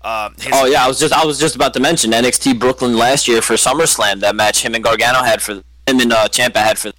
Uh, 0.00 0.30
Oh 0.52 0.64
yeah, 0.66 0.84
I 0.84 0.88
was 0.88 0.98
just 0.98 1.12
I 1.14 1.24
was 1.24 1.38
just 1.38 1.54
about 1.54 1.74
to 1.74 1.80
mention 1.80 2.10
NXT 2.10 2.58
Brooklyn 2.58 2.96
last 2.96 3.28
year 3.28 3.40
for 3.40 3.54
SummerSlam. 3.54 4.20
That 4.20 4.34
match 4.34 4.64
him 4.64 4.74
and 4.74 4.82
Gargano 4.82 5.22
had 5.22 5.40
for 5.42 5.52
him 5.52 5.62
and 5.86 6.12
uh, 6.12 6.28
Ciampa 6.28 6.56
had 6.56 6.78
for 6.78 6.92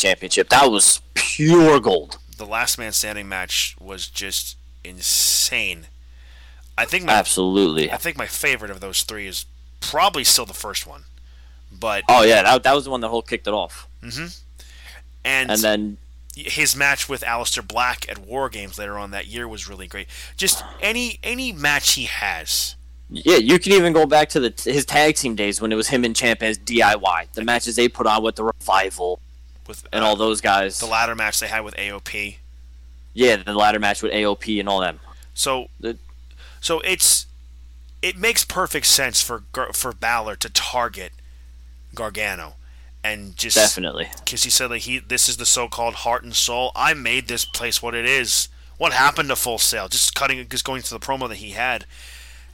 championship. 0.00 0.48
That 0.48 0.70
was 0.70 1.00
pure 1.14 1.80
gold. 1.80 2.18
the 2.36 2.46
last 2.46 2.78
man 2.78 2.92
standing 2.92 3.28
match 3.28 3.76
was 3.80 4.08
just 4.08 4.56
insane. 4.82 5.86
I 6.78 6.86
think 6.86 7.04
my 7.04 7.12
Absolutely. 7.12 7.90
I 7.90 7.96
think 7.96 8.16
my 8.16 8.26
favorite 8.26 8.70
of 8.70 8.80
those 8.80 9.02
three 9.02 9.26
is 9.26 9.44
probably 9.80 10.24
still 10.24 10.46
the 10.46 10.54
first 10.54 10.86
one, 10.86 11.04
but 11.70 12.04
Oh 12.08 12.22
yeah, 12.22 12.42
that, 12.42 12.62
that 12.62 12.74
was 12.74 12.84
the 12.84 12.90
one 12.90 13.00
that 13.02 13.08
whole 13.08 13.22
kicked 13.22 13.46
it 13.46 13.54
off. 13.54 13.86
Mm-hmm. 14.02 14.26
and, 15.24 15.50
And 15.50 15.60
then 15.60 15.98
his 16.34 16.74
match 16.74 17.08
with 17.08 17.22
Aleister 17.22 17.66
Black 17.66 18.08
at 18.08 18.18
War 18.18 18.48
Games 18.48 18.78
later 18.78 18.96
on 18.96 19.10
that 19.10 19.26
year 19.26 19.46
was 19.46 19.68
really 19.68 19.86
great. 19.86 20.06
Just 20.36 20.64
any 20.80 21.18
any 21.22 21.52
match 21.52 21.94
he 21.94 22.04
has, 22.04 22.76
Yeah, 23.10 23.36
you 23.36 23.58
can 23.58 23.72
even 23.72 23.92
go 23.92 24.06
back 24.06 24.30
to 24.30 24.40
the 24.40 24.54
his 24.64 24.86
tag 24.86 25.16
team 25.16 25.34
days 25.34 25.60
when 25.60 25.72
it 25.72 25.76
was 25.76 25.88
him 25.88 26.04
and 26.04 26.16
Champ 26.16 26.42
as 26.42 26.58
DIY. 26.58 27.32
The 27.34 27.44
matches 27.44 27.76
they 27.76 27.88
put 27.88 28.06
on 28.06 28.22
with 28.22 28.36
the 28.36 28.44
revival 28.44 29.20
with 29.70 29.86
and 29.92 30.04
uh, 30.04 30.06
all 30.06 30.16
those 30.16 30.40
guys. 30.42 30.78
the 30.80 30.86
ladder 30.86 31.14
match 31.14 31.40
they 31.40 31.48
had 31.48 31.60
with 31.64 31.74
AOP. 31.76 32.36
yeah, 33.14 33.36
the 33.36 33.54
ladder 33.54 33.78
match 33.78 34.02
with 34.02 34.12
AOP 34.12 34.60
and 34.60 34.68
all 34.68 34.80
them. 34.80 35.00
So 35.34 35.68
The- 35.80 35.96
so 36.60 36.80
it's 36.80 37.26
it 38.02 38.16
makes 38.18 38.44
perfect 38.44 38.86
sense 38.86 39.22
for 39.22 39.44
for 39.72 39.92
Balor 39.94 40.36
to 40.36 40.50
target 40.50 41.12
Gargano 41.94 42.54
and 43.02 43.36
just 43.36 43.56
Definitely. 43.56 44.08
because 44.24 44.42
he 44.44 44.50
said 44.50 44.68
that 44.68 44.78
he 44.78 44.98
this 44.98 45.28
is 45.28 45.36
the 45.38 45.46
so-called 45.46 45.94
heart 45.96 46.22
and 46.22 46.34
soul. 46.36 46.70
I 46.76 46.92
made 46.94 47.28
this 47.28 47.44
place 47.46 47.80
what 47.82 47.94
it 47.94 48.04
is. 48.04 48.48
What 48.76 48.92
happened 48.92 49.28
to 49.30 49.36
Full 49.36 49.58
Sail? 49.58 49.88
Just 49.88 50.14
cutting, 50.14 50.46
just 50.48 50.64
going 50.64 50.80
to 50.82 50.90
the 50.90 51.00
promo 51.00 51.28
that 51.28 51.36
he 51.36 51.50
had. 51.50 51.84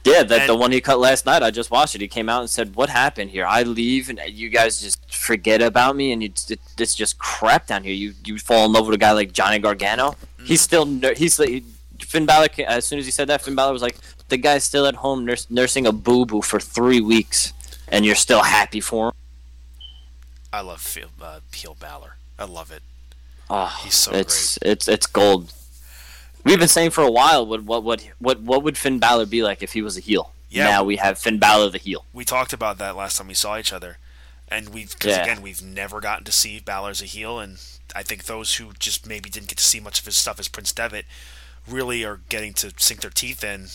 Yeah, 0.07 0.23
that 0.23 0.47
the 0.47 0.55
one 0.55 0.71
he 0.71 0.81
cut 0.81 0.99
last 0.99 1.25
night. 1.25 1.43
I 1.43 1.51
just 1.51 1.69
watched 1.69 1.95
it. 1.95 2.01
He 2.01 2.07
came 2.07 2.29
out 2.29 2.41
and 2.41 2.49
said, 2.49 2.75
"What 2.75 2.89
happened 2.89 3.31
here? 3.31 3.45
I 3.45 3.63
leave, 3.63 4.09
and 4.09 4.19
you 4.29 4.49
guys 4.49 4.81
just 4.81 5.13
forget 5.13 5.61
about 5.61 5.95
me, 5.95 6.11
and 6.11 6.23
it's, 6.23 6.49
it, 6.49 6.59
it's 6.77 6.95
just 6.95 7.17
crap 7.17 7.67
down 7.67 7.83
here. 7.83 7.93
You 7.93 8.13
you 8.25 8.37
fall 8.37 8.65
in 8.65 8.71
love 8.71 8.85
with 8.87 8.95
a 8.95 8.97
guy 8.97 9.11
like 9.11 9.33
Johnny 9.33 9.59
Gargano. 9.59 10.15
He's 10.43 10.61
still 10.61 10.85
he's 11.15 11.39
like 11.39 11.63
Finn 11.99 12.25
Balor. 12.25 12.47
As 12.67 12.85
soon 12.85 12.99
as 12.99 13.05
he 13.05 13.11
said 13.11 13.27
that, 13.29 13.41
Finn 13.41 13.55
Balor 13.55 13.73
was 13.73 13.81
like, 13.81 13.97
"The 14.29 14.37
guy's 14.37 14.63
still 14.63 14.85
at 14.85 14.95
home 14.95 15.25
nurs- 15.25 15.47
nursing 15.49 15.85
a 15.85 15.91
boo 15.91 16.25
boo 16.25 16.41
for 16.41 16.59
three 16.59 17.01
weeks, 17.01 17.53
and 17.87 18.05
you're 18.05 18.15
still 18.15 18.43
happy 18.43 18.79
for 18.79 19.09
him." 19.09 19.13
I 20.53 20.61
love 20.61 20.81
Phil, 20.81 21.09
uh, 21.21 21.39
Balor. 21.79 22.15
I 22.39 22.45
love 22.45 22.71
it. 22.71 22.81
Oh, 23.49 23.79
He's 23.83 23.95
so 23.95 24.11
it's 24.13 24.57
it's 24.61 24.87
it's 24.87 25.07
gold. 25.07 25.53
We've 26.47 26.59
been 26.59 26.67
saying 26.67 26.91
for 26.91 27.01
a 27.03 27.11
while 27.11 27.45
what 27.45 27.63
what 27.63 27.83
what 27.83 28.07
what 28.19 28.39
what 28.41 28.63
would 28.63 28.77
Finn 28.77 28.99
Balor 28.99 29.25
be 29.25 29.43
like 29.43 29.61
if 29.61 29.73
he 29.73 29.81
was 29.81 29.97
a 29.97 29.99
heel? 30.01 30.31
Yeah. 30.49 30.65
Now 30.65 30.83
we 30.83 30.95
have 30.95 31.17
Finn 31.19 31.39
Balor 31.39 31.69
the 31.71 31.77
heel. 31.77 32.05
We 32.13 32.23
talked 32.25 32.53
about 32.53 32.77
that 32.77 32.95
last 32.95 33.17
time 33.17 33.27
we 33.27 33.33
saw 33.33 33.57
each 33.57 33.73
other, 33.73 33.97
and 34.47 34.69
we've 34.69 34.91
because 34.91 35.17
Yeah. 35.17 35.23
again 35.23 35.41
we've 35.41 35.61
never 35.61 35.99
gotten 35.99 36.23
to 36.25 36.31
see 36.31 36.59
Balor 36.59 36.91
as 36.91 37.01
a 37.01 37.05
heel, 37.05 37.39
and 37.39 37.57
I 37.93 38.03
think 38.03 38.25
those 38.25 38.55
who 38.55 38.71
just 38.79 39.05
maybe 39.05 39.29
didn't 39.29 39.49
get 39.49 39.57
to 39.57 39.63
see 39.63 39.79
much 39.79 39.99
of 39.99 40.05
his 40.05 40.15
stuff 40.17 40.39
as 40.39 40.47
Prince 40.47 40.71
Devitt 40.71 41.05
really 41.67 42.03
are 42.05 42.21
getting 42.29 42.53
to 42.53 42.71
sink 42.77 43.01
their 43.01 43.09
teeth 43.11 43.43
in 43.43 43.67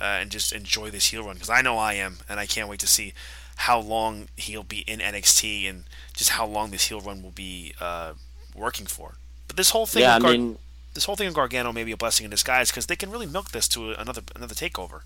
uh, 0.00 0.04
and 0.20 0.30
just 0.30 0.52
enjoy 0.52 0.90
this 0.90 1.08
heel 1.08 1.24
run 1.24 1.34
because 1.34 1.50
I 1.50 1.60
know 1.60 1.76
I 1.76 1.92
am, 1.94 2.18
and 2.28 2.40
I 2.40 2.46
can't 2.46 2.68
wait 2.68 2.80
to 2.80 2.86
see 2.86 3.12
how 3.56 3.78
long 3.78 4.28
he'll 4.36 4.64
be 4.64 4.80
in 4.80 5.00
NXT 5.00 5.68
and 5.68 5.84
just 6.16 6.30
how 6.30 6.46
long 6.46 6.70
this 6.70 6.88
heel 6.88 7.00
run 7.00 7.22
will 7.22 7.30
be 7.30 7.74
uh, 7.80 8.14
working 8.56 8.86
for. 8.86 9.14
But 9.46 9.56
this 9.56 9.70
whole 9.70 9.86
thing, 9.86 10.02
Yeah, 10.02 10.16
I 10.16 10.18
mean, 10.18 10.58
this 10.94 11.04
whole 11.04 11.16
thing 11.16 11.28
of 11.28 11.34
Gargano 11.34 11.72
may 11.72 11.84
be 11.84 11.92
a 11.92 11.96
blessing 11.96 12.24
in 12.24 12.30
disguise 12.30 12.70
because 12.70 12.86
they 12.86 12.96
can 12.96 13.10
really 13.10 13.26
milk 13.26 13.50
this 13.50 13.68
to 13.68 13.92
another 13.92 14.22
another 14.34 14.54
takeover. 14.54 15.02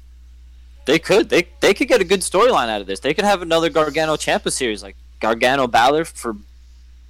They 0.85 0.99
could. 0.99 1.31
They 1.31 1.49
they 1.61 1.75
could 1.75 1.89
get 1.89 2.01
a 2.01 2.05
good 2.05 2.21
storyline 2.21 2.69
out 2.69 2.81
of 2.81 2.87
this. 2.87 3.01
They 3.01 3.15
could 3.15 3.25
have 3.25 3.43
another 3.43 3.71
Gargano 3.71 4.17
Ciampa 4.17 4.53
series, 4.53 4.83
like 4.83 4.97
Gargano 5.21 5.67
Balor 5.67 6.05
for 6.05 6.37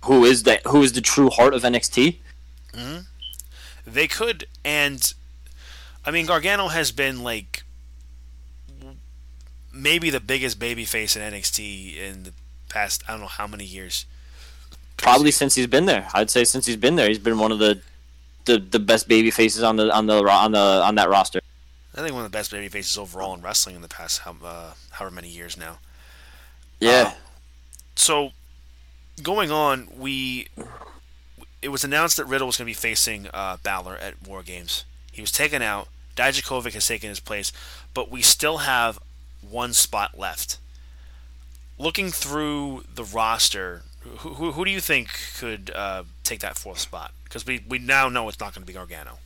who 0.04 0.24
is 0.24 0.44
the 0.44 0.60
who 0.66 0.82
is 0.82 0.92
the 0.92 1.00
true 1.00 1.28
heart 1.30 1.54
of 1.54 1.62
NXT. 1.62 2.18
Hmm. 2.74 2.98
They 3.86 4.06
could, 4.06 4.46
and 4.64 5.12
I 6.04 6.10
mean 6.10 6.26
Gargano 6.26 6.68
has 6.68 6.92
been 6.92 7.22
like 7.22 7.64
maybe 9.72 10.10
the 10.10 10.20
biggest 10.20 10.58
babyface 10.58 11.16
in 11.16 11.32
NXT 11.32 11.96
in 11.96 12.22
the 12.24 12.32
past 12.68 13.02
I 13.08 13.12
don't 13.12 13.20
know 13.20 13.26
how 13.26 13.46
many 13.46 13.64
years. 13.64 14.06
Probably 14.96 15.30
since 15.30 15.54
he's 15.54 15.68
been 15.68 15.86
there. 15.86 16.08
I'd 16.12 16.30
say 16.30 16.44
since 16.44 16.66
he's 16.66 16.76
been 16.76 16.96
there, 16.96 17.08
he's 17.08 17.20
been 17.20 17.38
one 17.38 17.52
of 17.52 17.58
the 17.58 17.80
the, 18.48 18.58
the 18.58 18.78
best 18.78 19.06
baby 19.08 19.30
faces 19.30 19.62
on 19.62 19.76
the 19.76 19.94
on 19.94 20.06
the 20.06 20.26
on 20.28 20.52
the 20.52 20.58
on 20.58 20.94
that 20.96 21.08
roster. 21.08 21.40
I 21.94 22.00
think 22.00 22.14
one 22.14 22.24
of 22.24 22.30
the 22.30 22.36
best 22.36 22.50
baby 22.50 22.68
faces 22.68 22.96
overall 22.96 23.34
in 23.34 23.42
wrestling 23.42 23.76
in 23.76 23.82
the 23.82 23.88
past 23.88 24.20
how, 24.20 24.36
uh, 24.42 24.72
however 24.90 25.14
many 25.14 25.28
years 25.28 25.56
now. 25.56 25.78
Yeah. 26.80 27.14
So 27.96 28.30
going 29.22 29.50
on, 29.50 29.88
we 29.96 30.48
it 31.60 31.68
was 31.68 31.84
announced 31.84 32.16
that 32.16 32.24
Riddle 32.24 32.46
was 32.46 32.56
going 32.56 32.66
to 32.66 32.70
be 32.70 32.74
facing 32.74 33.28
uh, 33.34 33.58
Balor 33.62 33.96
at 33.98 34.26
War 34.26 34.42
Games. 34.42 34.84
He 35.12 35.20
was 35.20 35.30
taken 35.30 35.60
out. 35.60 35.88
Dijakovic 36.16 36.72
has 36.72 36.86
taken 36.86 37.10
his 37.10 37.20
place, 37.20 37.52
but 37.94 38.10
we 38.10 38.22
still 38.22 38.58
have 38.58 38.98
one 39.48 39.72
spot 39.72 40.18
left. 40.18 40.58
Looking 41.78 42.10
through 42.10 42.84
the 42.92 43.04
roster, 43.04 43.82
who, 44.00 44.30
who, 44.30 44.52
who 44.52 44.64
do 44.64 44.70
you 44.70 44.80
think 44.80 45.08
could 45.38 45.70
uh, 45.74 46.04
take 46.24 46.40
that 46.40 46.56
fourth 46.56 46.78
spot? 46.78 47.12
Because 47.28 47.44
we, 47.46 47.62
we 47.68 47.78
now 47.78 48.08
know 48.08 48.28
it's 48.28 48.40
not 48.40 48.54
going 48.54 48.62
to 48.62 48.66
be 48.66 48.72
Gargano. 48.72 49.18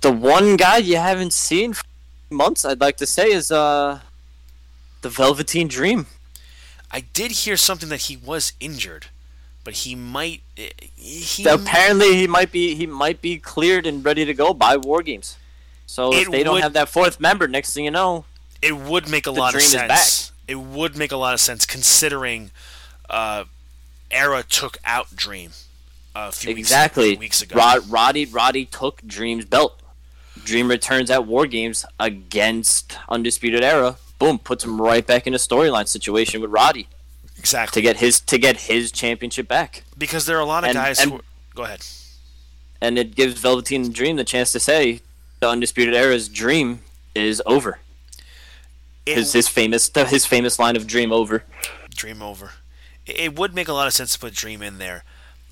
the 0.00 0.12
one 0.12 0.56
guy 0.56 0.76
you 0.78 0.96
haven't 0.96 1.32
seen 1.32 1.72
for 1.72 1.82
months, 2.30 2.64
I'd 2.64 2.80
like 2.80 2.96
to 2.98 3.06
say, 3.06 3.32
is 3.32 3.50
uh 3.50 4.00
the 5.02 5.08
Velveteen 5.08 5.68
Dream. 5.68 6.06
I 6.90 7.00
did 7.00 7.30
hear 7.32 7.56
something 7.56 7.88
that 7.90 8.02
he 8.02 8.16
was 8.16 8.52
injured, 8.60 9.06
but 9.64 9.74
he 9.74 9.94
might. 9.94 10.40
eh, 10.56 10.70
He, 10.96 11.44
Apparently, 11.46 12.14
he 12.16 12.26
might 12.26 12.50
be 12.52 12.74
he 12.74 12.86
might 12.86 13.20
be 13.20 13.38
cleared 13.38 13.86
and 13.86 14.04
ready 14.04 14.24
to 14.24 14.34
go 14.34 14.52
by 14.54 14.76
War 14.76 15.02
Games. 15.02 15.36
So 15.86 16.12
if 16.12 16.30
they 16.30 16.42
don't 16.42 16.60
have 16.60 16.74
that 16.74 16.88
fourth 16.88 17.18
member, 17.20 17.48
next 17.48 17.72
thing 17.74 17.84
you 17.84 17.90
know, 17.90 18.24
it 18.60 18.76
would 18.76 19.08
make 19.08 19.26
a 19.26 19.30
lot 19.30 19.54
of 19.54 19.62
sense. 19.62 19.88
back. 19.88 20.34
It 20.46 20.56
would 20.60 20.96
make 20.96 21.12
a 21.12 21.16
lot 21.16 21.34
of 21.34 21.40
sense 21.40 21.66
considering 21.66 22.50
uh, 23.10 23.44
Era 24.10 24.42
took 24.42 24.78
out 24.84 25.14
Dream 25.14 25.50
a 26.14 26.32
few 26.32 26.50
exactly. 26.50 27.10
weeks, 27.10 27.20
weeks 27.20 27.42
ago. 27.42 27.56
Rod, 27.56 27.88
Roddy 27.90 28.24
Roddy 28.26 28.64
took 28.64 29.02
Dream's 29.06 29.44
belt. 29.44 29.80
Dream 30.44 30.68
returns 30.68 31.10
at 31.10 31.26
War 31.26 31.46
Games 31.46 31.84
against 32.00 32.96
Undisputed 33.08 33.62
Era. 33.62 33.96
Boom, 34.18 34.38
puts 34.38 34.64
him 34.64 34.80
right 34.80 35.06
back 35.06 35.26
in 35.26 35.34
a 35.34 35.38
storyline 35.38 35.86
situation 35.88 36.40
with 36.40 36.50
Roddy 36.50 36.88
exactly 37.38 37.80
to 37.80 37.82
get 37.82 37.98
his 37.98 38.20
to 38.20 38.38
get 38.38 38.56
his 38.62 38.90
championship 38.90 39.46
back. 39.46 39.84
because 39.96 40.26
there 40.26 40.36
are 40.36 40.40
a 40.40 40.44
lot 40.46 40.64
of 40.64 40.70
and- 40.70 40.76
guys 40.76 40.98
and- 41.00 41.10
who. 41.12 41.20
Go 41.54 41.64
ahead. 41.64 41.84
and 42.80 42.96
it 42.98 43.14
gives 43.16 43.40
Velveteen 43.40 43.90
Dream 43.92 44.14
the 44.16 44.24
chance 44.24 44.52
to 44.52 44.60
say 44.60 45.00
the 45.40 45.48
Undisputed 45.48 45.94
Era's 45.94 46.28
dream 46.28 46.80
is 47.14 47.42
over. 47.46 47.80
It- 49.06 49.16
his 49.16 49.32
his 49.32 49.48
famous 49.48 49.90
his 50.08 50.24
famous 50.26 50.58
line 50.58 50.76
of 50.76 50.86
"Dream 50.86 51.12
over." 51.12 51.44
Dream 51.94 52.22
over. 52.22 52.52
It, 53.08 53.38
would 53.38 53.54
make 53.54 53.68
a 53.68 53.72
lot 53.72 53.86
of 53.86 53.92
sense 53.94 54.12
to 54.12 54.18
put 54.18 54.34
Dream 54.34 54.62
in 54.62 54.78
there, 54.78 55.04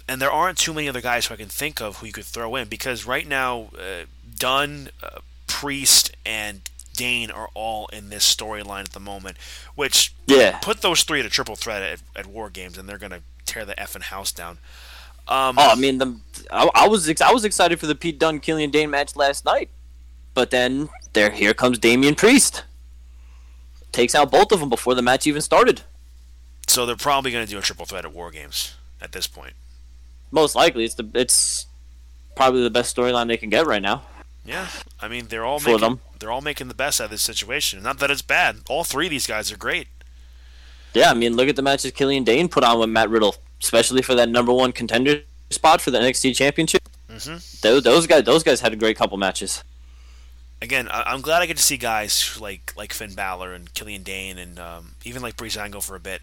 and 0.09 0.21
there 0.21 0.31
aren't 0.31 0.59
too 0.59 0.75
many 0.75 0.89
other 0.89 1.01
guys 1.01 1.27
who 1.27 1.35
I 1.35 1.37
can 1.37 1.49
think 1.49 1.81
of 1.81 1.97
who 1.99 2.07
you 2.07 2.13
could 2.13 2.25
throw 2.25 2.55
in 2.57 2.69
because 2.69 3.07
right 3.07 3.27
now, 3.27 3.71
uh, 3.79 4.05
Dunne, 4.39 4.91
uh, 5.03 5.21
Priest, 5.47 6.15
and 6.25 6.61
Dain 6.95 7.31
are 7.31 7.49
all 7.55 7.87
in 7.89 8.09
this 8.11 8.25
storyline 8.35 8.81
at 8.81 8.93
the 8.93 9.01
moment, 9.01 9.37
which 9.75 10.15
Yeah. 10.27 10.59
put 10.59 10.81
those 10.83 11.03
three 11.03 11.21
at 11.21 11.27
a 11.27 11.31
triple 11.31 11.57
threat 11.57 11.83
at, 11.83 12.01
at 12.15 12.27
War 12.27 12.49
Games, 12.51 12.79
and 12.79 12.89
they're 12.89 12.99
gonna 12.99 13.23
tear 13.45 13.65
the 13.65 13.75
effing 13.75 14.03
house 14.03 14.33
down. 14.33 14.59
Um, 15.29 15.59
Oh, 15.59 15.71
I 15.71 15.75
mean, 15.75 15.99
the 15.99 16.19
I, 16.51 16.69
I 16.75 16.89
was 16.89 17.09
ex- 17.09 17.21
I 17.21 17.33
was 17.33 17.45
excited 17.45 17.81
for 17.81 17.87
the 17.87 17.95
Pete 17.95 18.19
Dunne 18.19 18.41
Killian 18.41 18.71
Dain 18.71 18.91
match 18.91 19.17
last 19.17 19.45
night, 19.45 19.71
but 20.35 20.51
then 20.51 20.89
there 21.15 21.31
here 21.31 21.53
comes 21.55 21.79
Damian 21.79 22.15
Priest, 22.15 22.65
takes 23.93 24.15
out 24.15 24.31
both 24.31 24.53
of 24.53 24.61
them 24.61 24.69
before 24.69 24.95
the 24.95 25.03
match 25.03 25.27
even 25.27 25.43
started. 25.43 25.83
So 26.67 26.85
they're 26.87 26.97
probably 26.97 27.31
gonna 27.31 27.47
do 27.47 27.59
a 27.59 27.63
triple 27.63 27.87
threat 27.87 28.05
at 28.05 28.13
War 28.13 28.31
Games 28.31 28.75
at 29.01 29.13
this 29.13 29.27
point. 29.27 29.55
Most 30.31 30.55
likely, 30.55 30.85
it's 30.85 30.95
the 30.95 31.09
it's 31.15 31.67
probably 32.35 32.63
the 32.63 32.71
best 32.71 32.95
storyline 32.97 33.29
they 33.29 33.37
can 33.37 33.51
get 33.51 33.67
right 33.67 33.83
now. 33.83 34.03
Yeah, 34.45 34.69
I 35.01 35.09
mean 35.09 35.27
they're 35.29 35.45
all 35.45 35.59
For 35.59 35.71
making 35.71 35.81
them. 35.81 36.01
they're 36.19 36.31
all 36.31 36.41
making 36.41 36.69
the 36.69 36.75
best 36.75 37.01
out 37.01 37.05
of 37.05 37.11
this 37.11 37.23
situation. 37.23 37.83
Not 37.83 37.99
that 38.01 38.11
it's 38.11 38.23
bad. 38.23 38.59
All 38.69 38.85
three 38.85 39.07
of 39.07 39.11
these 39.11 39.27
guys 39.27 39.51
are 39.53 39.57
great. 39.57 39.89
Yeah, 40.95 41.11
I 41.11 41.15
mean, 41.15 41.35
look 41.37 41.49
at 41.49 41.57
the 41.57 41.63
matches 41.63 41.93
Killian 41.93 42.25
Dain 42.25 42.49
put 42.49 42.65
on 42.65 42.79
with 42.79 42.89
Matt 42.89 43.11
Riddle, 43.11 43.37
especially 43.63 44.03
for 44.03 44.15
that 44.15 44.29
number 44.29 44.53
one 44.53 44.73
contender 44.73 45.23
spot 45.51 45.81
for 45.81 45.91
the 45.91 45.99
NXT 45.99 46.35
Championship. 46.37 46.89
Mm-hmm. 47.11 47.37
Those, 47.63 47.83
those 47.83 48.07
guys, 48.07 48.25
those 48.25 48.43
guys 48.43 48.61
had 48.61 48.73
a 48.73 48.77
great 48.77 48.97
couple 48.97 49.17
matches. 49.19 49.63
Again, 50.63 50.89
I- 50.89 51.03
I'm 51.13 51.21
glad 51.21 51.43
I 51.43 51.47
get 51.47 51.59
to 51.59 51.63
see 51.63 51.77
guys 51.77 52.39
like 52.41 52.73
like 52.77 52.93
Finn 52.95 53.15
Balor 53.15 53.53
and 53.53 53.73
Killian 53.75 54.03
Dain 54.03 54.39
and 54.39 54.59
um, 54.59 54.93
even 55.05 55.21
like 55.23 55.37
Breezango 55.37 55.83
for 55.83 55.97
a 55.97 56.01
bit 56.01 56.23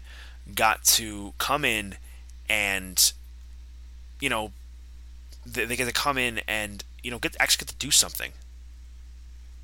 got 0.52 0.84
to 0.84 1.32
come 1.38 1.64
in 1.64 1.96
and 2.48 3.12
you 4.20 4.28
know 4.28 4.52
they, 5.46 5.64
they 5.64 5.76
get 5.76 5.86
to 5.86 5.92
come 5.92 6.18
in 6.18 6.40
and 6.46 6.84
you 7.02 7.10
know 7.10 7.18
get 7.18 7.36
actually 7.38 7.64
get 7.64 7.68
to 7.68 7.86
do 7.86 7.90
something. 7.90 8.32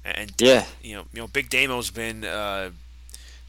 And 0.05 0.33
Yeah, 0.39 0.65
you 0.83 0.97
know, 0.97 1.05
you 1.13 1.21
know, 1.21 1.27
Big 1.27 1.51
Damo's 1.51 1.91
been 1.91 2.25
uh, 2.25 2.71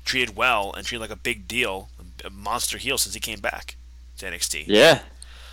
treated 0.03 0.35
well 0.35 0.73
and 0.75 0.85
treated 0.85 1.01
like 1.01 1.09
a 1.09 1.15
big 1.15 1.47
deal, 1.47 1.89
a 2.25 2.29
monster 2.29 2.77
heel 2.77 2.97
since 2.97 3.13
he 3.13 3.21
came 3.21 3.39
back 3.39 3.75
to 4.17 4.25
NXT. 4.25 4.65
yeah, 4.67 4.99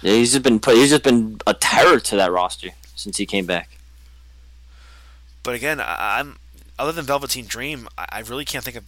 yeah. 0.03 0.13
He's 0.15 0.33
just 0.33 0.43
been 0.43 0.61
he's 0.65 0.91
just 0.91 1.05
been 1.05 1.41
a 1.47 1.55
terror 1.55 2.01
to 2.01 2.17
that 2.17 2.33
roster 2.33 2.71
since 2.97 3.17
he 3.17 3.27
came 3.27 3.47
back. 3.47 3.71
But 5.45 5.55
again, 5.55 5.81
I, 5.81 6.19
I'm 6.19 6.39
other 6.79 6.93
than 6.93 7.05
Velveteen 7.05 7.47
Dream, 7.47 7.89
I, 7.97 8.07
I 8.11 8.21
really 8.21 8.45
can't 8.45 8.65
think 8.65 8.77
of 8.77 8.85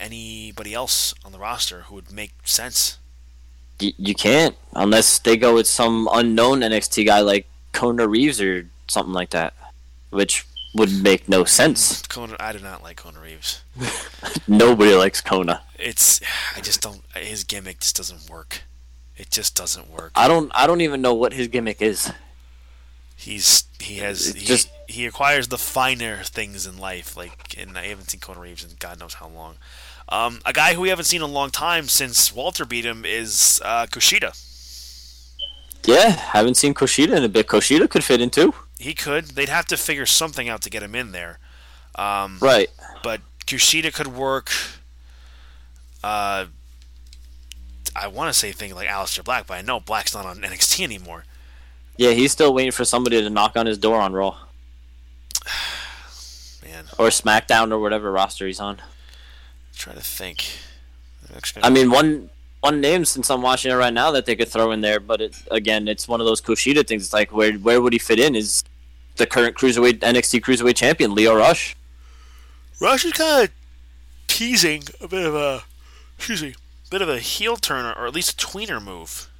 anybody 0.00 0.74
else 0.74 1.14
on 1.24 1.32
the 1.32 1.38
roster 1.38 1.82
who 1.82 1.94
would 1.96 2.10
make 2.12 2.32
sense. 2.44 2.98
Y- 3.80 3.92
you 3.96 4.14
can't 4.14 4.56
unless 4.74 5.18
they 5.18 5.36
go 5.36 5.54
with 5.54 5.66
some 5.66 6.08
unknown 6.12 6.60
NXT 6.60 7.06
guy 7.06 7.20
like 7.20 7.46
Kona 7.72 8.06
Reeves 8.08 8.40
or 8.40 8.66
something 8.88 9.12
like 9.14 9.30
that, 9.30 9.54
which 10.10 10.44
would 10.74 11.02
make 11.02 11.28
no 11.28 11.44
sense. 11.44 12.02
Kona, 12.06 12.36
I 12.38 12.52
do 12.52 12.58
not 12.60 12.82
like 12.82 12.96
Kona 12.96 13.20
Reeves. 13.20 13.62
Nobody 14.48 14.94
likes 14.94 15.20
Kona. 15.20 15.62
It's 15.78 16.20
I 16.56 16.60
just 16.60 16.80
don't. 16.80 17.02
His 17.14 17.44
gimmick 17.44 17.80
just 17.80 17.96
doesn't 17.96 18.28
work. 18.30 18.62
It 19.16 19.30
just 19.30 19.54
doesn't 19.54 19.90
work. 19.90 20.12
I 20.14 20.28
don't 20.28 20.50
I 20.54 20.66
don't 20.66 20.80
even 20.80 21.02
know 21.02 21.14
what 21.14 21.32
his 21.32 21.48
gimmick 21.48 21.80
is. 21.82 22.10
He's 23.16 23.64
he 23.78 23.96
has 23.98 24.32
he, 24.34 24.46
just- 24.46 24.70
he 24.86 25.06
acquires 25.06 25.48
the 25.48 25.58
finer 25.58 26.18
things 26.24 26.66
in 26.66 26.78
life. 26.78 27.16
Like, 27.16 27.54
and 27.58 27.76
I 27.76 27.86
haven't 27.86 28.10
seen 28.10 28.20
Kona 28.20 28.40
Reeves 28.40 28.64
in 28.64 28.70
God 28.78 28.98
knows 28.98 29.14
how 29.14 29.28
long. 29.28 29.56
Um, 30.10 30.40
a 30.44 30.52
guy 30.52 30.74
who 30.74 30.80
we 30.80 30.88
haven't 30.88 31.04
seen 31.04 31.22
in 31.22 31.28
a 31.28 31.32
long 31.32 31.50
time 31.50 31.86
since 31.88 32.32
Walter 32.34 32.64
beat 32.64 32.84
him 32.84 33.04
is 33.04 33.60
uh, 33.64 33.86
Kushida. 33.86 34.36
Yeah, 35.84 36.10
haven't 36.10 36.56
seen 36.56 36.74
Kushida 36.74 37.16
in 37.16 37.24
a 37.24 37.28
bit. 37.28 37.46
Kushida 37.46 37.88
could 37.88 38.02
fit 38.04 38.20
in 38.20 38.30
too. 38.30 38.52
He 38.78 38.92
could. 38.94 39.26
They'd 39.28 39.48
have 39.48 39.66
to 39.66 39.76
figure 39.76 40.06
something 40.06 40.48
out 40.48 40.62
to 40.62 40.70
get 40.70 40.82
him 40.82 40.94
in 40.94 41.12
there. 41.12 41.38
Um, 41.94 42.38
Right. 42.40 42.68
but 43.02 43.20
Kushida 43.46 43.92
could 43.94 44.08
work. 44.08 44.50
Uh, 46.02 46.46
I 47.94 48.06
want 48.08 48.32
to 48.32 48.38
say 48.38 48.52
things 48.52 48.74
like 48.74 48.88
Aleister 48.88 49.22
Black, 49.24 49.46
but 49.46 49.54
I 49.58 49.62
know 49.62 49.80
Black's 49.80 50.14
not 50.14 50.24
on 50.26 50.38
NXT 50.40 50.82
anymore. 50.84 51.24
Yeah, 51.96 52.12
he's 52.12 52.32
still 52.32 52.54
waiting 52.54 52.72
for 52.72 52.84
somebody 52.84 53.20
to 53.20 53.28
knock 53.30 53.56
on 53.56 53.66
his 53.66 53.76
door 53.78 54.00
on 54.00 54.12
Raw 54.14 54.38
Man, 56.64 56.84
or 56.98 57.08
SmackDown 57.08 57.72
or 57.72 57.78
whatever 57.78 58.10
roster 58.12 58.46
he's 58.46 58.60
on. 58.60 58.80
Try 59.76 59.94
to 59.94 60.00
think. 60.00 60.46
I 61.62 61.70
mean, 61.70 61.90
one 61.90 62.30
one 62.60 62.80
name 62.80 63.04
since 63.04 63.30
I'm 63.30 63.42
watching 63.42 63.70
it 63.70 63.74
right 63.74 63.92
now 63.92 64.10
that 64.10 64.26
they 64.26 64.36
could 64.36 64.48
throw 64.48 64.72
in 64.72 64.80
there, 64.80 65.00
but 65.00 65.20
it, 65.20 65.34
again, 65.50 65.88
it's 65.88 66.06
one 66.06 66.20
of 66.20 66.26
those 66.26 66.40
Kushida 66.40 66.86
things. 66.86 67.04
It's 67.04 67.12
like 67.12 67.32
where 67.32 67.52
where 67.54 67.80
would 67.80 67.92
he 67.92 67.98
fit 67.98 68.18
in? 68.20 68.34
Is 68.34 68.64
the 69.16 69.26
current 69.26 69.56
cruiserweight 69.56 70.00
NXT 70.00 70.40
cruiserweight 70.40 70.76
champion 70.76 71.14
Lio 71.14 71.34
Rush? 71.34 71.76
Rush 72.80 73.04
is 73.04 73.12
kind 73.12 73.44
of 73.44 73.50
teasing 74.26 74.84
a 75.00 75.08
bit 75.08 75.26
of 75.26 75.34
a, 75.34 75.64
excuse 76.16 76.42
me, 76.42 76.54
bit 76.90 77.02
of 77.02 77.08
a 77.08 77.18
heel 77.18 77.56
turner 77.56 77.92
or 77.92 78.06
at 78.06 78.14
least 78.14 78.42
a 78.42 78.46
tweener 78.46 78.82
move 78.82 79.30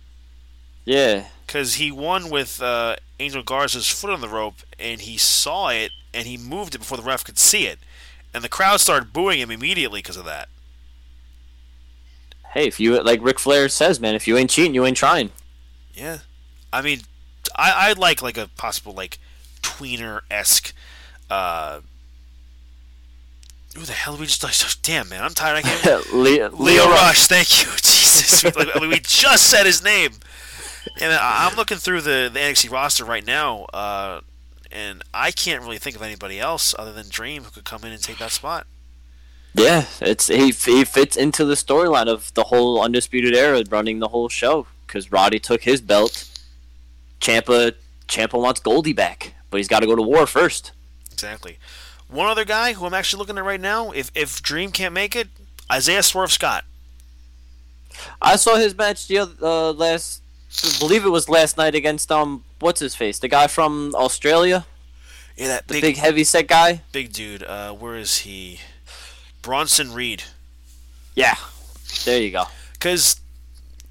Yeah, 0.85 1.25
because 1.47 1.75
he 1.75 1.91
won 1.91 2.29
with 2.29 2.61
uh, 2.61 2.97
Angel 3.19 3.43
Garza's 3.43 3.89
foot 3.89 4.11
on 4.11 4.21
the 4.21 4.29
rope 4.29 4.57
and 4.79 5.01
he 5.01 5.17
saw 5.17 5.69
it 5.69 5.93
and 6.13 6.27
he 6.27 6.37
moved 6.37 6.75
it 6.75 6.79
before 6.79 6.99
the 6.99 7.05
ref 7.05 7.25
could 7.25 7.39
see 7.39 7.67
it, 7.67 7.79
and 8.33 8.45
the 8.45 8.49
crowd 8.49 8.81
started 8.81 9.13
booing 9.13 9.41
him 9.41 9.51
immediately 9.51 10.01
because 10.01 10.17
of 10.17 10.25
that. 10.25 10.49
hey, 12.53 12.67
if 12.67 12.81
you 12.81 13.01
like 13.03 13.23
Ric 13.23 13.39
Flair 13.39 13.69
says, 13.69 14.01
man, 14.01 14.15
if 14.15 14.27
you 14.27 14.37
ain't 14.37 14.51
cheating, 14.51 14.75
you 14.75 14.85
ain't 14.85 14.97
trying. 14.97 15.31
Yeah, 15.95 16.19
I 16.73 16.83
mean, 16.83 17.01
I 17.57 17.91
I 17.91 17.93
like 17.93 18.23
like 18.23 18.37
a 18.39 18.49
possible 18.57 18.93
like 18.93 19.19
tweener 19.63 20.21
esque. 20.31 20.73
Uh, 21.29 21.81
who 23.77 23.83
the 23.83 23.93
hell 23.93 24.17
we 24.17 24.27
just 24.27 24.43
like? 24.43 24.55
Damn 24.83 25.09
man, 25.09 25.23
I'm 25.23 25.35
tired. 25.35 25.57
I 25.59 25.63
can't. 25.63 26.13
Lio, 26.15 26.51
Lio 26.53 26.89
Rush, 26.89 27.27
thank 27.27 27.63
you, 27.63 27.69
Jesus. 27.77 28.45
Like, 28.45 28.75
we 28.75 28.99
just 29.01 29.49
said 29.49 29.65
his 29.67 29.83
name, 29.85 30.11
and 31.01 31.13
I'm 31.13 31.57
looking 31.57 31.77
through 31.79 32.01
the 32.01 32.31
the 32.33 32.41
NXT 32.41 32.71
roster 32.71 33.05
right 33.05 33.25
now, 33.25 33.65
uh, 33.73 34.21
and 34.71 35.03
I 35.13 35.31
can't 35.31 35.63
really 35.63 35.79
think 35.79 35.97
of 35.97 36.03
anybody 36.03 36.39
else 36.41 36.75
other 36.79 36.93
than 36.93 37.09
Dream 37.09 37.45
who 37.45 37.51
could 37.51 37.65
come 37.65 37.85
in 37.85 37.93
and 37.93 38.03
take 38.03 38.19
that 38.19 38.33
spot. 38.33 38.67
Yeah, 39.55 39.87
it's 40.01 40.29
he, 40.29 40.51
he 40.51 40.85
fits 40.85 41.17
into 41.17 41.45
the 41.45 41.55
storyline 41.55 42.07
of 42.07 42.33
the 42.35 42.45
whole 42.45 42.81
undisputed 42.81 43.35
era 43.35 43.63
running 43.69 43.99
the 43.99 44.09
whole 44.09 44.29
show 44.29 44.67
because 44.87 45.11
Roddy 45.11 45.39
took 45.39 45.63
his 45.63 45.81
belt. 45.81 46.29
Ciampa 47.21 47.75
Ciampa 48.07 48.41
wants 48.41 48.61
Goldy 48.61 48.93
back, 48.93 49.35
but 49.51 49.59
he's 49.59 49.69
got 49.69 49.81
to 49.81 49.87
go 49.87 49.97
to 49.97 50.03
war 50.03 50.27
first. 50.27 50.73
Exactly. 51.13 51.59
One 52.09 52.27
other 52.27 52.45
guy 52.45 52.73
who 52.73 52.87
I'm 52.87 52.95
actually 52.95 53.19
looking 53.19 53.39
at 53.39 53.45
right 53.45 53.61
now, 53.61 53.91
if 53.91 54.11
if 54.15 54.41
Dream 54.43 54.71
can't 54.71 54.95
make 54.95 55.15
it, 55.17 55.29
Isaiah 55.71 56.03
Swerve 56.03 56.33
Scott. 56.33 56.65
I 58.23 58.37
saw 58.37 58.57
his 58.57 58.77
match 58.77 59.09
the 59.09 59.19
other, 59.19 59.35
uh, 59.43 59.73
last, 59.73 60.23
believe 60.79 61.05
it 61.05 61.11
was 61.11 61.29
last 61.29 61.57
night 61.57 61.75
against 61.75 62.11
um, 62.13 62.45
what's 62.59 62.81
his 62.81 62.95
face, 62.95 63.19
the 63.19 63.29
guy 63.29 63.47
from 63.47 63.95
Australia, 63.95 64.67
Yeah, 65.37 65.49
that 65.49 65.69
the 65.69 65.75
big 65.75 65.83
big, 65.83 65.97
heavy 65.97 66.25
set 66.25 66.47
guy. 66.49 66.83
big 66.93 67.13
dude. 67.13 67.43
Uh, 67.43 67.73
where 67.73 67.97
is 67.97 68.19
he? 68.19 68.61
Bronson 69.43 69.93
Reed. 69.95 70.25
Yeah, 71.15 71.35
there 72.05 72.21
you 72.21 72.31
go. 72.31 72.45
Because 72.73 73.21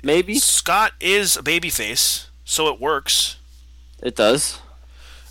Maybe 0.03 0.35
Scott 0.35 0.93
is 1.01 1.35
a 1.35 1.41
babyface, 1.43 2.27
so 2.45 2.67
it 2.73 2.79
works. 2.79 3.37
it 4.01 4.15
does. 4.15 4.59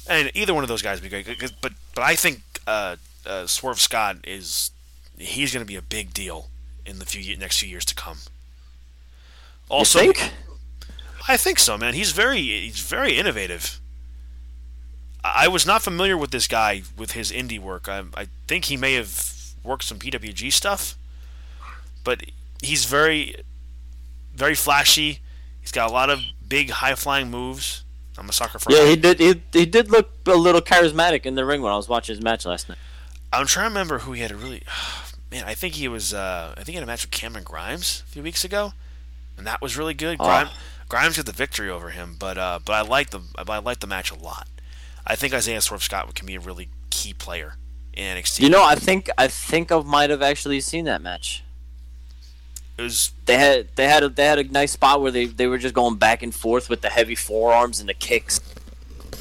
And 0.08 0.30
either 0.34 0.52
one 0.54 0.62
of 0.64 0.68
those 0.68 0.82
guys 0.82 1.00
would 1.00 1.10
be 1.10 1.22
great. 1.22 1.38
But 1.62 1.72
but 1.94 2.02
I 2.02 2.14
think 2.14 2.42
uh, 2.66 2.96
uh, 3.26 3.46
Swerve 3.46 3.80
Scott 3.80 4.16
is 4.24 4.70
he's 5.18 5.52
going 5.52 5.64
to 5.64 5.68
be 5.68 5.76
a 5.76 5.82
big 5.82 6.12
deal 6.14 6.48
in 6.84 6.98
the 6.98 7.06
few 7.06 7.36
next 7.36 7.60
few 7.60 7.68
years 7.68 7.84
to 7.86 7.94
come. 7.94 8.18
Also? 9.70 10.12
I 11.28 11.36
think 11.36 11.58
so, 11.58 11.76
man. 11.76 11.94
He's 11.94 12.12
very 12.12 12.40
he's 12.40 12.80
very 12.80 13.16
innovative. 13.16 13.80
I 15.22 15.46
was 15.48 15.66
not 15.66 15.82
familiar 15.82 16.16
with 16.16 16.30
this 16.30 16.48
guy 16.48 16.82
with 16.96 17.12
his 17.12 17.30
indie 17.30 17.60
work. 17.60 17.88
I, 17.88 18.04
I 18.16 18.28
think 18.46 18.66
he 18.66 18.76
may 18.76 18.94
have 18.94 19.34
worked 19.62 19.84
some 19.84 19.98
PWG 19.98 20.50
stuff, 20.52 20.96
but 22.02 22.22
he's 22.62 22.86
very 22.86 23.36
very 24.34 24.54
flashy. 24.54 25.20
He's 25.60 25.72
got 25.72 25.90
a 25.90 25.92
lot 25.92 26.08
of 26.08 26.20
big 26.48 26.70
high 26.70 26.94
flying 26.94 27.30
moves. 27.30 27.84
I'm 28.16 28.28
a 28.28 28.32
sucker 28.32 28.58
for. 28.58 28.72
Yeah, 28.72 28.86
he 28.86 28.96
did. 28.96 29.20
He, 29.20 29.42
he 29.52 29.66
did 29.66 29.90
look 29.90 30.10
a 30.26 30.34
little 30.34 30.60
charismatic 30.60 31.24
in 31.24 31.34
the 31.34 31.44
ring 31.44 31.62
when 31.62 31.72
I 31.72 31.76
was 31.76 31.88
watching 31.88 32.16
his 32.16 32.24
match 32.24 32.46
last 32.46 32.68
night. 32.68 32.78
I'm 33.32 33.46
trying 33.46 33.66
to 33.66 33.70
remember 33.70 33.98
who 34.00 34.12
he 34.12 34.22
had 34.22 34.30
a 34.30 34.36
really. 34.36 34.62
Man, 35.30 35.44
I 35.44 35.52
think 35.52 35.74
he 35.74 35.88
was. 35.88 36.14
Uh, 36.14 36.52
I 36.52 36.56
think 36.56 36.68
he 36.68 36.74
had 36.74 36.82
a 36.82 36.86
match 36.86 37.02
with 37.04 37.10
Cameron 37.10 37.44
Grimes 37.44 38.02
a 38.06 38.10
few 38.10 38.22
weeks 38.22 38.44
ago, 38.44 38.72
and 39.36 39.46
that 39.46 39.60
was 39.60 39.76
really 39.76 39.92
good. 39.92 40.16
Oh. 40.18 40.50
Grimes, 40.88 41.16
got 41.16 41.26
the 41.26 41.32
victory 41.32 41.68
over 41.68 41.90
him, 41.90 42.16
but 42.18 42.38
uh, 42.38 42.58
but 42.64 42.72
I 42.72 42.80
like 42.82 43.10
the 43.10 43.20
I 43.36 43.58
like 43.58 43.80
the 43.80 43.86
match 43.86 44.10
a 44.10 44.14
lot. 44.14 44.48
I 45.06 45.16
think 45.16 45.34
Isaiah 45.34 45.60
Swerve 45.60 45.82
Scott 45.82 46.14
can 46.14 46.26
be 46.26 46.34
a 46.34 46.40
really 46.40 46.68
key 46.90 47.12
player 47.14 47.56
in 47.92 48.16
NXT. 48.16 48.40
You 48.40 48.48
know, 48.48 48.64
I 48.64 48.74
think 48.74 49.08
I 49.18 49.28
think 49.28 49.70
I 49.70 49.80
might 49.82 50.10
have 50.10 50.22
actually 50.22 50.60
seen 50.60 50.84
that 50.86 51.02
match. 51.02 51.42
it 52.78 52.82
was 52.82 53.12
They 53.26 53.36
had 53.36 53.68
they 53.76 53.86
had 53.86 54.02
a, 54.02 54.08
they 54.08 54.24
had 54.24 54.38
a 54.38 54.44
nice 54.44 54.72
spot 54.72 55.02
where 55.02 55.10
they, 55.10 55.26
they 55.26 55.46
were 55.46 55.58
just 55.58 55.74
going 55.74 55.96
back 55.96 56.22
and 56.22 56.34
forth 56.34 56.68
with 56.70 56.80
the 56.80 56.88
heavy 56.90 57.14
forearms 57.14 57.80
and 57.80 57.88
the 57.88 57.94
kicks. 57.94 58.40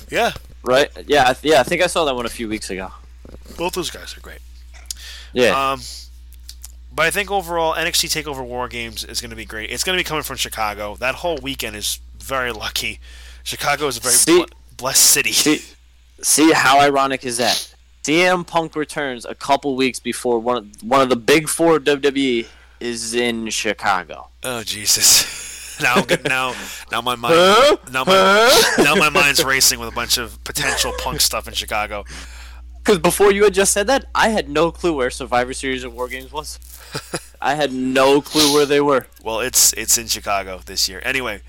yeah. 0.09 0.31
Right? 0.63 0.89
Yeah, 1.07 1.29
I 1.29 1.33
th- 1.33 1.53
yeah. 1.53 1.61
I 1.61 1.63
think 1.63 1.81
I 1.81 1.87
saw 1.87 2.03
that 2.05 2.15
one 2.15 2.25
a 2.25 2.29
few 2.29 2.49
weeks 2.49 2.69
ago. 2.69 2.91
Both 3.57 3.73
those 3.73 3.89
guys 3.89 4.17
are 4.17 4.19
great. 4.21 4.39
Yeah. 5.31 5.71
Um, 5.71 5.81
but 6.97 7.05
I 7.05 7.11
think 7.11 7.29
overall 7.29 7.75
NXT 7.75 8.23
Takeover 8.23 8.43
War 8.43 8.67
Games 8.67 9.03
is 9.03 9.21
going 9.21 9.29
to 9.29 9.35
be 9.35 9.45
great. 9.45 9.69
It's 9.69 9.83
going 9.83 9.95
to 9.95 10.03
be 10.03 10.07
coming 10.07 10.23
from 10.23 10.35
Chicago. 10.35 10.95
That 10.95 11.13
whole 11.15 11.37
weekend 11.37 11.75
is 11.75 12.01
very 12.17 12.51
lucky. 12.51 12.99
Chicago 13.43 13.85
is 13.85 13.97
a 13.97 14.01
very 14.01 14.15
See- 14.15 14.35
ble- 14.39 14.47
blessed 14.77 15.05
city. 15.05 15.31
see, 15.31 15.61
see 16.23 16.51
how 16.51 16.79
ironic 16.79 17.23
is 17.23 17.37
that? 17.37 17.73
CM 18.03 18.47
Punk 18.47 18.75
returns 18.75 19.25
a 19.25 19.35
couple 19.35 19.75
weeks 19.75 19.99
before 19.99 20.39
one 20.39 20.57
of, 20.57 20.83
one 20.83 21.01
of 21.01 21.09
the 21.09 21.15
big 21.15 21.47
four 21.47 21.77
WWE 21.79 22.47
is 22.79 23.13
in 23.13 23.49
Chicago. 23.51 24.29
Oh 24.43 24.63
Jesus! 24.63 25.35
Now, 25.79 26.03
now, 26.25 26.55
now 26.91 27.01
my 27.01 27.13
mind, 27.13 27.35
now 27.91 28.03
my, 28.03 28.73
now 28.79 28.95
my 28.95 29.09
mind's 29.09 29.45
racing 29.45 29.79
with 29.79 29.89
a 29.89 29.91
bunch 29.91 30.17
of 30.17 30.43
potential 30.43 30.91
punk 30.97 31.21
stuff 31.21 31.47
in 31.47 31.53
Chicago. 31.53 32.03
Because 32.87 32.99
before 32.99 33.33
you 33.33 33.43
had 33.43 33.53
just 33.53 33.73
said 33.73 33.87
that, 33.87 34.05
I 34.15 34.29
had 34.29 34.47
no 34.47 34.71
clue 34.71 34.93
where 34.93 35.09
Survivor 35.09 35.51
Series 35.51 35.83
of 35.83 35.93
War 35.93 36.07
Games 36.07 36.31
was. 36.31 36.57
I 37.41 37.55
had 37.55 37.73
no 37.73 38.21
clue 38.21 38.53
where 38.53 38.65
they 38.65 38.79
were. 38.79 39.07
Well, 39.21 39.41
it's 39.41 39.73
it's 39.73 39.97
in 39.97 40.07
Chicago 40.07 40.61
this 40.65 40.87
year. 40.87 41.01
Anyway, 41.03 41.41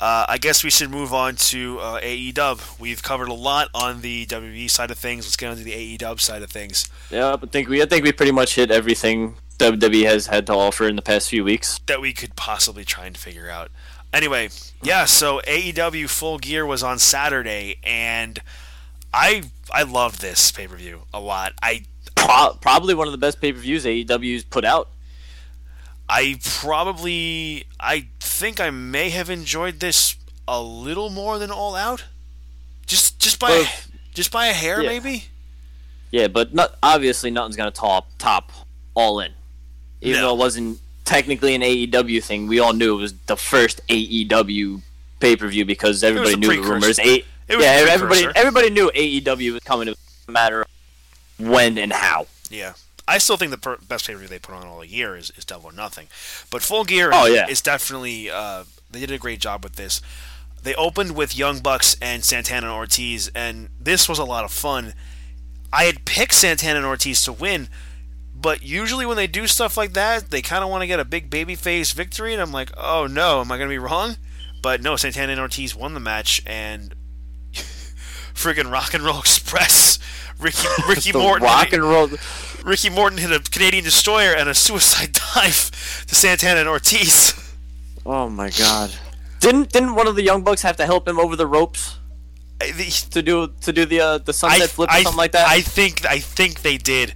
uh, 0.00 0.26
I 0.28 0.36
guess 0.38 0.64
we 0.64 0.70
should 0.70 0.90
move 0.90 1.14
on 1.14 1.36
to 1.36 1.78
uh, 1.78 2.00
AEW. 2.00 2.80
We've 2.80 3.04
covered 3.04 3.28
a 3.28 3.34
lot 3.34 3.68
on 3.72 4.00
the 4.00 4.26
WWE 4.26 4.68
side 4.68 4.90
of 4.90 4.98
things. 4.98 5.26
Let's 5.26 5.36
get 5.36 5.52
on 5.52 5.58
to 5.58 5.62
the 5.62 5.96
AEW 5.96 6.18
side 6.18 6.42
of 6.42 6.50
things. 6.50 6.88
Yeah, 7.08 7.36
but 7.36 7.52
think 7.52 7.68
we 7.68 7.80
I 7.80 7.86
think 7.86 8.02
we 8.02 8.10
pretty 8.10 8.32
much 8.32 8.56
hit 8.56 8.72
everything 8.72 9.36
WWE 9.58 10.06
has 10.06 10.26
had 10.26 10.44
to 10.48 10.54
offer 10.54 10.88
in 10.88 10.96
the 10.96 11.02
past 11.02 11.30
few 11.30 11.44
weeks. 11.44 11.78
that 11.86 12.00
we 12.00 12.12
could 12.12 12.34
possibly 12.34 12.84
try 12.84 13.06
and 13.06 13.16
figure 13.16 13.48
out. 13.48 13.70
Anyway, 14.12 14.48
yeah, 14.82 15.04
so 15.04 15.40
AEW 15.46 16.10
Full 16.10 16.38
Gear 16.38 16.66
was 16.66 16.82
on 16.82 16.98
Saturday, 16.98 17.76
and 17.84 18.42
I 19.12 19.42
I 19.72 19.82
loved 19.82 20.20
this 20.20 20.50
pay 20.52 20.66
per 20.66 20.76
view 20.76 21.02
a 21.12 21.20
lot. 21.20 21.52
I 21.62 21.84
Pro- 22.16 22.56
probably 22.60 22.94
one 22.94 23.08
of 23.08 23.12
the 23.12 23.18
best 23.18 23.40
pay 23.40 23.52
per 23.52 23.58
views 23.58 23.84
AEW's 23.84 24.44
put 24.44 24.64
out. 24.64 24.88
I 26.08 26.38
probably 26.44 27.64
I 27.78 28.08
think 28.20 28.60
I 28.60 28.70
may 28.70 29.10
have 29.10 29.30
enjoyed 29.30 29.80
this 29.80 30.16
a 30.46 30.60
little 30.60 31.08
more 31.10 31.38
than 31.38 31.50
All 31.50 31.74
Out, 31.76 32.04
just 32.86 33.18
just 33.20 33.38
by 33.38 33.50
Well, 33.50 33.68
just 34.14 34.30
by 34.32 34.46
a 34.46 34.52
hair 34.52 34.82
yeah. 34.82 34.88
maybe. 34.88 35.26
Yeah, 36.10 36.26
but 36.28 36.52
not 36.52 36.76
obviously 36.82 37.30
nothing's 37.30 37.56
gonna 37.56 37.70
top 37.70 38.08
top 38.18 38.50
All 38.94 39.20
In. 39.20 39.32
Even 40.00 40.20
No. 40.20 40.28
though 40.28 40.34
it 40.34 40.38
wasn't 40.38 40.80
technically 41.04 41.54
an 41.54 41.62
AEW 41.62 42.22
thing, 42.22 42.46
we 42.48 42.58
all 42.58 42.72
knew 42.72 42.94
it 42.98 43.00
was 43.00 43.14
the 43.26 43.36
first 43.36 43.80
AEW 43.88 44.82
pay 45.20 45.36
per 45.36 45.46
view 45.48 45.64
because 45.64 46.02
everybody 46.02 46.36
knew 46.36 46.48
the 46.62 46.68
rumors. 46.68 46.98
A- 46.98 47.02
It 47.02 47.24
was 47.24 47.29
yeah, 47.58 47.84
everybody 47.90 48.20
precursor. 48.24 48.32
everybody 48.38 48.70
knew 48.70 48.90
AEW 48.94 49.52
was 49.54 49.62
coming. 49.64 49.88
It 49.88 49.92
was 49.92 50.24
a 50.28 50.32
matter 50.32 50.62
of 50.62 50.68
when 51.38 51.78
and 51.78 51.92
how. 51.92 52.26
Yeah. 52.50 52.74
I 53.08 53.18
still 53.18 53.36
think 53.36 53.50
the 53.50 53.58
per- 53.58 53.78
best 53.78 54.06
pay 54.06 54.12
per 54.12 54.18
view 54.20 54.28
they 54.28 54.38
put 54.38 54.54
on 54.54 54.66
all 54.66 54.84
year 54.84 55.16
is, 55.16 55.30
is 55.36 55.44
Double 55.44 55.70
or 55.70 55.72
Nothing. 55.72 56.06
But 56.50 56.62
Full 56.62 56.84
Gear 56.84 57.10
Oh, 57.12 57.26
is, 57.26 57.34
yeah. 57.34 57.48
is 57.48 57.60
definitely, 57.60 58.30
uh, 58.30 58.64
they 58.90 59.00
did 59.00 59.10
a 59.10 59.18
great 59.18 59.40
job 59.40 59.64
with 59.64 59.74
this. 59.76 60.00
They 60.62 60.74
opened 60.74 61.16
with 61.16 61.36
Young 61.36 61.58
Bucks 61.60 61.96
and 62.00 62.22
Santana 62.24 62.66
and 62.68 62.76
Ortiz, 62.76 63.30
and 63.34 63.70
this 63.80 64.08
was 64.08 64.18
a 64.18 64.24
lot 64.24 64.44
of 64.44 64.52
fun. 64.52 64.94
I 65.72 65.84
had 65.84 66.04
picked 66.04 66.34
Santana 66.34 66.76
and 66.78 66.86
Ortiz 66.86 67.24
to 67.24 67.32
win, 67.32 67.68
but 68.34 68.62
usually 68.62 69.06
when 69.06 69.16
they 69.16 69.26
do 69.26 69.46
stuff 69.46 69.76
like 69.76 69.94
that, 69.94 70.30
they 70.30 70.42
kind 70.42 70.62
of 70.62 70.68
want 70.70 70.82
to 70.82 70.86
get 70.86 71.00
a 71.00 71.04
big 71.04 71.30
babyface 71.30 71.92
victory, 71.94 72.32
and 72.34 72.42
I'm 72.42 72.52
like, 72.52 72.70
oh 72.76 73.06
no, 73.06 73.40
am 73.40 73.50
I 73.50 73.56
going 73.56 73.68
to 73.70 73.72
be 73.72 73.78
wrong? 73.78 74.16
But 74.62 74.82
no, 74.82 74.96
Santana 74.96 75.32
and 75.32 75.40
Ortiz 75.40 75.74
won 75.74 75.94
the 75.94 76.00
match, 76.00 76.42
and 76.46 76.94
friggin' 78.40 78.70
Rock 78.72 78.94
and 78.94 79.02
Roll 79.04 79.18
Express, 79.20 79.98
Ricky 80.38 80.66
Ricky 80.88 81.12
Morton, 81.12 81.44
rock 81.46 81.72
and 81.72 81.82
roll. 81.82 82.08
Ricky 82.64 82.90
Morton 82.90 83.18
hit 83.18 83.30
a 83.32 83.40
Canadian 83.50 83.84
destroyer 83.84 84.34
and 84.34 84.48
a 84.48 84.54
suicide 84.54 85.12
dive 85.34 85.70
to 86.06 86.14
Santana 86.14 86.60
and 86.60 86.68
Ortiz. 86.68 87.34
Oh 88.06 88.28
my 88.28 88.50
god! 88.50 88.90
Didn't 89.40 89.70
didn't 89.72 89.94
one 89.94 90.06
of 90.06 90.16
the 90.16 90.22
young 90.22 90.42
bucks 90.42 90.62
have 90.62 90.76
to 90.78 90.86
help 90.86 91.06
him 91.06 91.18
over 91.18 91.36
the 91.36 91.46
ropes 91.46 91.98
I, 92.60 92.70
the- 92.72 92.90
to 93.10 93.22
do 93.22 93.48
to 93.60 93.72
do 93.72 93.84
the 93.84 94.00
uh, 94.00 94.18
the 94.18 94.32
sunset 94.32 94.62
I, 94.62 94.66
flip 94.66 94.88
or 94.88 94.92
I- 94.92 95.02
something 95.02 95.18
like 95.18 95.32
that? 95.32 95.46
I 95.48 95.60
think 95.60 96.04
I 96.06 96.18
think 96.18 96.62
they 96.62 96.76
did. 96.78 97.14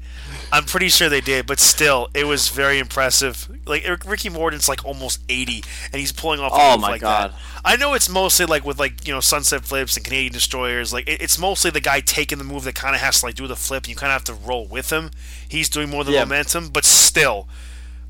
I'm 0.53 0.65
pretty 0.65 0.89
sure 0.89 1.09
they 1.09 1.21
did, 1.21 1.47
but 1.47 1.59
still, 1.59 2.09
it 2.15 2.25
was 2.25 2.49
very 2.49 2.79
impressive. 2.79 3.49
Like 3.67 3.85
Ricky 4.07 4.29
Morton's 4.29 4.69
like 4.69 4.85
almost 4.85 5.21
80, 5.29 5.63
and 5.93 6.01
he's 6.01 6.13
pulling 6.13 6.41
off. 6.41 6.53
Oh 6.55 6.79
my 6.79 6.91
like 6.93 7.01
God. 7.01 7.33
That. 7.33 7.39
I 7.65 7.77
know 7.77 7.95
it's 7.95 8.09
mostly 8.09 8.47
like 8.47 8.65
with 8.65 8.79
like 8.79 9.07
you 9.07 9.13
know 9.15 9.21
sunset 9.21 9.65
flips 9.65 9.97
and 9.97 10.05
Canadian 10.05 10.33
destroyers. 10.33 10.93
Like 10.93 11.09
it, 11.09 11.21
it's 11.23 11.39
mostly 11.39 11.71
the 11.71 11.81
guy 11.81 12.01
taking 12.01 12.39
the 12.39 12.45
move 12.45 12.65
that 12.65 12.75
kind 12.75 12.95
of 12.95 13.01
has 13.01 13.21
to 13.21 13.27
like 13.27 13.35
do 13.35 13.47
the 13.47 13.57
flip. 13.57 13.85
And 13.85 13.89
you 13.91 13.97
kind 13.97 14.11
of 14.11 14.15
have 14.15 14.25
to 14.25 14.35
roll 14.47 14.67
with 14.67 14.91
him. 14.91 15.11
He's 15.49 15.69
doing 15.69 15.91
more 15.91 16.01
of 16.01 16.07
the 16.07 16.13
Yeah. 16.13 16.25
momentum, 16.25 16.69
but 16.69 16.85
still, 16.85 17.49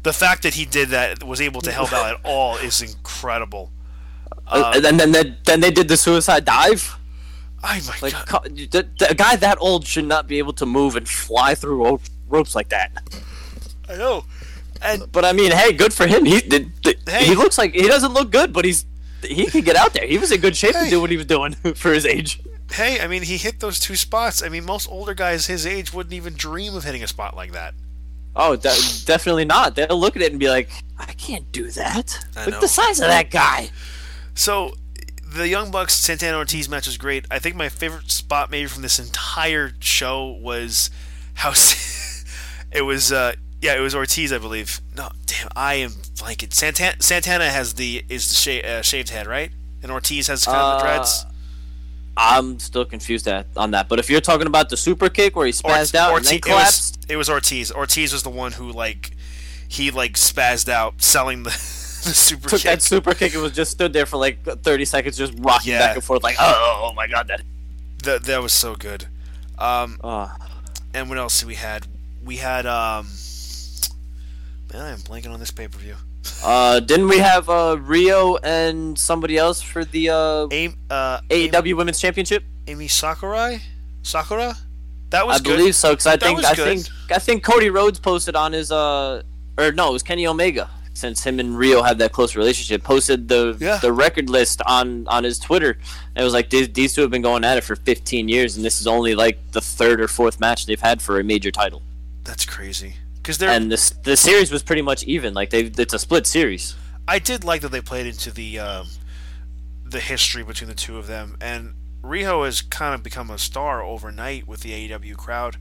the 0.03 0.13
fact 0.13 0.43
that 0.43 0.55
he 0.55 0.65
did 0.65 0.89
that 0.91 1.23
was 1.25 1.41
able 1.41 1.61
to 1.63 1.73
help 1.73 1.93
out 1.93 2.15
at 2.15 2.21
all 2.25 2.57
is 2.57 2.83
incredible. 2.83 3.71
Uh, 4.47 4.73
and 4.85 5.01
then 5.01 5.13
they, 5.13 5.35
then 5.45 5.61
they 5.61 5.71
did 5.71 5.89
the 5.89 5.97
suicide 5.97 6.45
dive. 6.45 6.97
Oh 7.63 7.81
my 7.89 7.95
Like 8.03 8.13
god! 8.13 8.27
co- 8.27 8.43
the, 8.49 8.87
the, 8.99 9.11
a 9.11 9.15
guy 9.15 9.37
that 9.37 9.57
old 9.59 9.87
should 9.87 10.05
not 10.05 10.27
be 10.27 10.37
able 10.39 10.53
to 10.55 10.67
move 10.67 10.97
and 10.97 11.09
fly 11.09 11.55
through 11.55 11.83
ro- 11.83 12.01
ropes 12.29 12.55
like 12.55 12.69
that. 12.71 12.93
I 13.89 13.97
know. 13.97 14.25
And 14.83 15.11
But 15.13 15.25
I 15.25 15.33
mean, 15.33 15.53
hey, 15.53 15.73
good 15.73 15.93
for 15.93 16.07
him. 16.07 16.25
He 16.25 16.41
did. 16.41 16.73
Hey. 17.07 17.25
He 17.27 17.35
looks 17.35 17.59
like 17.59 17.73
he 17.75 17.87
doesn't 17.87 18.13
look 18.13 18.31
good, 18.31 18.53
but 18.53 18.65
he's 18.65 18.85
he 19.23 19.47
could 19.47 19.65
get 19.65 19.77
out 19.77 19.95
there. 19.95 20.07
He 20.07 20.19
was 20.19 20.31
in 20.33 20.41
good 20.41 20.57
shape 20.57 20.75
Hey. 20.75 20.85
to 20.85 20.91
do 20.91 21.01
what 21.01 21.11
he 21.11 21.17
was 21.17 21.27
doing 21.27 21.53
for 21.75 21.93
his 21.93 22.05
age. 22.05 22.41
hey, 22.73 23.01
I 23.01 23.07
mean, 23.07 23.23
he 23.23 23.37
hit 23.39 23.61
those 23.61 23.79
two 23.81 23.97
spots. 23.97 24.43
I 24.43 24.49
mean, 24.49 24.65
most 24.65 24.89
older 24.91 25.15
guys 25.15 25.47
his 25.47 25.67
age 25.67 25.93
wouldn't 25.95 26.13
even 26.13 26.35
dream 26.35 26.75
of 26.75 26.85
hitting 26.85 27.03
a 27.03 27.07
spot 27.07 27.35
like 27.37 27.53
that. 27.53 27.73
Oh, 28.37 28.57
de- 28.57 29.05
definitely 29.07 29.45
not. 29.45 29.77
They'll 29.77 29.97
look 29.99 30.17
at 30.17 30.23
it 30.23 30.33
and 30.33 30.41
be 30.41 30.49
like, 30.49 30.69
I 30.99 31.13
can't 31.13 31.51
do 31.53 31.71
that. 31.71 32.19
I 32.37 32.47
Look 32.47 32.55
know. 32.55 32.61
the 32.61 32.69
size 32.69 32.99
of 33.01 33.07
that 33.07 33.31
guy. 33.31 33.71
So, 34.35 34.75
the 35.25 35.47
Young 35.47 35.71
Bucks 35.71 35.95
Santana 35.95 36.37
Ortiz 36.39 36.69
match 36.69 36.87
was 36.87 36.99
great. 36.99 37.27
I 37.31 37.39
think 37.39 37.55
my 37.55 37.69
favorite 37.69 38.11
spot 38.11 38.51
maybe 38.51 38.67
from 38.67 38.83
this 38.83 38.99
entire 38.99 39.75
show 39.79 40.33
was 40.41 40.91
how 41.35 41.51
it 42.75 42.83
was. 42.83 43.13
Uh, 43.13 43.35
yeah, 43.63 43.77
it 43.77 43.81
was 43.81 43.95
Ortiz, 43.95 44.33
I 44.33 44.39
believe. 44.39 44.81
No, 44.97 45.09
damn, 45.27 45.49
I 45.57 45.75
am 45.77 45.91
blanking. 45.91 46.53
Santana, 46.53 46.97
Santana 47.01 47.49
has 47.49 47.75
the 47.75 48.05
is 48.09 48.29
the 48.29 48.35
sha- 48.35 48.67
uh, 48.69 48.83
shaved 48.83 49.09
head, 49.11 49.27
right? 49.27 49.51
And 49.83 49.91
Ortiz 49.91 50.27
has 50.29 50.45
kind 50.45 50.57
of 50.59 50.81
the 50.81 50.87
Uh, 50.87 50.97
dreads. 50.97 51.25
I'm 52.17 52.59
still 52.61 52.85
confused 52.85 53.27
at, 53.27 53.47
on 53.57 53.73
that. 53.73 53.89
But 53.89 53.99
if 53.99 54.09
you're 54.09 54.21
talking 54.21 54.47
about 54.47 54.69
the 54.71 54.77
super 54.77 55.09
kick 55.09 55.35
where 55.35 55.47
he 55.47 55.53
spazzed 55.53 55.95
Ort- 55.95 55.95
out 55.97 56.13
Ortiz, 56.13 56.31
and 56.33 56.43
then 56.43 56.51
it 56.53 56.55
was, 56.55 56.61
collapsed, 56.61 57.07
it 57.09 57.17
was 57.17 57.29
Ortiz. 57.31 57.73
Ortiz 57.73 58.13
was 58.13 58.23
the 58.23 58.31
one 58.31 58.53
who 58.53 58.71
like 58.71 59.11
he 59.69 59.91
like 59.91 60.13
spazzed 60.15 60.69
out 60.69 61.03
selling 61.03 61.43
the, 61.43 61.51
the 61.51 62.15
super 62.15 62.49
took 62.51 62.61
kick. 62.61 62.71
that 62.71 62.83
super 62.83 63.15
kick 63.15 63.33
and 63.35 63.43
was 63.43 63.53
just 63.53 63.73
stood 63.73 63.93
there 63.93 64.07
for 64.07 64.17
like 64.19 64.45
30 64.45 64.85
seconds, 64.85 65.17
just 65.17 65.33
rocking 65.39 65.73
Yeah. 65.73 65.81
back 65.81 65.97
and 65.97 66.05
forth, 66.05 66.23
like, 66.23 66.37
oh, 66.39 66.89
oh 66.91 66.95
my 66.95 67.07
god, 67.09 67.29
that. 67.29 67.41
That 68.05 68.25
that 68.25 68.43
was 68.43 68.53
so 68.53 68.75
good. 68.77 69.07
Um, 69.59 69.99
Uh, 70.05 70.29
and 70.93 71.09
what 71.09 71.19
else 71.19 71.41
did 71.41 71.49
we 71.49 71.55
had? 71.57 71.87
We 72.25 72.37
had 72.37 72.67
um. 72.67 73.07
Man, 74.73 74.83
I'm 74.95 74.99
blanking 75.01 75.33
on 75.33 75.39
this 75.41 75.51
pay 75.51 75.69
per 75.69 75.79
view. 75.79 75.95
uh, 76.43 76.81
didn't 76.81 77.09
we 77.09 77.19
have 77.19 77.49
uh, 77.49 77.77
Riho 77.79 78.39
and 78.43 78.99
somebody 78.99 79.37
else 79.37 79.61
for 79.63 79.85
the 79.85 80.09
uh, 80.11 80.49
Amy, 80.51 80.75
uh, 80.91 81.21
AEW 81.29 81.77
Women's 81.77 82.01
Championship? 82.01 82.43
Emi 82.67 82.91
Sakurai, 82.91 83.61
Sakura. 84.03 84.57
That 85.11 85.27
was 85.27 85.41
I 85.41 85.45
good. 85.45 85.59
believe 85.59 85.77
so 85.77 85.91
because 85.93 86.07
I 86.07 86.17
That 86.17 86.23
think 86.23 86.45
I 86.45 86.55
good. 86.55 86.65
think 86.65 86.87
I 87.11 87.19
think 87.19 87.45
Cody 87.45 87.71
Rhodes 87.71 88.01
posted 88.01 88.35
on 88.35 88.53
his 88.53 88.73
uh 88.73 89.23
or 89.59 89.71
no 89.71 89.91
it 89.91 89.93
was 89.93 90.03
Kenny 90.03 90.27
Omega 90.27 90.69
since 90.95 91.23
him 91.25 91.39
and 91.39 91.51
Riho 91.57 91.87
have 91.87 91.99
that 91.99 92.11
close 92.13 92.35
relationship 92.35 92.83
posted 92.83 93.29
the 93.29 93.57
Yeah. 93.61 93.77
the 93.77 93.93
record 93.93 94.29
list 94.31 94.61
on 94.67 95.07
on 95.07 95.23
his 95.23 95.39
Twitter 95.39 95.73
and 96.17 96.23
it 96.23 96.25
was 96.25 96.33
like 96.33 96.51
these, 96.51 96.69
these 96.73 96.95
two 96.95 97.03
have 97.03 97.11
been 97.13 97.23
going 97.23 97.45
at 97.45 97.59
it 97.59 97.65
for 97.65 97.77
15 97.77 98.29
years 98.29 98.57
and 98.57 98.65
this 98.65 98.81
is 98.81 98.87
only 98.89 99.15
like 99.15 99.39
the 99.53 99.61
third 99.61 100.01
or 100.01 100.09
fourth 100.09 100.41
match 100.41 100.67
they've 100.67 100.81
had 100.81 101.01
for 101.01 101.21
a 101.21 101.25
major 101.25 101.53
title 101.53 101.81
That's 102.25 102.45
crazy. 102.45 102.97
Because 103.17 103.39
they're. 103.39 103.51
and 103.51 103.71
this 103.71 103.91
the 103.91 104.17
series 104.17 104.51
was 104.51 104.63
pretty 104.63 104.83
much 104.83 105.05
even 105.05 105.33
like 105.33 105.51
they 105.51 105.63
it's 105.63 105.95
a 105.95 105.99
split 105.99 106.27
series 106.27 106.75
I 107.07 107.19
did 107.19 107.45
like 107.45 107.61
that 107.63 107.71
they 107.71 107.81
played 107.81 108.07
into 108.07 108.31
the 108.31 108.59
um, 108.59 108.87
the 109.85 110.01
history 110.01 110.43
between 110.43 110.69
the 110.69 110.75
two 110.75 110.97
of 110.97 111.07
them, 111.07 111.37
and 111.41 111.75
Riho 112.03 112.45
has 112.45 112.63
kind 112.63 112.95
of 112.95 113.03
become 113.03 113.31
a 113.31 113.39
star 113.39 113.83
overnight 113.83 114.49
with 114.49 114.61
the 114.61 114.89
AEW 114.89 115.17
crowd. 115.17 115.57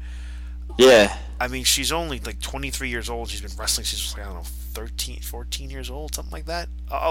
Yeah. 0.77 1.17
I 1.39 1.47
mean, 1.49 1.65
she's 1.65 1.91
only 1.91 2.19
like 2.19 2.39
23 2.39 2.89
years 2.89 3.09
old. 3.09 3.29
She's 3.29 3.41
been 3.41 3.51
wrestling 3.57 3.85
since 3.85 4.15
like 4.15 4.25
I 4.25 4.29
don't 4.29 4.43
know 4.43 4.49
13, 4.73 5.19
14 5.21 5.69
years 5.69 5.89
old, 5.89 6.15
something 6.15 6.31
like 6.31 6.45
that. 6.45 6.67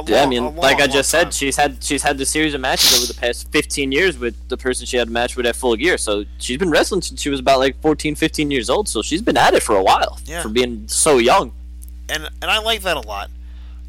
Yeah, 0.07 0.23
I 0.23 0.27
mean, 0.27 0.45
long, 0.45 0.57
like 0.57 0.81
I 0.81 0.87
just 0.87 1.11
time. 1.11 1.25
said, 1.31 1.35
she's 1.35 1.57
had 1.57 1.83
she's 1.83 2.03
had 2.03 2.19
the 2.19 2.27
series 2.27 2.55
of 2.55 2.61
matches 2.61 2.97
over 2.99 3.13
the 3.13 3.19
past 3.19 3.51
15 3.53 3.91
years 3.93 4.19
with 4.19 4.37
the 4.49 4.57
person 4.57 4.87
she 4.87 4.97
had 4.97 5.09
a 5.09 5.11
match 5.11 5.37
with 5.37 5.47
at 5.47 5.57
Full 5.57 5.75
Gear. 5.77 5.97
So 5.99 6.25
she's 6.39 6.59
been 6.59 6.71
wrestling 6.71 7.03
since 7.03 7.21
she 7.21 7.31
was 7.31 7.41
about 7.41 7.59
like 7.59 7.81
14, 7.83 8.15
15 8.15 8.51
years 8.51 8.69
old. 8.71 8.89
So 8.89 9.03
she's 9.03 9.23
been 9.23 9.37
at 9.37 9.55
it 9.55 9.63
for 9.63 9.77
a 9.77 9.83
while 9.83 10.19
Yeah. 10.25 10.43
for 10.43 10.49
being 10.49 10.87
so 10.89 11.19
young. 11.19 11.53
and 12.09 12.29
and 12.41 12.51
I 12.51 12.59
like 12.61 12.83
that 12.83 12.97
a 12.97 13.01
lot. 13.01 13.31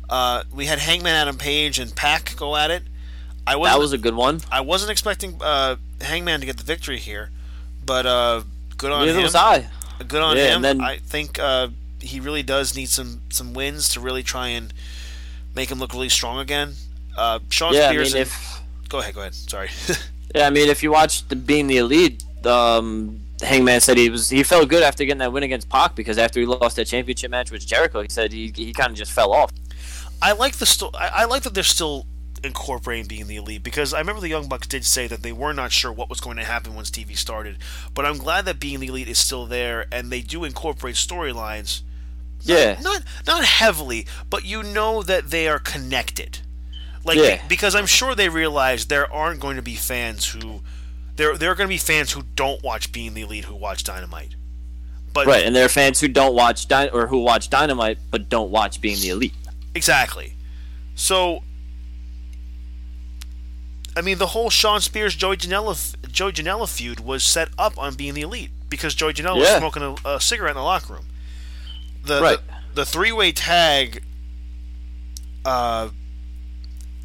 Uh, 0.09 0.43
we 0.53 0.65
had 0.65 0.79
Hangman 0.79 1.13
Adam 1.15 1.37
Page 1.37 1.79
and 1.79 1.95
Pac 1.95 2.35
go 2.35 2.55
at 2.55 2.69
it. 2.71 2.83
I 3.47 3.53
That 3.63 3.79
was 3.79 3.91
a 3.93 3.97
good 3.97 4.15
one. 4.15 4.41
I 4.51 4.61
wasn't 4.61 4.91
expecting 4.91 5.37
uh, 5.41 5.75
Hangman 6.01 6.39
to 6.39 6.45
get 6.45 6.57
the 6.57 6.63
victory 6.63 6.97
here, 6.99 7.29
but 7.85 8.05
uh, 8.05 8.43
good 8.77 8.91
on 8.91 9.05
Neither 9.05 9.17
him. 9.19 9.23
was 9.23 9.35
I. 9.35 9.67
Good 10.07 10.21
on 10.21 10.37
Yeah, 10.37 10.47
him. 10.49 10.55
and 10.57 10.63
then- 10.65 10.81
I 10.81 10.97
think 10.97 11.39
uh, 11.39 11.67
he 12.03 12.19
really 12.19 12.43
does 12.43 12.75
need 12.75 12.89
some 12.89 13.21
some 13.29 13.53
wins 13.53 13.89
to 13.89 13.99
really 13.99 14.23
try 14.23 14.47
and 14.49 14.73
make 15.55 15.69
him 15.71 15.79
look 15.79 15.93
really 15.93 16.09
strong 16.09 16.39
again. 16.39 16.73
Uh, 17.17 17.39
Shawn 17.49 17.73
Yeah, 17.73 17.87
I 17.89 17.89
Spears. 17.89 18.13
mean, 18.13 18.21
if 18.23 18.59
Go 18.89 18.99
ahead. 18.99 19.15
Go 19.15 19.21
ahead. 19.21 19.33
Sorry. 19.33 19.69
yeah, 20.35 20.45
I 20.47 20.49
mean, 20.51 20.69
if 20.69 20.83
you 20.83 20.91
watch 20.91 21.27
the 21.27 21.35
being 21.35 21.67
the 21.67 21.77
elite, 21.77 22.23
um, 22.45 23.19
Hangman 23.41 23.81
said 23.81 23.97
he 23.97 24.09
was 24.09 24.29
he 24.29 24.43
felt 24.43 24.69
good 24.69 24.83
after 24.83 25.03
getting 25.05 25.19
that 25.19 25.33
win 25.33 25.43
against 25.43 25.67
Pac 25.69 25.95
because 25.95 26.17
after 26.17 26.39
he 26.39 26.45
lost 26.45 26.75
that 26.75 26.85
championship 26.85 27.31
match 27.31 27.51
with 27.51 27.65
Jericho, 27.65 28.01
he 28.01 28.09
said 28.09 28.31
he 28.31 28.51
he 28.55 28.71
kind 28.73 28.91
of 28.91 28.95
just 28.95 29.11
fell 29.11 29.31
off. 29.33 29.51
I 30.21 30.33
like 30.33 30.57
the 30.57 30.65
sto- 30.65 30.91
I, 30.93 31.07
I 31.07 31.25
like 31.25 31.43
that 31.43 31.53
they're 31.53 31.63
still 31.63 32.05
incorporating 32.43 33.07
being 33.07 33.27
the 33.27 33.37
elite 33.37 33.63
because 33.63 33.93
I 33.93 33.99
remember 33.99 34.21
the 34.21 34.27
Young 34.27 34.47
Bucks 34.49 34.67
did 34.67 34.85
say 34.85 35.07
that 35.07 35.23
they 35.23 35.31
were 35.31 35.53
not 35.53 35.71
sure 35.71 35.91
what 35.91 36.09
was 36.09 36.19
going 36.19 36.37
to 36.37 36.43
happen 36.43 36.75
once 36.75 36.91
TV 36.91 37.17
started, 37.17 37.57
but 37.93 38.05
I'm 38.05 38.17
glad 38.17 38.45
that 38.45 38.59
being 38.59 38.79
the 38.81 38.87
elite 38.87 39.07
is 39.07 39.17
still 39.17 39.45
there 39.45 39.85
and 39.91 40.11
they 40.11 40.21
do 40.21 40.43
incorporate 40.43 40.95
storylines. 40.95 41.81
Yeah. 42.43 42.79
Not 42.81 43.03
not 43.25 43.43
heavily, 43.45 44.05
but 44.29 44.43
you 44.45 44.63
know 44.63 45.01
that 45.03 45.29
they 45.31 45.47
are 45.47 45.59
connected. 45.59 46.39
Like 47.05 47.17
Yeah. 47.17 47.41
because 47.47 47.75
I'm 47.75 47.85
sure 47.85 48.15
they 48.15 48.29
realize 48.29 48.85
there 48.85 49.11
aren't 49.11 49.39
going 49.39 49.55
to 49.57 49.61
be 49.61 49.75
fans 49.75 50.29
who 50.29 50.61
there 51.15 51.37
there 51.37 51.51
are 51.51 51.55
going 51.55 51.67
to 51.67 51.73
be 51.73 51.77
fans 51.77 52.11
who 52.13 52.23
don't 52.35 52.63
watch 52.63 52.91
being 52.91 53.13
the 53.13 53.21
elite 53.21 53.45
who 53.45 53.55
watch 53.55 53.83
Dynamite. 53.83 54.35
But 55.13 55.27
Right, 55.27 55.45
and 55.45 55.55
there 55.55 55.65
are 55.65 55.69
fans 55.69 55.99
who 55.99 56.07
don't 56.07 56.33
watch 56.33 56.67
Dy- 56.67 56.89
or 56.89 57.07
who 57.07 57.19
watch 57.19 57.49
Dynamite 57.49 57.97
but 58.09 58.29
don't 58.29 58.49
watch 58.51 58.81
being 58.81 58.99
the 58.99 59.09
elite. 59.09 59.33
Exactly. 59.75 60.35
So, 60.95 61.43
I 63.95 64.01
mean, 64.01 64.17
the 64.17 64.27
whole 64.27 64.49
Shawn 64.49 64.81
Spears 64.81 65.15
Joey 65.15 65.37
Janela 65.37 65.95
Joey 66.11 66.31
Janela 66.31 66.67
feud 66.67 66.99
was 66.99 67.23
set 67.23 67.49
up 67.57 67.77
on 67.77 67.93
being 67.95 68.13
the 68.15 68.21
elite 68.21 68.51
because 68.69 68.95
Joey 68.95 69.13
Janela 69.13 69.37
was 69.37 69.49
smoking 69.57 69.83
a, 69.83 69.95
a 70.15 70.21
cigarette 70.21 70.51
in 70.51 70.57
the 70.57 70.63
locker 70.63 70.93
room. 70.93 71.05
The 72.03 72.21
Right. 72.21 72.37
the, 72.73 72.81
the 72.81 72.85
three 72.85 73.11
way 73.11 73.31
tag. 73.31 74.03
Uh, 75.45 75.89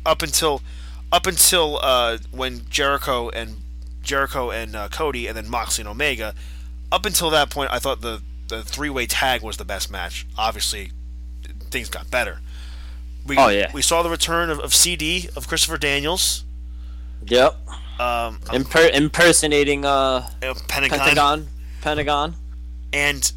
up 0.07 0.23
until 0.23 0.63
up 1.11 1.27
until 1.27 1.79
uh, 1.83 2.19
when 2.31 2.63
Jericho 2.71 3.29
and 3.31 3.57
Jericho 4.03 4.51
and 4.51 4.77
uh, 4.77 4.89
Cody 4.89 5.27
and 5.27 5.37
then 5.37 5.49
Moxley 5.49 5.83
and 5.83 5.89
Omega. 5.89 6.35
Up 6.91 7.05
until 7.05 7.31
that 7.31 7.51
point, 7.51 7.71
I 7.73 7.79
thought 7.79 8.01
the 8.01 8.23
the 8.49 8.63
three 8.63 8.91
way 8.91 9.07
tag 9.07 9.43
was 9.43 9.57
the 9.57 9.65
best 9.65 9.91
match. 9.91 10.27
Obviously, 10.39 10.93
things 11.71 11.89
got 11.91 12.11
better. 12.11 12.39
We, 13.27 13.37
Oh, 13.37 13.49
yeah. 13.49 13.71
we 13.75 13.83
saw 13.83 14.03
the 14.03 14.09
return 14.09 14.49
of, 14.49 14.59
of 14.61 14.73
CD 14.75 15.29
of 15.37 15.47
Christopher 15.49 15.77
Daniels, 15.77 16.45
Yep. 17.27 17.55
um, 18.01 18.39
Imper- 18.47 18.91
impersonating 18.95 19.85
uh 19.85 20.31
Pentagon, 20.69 20.99
Pentagon. 20.99 21.49
Pentagon. 21.83 22.37
and 22.93 23.33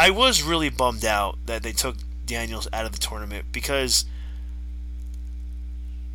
I 0.00 0.08
was 0.08 0.42
really 0.42 0.70
bummed 0.70 1.04
out 1.04 1.36
that 1.44 1.62
they 1.62 1.72
took 1.72 1.96
Daniels 2.24 2.66
out 2.72 2.86
of 2.86 2.92
the 2.92 2.98
tournament 2.98 3.44
because 3.52 4.06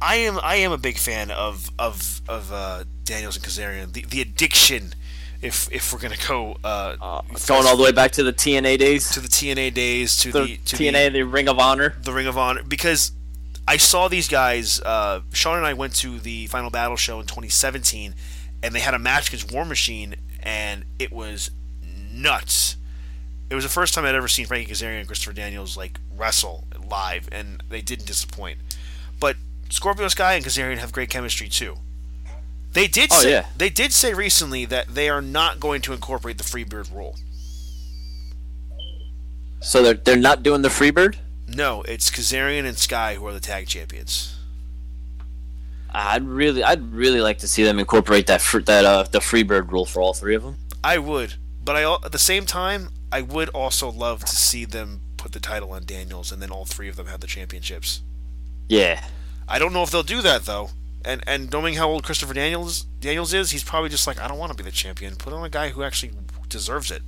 I 0.02 0.16
am 0.16 0.40
I 0.42 0.56
am 0.56 0.72
a 0.72 0.78
big 0.80 0.98
fan 0.98 1.30
of 1.30 1.70
of 1.78 2.22
of 2.28 2.52
uh, 2.52 2.86
Daniels 3.04 3.36
and 3.36 3.46
Kazarian. 3.46 3.94
The 3.94 4.02
the 4.02 4.22
addiction, 4.22 4.96
if 5.40 5.72
if 5.72 5.94
we're 5.94 6.00
gonna 6.00 6.16
go 6.28 6.58
uh, 6.64 6.96
Uh, 7.00 7.22
going 7.46 7.68
all 7.68 7.78
the 7.78 7.84
way 7.84 7.92
back 7.92 8.12
to 8.14 8.24
the 8.24 8.34
TNA 8.34 8.80
days. 8.80 9.12
to 9.12 9.20
the 9.20 9.28
TNA 9.28 9.76
days 9.76 10.18
to 10.18 10.32
the, 10.32 10.42
the 10.46 10.58
to 10.58 10.76
TNA, 10.78 11.14
the 11.14 11.22
Ring 11.22 11.48
of 11.48 11.60
Honor. 11.60 11.90
the, 11.90 12.06
the 12.06 12.14
Ring 12.14 12.26
of 12.26 12.40
Honor 12.40 12.64
because 12.64 13.12
I 13.68 13.78
saw 13.78 14.08
these 14.08 14.28
guys. 14.28 14.82
Uh, 14.82 15.22
Sean 15.32 15.58
and 15.58 15.66
I 15.66 15.74
went 15.74 15.94
to 15.98 16.18
the 16.20 16.48
Final 16.48 16.72
Battle 16.72 16.98
show 16.98 17.20
in 17.20 17.28
2017, 17.28 18.16
and 18.64 18.74
they 18.74 18.80
had 18.80 18.96
a 18.96 19.00
match 19.00 19.28
against 19.28 19.52
War 19.54 19.64
Machine, 19.64 20.16
and 20.42 20.86
it 20.98 21.12
was 21.12 21.52
nuts. 22.12 22.78
It 23.56 23.60
was 23.64 23.64
the 23.64 23.70
first 23.70 23.94
time 23.94 24.04
I'd 24.04 24.16
ever 24.16 24.28
seen 24.28 24.48
Frankie 24.48 24.74
Kazarian 24.74 24.98
and 25.00 25.08
Christopher 25.08 25.32
Daniels 25.32 25.78
like 25.78 25.98
wrestle 26.18 26.66
live, 26.90 27.30
and 27.32 27.64
they 27.70 27.80
didn't 27.80 28.06
disappoint. 28.06 28.58
But 29.18 29.38
Scorpio 29.70 30.10
Sky 30.10 30.34
and 30.34 30.44
Kazarian 30.44 30.76
have 30.80 30.92
great 30.92 31.10
chemistry 31.10 31.48
too. 31.48 31.78
They 32.74 32.88
did 32.88 33.12
Oh, 33.14 33.22
say 33.22 33.32
yeah. 33.32 33.46
they 33.56 33.70
did 33.70 33.94
say 33.94 34.14
recently 34.14 34.66
that 34.66 34.90
they 34.90 35.08
are 35.08 35.22
not 35.22 35.62
going 35.62 35.82
to 35.84 35.94
incorporate 35.94 36.38
the 36.38 36.44
Freebird 36.44 36.94
rule. 36.94 37.16
So 39.62 39.82
they're 39.82 39.94
they're 39.94 40.18
not 40.18 40.44
doing 40.44 40.62
the 40.62 40.68
Freebird. 40.68 41.16
No, 41.48 41.82
it's 41.84 42.10
Kazarian 42.12 42.66
and 42.66 42.78
Sky 42.78 43.16
who 43.16 43.26
are 43.26 43.32
the 43.34 43.40
tag 43.40 43.68
champions. 43.68 44.38
I'd 45.94 46.24
really 46.28 46.62
I'd 46.62 46.92
really 46.92 47.22
like 47.22 47.38
to 47.38 47.48
see 47.48 47.64
them 47.64 47.80
incorporate 47.80 48.28
that 48.28 48.42
fr- 48.42 48.60
that 48.60 48.84
uh 48.84 49.04
the 49.04 49.20
Freebird 49.20 49.72
rule 49.72 49.86
for 49.86 50.02
all 50.02 50.14
three 50.14 50.36
of 50.36 50.44
them. 50.44 50.58
I 50.84 50.98
would, 50.98 51.36
but 51.64 51.78
I 51.78 51.90
at 52.04 52.12
the 52.12 52.20
same 52.20 52.46
time 52.46 52.90
I 53.16 53.22
would 53.22 53.48
also 53.50 53.90
love 53.90 54.26
to 54.26 54.36
see 54.36 54.66
them 54.66 55.00
put 55.16 55.32
the 55.32 55.40
title 55.40 55.72
on 55.72 55.86
Daniels 55.86 56.34
and 56.34 56.42
then 56.42 56.52
all 56.52 56.66
three 56.66 56.90
of 56.90 56.98
them 56.98 57.08
have 57.08 57.22
the 57.22 57.28
championships. 57.28 58.02
Yeah. 58.68 59.06
I 59.48 59.58
don't 59.58 59.72
know 59.72 59.84
if 59.84 59.90
they'll 59.92 60.04
do 60.04 60.22
that 60.22 60.44
though. 60.44 60.72
And 61.06 61.24
and 61.26 61.50
knowing 61.50 61.76
how 61.76 61.88
old 61.90 62.04
Christopher 62.04 62.34
Daniels 62.34 62.82
Daniels 63.00 63.34
is, 63.34 63.52
he's 63.52 63.64
probably 63.64 63.88
just 63.90 64.06
like 64.06 64.20
I 64.20 64.28
don't 64.28 64.38
want 64.38 64.52
to 64.52 64.58
be 64.58 64.64
the 64.70 64.76
champion. 64.84 65.16
Put 65.16 65.32
on 65.32 65.46
a 65.46 65.50
guy 65.50 65.70
who 65.70 65.82
actually 65.82 66.12
deserves 66.50 66.92
it. 66.92 67.04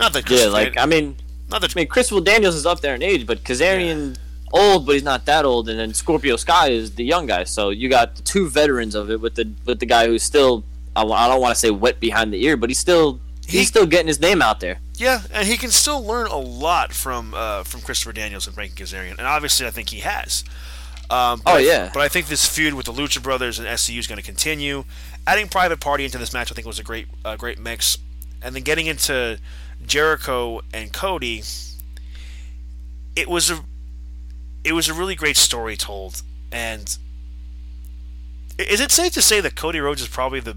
Not 0.00 0.12
that 0.14 0.28
Yeah, 0.28 0.46
like 0.46 0.74
Dan- 0.74 0.82
I 0.82 0.86
mean, 0.86 1.16
not 1.48 1.60
that 1.60 1.76
I 1.76 1.78
mean, 1.78 1.86
Christopher 1.86 2.20
Daniels 2.20 2.56
is 2.56 2.66
up 2.66 2.80
there 2.80 2.96
in 2.96 3.02
age, 3.02 3.24
but 3.24 3.44
Kazarian 3.44 4.16
old, 4.52 4.86
but 4.86 4.94
he's 4.94 5.04
not 5.04 5.24
that 5.26 5.44
old, 5.44 5.68
and 5.68 5.78
then 5.78 5.94
Scorpio 5.94 6.34
Sky 6.34 6.70
is 6.70 6.96
the 6.96 7.04
young 7.04 7.26
guy. 7.26 7.44
So 7.44 7.70
you 7.70 7.88
got 7.88 8.16
the 8.16 8.22
two 8.22 8.48
veterans 8.48 8.96
of 8.96 9.08
it 9.08 9.20
with 9.20 9.36
the 9.36 9.48
with 9.66 9.78
the 9.78 9.86
guy 9.86 10.08
who's 10.08 10.24
still 10.24 10.64
I, 10.96 11.02
I 11.04 11.28
don't 11.28 11.40
want 11.40 11.54
to 11.54 11.60
say 11.60 11.70
wet 11.70 12.00
behind 12.00 12.32
the 12.32 12.44
ear, 12.44 12.56
but 12.56 12.70
he's 12.70 12.80
still 12.80 13.20
He- 13.48 13.58
he's 13.58 13.68
still 13.68 13.86
getting 13.86 14.06
his 14.08 14.20
name 14.20 14.42
out 14.42 14.60
there. 14.60 14.78
Yeah, 14.94 15.22
and 15.32 15.46
he 15.48 15.56
can 15.56 15.70
still 15.70 16.04
learn 16.04 16.26
a 16.26 16.36
lot 16.38 16.92
from 16.92 17.32
uh, 17.34 17.62
from 17.64 17.80
Christopher 17.80 18.12
Daniels 18.12 18.46
and 18.46 18.54
Frankie 18.54 18.82
Kazarian, 18.84 19.16
and 19.18 19.26
obviously 19.26 19.66
I 19.66 19.70
think 19.70 19.90
he 19.90 20.00
has. 20.00 20.44
Um, 21.10 21.40
but 21.44 21.52
Oh, 21.52 21.56
I- 21.56 21.60
yeah. 21.60 21.90
but 21.94 22.00
I 22.02 22.08
think 22.08 22.26
this 22.26 22.44
feud 22.46 22.74
with 22.74 22.86
the 22.86 22.92
Lucha 22.92 23.22
Brothers 23.22 23.58
and 23.58 23.66
SCU 23.66 23.98
is 23.98 24.06
going 24.06 24.18
to 24.18 24.24
continue. 24.24 24.84
Adding 25.26 25.48
Private 25.48 25.80
Party 25.80 26.04
into 26.04 26.18
this 26.18 26.32
match, 26.34 26.50
I 26.52 26.54
think, 26.54 26.66
was 26.66 26.78
a 26.78 26.82
great 26.82 27.06
uh, 27.24 27.36
great 27.36 27.58
mix, 27.58 27.96
and 28.42 28.54
then 28.54 28.62
getting 28.62 28.86
into 28.86 29.38
Jericho 29.86 30.60
and 30.74 30.92
Cody, 30.92 31.42
it 33.16 33.28
was 33.28 33.50
a 33.50 33.60
it 34.64 34.72
was 34.72 34.88
a 34.88 34.94
really 34.94 35.14
great 35.14 35.36
story 35.36 35.76
told. 35.76 36.22
And 36.52 36.96
is 38.58 38.80
it 38.80 38.90
safe 38.90 39.12
to 39.12 39.22
say 39.22 39.40
that 39.40 39.54
Cody 39.54 39.80
Rhodes 39.80 40.02
is 40.02 40.08
probably 40.08 40.40
the 40.40 40.56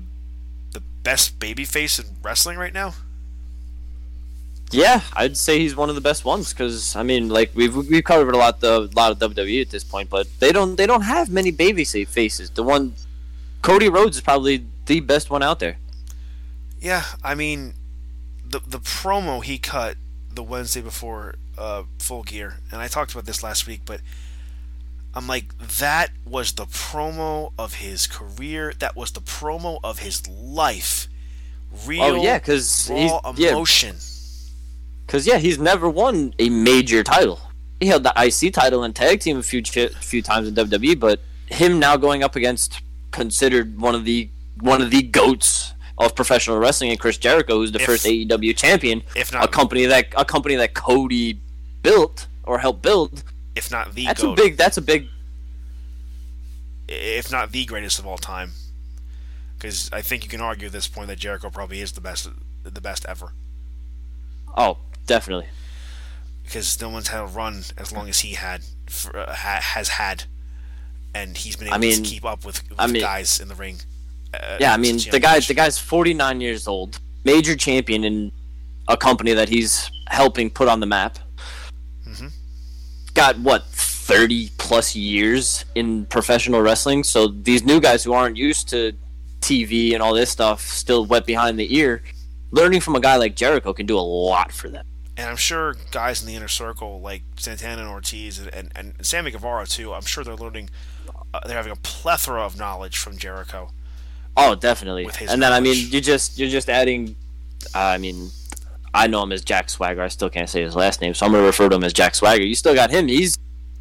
best 1.03 1.39
babyface 1.39 1.99
in 1.99 2.17
wrestling 2.21 2.57
right 2.57 2.73
now? 2.73 2.93
Yeah, 4.71 5.01
I'd 5.13 5.35
say 5.35 5.59
he's 5.59 5.75
one 5.75 5.89
of 5.89 5.95
the 5.95 6.01
best 6.01 6.23
ones 6.23 6.53
because 6.53 6.95
I 6.95 7.03
mean, 7.03 7.27
like 7.27 7.51
we've 7.53 7.75
we've 7.75 8.03
covered 8.03 8.33
a 8.33 8.37
lot 8.37 8.61
the 8.61 8.89
lot 8.95 9.11
of 9.11 9.19
WWE 9.19 9.61
at 9.61 9.69
this 9.69 9.83
point, 9.83 10.09
but 10.09 10.27
they 10.39 10.51
don't 10.51 10.77
they 10.77 10.87
don't 10.87 11.01
have 11.01 11.29
many 11.29 11.51
baby 11.51 11.83
faces. 11.83 12.49
The 12.49 12.63
one 12.63 12.95
Cody 13.61 13.89
Rhodes 13.89 14.17
is 14.17 14.21
probably 14.21 14.65
the 14.85 15.01
best 15.01 15.29
one 15.29 15.43
out 15.43 15.59
there. 15.59 15.77
Yeah, 16.79 17.03
I 17.23 17.35
mean, 17.35 17.73
the 18.47 18.59
the 18.65 18.79
promo 18.79 19.43
he 19.43 19.57
cut 19.57 19.97
the 20.33 20.43
Wednesday 20.43 20.81
before 20.81 21.35
uh, 21.57 21.83
Full 21.99 22.23
Gear, 22.23 22.59
and 22.71 22.81
I 22.81 22.87
talked 22.87 23.11
about 23.11 23.25
this 23.25 23.43
last 23.43 23.67
week, 23.67 23.81
but 23.85 23.99
I'm 25.13 25.27
like, 25.27 25.57
that 25.79 26.11
was 26.25 26.53
the 26.53 26.65
promo 26.65 27.51
of 27.57 27.75
his 27.75 28.07
career. 28.07 28.73
That 28.79 28.95
was 28.95 29.11
the 29.11 29.19
promo 29.21 29.79
of 29.83 29.99
his 29.99 30.27
life. 30.27 31.07
Oh, 31.73 31.87
Real, 31.87 32.03
Oh 32.03 32.15
yeah, 32.15 32.37
because 32.39 32.89
raw 32.89 33.19
yeah, 33.35 33.51
emotion. 33.51 33.95
because 35.05 35.25
yeah, 35.27 35.37
he's 35.37 35.57
never 35.59 35.89
won 35.89 36.33
a 36.39 36.49
major 36.49 37.03
title. 37.03 37.39
He 37.79 37.87
held 37.87 38.03
the 38.03 38.13
IC 38.15 38.53
title 38.53 38.83
and 38.83 38.95
tag 38.95 39.19
team 39.21 39.37
a 39.37 39.43
few 39.43 39.63
few 39.63 40.21
times 40.21 40.47
in 40.47 40.55
WWE, 40.55 40.99
but 40.99 41.19
him 41.47 41.79
now 41.79 41.97
going 41.97 42.23
up 42.23 42.35
against 42.35 42.81
considered 43.11 43.79
one 43.79 43.95
of 43.95 44.05
the 44.05 44.29
one 44.59 44.81
of 44.81 44.91
the 44.91 45.01
goats 45.01 45.73
of 45.97 46.15
professional 46.15 46.57
wrestling, 46.59 46.89
and 46.91 46.99
Chris 46.99 47.17
Jericho, 47.17 47.55
who's 47.55 47.71
the 47.71 47.79
If- 47.79 47.85
first 47.85 48.05
AEW 48.05 48.55
champion, 48.55 49.03
if 49.15 49.31
not, 49.33 49.43
a 49.43 49.47
company 49.47 49.85
that 49.85 50.07
a 50.15 50.25
company 50.25 50.55
that 50.55 50.73
Cody 50.73 51.39
built 51.83 52.27
or 52.43 52.59
helped 52.59 52.81
build. 52.81 53.23
If 53.55 53.69
not 53.71 53.93
the 53.93 54.05
That's 54.05 54.21
goat, 54.21 54.39
a 54.39 54.41
big. 54.41 54.57
That's 54.57 54.77
a 54.77 54.81
big. 54.81 55.07
if 56.87 57.31
not 57.31 57.51
the 57.51 57.65
greatest 57.65 57.99
of 57.99 58.07
all 58.07 58.17
time. 58.17 58.51
Because 59.57 59.89
I 59.93 60.01
think 60.01 60.23
you 60.23 60.29
can 60.29 60.41
argue 60.41 60.67
at 60.67 60.73
this 60.73 60.87
point 60.87 61.07
that 61.09 61.19
Jericho 61.19 61.49
probably 61.49 61.81
is 61.81 61.91
the 61.91 62.01
best, 62.01 62.27
the 62.63 62.81
best 62.81 63.05
ever. 63.07 63.33
Oh, 64.57 64.77
definitely. 65.05 65.47
because 66.43 66.81
no 66.81 66.89
one's 66.89 67.07
had 67.09 67.21
a 67.21 67.25
run 67.25 67.63
as 67.77 67.93
long 67.93 68.09
as 68.09 68.19
he 68.19 68.33
had 68.33 68.63
for, 68.89 69.15
uh, 69.17 69.33
ha, 69.33 69.59
has 69.61 69.87
had, 69.89 70.25
and 71.13 71.37
he's 71.37 71.55
been 71.55 71.67
able 71.67 71.75
I 71.75 71.77
mean- 71.77 72.03
to 72.03 72.09
keep 72.09 72.25
up 72.25 72.43
with, 72.43 72.67
with 72.69 72.79
I 72.79 72.87
mean- 72.87 73.01
guys 73.01 73.39
in 73.39 73.47
the 73.47 73.55
ring. 73.55 73.79
Uh, 74.33 74.57
Yeah, 74.59 74.73
I 74.73 74.77
mean 74.77 74.97
the 74.97 75.19
guy 75.19 75.39
the 75.39 75.53
guy's 75.53 75.77
49 75.77 76.41
years 76.41 76.67
old, 76.67 76.99
major 77.23 77.55
champion 77.55 78.03
in 78.03 78.31
a 78.87 78.97
company 78.97 79.31
that 79.33 79.47
he's 79.49 79.89
helping 80.07 80.49
put 80.49 80.67
on 80.67 80.79
the 80.81 80.85
map. 80.85 81.19
Got 83.21 83.37
what 83.37 83.65
30 83.65 84.49
plus 84.57 84.95
years 84.95 85.63
in 85.75 86.07
professional 86.07 86.59
wrestling. 86.59 87.03
So 87.03 87.27
these 87.27 87.63
new 87.63 87.79
guys 87.79 88.03
who 88.03 88.13
aren't 88.13 88.35
used 88.35 88.67
to 88.69 88.93
TV 89.41 89.93
and 89.93 90.01
all 90.01 90.15
this 90.15 90.31
stuff, 90.31 90.61
still 90.61 91.05
wet 91.05 91.27
behind 91.27 91.59
the 91.59 91.77
ear, 91.77 92.01
learning 92.49 92.81
from 92.81 92.95
a 92.95 92.99
guy 92.99 93.17
like 93.17 93.35
Jericho 93.35 93.73
can 93.73 93.85
do 93.85 93.95
a 93.95 94.01
lot 94.01 94.51
for 94.51 94.69
them. 94.69 94.87
and 95.17 95.29
I'm 95.29 95.35
sure 95.35 95.75
guys 95.91 96.21
in 96.21 96.27
the 96.29 96.33
inner 96.33 96.47
circle 96.47 96.99
like 96.99 97.21
Santana 97.37 97.83
and 97.83 97.91
Ortiz 97.91 98.39
and, 98.39 98.51
and, 98.55 98.71
and 98.75 99.05
Sammy 99.05 99.29
Guevara 99.29 99.67
too. 99.67 99.93
I'm 99.93 100.01
sure 100.01 100.23
they're 100.23 100.33
learning. 100.33 100.71
Uh, 101.31 101.41
they're 101.45 101.57
having 101.57 101.73
a 101.73 101.81
plethora 101.83 102.41
of 102.41 102.57
knowledge 102.57 102.97
from 102.97 103.17
Jericho. 103.19 103.69
Oh, 104.35 104.55
definitely. 104.55 105.07
And 105.29 105.43
then 105.43 105.53
I 105.53 105.59
mean, 105.59 105.75
you 105.91 106.01
just 106.01 106.39
you're 106.39 106.49
just 106.49 106.69
adding. 106.69 107.15
Uh, 107.75 107.79
I 107.79 107.99
mean, 107.99 108.31
I 108.93 109.07
know 109.07 109.23
him 109.23 109.31
as 109.31 109.43
Jack 109.43 109.69
Swagger. 109.69 110.01
I 110.01 110.07
still 110.09 110.29
can't 110.29 110.49
say 110.49 110.61
his 110.61 110.75
last 110.75 111.01
name, 111.01 111.13
so 111.13 111.25
I'm 111.25 111.31
gonna 111.31 111.45
refer 111.45 111.69
to 111.69 111.75
him 111.75 111.83
as 111.83 111.93
Jack 111.93 112.15
Swagger. 112.15 112.43
You 112.43 112.55
still 112.55 112.73
got 112.75 112.91
him. 112.91 113.07
He's 113.07 113.37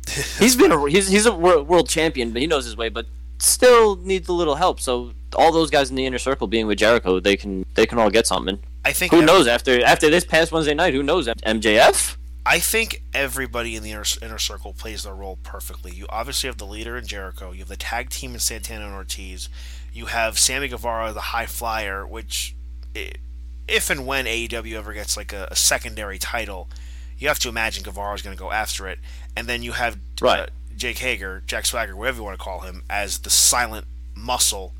he's 0.38 0.56
been 0.56 0.72
a, 0.72 0.88
he's 0.90 1.08
he's 1.08 1.26
a 1.26 1.32
wor- 1.32 1.62
world 1.62 1.88
champion, 1.88 2.32
but 2.32 2.40
he 2.40 2.46
knows 2.46 2.64
his 2.64 2.76
way, 2.76 2.88
but 2.88 3.06
still 3.38 3.96
needs 3.96 4.28
a 4.28 4.32
little 4.32 4.54
help. 4.56 4.80
So 4.80 5.12
all 5.36 5.52
those 5.52 5.70
guys 5.70 5.90
in 5.90 5.96
the 5.96 6.06
inner 6.06 6.18
circle 6.18 6.46
being 6.46 6.66
with 6.66 6.78
Jericho, 6.78 7.20
they 7.20 7.36
can 7.36 7.64
they 7.74 7.86
can 7.86 7.98
all 7.98 8.10
get 8.10 8.26
something. 8.26 8.58
I 8.84 8.92
think 8.92 9.12
Who 9.12 9.18
ev- 9.20 9.26
knows 9.26 9.46
after 9.46 9.82
after 9.84 10.08
this 10.10 10.24
past 10.24 10.52
Wednesday 10.52 10.74
night? 10.74 10.94
Who 10.94 11.02
knows 11.02 11.26
MJF? 11.26 12.16
I 12.46 12.58
think 12.58 13.02
everybody 13.12 13.76
in 13.76 13.82
the 13.82 13.90
inner, 13.90 14.04
inner 14.22 14.38
circle 14.38 14.72
plays 14.72 15.02
their 15.02 15.14
role 15.14 15.38
perfectly. 15.42 15.92
You 15.92 16.06
obviously 16.08 16.46
have 16.48 16.56
the 16.56 16.66
leader 16.66 16.96
in 16.96 17.06
Jericho. 17.06 17.52
You 17.52 17.58
have 17.60 17.68
the 17.68 17.76
tag 17.76 18.08
team 18.08 18.32
in 18.32 18.40
Santana 18.40 18.86
and 18.86 18.94
Ortiz. 18.94 19.50
You 19.92 20.06
have 20.06 20.38
Sammy 20.38 20.68
Guevara, 20.68 21.12
the 21.12 21.20
high 21.20 21.44
flyer, 21.46 22.06
which, 22.06 22.56
i- 22.96 23.12
if 23.70 23.90
and 23.90 24.06
when 24.06 24.26
AEW 24.26 24.74
ever 24.74 24.92
gets 24.92 25.16
like 25.16 25.32
a, 25.32 25.48
a 25.50 25.56
secondary 25.56 26.18
title, 26.18 26.68
you 27.18 27.28
have 27.28 27.38
to 27.40 27.48
imagine 27.48 27.82
Guevara 27.84 28.14
is 28.14 28.22
going 28.22 28.36
to 28.36 28.40
go 28.40 28.50
after 28.50 28.88
it. 28.88 28.98
And 29.36 29.46
then 29.46 29.62
you 29.62 29.72
have 29.72 29.98
uh, 30.22 30.46
Jake 30.76 30.98
Hager, 30.98 31.42
Jack 31.46 31.66
Swagger, 31.66 31.94
whatever 31.96 32.18
you 32.18 32.24
want 32.24 32.38
to 32.38 32.42
call 32.44 32.60
him, 32.60 32.82
as 32.90 33.18
the 33.18 33.30
silent 33.30 33.86
muscle. 34.14 34.72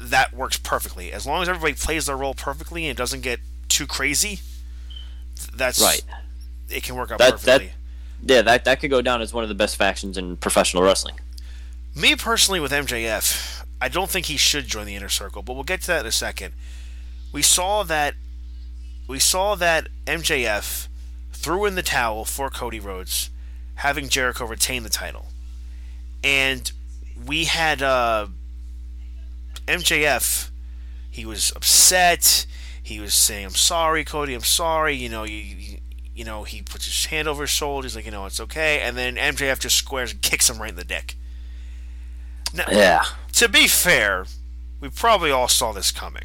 That 0.00 0.32
works 0.32 0.56
perfectly. 0.56 1.12
As 1.12 1.26
long 1.26 1.42
as 1.42 1.48
everybody 1.48 1.74
plays 1.74 2.06
their 2.06 2.16
role 2.16 2.34
perfectly 2.34 2.86
and 2.86 2.96
doesn't 2.96 3.22
get 3.22 3.40
too 3.68 3.86
crazy, 3.86 4.40
that's 5.54 5.80
Right. 5.80 6.02
it 6.68 6.82
can 6.82 6.94
work 6.94 7.10
out 7.10 7.18
That- 7.18 7.40
that- 7.40 7.58
perfectly. 7.60 7.72
Yeah, 8.22 8.42
that 8.42 8.64
that 8.66 8.80
could 8.80 8.90
go 8.90 9.00
down 9.00 9.22
as 9.22 9.32
one 9.32 9.42
of 9.44 9.48
the 9.48 9.54
best 9.54 9.76
factions 9.76 10.18
in 10.18 10.36
professional 10.36 10.82
wrestling. 10.82 11.14
Me 11.94 12.14
personally, 12.14 12.60
with 12.60 12.70
MJF, 12.70 13.64
I 13.80 13.88
don't 13.88 14.10
think 14.10 14.26
he 14.26 14.36
should 14.36 14.66
join 14.68 14.84
the 14.84 14.94
inner 14.94 15.08
circle, 15.08 15.40
but 15.42 15.54
we'll 15.54 15.64
get 15.64 15.80
to 15.82 15.86
that 15.88 16.00
in 16.00 16.06
a 16.06 16.12
second. 16.12 16.52
We 17.32 17.42
saw 17.42 17.82
that 17.84 18.14
we 19.06 19.18
saw 19.18 19.54
that 19.56 19.88
MJF 20.06 20.88
threw 21.32 21.64
in 21.66 21.74
the 21.74 21.82
towel 21.82 22.24
for 22.24 22.50
Cody 22.50 22.80
Rhodes, 22.80 23.30
having 23.76 24.08
Jericho 24.08 24.44
retain 24.46 24.82
the 24.82 24.88
title, 24.88 25.26
and 26.22 26.70
we 27.26 27.44
had 27.44 27.82
uh, 27.82 28.26
MJF. 29.66 30.50
He 31.10 31.24
was 31.26 31.52
upset. 31.56 32.46
He 32.82 33.00
was 33.00 33.14
saying, 33.14 33.46
"I'm 33.46 33.50
sorry, 33.54 34.04
Cody. 34.04 34.34
I'm 34.34 34.40
sorry." 34.42 34.94
You 34.94 35.08
know, 35.08 35.24
you, 35.24 35.36
you 35.36 35.78
you 36.14 36.24
know, 36.24 36.42
he 36.44 36.60
puts 36.62 36.84
his 36.84 37.06
hand 37.06 37.28
over 37.28 37.42
his 37.44 37.50
shoulder. 37.50 37.86
He's 37.86 37.96
like, 37.96 38.04
you 38.04 38.10
know, 38.10 38.26
it's 38.26 38.40
okay. 38.40 38.80
And 38.80 38.96
then 38.96 39.16
MJF 39.16 39.58
just 39.60 39.76
squares 39.76 40.12
and 40.12 40.20
kicks 40.22 40.50
him 40.50 40.60
right 40.60 40.70
in 40.70 40.76
the 40.76 40.84
dick. 40.84 41.16
Now, 42.52 42.64
Yeah. 42.70 43.04
to 43.34 43.48
be 43.48 43.66
fair, 43.68 44.26
we 44.80 44.90
probably 44.90 45.30
all 45.30 45.48
saw 45.48 45.72
this 45.72 45.90
coming. 45.90 46.24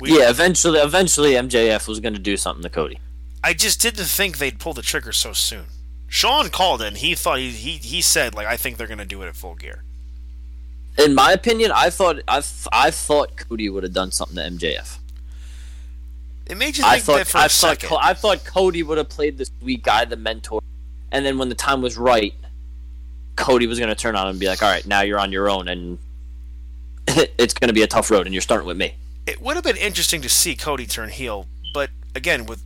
We, 0.00 0.18
Yeah, 0.18 0.30
eventually 0.30 0.78
eventually 0.78 1.32
MJF 1.32 1.86
was 1.86 2.00
going 2.00 2.14
to 2.14 2.20
do 2.20 2.36
something 2.36 2.62
to 2.62 2.70
Cody. 2.70 2.98
I 3.42 3.54
just 3.54 3.80
didn't 3.80 4.06
think 4.06 4.38
they'd 4.38 4.58
pull 4.58 4.72
the 4.74 4.82
trigger 4.82 5.12
so 5.12 5.32
soon. 5.32 5.66
Sean 6.08 6.50
called. 6.50 6.82
And 6.82 6.98
he 6.98 7.14
thought 7.14 7.38
he, 7.38 7.50
he 7.50 7.72
he 7.76 8.02
said 8.02 8.34
like 8.34 8.46
I 8.46 8.56
think 8.56 8.76
they're 8.76 8.86
gonna 8.86 9.04
do 9.04 9.22
it 9.22 9.28
at 9.28 9.36
full 9.36 9.54
gear. 9.54 9.82
In 10.98 11.14
my 11.14 11.32
opinion, 11.32 11.70
I 11.72 11.88
thought 11.88 12.20
I, 12.26 12.42
I 12.72 12.90
thought 12.90 13.36
Cody 13.36 13.68
would 13.70 13.84
have 13.84 13.94
done 13.94 14.10
something 14.10 14.36
to 14.36 14.42
MJF. 14.42 14.98
It 16.46 16.56
made 16.56 16.76
you 16.76 16.84
I 16.84 16.98
think 16.98 17.18
that 17.18 17.26
for 17.28 17.38
I 17.38 17.46
a 17.46 17.48
thought 17.48 17.80
second. 17.80 17.98
I 18.02 18.12
thought 18.12 18.44
Cody 18.44 18.82
would 18.82 18.98
have 18.98 19.08
played 19.08 19.38
the 19.38 19.48
sweet 19.60 19.84
guy, 19.84 20.04
the 20.04 20.16
mentor, 20.16 20.60
and 21.12 21.24
then 21.24 21.38
when 21.38 21.48
the 21.48 21.54
time 21.54 21.80
was 21.80 21.96
right, 21.96 22.34
Cody 23.36 23.68
was 23.68 23.78
going 23.78 23.88
to 23.88 23.94
turn 23.94 24.16
on 24.16 24.26
him 24.26 24.30
and 24.30 24.40
be 24.40 24.48
like, 24.48 24.60
"All 24.60 24.68
right, 24.68 24.84
now 24.84 25.02
you're 25.02 25.20
on 25.20 25.30
your 25.30 25.48
own, 25.48 25.68
and 25.68 25.98
it's 27.06 27.54
going 27.54 27.68
to 27.68 27.72
be 27.72 27.82
a 27.82 27.86
tough 27.86 28.10
road, 28.10 28.26
and 28.26 28.34
you're 28.34 28.42
starting 28.42 28.66
with 28.66 28.76
me." 28.76 28.96
It 29.26 29.40
would 29.40 29.54
have 29.56 29.64
been 29.64 29.76
interesting 29.76 30.20
to 30.22 30.28
see 30.28 30.56
Cody 30.56 30.86
turn 30.86 31.10
heel, 31.10 31.46
but 31.74 31.90
again, 32.14 32.46
with 32.46 32.62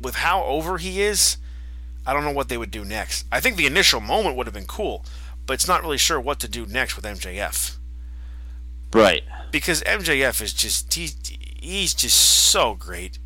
with 0.00 0.16
how 0.16 0.42
over 0.44 0.78
he 0.78 1.00
is, 1.00 1.36
I 2.06 2.12
don't 2.12 2.24
know 2.24 2.32
what 2.32 2.48
they 2.48 2.58
would 2.58 2.70
do 2.72 2.84
next. 2.84 3.24
I 3.30 3.40
think 3.40 3.56
the 3.56 3.66
initial 3.66 4.00
moment 4.00 4.36
would 4.36 4.46
have 4.46 4.54
been 4.54 4.66
cool, 4.66 5.04
but 5.46 5.54
it's 5.54 5.68
not 5.68 5.82
really 5.82 5.98
sure 5.98 6.20
what 6.20 6.40
to 6.40 6.48
do 6.48 6.66
next 6.66 6.96
with 6.96 7.04
MJF 7.04 7.76
Right. 8.92 9.22
because 9.50 9.82
MJF 9.84 10.42
is 10.42 10.52
just 10.52 10.92
he 10.92 11.10
he's 11.60 11.94
just 11.94 12.18
so 12.18 12.74
great. 12.74 13.18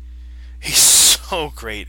He's 0.59 0.77
so 0.81 1.51
great, 1.55 1.87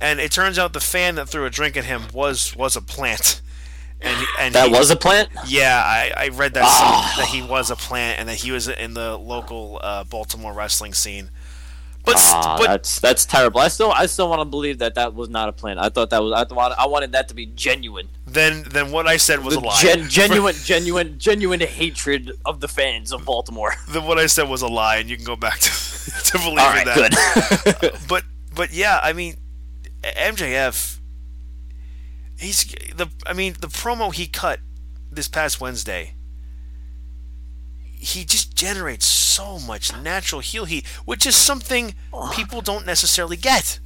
and 0.00 0.20
it 0.20 0.30
turns 0.32 0.58
out 0.58 0.72
the 0.72 0.80
fan 0.80 1.14
that 1.16 1.28
threw 1.28 1.44
a 1.46 1.50
drink 1.50 1.76
at 1.76 1.84
him 1.84 2.04
was 2.12 2.54
was 2.54 2.76
a 2.76 2.82
plant. 2.82 3.40
And, 4.02 4.26
and 4.38 4.54
That 4.54 4.68
he- 4.68 4.72
was 4.72 4.90
a 4.90 4.96
plant. 4.96 5.28
Yeah, 5.46 5.82
I, 5.84 6.12
I 6.16 6.28
read 6.28 6.54
that 6.54 6.66
some, 6.66 7.22
that 7.22 7.28
he 7.34 7.42
was 7.42 7.70
a 7.70 7.76
plant 7.76 8.18
and 8.18 8.28
that 8.28 8.36
he 8.36 8.50
was 8.50 8.66
in 8.68 8.94
the 8.94 9.16
local 9.18 9.78
uh, 9.82 10.04
Baltimore 10.04 10.52
wrestling 10.54 10.94
scene. 10.94 11.30
But 12.02 12.14
Ah, 12.18 12.56
but 12.58 12.66
that's 12.66 12.98
that's 12.98 13.26
terrible. 13.26 13.60
I 13.60 13.68
still 13.68 13.92
I 13.92 14.06
still 14.06 14.30
want 14.30 14.40
to 14.40 14.46
believe 14.46 14.78
that 14.78 14.94
that 14.94 15.12
was 15.14 15.28
not 15.28 15.50
a 15.50 15.52
plant. 15.52 15.78
I 15.78 15.90
thought 15.90 16.08
that 16.10 16.22
was 16.22 16.32
I 16.32 16.44
thought 16.46 16.72
I 16.78 16.86
wanted 16.86 17.12
that 17.12 17.28
to 17.28 17.34
be 17.34 17.44
genuine. 17.44 18.08
then 18.26 18.64
then 18.70 18.90
what 18.90 19.06
I 19.06 19.18
said 19.18 19.44
was 19.44 19.54
a 19.54 19.60
The 19.60 19.66
lie. 19.66 19.82
gen- 19.82 20.08
genuine, 20.08 20.54
genuine, 20.64 21.18
genuine 21.18 21.60
hatred 21.60 22.32
of 22.46 22.60
the 22.60 22.68
fans 22.68 23.12
of 23.12 23.26
Baltimore. 23.26 23.74
then 23.90 24.04
what 24.06 24.18
I 24.18 24.28
said 24.28 24.48
was 24.48 24.62
a 24.62 24.66
lie, 24.68 24.96
and 24.96 25.10
you 25.10 25.16
can 25.16 25.26
go 25.26 25.36
back 25.36 25.58
to 25.58 25.70
to 26.24 26.38
believing 26.38 26.56
right, 26.56 26.86
that. 26.86 27.76
good. 27.82 27.92
But 28.08 28.24
but 28.54 28.72
yeah, 28.72 28.98
I 29.02 29.12
mean, 29.12 29.36
MJF. 30.02 30.99
He's 32.40 32.64
the. 32.96 33.08
I 33.26 33.32
mean, 33.32 33.54
the 33.60 33.66
promo 33.68 34.12
he 34.14 34.26
cut 34.26 34.60
this 35.12 35.28
past 35.28 35.60
Wednesday. 35.60 36.14
He 38.02 38.24
just 38.24 38.54
generates 38.56 39.04
so 39.06 39.58
much 39.58 39.94
natural 39.94 40.40
heel 40.40 40.64
heat, 40.64 40.86
which 41.04 41.26
is 41.26 41.36
something 41.36 41.94
people 42.32 42.62
don't 42.62 42.86
necessarily 42.86 43.36
get. 43.36 43.78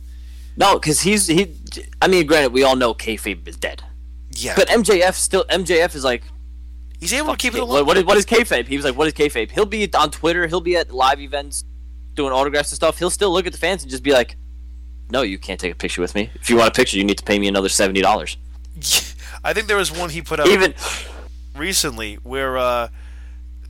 no, 0.57 0.75
because 0.79 1.01
he's 1.01 1.27
he. 1.27 1.57
I 2.01 2.07
mean, 2.07 2.27
granted, 2.27 2.53
we 2.53 2.63
all 2.63 2.77
know 2.77 2.95
kayfabe 2.95 3.47
is 3.49 3.57
dead, 3.57 3.83
Yeah, 4.31 4.55
but 4.55 4.69
MJF 4.69 5.15
still 5.15 5.45
MJF 5.47 5.97
is 5.97 6.05
like 6.05 6.23
he's 7.01 7.13
able 7.13 7.33
to 7.33 7.37
keep 7.37 7.55
it 7.55 7.61
alive. 7.61 7.85
what, 7.87 7.97
is, 7.97 8.05
what 8.05 8.17
is 8.17 8.25
kayfabe? 8.25 8.69
He 8.69 8.77
was 8.77 8.85
like, 8.85 8.97
"What 8.97 9.09
is 9.09 9.15
kayfabe?" 9.15 9.51
He'll 9.51 9.67
be 9.67 9.93
on 9.95 10.13
Twitter. 10.13 10.47
He'll 10.47 10.61
be 10.61 10.77
at 10.77 10.93
live 10.93 11.19
events, 11.21 11.65
doing 12.15 12.33
autographs 12.33 12.71
and 12.71 12.77
stuff. 12.77 13.01
He'll 13.01 13.11
still 13.11 13.33
look 13.33 13.47
at 13.49 13.53
the 13.53 13.59
fans 13.59 13.83
and 13.83 13.91
just 13.91 14.05
be 14.05 14.13
like, 14.13 14.37
"No, 15.11 15.23
you 15.23 15.39
can't 15.39 15.59
take 15.59 15.73
a 15.73 15.77
picture 15.77 16.01
with 16.01 16.15
me. 16.15 16.31
If 16.37 16.49
you 16.49 16.57
want 16.57 16.69
a 16.69 16.73
picture, 16.73 16.97
you 16.97 17.03
need 17.05 17.19
to 17.19 17.25
pay 17.25 17.41
me 17.41 17.49
another 17.49 17.69
seventy 17.69 18.01
dollars." 18.01 18.37
I 19.45 19.53
think 19.53 19.69
there 19.69 19.77
was 19.77 19.93
one 19.93 20.11
he 20.11 20.23
put 20.23 20.41
out 20.41 20.49
Even 20.49 20.75
recently 21.55 22.17
where 22.17 22.59
uh, 22.59 22.89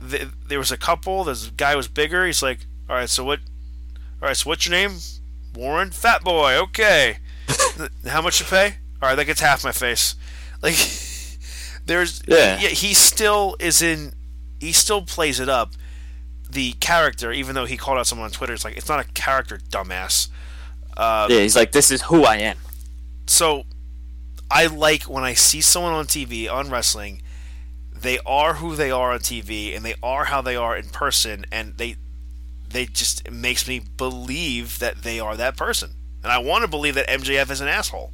th- 0.09 0.27
there 0.47 0.59
was 0.59 0.71
a 0.71 0.77
couple. 0.77 1.23
This 1.23 1.47
guy 1.47 1.75
was 1.75 1.87
bigger. 1.87 2.25
He's 2.25 2.41
like, 2.41 2.65
"All 2.89 2.95
right, 2.95 3.09
so 3.09 3.23
what? 3.23 3.39
All 4.21 4.27
right, 4.27 4.37
so 4.37 4.49
what's 4.49 4.65
your 4.65 4.71
name? 4.71 4.97
Warren, 5.55 5.91
Fat 5.91 6.23
Boy. 6.23 6.55
Okay. 6.55 7.17
How 8.07 8.21
much 8.21 8.39
you 8.39 8.45
pay? 8.45 8.75
All 9.01 9.09
right, 9.09 9.15
that 9.15 9.25
gets 9.25 9.41
half 9.41 9.63
my 9.63 9.71
face. 9.71 10.15
Like, 10.61 10.75
there's 11.85 12.21
Yeah. 12.27 12.57
He 12.57 12.93
still 12.93 13.55
is 13.59 13.81
in. 13.81 14.13
He 14.59 14.71
still 14.71 15.03
plays 15.03 15.39
it 15.39 15.49
up. 15.49 15.73
The 16.49 16.73
character, 16.73 17.31
even 17.31 17.55
though 17.55 17.65
he 17.65 17.75
called 17.75 17.97
out 17.97 18.07
someone 18.07 18.25
on 18.25 18.31
Twitter, 18.31 18.53
it's 18.53 18.63
like 18.63 18.77
it's 18.77 18.87
not 18.87 18.99
a 18.99 19.07
character, 19.11 19.57
dumbass. 19.69 20.29
yeah, 20.97 21.27
he's 21.27 21.55
like, 21.55 21.71
"This 21.73 21.91
is 21.91 22.03
who 22.03 22.23
I 22.23 22.37
am." 22.37 22.57
so 23.27 23.65
I 24.49 24.67
like 24.67 25.03
when 25.03 25.23
I 25.23 25.33
see 25.33 25.61
someone 25.61 25.93
on 25.93 26.05
TV 26.05 26.49
on 26.51 26.69
wrestling, 26.69 27.21
they 27.93 28.19
are 28.25 28.55
who 28.55 28.75
they 28.75 28.91
are 28.91 29.11
on 29.11 29.19
TV 29.19 29.75
and 29.75 29.83
they 29.83 29.95
are 30.03 30.25
how 30.25 30.41
they 30.41 30.55
are 30.55 30.75
in 30.77 30.89
person 30.89 31.45
and 31.51 31.77
they 31.77 31.95
they 32.69 32.85
just 32.85 33.25
it 33.25 33.33
makes 33.33 33.67
me 33.67 33.79
believe 33.79 34.79
that 34.79 35.03
they 35.03 35.19
are 35.19 35.35
that 35.37 35.57
person. 35.57 35.91
And 36.23 36.31
I 36.31 36.39
want 36.39 36.63
to 36.63 36.67
believe 36.67 36.95
that 36.95 37.07
MJF 37.07 37.49
is 37.49 37.61
an 37.61 37.67
asshole. 37.67 38.11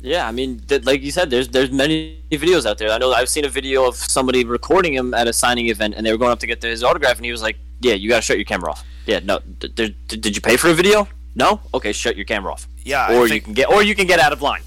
Yeah, 0.00 0.28
I 0.28 0.32
mean, 0.32 0.60
th- 0.60 0.84
like 0.84 1.02
you 1.02 1.10
said, 1.10 1.30
there's 1.30 1.48
there's 1.48 1.70
many 1.70 2.20
videos 2.30 2.66
out 2.66 2.78
there. 2.78 2.90
I 2.90 2.98
know 2.98 3.12
I've 3.12 3.28
seen 3.28 3.44
a 3.44 3.48
video 3.48 3.86
of 3.86 3.96
somebody 3.96 4.44
recording 4.44 4.94
him 4.94 5.12
at 5.14 5.26
a 5.26 5.32
signing 5.32 5.68
event, 5.68 5.94
and 5.96 6.06
they 6.06 6.12
were 6.12 6.18
going 6.18 6.30
up 6.30 6.38
to 6.40 6.46
get 6.46 6.62
his 6.62 6.84
autograph, 6.84 7.16
and 7.16 7.24
he 7.24 7.32
was 7.32 7.42
like, 7.42 7.56
"Yeah, 7.80 7.94
you 7.94 8.08
got 8.08 8.16
to 8.16 8.22
shut 8.22 8.36
your 8.36 8.44
camera 8.44 8.70
off." 8.70 8.84
Yeah, 9.06 9.20
no, 9.24 9.40
d- 9.58 9.68
d- 9.68 9.96
did 10.06 10.36
you 10.36 10.42
pay 10.42 10.56
for 10.56 10.68
a 10.68 10.74
video? 10.74 11.08
No? 11.34 11.60
Okay, 11.72 11.92
shut 11.92 12.16
your 12.16 12.24
camera 12.26 12.52
off. 12.52 12.68
Yeah, 12.84 13.16
Or 13.16 13.26
you 13.28 13.40
can 13.40 13.54
get 13.54 13.70
or 13.70 13.82
you 13.82 13.94
can 13.94 14.06
get 14.06 14.20
out 14.20 14.32
of 14.32 14.42
line. 14.42 14.62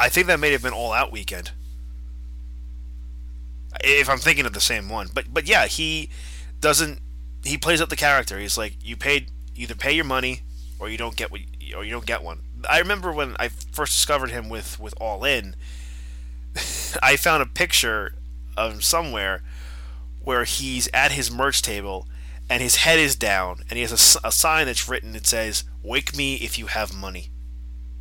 I 0.00 0.08
think 0.08 0.26
that 0.28 0.40
may 0.40 0.50
have 0.52 0.62
been 0.62 0.72
all 0.72 0.92
out 0.92 1.12
weekend. 1.12 1.52
If 3.84 4.08
I'm 4.08 4.18
thinking 4.18 4.46
of 4.46 4.54
the 4.54 4.60
same 4.60 4.88
one, 4.88 5.10
but 5.12 5.32
but 5.32 5.46
yeah, 5.46 5.66
he 5.66 6.08
doesn't. 6.58 7.00
He 7.44 7.58
plays 7.58 7.82
up 7.82 7.90
the 7.90 7.96
character. 7.96 8.38
He's 8.38 8.56
like, 8.56 8.76
you 8.82 8.96
paid 8.96 9.30
either 9.54 9.74
pay 9.74 9.92
your 9.92 10.06
money 10.06 10.40
or 10.78 10.88
you 10.88 10.96
don't 10.96 11.16
get 11.16 11.30
what 11.30 11.42
you, 11.60 11.76
or 11.76 11.84
you 11.84 11.90
don't 11.92 12.06
get 12.06 12.22
one. 12.22 12.40
I 12.68 12.78
remember 12.78 13.12
when 13.12 13.36
I 13.38 13.48
first 13.48 13.92
discovered 13.92 14.30
him 14.30 14.48
with 14.48 14.80
with 14.80 14.94
All 14.98 15.22
In. 15.22 15.54
I 17.02 17.16
found 17.16 17.42
a 17.42 17.46
picture 17.46 18.14
of 18.56 18.72
him 18.72 18.80
somewhere 18.80 19.42
where 20.22 20.44
he's 20.44 20.88
at 20.94 21.12
his 21.12 21.30
merch 21.30 21.60
table 21.60 22.08
and 22.48 22.62
his 22.62 22.76
head 22.76 22.98
is 22.98 23.16
down 23.16 23.64
and 23.68 23.76
he 23.76 23.82
has 23.82 24.18
a 24.24 24.32
sign 24.32 24.66
that's 24.66 24.88
written 24.88 25.12
that 25.12 25.26
says 25.26 25.64
"Wake 25.82 26.16
me 26.16 26.36
if 26.36 26.58
you 26.58 26.66
have 26.68 26.94
money." 26.94 27.30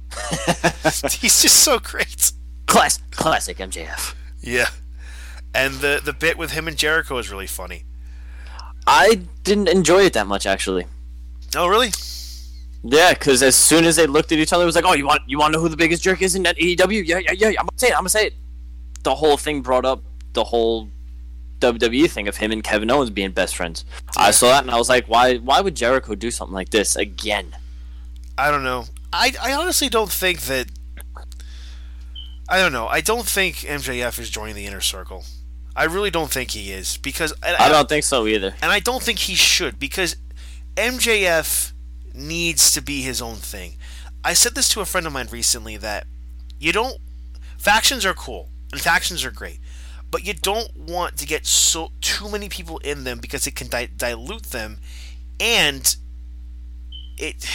he's 1.11 1.41
just 1.41 1.57
so 1.64 1.80
great. 1.80 2.31
Class 2.65 2.99
classic 3.11 3.57
MJF. 3.57 4.14
Yeah. 4.41 4.69
And 5.53 5.76
the 5.76 6.02
the 6.03 6.14
bit 6.14 6.38
with 6.38 6.52
him 6.52 6.68
and 6.68 6.77
Jericho 6.77 7.18
is 7.18 7.31
really 7.31 7.48
funny. 7.48 7.86
I 8.86 9.22
didn't 9.44 9.68
enjoy 9.68 10.03
it 10.03 10.14
that 10.14 10.27
much 10.27 10.45
actually. 10.45 10.86
Oh, 11.56 11.68
really? 11.68 11.90
Yeah, 12.84 13.14
because 13.14 13.44
as 13.44 13.56
soon 13.56 13.86
as 13.86 13.95
they 13.95 14.07
looked 14.07 14.31
at 14.31 14.38
each 14.38 14.53
other, 14.53 14.64
it 14.64 14.65
was 14.65 14.76
like, 14.76 14.86
"Oh, 14.86 14.94
you 14.94 15.06
want 15.06 15.22
you 15.27 15.38
want 15.38 15.53
to 15.53 15.57
know 15.57 15.61
who 15.61 15.69
the 15.69 15.77
biggest 15.77 16.02
jerk 16.02 16.22
is 16.22 16.36
in 16.36 16.44
that 16.44 16.57
AEW? 16.57 17.06
Yeah, 17.06 17.19
yeah, 17.19 17.34
yeah. 17.34 17.48
I'm 17.49 17.65
gonna 17.65 17.77
say 17.77 17.88
it. 17.88 17.94
I'm 17.94 18.02
gonna 18.02 18.10
say 18.10 18.27
it." 18.27 18.34
The 19.03 19.15
whole 19.15 19.38
thing 19.38 19.61
brought 19.61 19.86
up 19.86 20.02
the 20.34 20.44
whole 20.44 20.90
WWE 21.60 22.10
thing 22.10 22.27
of 22.27 22.38
him 22.38 22.52
and 22.52 22.64
Kevin 22.64 22.90
Owens 22.90 23.10
being 23.10 23.31
best 23.31 23.56
friends. 23.56 23.84
I 24.15 24.31
saw 24.31 24.48
that 24.48 24.64
and 24.64 24.72
I 24.72 24.77
was 24.77 24.88
like, 24.88 25.07
"Why? 25.07 25.38
Why 25.38 25.60
would 25.60 25.76
Jericho 25.76 26.15
do 26.15 26.31
something 26.31 26.53
like 26.53 26.69
this 26.69 26.95
again?" 26.95 27.56
I 28.38 28.49
don't 28.49 28.64
know. 28.64 28.86
I, 29.11 29.34
I 29.41 29.53
honestly 29.53 29.90
don't 29.90 30.11
think 30.11 30.41
that. 30.41 30.68
I 32.48 32.57
don't 32.60 32.72
know. 32.72 32.88
I 32.88 33.02
don't 33.02 33.27
think 33.27 33.57
MJF 33.57 34.18
is 34.19 34.30
joining 34.30 34.56
the 34.56 34.65
inner 34.65 34.81
circle. 34.81 35.23
I 35.76 35.84
really 35.86 36.10
don't 36.10 36.31
think 36.31 36.52
he 36.52 36.72
is 36.72 36.98
because 36.98 37.31
and 37.44 37.56
I 37.57 37.69
don't 37.69 37.88
think 37.88 38.03
so 38.03 38.26
either. 38.27 38.56
and 38.61 38.72
I 38.72 38.80
don't 38.80 39.03
think 39.03 39.19
he 39.19 39.36
should 39.36 39.80
because 39.80 40.15
MJF 40.76 41.72
needs 42.14 42.72
to 42.72 42.81
be 42.81 43.02
his 43.02 43.22
own 43.22 43.36
thing. 43.36 43.76
I 44.23 44.34
said 44.34 44.56
this 44.56 44.68
to 44.69 44.81
a 44.81 44.86
friend 44.86 45.07
of 45.07 45.14
mine 45.14 45.27
recently 45.31 45.77
that 45.77 46.06
you 46.60 46.73
don't 46.73 46.98
factions 47.57 48.06
are 48.06 48.14
cool 48.14 48.49
and 48.72 48.81
factions 48.81 49.23
are 49.23 49.31
great, 49.31 49.60
but 50.10 50.26
you 50.26 50.34
don't 50.34 50.76
want 50.76 51.18
to 51.18 51.26
get 51.26 51.45
so 51.45 51.91
too 52.02 52.30
many 52.30 52.49
people 52.49 52.80
in 52.80 53.03
them 53.03 53.19
because 53.19 53.45
it 53.48 53.56
can 53.56 53.68
di- 53.68 53.90
dilute 53.95 54.45
them, 54.45 54.80
and 55.40 55.95
it 57.18 57.45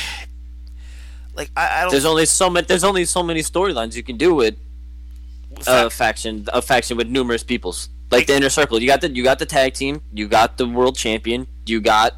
like 1.35 1.51
I, 1.57 1.79
I 1.79 1.83
don't 1.83 1.91
There's 1.93 2.05
only 2.05 2.27
so 2.27 2.49
many. 2.51 2.67
There's 2.67 2.85
only 2.85 3.05
so 3.05 3.23
many 3.23 3.41
storylines 3.41 3.95
you 3.97 4.03
can 4.03 4.17
do 4.17 4.35
with 4.35 4.57
fa- 5.63 5.87
a 5.87 5.91
faction. 5.91 6.47
A 6.53 6.63
faction 6.63 6.97
with 6.97 7.09
numerous 7.09 7.43
peoples, 7.43 7.89
like 8.11 8.27
the 8.27 8.37
inner 8.37 8.51
circle. 8.51 8.81
You 8.81 8.87
got 8.89 9.01
the 9.01 9.11
you 9.11 9.23
got 9.25 9.39
the 9.39 9.47
tag 9.47 9.75
team. 9.75 10.03
You 10.13 10.29
got 10.29 10.59
the 10.59 10.67
world 10.69 10.97
champion. 10.97 11.47
You 11.67 11.81
got 11.81 12.15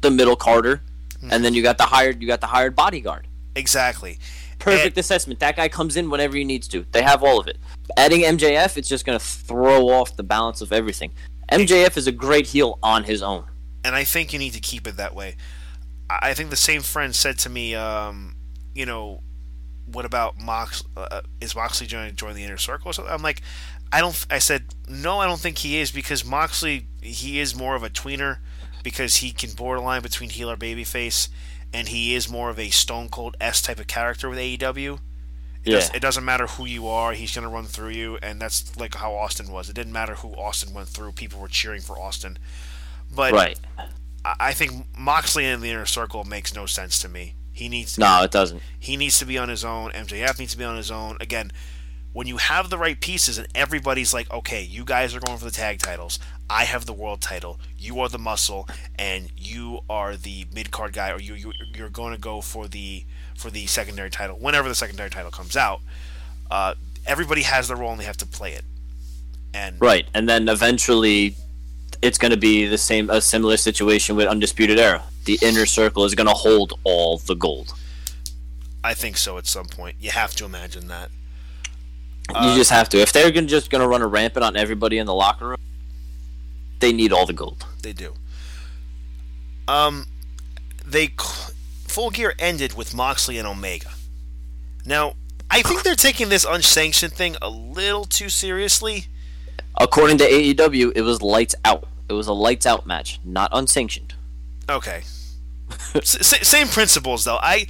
the 0.00 0.10
middle 0.10 0.36
Carter, 0.36 0.82
and 1.30 1.44
then 1.44 1.54
you 1.54 1.62
got 1.62 1.78
the 1.78 1.84
hired. 1.84 2.20
You 2.20 2.28
got 2.28 2.40
the 2.40 2.46
hired 2.48 2.74
bodyguard. 2.76 3.26
exactly. 3.56 4.18
Perfect 4.58 4.96
assessment. 4.96 5.40
That 5.40 5.56
guy 5.56 5.68
comes 5.68 5.96
in 5.96 6.08
whenever 6.08 6.36
he 6.36 6.44
needs 6.44 6.68
to. 6.68 6.86
They 6.92 7.02
have 7.02 7.24
all 7.24 7.40
of 7.40 7.48
it. 7.48 7.58
Adding 7.96 8.20
MJF, 8.20 8.76
it's 8.76 8.88
just 8.88 9.04
going 9.04 9.18
to 9.18 9.24
throw 9.24 9.88
off 9.88 10.16
the 10.16 10.22
balance 10.22 10.60
of 10.60 10.72
everything. 10.72 11.10
MJF 11.50 11.96
is 11.96 12.06
a 12.06 12.12
great 12.12 12.46
heel 12.46 12.78
on 12.80 13.02
his 13.02 13.22
own. 13.24 13.42
and 13.84 13.96
I 13.96 14.04
think 14.04 14.32
you 14.32 14.38
need 14.38 14.52
to 14.52 14.60
keep 14.60 14.86
it 14.86 14.96
that 14.98 15.16
way. 15.16 15.34
I 16.08 16.30
I 16.30 16.34
think 16.34 16.50
the 16.50 16.56
same 16.70 16.80
friend 16.82 17.12
said 17.12 17.38
to 17.40 17.48
me, 17.50 17.74
um, 17.74 18.36
you 18.74 18.86
know, 18.86 19.22
what 19.86 20.04
about 20.04 20.38
Mox? 20.40 20.82
Uh, 20.96 21.22
is 21.40 21.54
Moxley 21.54 21.86
going 21.86 22.10
to 22.10 22.14
join 22.14 22.34
the 22.34 22.44
inner 22.44 22.56
circle? 22.56 22.90
Or 22.90 22.92
something? 22.92 23.12
I'm 23.12 23.22
like, 23.22 23.42
I 23.92 24.00
don't. 24.00 24.24
I 24.30 24.38
said 24.38 24.64
no, 24.88 25.18
I 25.18 25.26
don't 25.26 25.40
think 25.40 25.58
he 25.58 25.78
is 25.78 25.90
because 25.90 26.24
Moxley 26.24 26.86
he 27.02 27.40
is 27.40 27.54
more 27.54 27.74
of 27.74 27.82
a 27.82 27.90
tweener 27.90 28.38
because 28.82 29.16
he 29.16 29.32
can 29.32 29.50
borderline 29.52 30.02
between 30.02 30.30
heel 30.30 30.50
or 30.50 30.56
babyface, 30.56 31.28
and 31.72 31.88
he 31.88 32.14
is 32.14 32.28
more 32.30 32.48
of 32.50 32.58
a 32.58 32.70
Stone 32.70 33.08
Cold 33.10 33.36
S 33.40 33.60
type 33.62 33.78
of 33.80 33.86
character 33.86 34.28
with 34.28 34.38
AEW. 34.38 34.94
It, 35.64 35.70
Yeah. 35.70 35.76
does, 35.78 35.90
it 35.94 36.00
doesn't 36.00 36.24
matter 36.24 36.46
who 36.46 36.64
you 36.64 36.88
are; 36.88 37.12
he's 37.12 37.34
going 37.34 37.44
to 37.44 37.48
run 37.48 37.66
through 37.66 37.90
you, 37.90 38.18
and 38.22 38.40
that's 38.40 38.76
like 38.76 38.94
how 38.96 39.14
Austin 39.14 39.50
was. 39.52 39.68
It 39.68 39.74
didn't 39.74 39.92
matter 39.92 40.14
who 40.16 40.32
Austin 40.34 40.72
went 40.74 40.88
through; 40.88 41.12
people 41.12 41.40
were 41.40 41.48
cheering 41.48 41.80
for 41.82 41.98
Austin. 41.98 42.38
But 43.14 43.32
Right. 43.32 43.60
I 44.24 44.34
I 44.40 44.52
think 44.54 44.86
Moxley 44.96 45.44
in 45.46 45.60
the 45.60 45.70
inner 45.70 45.86
circle 45.86 46.24
makes 46.24 46.54
no 46.54 46.66
sense 46.66 46.98
to 47.00 47.08
me. 47.08 47.34
He 47.52 47.68
needs 47.68 47.98
No, 47.98 48.22
it 48.22 48.30
doesn't. 48.30 48.62
he 48.78 48.96
needs 48.96 49.18
to 49.18 49.24
be 49.24 49.38
on 49.38 49.48
his 49.48 49.64
own. 49.64 49.92
MJF 49.92 50.38
needs 50.38 50.52
to 50.52 50.58
be 50.58 50.64
on 50.64 50.76
his 50.76 50.90
own. 50.90 51.16
Again, 51.20 51.52
when 52.12 52.26
you 52.26 52.36
have 52.36 52.68
the 52.70 52.78
right 52.78 53.00
pieces 53.00 53.38
and 53.38 53.46
everybody's 53.54 54.12
like, 54.12 54.30
okay, 54.30 54.62
you 54.62 54.84
guys 54.84 55.14
are 55.14 55.20
going 55.20 55.38
for 55.38 55.44
the 55.44 55.50
tag 55.50 55.78
titles. 55.78 56.18
I 56.50 56.64
have 56.64 56.84
the 56.84 56.92
world 56.92 57.22
title. 57.22 57.58
You 57.78 58.00
are 58.00 58.08
the 58.10 58.18
muscle, 58.18 58.68
and 58.98 59.30
you 59.36 59.80
are 59.88 60.16
the 60.16 60.46
mid 60.54 60.70
card 60.70 60.92
guy, 60.92 61.10
or 61.10 61.18
you, 61.20 61.34
you 61.34 61.52
you're 61.74 61.88
going 61.88 62.12
to 62.12 62.20
go 62.20 62.42
for 62.42 62.68
the 62.68 63.04
for 63.34 63.50
the 63.50 63.66
secondary 63.66 64.10
title 64.10 64.36
whenever 64.36 64.68
the 64.68 64.74
secondary 64.74 65.08
title 65.08 65.30
comes 65.30 65.56
out. 65.56 65.80
Uh, 66.50 66.74
everybody 67.06 67.42
has 67.42 67.68
their 67.68 67.76
role 67.76 67.92
and 67.92 68.00
they 68.00 68.04
have 68.04 68.18
to 68.18 68.26
play 68.26 68.52
it. 68.52 68.64
And 69.54 69.80
Right. 69.80 70.06
And 70.14 70.28
then 70.28 70.48
eventually 70.48 71.34
it's 72.02 72.18
going 72.18 72.32
to 72.32 72.36
be 72.36 72.66
the 72.66 72.78
same 72.78 73.08
a 73.08 73.20
similar 73.20 73.56
situation 73.56 74.16
with 74.16 74.26
Undisputed 74.26 74.78
Era. 74.78 75.04
The 75.24 75.38
inner 75.40 75.66
circle 75.66 76.04
is 76.04 76.14
going 76.14 76.26
to 76.26 76.34
hold 76.34 76.78
all 76.84 77.18
the 77.18 77.34
gold. 77.34 77.74
I 78.84 78.94
think 78.94 79.16
so 79.16 79.38
at 79.38 79.46
some 79.46 79.66
point. 79.66 79.96
You 80.00 80.10
have 80.10 80.34
to 80.34 80.44
imagine 80.44 80.88
that. 80.88 81.10
you 82.28 82.54
just 82.56 82.70
have 82.70 82.88
to. 82.90 82.98
If 82.98 83.12
they're 83.12 83.30
gonna, 83.30 83.46
just 83.46 83.70
going 83.70 83.80
to 83.82 83.88
run 83.88 84.02
a 84.02 84.08
rampant 84.08 84.44
on 84.44 84.56
everybody 84.56 84.98
in 84.98 85.06
the 85.06 85.14
locker 85.14 85.48
room, 85.48 85.60
they 86.80 86.92
need 86.92 87.12
all 87.12 87.24
the 87.24 87.32
gold. 87.32 87.64
They 87.82 87.92
do. 87.92 88.14
Um, 89.68 90.06
they 90.84 91.14
full 91.86 92.10
gear 92.10 92.34
ended 92.40 92.74
with 92.74 92.92
Moxley 92.92 93.38
and 93.38 93.46
Omega. 93.46 93.90
Now, 94.84 95.14
I 95.48 95.62
think 95.62 95.84
they're 95.84 95.94
taking 95.94 96.28
this 96.28 96.44
unsanctioned 96.44 97.12
thing 97.12 97.36
a 97.40 97.48
little 97.48 98.04
too 98.04 98.28
seriously. 98.28 99.06
According 99.78 100.18
to 100.18 100.24
AEW, 100.24 100.92
it 100.96 101.02
was 101.02 101.22
lights 101.22 101.54
out. 101.64 101.86
It 102.12 102.16
was 102.16 102.26
a 102.26 102.32
lights 102.34 102.66
out 102.66 102.84
match, 102.86 103.18
not 103.24 103.48
unsanctioned. 103.52 104.14
Okay. 104.68 105.02
S- 105.94 106.46
same 106.46 106.68
principles 106.68 107.24
though. 107.24 107.38
I 107.42 107.66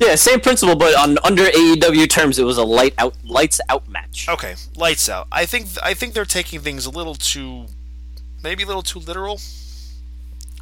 Yeah, 0.00 0.16
same 0.16 0.40
principle, 0.40 0.74
but 0.74 0.96
on 0.96 1.16
under 1.22 1.44
AEW 1.44 2.08
terms, 2.10 2.38
it 2.40 2.44
was 2.44 2.58
a 2.58 2.64
light 2.64 2.94
out, 2.98 3.14
lights 3.24 3.60
out 3.68 3.88
match. 3.88 4.26
okay. 4.28 4.56
Lights 4.76 5.08
out. 5.08 5.28
I 5.30 5.46
think 5.46 5.68
I 5.82 5.94
think 5.94 6.14
they're 6.14 6.24
taking 6.24 6.60
things 6.60 6.86
a 6.86 6.90
little 6.90 7.14
too, 7.14 7.66
maybe 8.42 8.64
a 8.64 8.66
little 8.66 8.82
too 8.82 8.98
literal. 8.98 9.40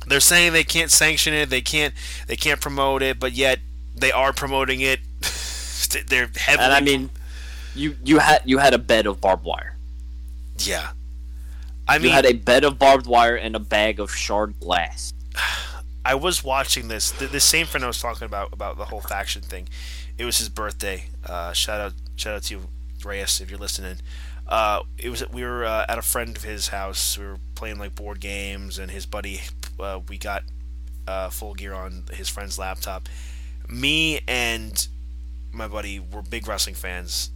They're 0.06 0.20
saying 0.20 0.52
they 0.52 0.64
can't 0.64 0.90
sanction 0.90 1.32
it. 1.32 1.48
They 1.48 1.62
can't. 1.62 1.94
They 2.26 2.36
can't 2.36 2.60
promote 2.60 3.02
it, 3.02 3.18
but 3.18 3.32
yet 3.32 3.60
they 3.96 4.12
are 4.12 4.32
promoting 4.34 4.80
it. 4.82 5.00
they're 6.09 6.28
heavily. 6.36 6.64
And 6.64 6.72
I 6.74 6.80
mean, 6.80 7.09
you 7.74 7.96
you 8.04 8.18
had 8.18 8.42
you 8.44 8.59
had 8.59 8.74
a 8.74 8.78
bed 8.78 9.06
of 9.06 9.20
barbed 9.20 9.44
wire. 9.44 9.76
yeah. 10.59 10.90
I 11.88 11.98
You 11.98 12.00
mean, 12.00 12.12
had 12.12 12.24
a 12.26 12.32
bed 12.32 12.64
of 12.64 12.78
barbed 12.78 13.06
wire 13.06 13.36
and 13.36 13.54
a 13.54 13.60
bag 13.60 13.98
of 14.00 14.10
shard 14.14 14.59
glass. 14.60 15.12
I 16.04 16.14
was 16.14 16.42
watching 16.42 16.88
this. 16.88 17.10
The, 17.10 17.26
the 17.26 17.40
same 17.40 17.66
friend 17.66 17.84
I 17.84 17.86
was 17.88 18.00
talking 18.00 18.24
about 18.26 18.52
about 18.52 18.76
the 18.76 18.86
whole 18.86 19.00
faction 19.00 19.42
thing. 19.42 19.68
It 20.18 20.24
was 20.24 20.38
his 20.38 20.48
birthday. 20.48 21.06
Uh, 21.24 21.52
shout 21.52 21.80
out, 21.80 21.92
shout 22.16 22.34
out 22.34 22.42
to 22.44 22.54
you, 22.54 22.62
Reyes, 23.04 23.40
if 23.40 23.50
you're 23.50 23.59
listening. 23.59 23.96
Uh, 24.48 24.82
it 24.98 25.09
was 25.10 25.28
we 25.30 25.42
were 25.44 25.64
uh, 25.64 25.86
at 25.88 25.98
a 25.98 26.02
friend 26.02 26.36
of 26.36 26.42
his 26.44 26.68
house. 26.68 27.16
We 27.18 27.24
were 27.26 27.38
playing 27.54 27.78
like 27.78 27.94
board 27.94 28.20
games, 28.20 28.78
and 28.78 28.90
his 28.90 29.06
buddy. 29.06 29.42
Uh, 29.78 30.00
we 30.09 30.18
got 30.18 30.44
uh, 31.06 31.30
full 31.30 31.54
gear 31.54 31.72
on 31.74 32.04
his 32.12 32.28
friend's 32.28 32.59
laptop. 32.59 33.09
Me 33.68 34.20
and 34.28 34.86
my 35.52 35.68
buddy 35.68 36.00
were 36.00 36.22
big 36.22 36.46
wrestling 36.46 36.74
fans. 36.74 37.30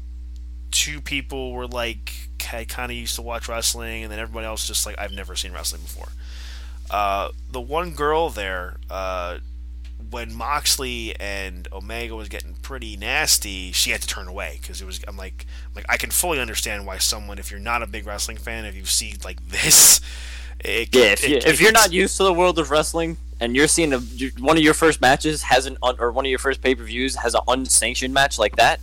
Two 0.70 1.00
people 1.00 1.52
were 1.52 1.66
like, 1.66 2.25
I 2.52 2.64
kind 2.64 2.90
of 2.92 2.96
used 2.96 3.14
to 3.16 3.22
watch 3.22 3.48
wrestling, 3.48 4.02
and 4.04 4.12
then 4.12 4.18
everybody 4.18 4.46
else 4.46 4.66
just 4.66 4.86
like, 4.86 4.96
I've 4.98 5.12
never 5.12 5.34
seen 5.36 5.52
wrestling 5.52 5.82
before. 5.82 6.08
Uh, 6.90 7.30
the 7.50 7.60
one 7.60 7.92
girl 7.92 8.30
there, 8.30 8.76
uh, 8.90 9.38
when 10.10 10.32
Moxley 10.34 11.16
and 11.18 11.66
Omega 11.72 12.14
was 12.14 12.28
getting 12.28 12.54
pretty 12.62 12.96
nasty, 12.96 13.72
she 13.72 13.90
had 13.90 14.02
to 14.02 14.06
turn 14.06 14.28
away 14.28 14.58
because 14.60 14.80
it 14.80 14.84
was. 14.84 15.00
I'm 15.08 15.16
like, 15.16 15.46
like 15.74 15.84
I 15.88 15.96
can 15.96 16.10
fully 16.10 16.38
understand 16.38 16.86
why 16.86 16.98
someone, 16.98 17.38
if 17.38 17.50
you're 17.50 17.58
not 17.58 17.82
a 17.82 17.86
big 17.86 18.06
wrestling 18.06 18.36
fan, 18.36 18.64
if 18.66 18.76
you 18.76 18.84
see 18.84 19.14
like 19.24 19.44
this, 19.48 20.00
it, 20.60 20.94
Yeah, 20.94 21.02
if, 21.06 21.24
it- 21.24 21.30
you, 21.30 21.36
if 21.38 21.60
you're 21.60 21.72
not 21.72 21.92
used 21.92 22.16
to 22.18 22.24
the 22.24 22.32
world 22.32 22.58
of 22.58 22.70
wrestling 22.70 23.16
and 23.40 23.56
you're 23.56 23.66
seeing 23.68 23.92
a, 23.92 23.98
one 24.38 24.56
of 24.56 24.62
your 24.62 24.74
first 24.74 25.00
matches 25.00 25.42
has 25.42 25.66
an 25.66 25.76
un, 25.82 25.96
or 25.98 26.12
one 26.12 26.24
of 26.24 26.30
your 26.30 26.38
first 26.38 26.62
pay 26.62 26.74
per 26.74 26.84
views 26.84 27.16
has 27.16 27.34
an 27.34 27.40
unsanctioned 27.48 28.14
match 28.14 28.38
like 28.38 28.56
that, 28.56 28.78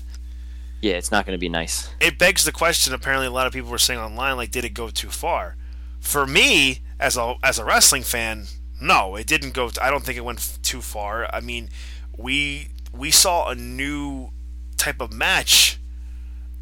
yeah, 0.84 0.95
it's 0.95 1.11
not 1.11 1.26
going 1.26 1.34
to 1.35 1.39
be 1.39 1.49
nice. 1.49 1.89
it 2.01 2.18
begs 2.19 2.43
the 2.43 2.51
question. 2.51 2.93
Apparently, 2.93 3.26
a 3.27 3.31
lot 3.31 3.47
of 3.47 3.53
people 3.53 3.69
were 3.72 3.77
saying 3.77 3.99
online, 3.99 4.35
like, 4.38 4.51
did 4.51 4.65
it 4.65 4.73
go 4.73 4.89
too 4.89 5.10
far? 5.10 5.55
For 5.99 6.27
me, 6.27 6.81
as 6.99 7.15
a 7.18 7.35
as 7.41 7.57
a 7.57 7.64
wrestling 7.65 8.03
fan, 8.03 8.45
no, 8.81 9.15
it 9.15 9.26
didn't 9.26 9.53
go. 9.53 9.72
I 9.81 9.89
don't 9.89 10.03
think 10.03 10.18
it 10.18 10.26
went 10.26 10.39
f- 10.39 10.61
too 10.61 10.81
far. 10.81 11.34
I 11.34 11.39
mean, 11.39 11.69
we 12.18 12.68
we 12.91 13.10
saw 13.11 13.49
a 13.49 13.55
new 13.55 14.31
type 14.77 14.99
of 15.01 15.14
match 15.14 15.80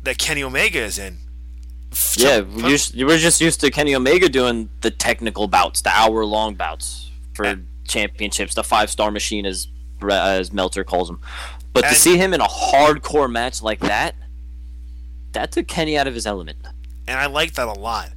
that 0.04 0.18
Kenny 0.20 0.44
Omega 0.44 0.80
is 0.80 1.00
in. 1.00 1.18
Yeah, 2.16 2.42
we 2.42 2.78
you 2.94 3.06
were 3.08 3.18
just 3.18 3.42
used 3.42 3.60
to 3.62 3.72
Kenny 3.72 3.96
Omega 3.96 4.30
doing 4.30 4.70
the 4.82 4.92
technical 4.92 5.48
bouts, 5.48 5.82
the 5.82 5.90
hour 5.90 6.24
long 6.26 6.54
bouts 6.56 7.10
for 7.34 7.46
And- 7.46 7.68
championships, 7.88 8.54
the 8.54 8.64
five 8.64 8.90
star 8.92 9.10
machine, 9.12 9.46
as 9.48 9.68
as 10.10 10.54
Meltzer 10.54 10.84
calls 10.84 11.08
them. 11.10 11.20
But 11.74 11.86
And- 11.86 11.96
to 11.96 12.00
see 12.02 12.18
him 12.18 12.34
in 12.34 12.42
a 12.42 12.48
hardcore 12.48 13.32
match 13.32 13.62
like 13.62 13.80
that, 13.80 14.16
that 15.34 15.52
took 15.52 15.68
Kenny 15.68 15.98
out 15.98 16.08
of 16.08 16.14
his 16.14 16.26
element. 16.28 16.58
and 17.08 17.20
I 17.20 17.26
like 17.26 17.54
that 17.54 17.68
a 17.68 17.74
lot. 17.74 18.12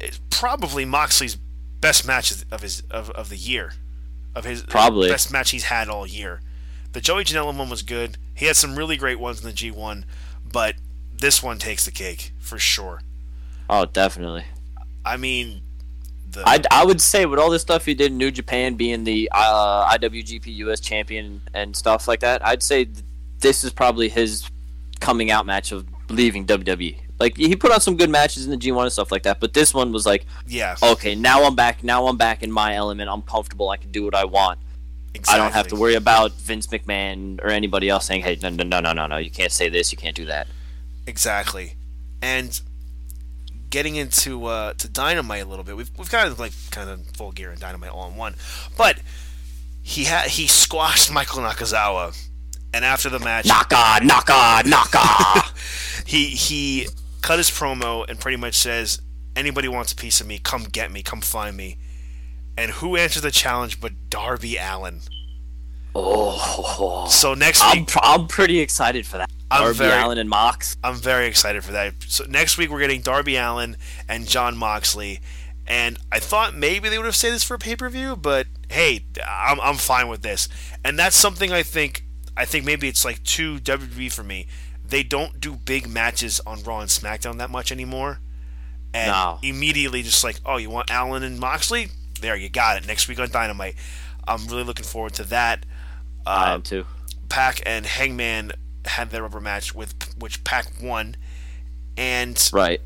It's 0.00 0.20
probably 0.30 0.84
Moxley's 0.84 1.36
best 1.80 2.06
match 2.06 2.32
of 2.50 2.60
his 2.62 2.82
of, 2.90 3.10
of 3.10 3.28
the 3.28 3.36
year, 3.36 3.74
of 4.34 4.44
his 4.44 4.62
Probably. 4.62 5.08
best 5.08 5.30
match 5.32 5.50
he's 5.50 5.64
had 5.64 5.88
all 5.88 6.06
year. 6.06 6.40
The 6.92 7.00
Joey 7.00 7.24
Janela 7.24 7.56
one 7.56 7.68
was 7.70 7.82
good. 7.82 8.18
He 8.34 8.46
had 8.46 8.56
some 8.56 8.76
really 8.76 8.96
great 8.96 9.18
ones 9.20 9.40
in 9.40 9.46
the 9.46 9.52
G1, 9.52 10.04
but 10.44 10.76
this 11.12 11.42
one 11.42 11.58
takes 11.58 11.84
the 11.84 11.90
cake 11.90 12.32
for 12.38 12.58
sure. 12.58 13.02
Oh, 13.70 13.84
definitely. 13.84 14.44
I 15.04 15.16
mean, 15.16 15.62
the 16.32 16.42
I, 16.48 16.60
I 16.70 16.84
would 16.84 17.00
say 17.00 17.26
with 17.26 17.38
all 17.38 17.50
this 17.50 17.62
stuff 17.62 17.84
he 17.84 17.94
did 17.94 18.12
in 18.12 18.18
New 18.18 18.30
Japan, 18.30 18.74
being 18.74 19.04
the 19.04 19.28
uh, 19.32 19.96
IWGP 19.96 20.46
US 20.56 20.80
champion 20.80 21.40
and 21.54 21.76
stuff 21.76 22.08
like 22.08 22.20
that, 22.20 22.44
I'd 22.44 22.62
say 22.62 22.88
this 23.40 23.64
is 23.64 23.72
probably 23.72 24.08
his 24.08 24.48
coming 25.00 25.30
out 25.30 25.46
match 25.46 25.72
of 25.72 25.86
leaving 26.08 26.46
WWE. 26.46 26.96
Like 27.20 27.36
he 27.36 27.54
put 27.54 27.70
on 27.70 27.80
some 27.80 27.96
good 27.96 28.10
matches 28.10 28.46
in 28.46 28.50
the 28.50 28.56
G1 28.56 28.82
and 28.82 28.92
stuff 28.92 29.12
like 29.12 29.22
that, 29.24 29.38
but 29.38 29.52
this 29.52 29.72
one 29.72 29.92
was 29.92 30.06
like, 30.06 30.26
yeah, 30.46 30.76
okay, 30.82 31.14
now 31.14 31.44
I'm 31.44 31.54
back. 31.54 31.84
Now 31.84 32.06
I'm 32.06 32.16
back 32.16 32.42
in 32.42 32.50
my 32.50 32.74
element. 32.74 33.08
I'm 33.10 33.22
comfortable. 33.22 33.68
I 33.68 33.76
can 33.76 33.92
do 33.92 34.04
what 34.04 34.14
I 34.14 34.24
want. 34.24 34.58
exactly. 35.14 35.40
I 35.40 35.44
don't 35.44 35.52
have 35.52 35.68
to 35.68 35.76
worry 35.76 35.94
about 35.94 36.32
Vince 36.32 36.66
McMahon 36.66 37.40
or 37.42 37.48
anybody 37.48 37.88
else 37.88 38.06
saying, 38.06 38.22
"Hey, 38.22 38.38
no, 38.42 38.48
no, 38.48 38.64
no, 38.64 38.80
no, 38.80 38.92
no, 38.92 39.06
no, 39.06 39.18
you 39.18 39.30
can't 39.30 39.52
say 39.52 39.68
this. 39.68 39.92
You 39.92 39.98
can't 39.98 40.16
do 40.16 40.24
that." 40.26 40.48
Exactly. 41.06 41.74
And 42.20 42.60
getting 43.72 43.96
into 43.96 44.44
uh, 44.44 44.74
to 44.74 44.88
Dynamite 44.88 45.42
a 45.42 45.46
little 45.46 45.64
bit, 45.64 45.76
we've 45.76 45.90
we've 45.98 46.10
got 46.10 46.38
like 46.38 46.52
kind 46.70 46.88
of 46.88 47.04
full 47.16 47.32
gear 47.32 47.50
and 47.50 47.58
Dynamite 47.58 47.90
all 47.90 48.08
in 48.08 48.14
one. 48.14 48.36
But 48.76 49.00
he 49.82 50.04
had 50.04 50.28
he 50.28 50.46
squashed 50.46 51.10
Michael 51.10 51.40
Nakazawa, 51.40 52.16
and 52.72 52.84
after 52.84 53.08
the 53.08 53.18
match, 53.18 53.46
Naka, 53.46 54.04
Naka, 54.04 54.62
Naka. 54.68 55.52
he 56.06 56.26
he 56.26 56.86
cut 57.22 57.38
his 57.38 57.50
promo 57.50 58.08
and 58.08 58.20
pretty 58.20 58.36
much 58.36 58.54
says, 58.54 59.02
"Anybody 59.34 59.66
wants 59.66 59.90
a 59.90 59.96
piece 59.96 60.20
of 60.20 60.28
me, 60.28 60.38
come 60.38 60.64
get 60.64 60.92
me, 60.92 61.02
come 61.02 61.20
find 61.20 61.56
me." 61.56 61.78
And 62.56 62.70
who 62.70 62.96
answered 62.96 63.22
the 63.22 63.30
challenge 63.30 63.80
but 63.80 63.92
Darby 64.10 64.58
Allin? 64.58 65.00
oh, 65.94 67.06
So 67.08 67.32
next 67.32 67.62
I'm, 67.62 67.86
pr- 67.86 67.98
I'm 68.02 68.26
pretty 68.26 68.60
excited 68.60 69.06
for 69.06 69.16
that. 69.18 69.30
I'm 69.52 69.62
Darby 69.62 69.78
very- 69.78 70.00
Allin 70.02 70.18
and 70.18 70.28
Mox. 70.30 70.76
I'm 70.82 70.94
very 70.96 71.26
excited 71.26 71.62
for 71.64 71.72
that. 71.72 71.94
So 72.08 72.24
next 72.24 72.56
week 72.58 72.70
we're 72.70 72.80
getting 72.80 73.00
Darby 73.02 73.36
Allin 73.36 73.76
and 74.08 74.26
Jon 74.26 74.56
Moxley, 74.56 75.20
and 75.66 75.98
I 76.10 76.18
thought 76.18 76.54
maybe 76.56 76.88
they 76.88 76.98
would 76.98 77.04
have 77.06 77.16
saved 77.16 77.34
this 77.34 77.44
for 77.44 77.54
a 77.54 77.58
pay 77.58 77.76
per 77.76 77.88
view, 77.88 78.16
but 78.16 78.46
hey, 78.70 79.04
I'm, 79.26 79.60
I'm 79.60 79.76
fine 79.76 80.08
with 80.08 80.22
this. 80.22 80.48
And 80.84 80.98
that's 80.98 81.16
something 81.16 81.52
I 81.52 81.62
think 81.62 82.04
I 82.36 82.44
think 82.46 82.64
maybe 82.64 82.88
it's 82.88 83.04
like 83.04 83.22
too 83.24 83.58
WWE 83.60 84.10
for 84.12 84.22
me. 84.22 84.46
They 84.84 85.02
don't 85.02 85.40
do 85.40 85.52
big 85.54 85.88
matches 85.88 86.40
on 86.46 86.62
Raw 86.62 86.80
and 86.80 86.88
SmackDown 86.90 87.38
that 87.38 87.50
much 87.50 87.70
anymore, 87.72 88.20
and 88.94 89.08
No. 89.10 89.38
immediately 89.42 90.02
just 90.02 90.22
like, 90.24 90.36
oh, 90.46 90.56
you 90.56 90.70
want 90.70 90.90
Allin 90.90 91.22
and 91.22 91.38
Moxley? 91.38 91.88
There, 92.20 92.36
you 92.36 92.48
got 92.48 92.76
it. 92.78 92.86
Next 92.86 93.08
week 93.08 93.18
on 93.18 93.30
Dynamite. 93.30 93.74
I'm 94.26 94.46
really 94.46 94.64
looking 94.64 94.84
forward 94.84 95.14
to 95.14 95.24
that. 95.24 95.66
I 96.26 96.52
Uh, 96.52 96.54
am 96.54 96.62
too. 96.62 96.86
Pac 97.28 97.60
and 97.66 97.84
Hangman 97.86 98.52
had 98.86 99.10
their 99.10 99.22
rubber 99.22 99.40
match 99.40 99.74
with 99.74 99.94
which 100.18 100.44
Pac 100.44 100.66
won, 100.82 101.16
and 101.96 102.50
Right. 102.52 102.80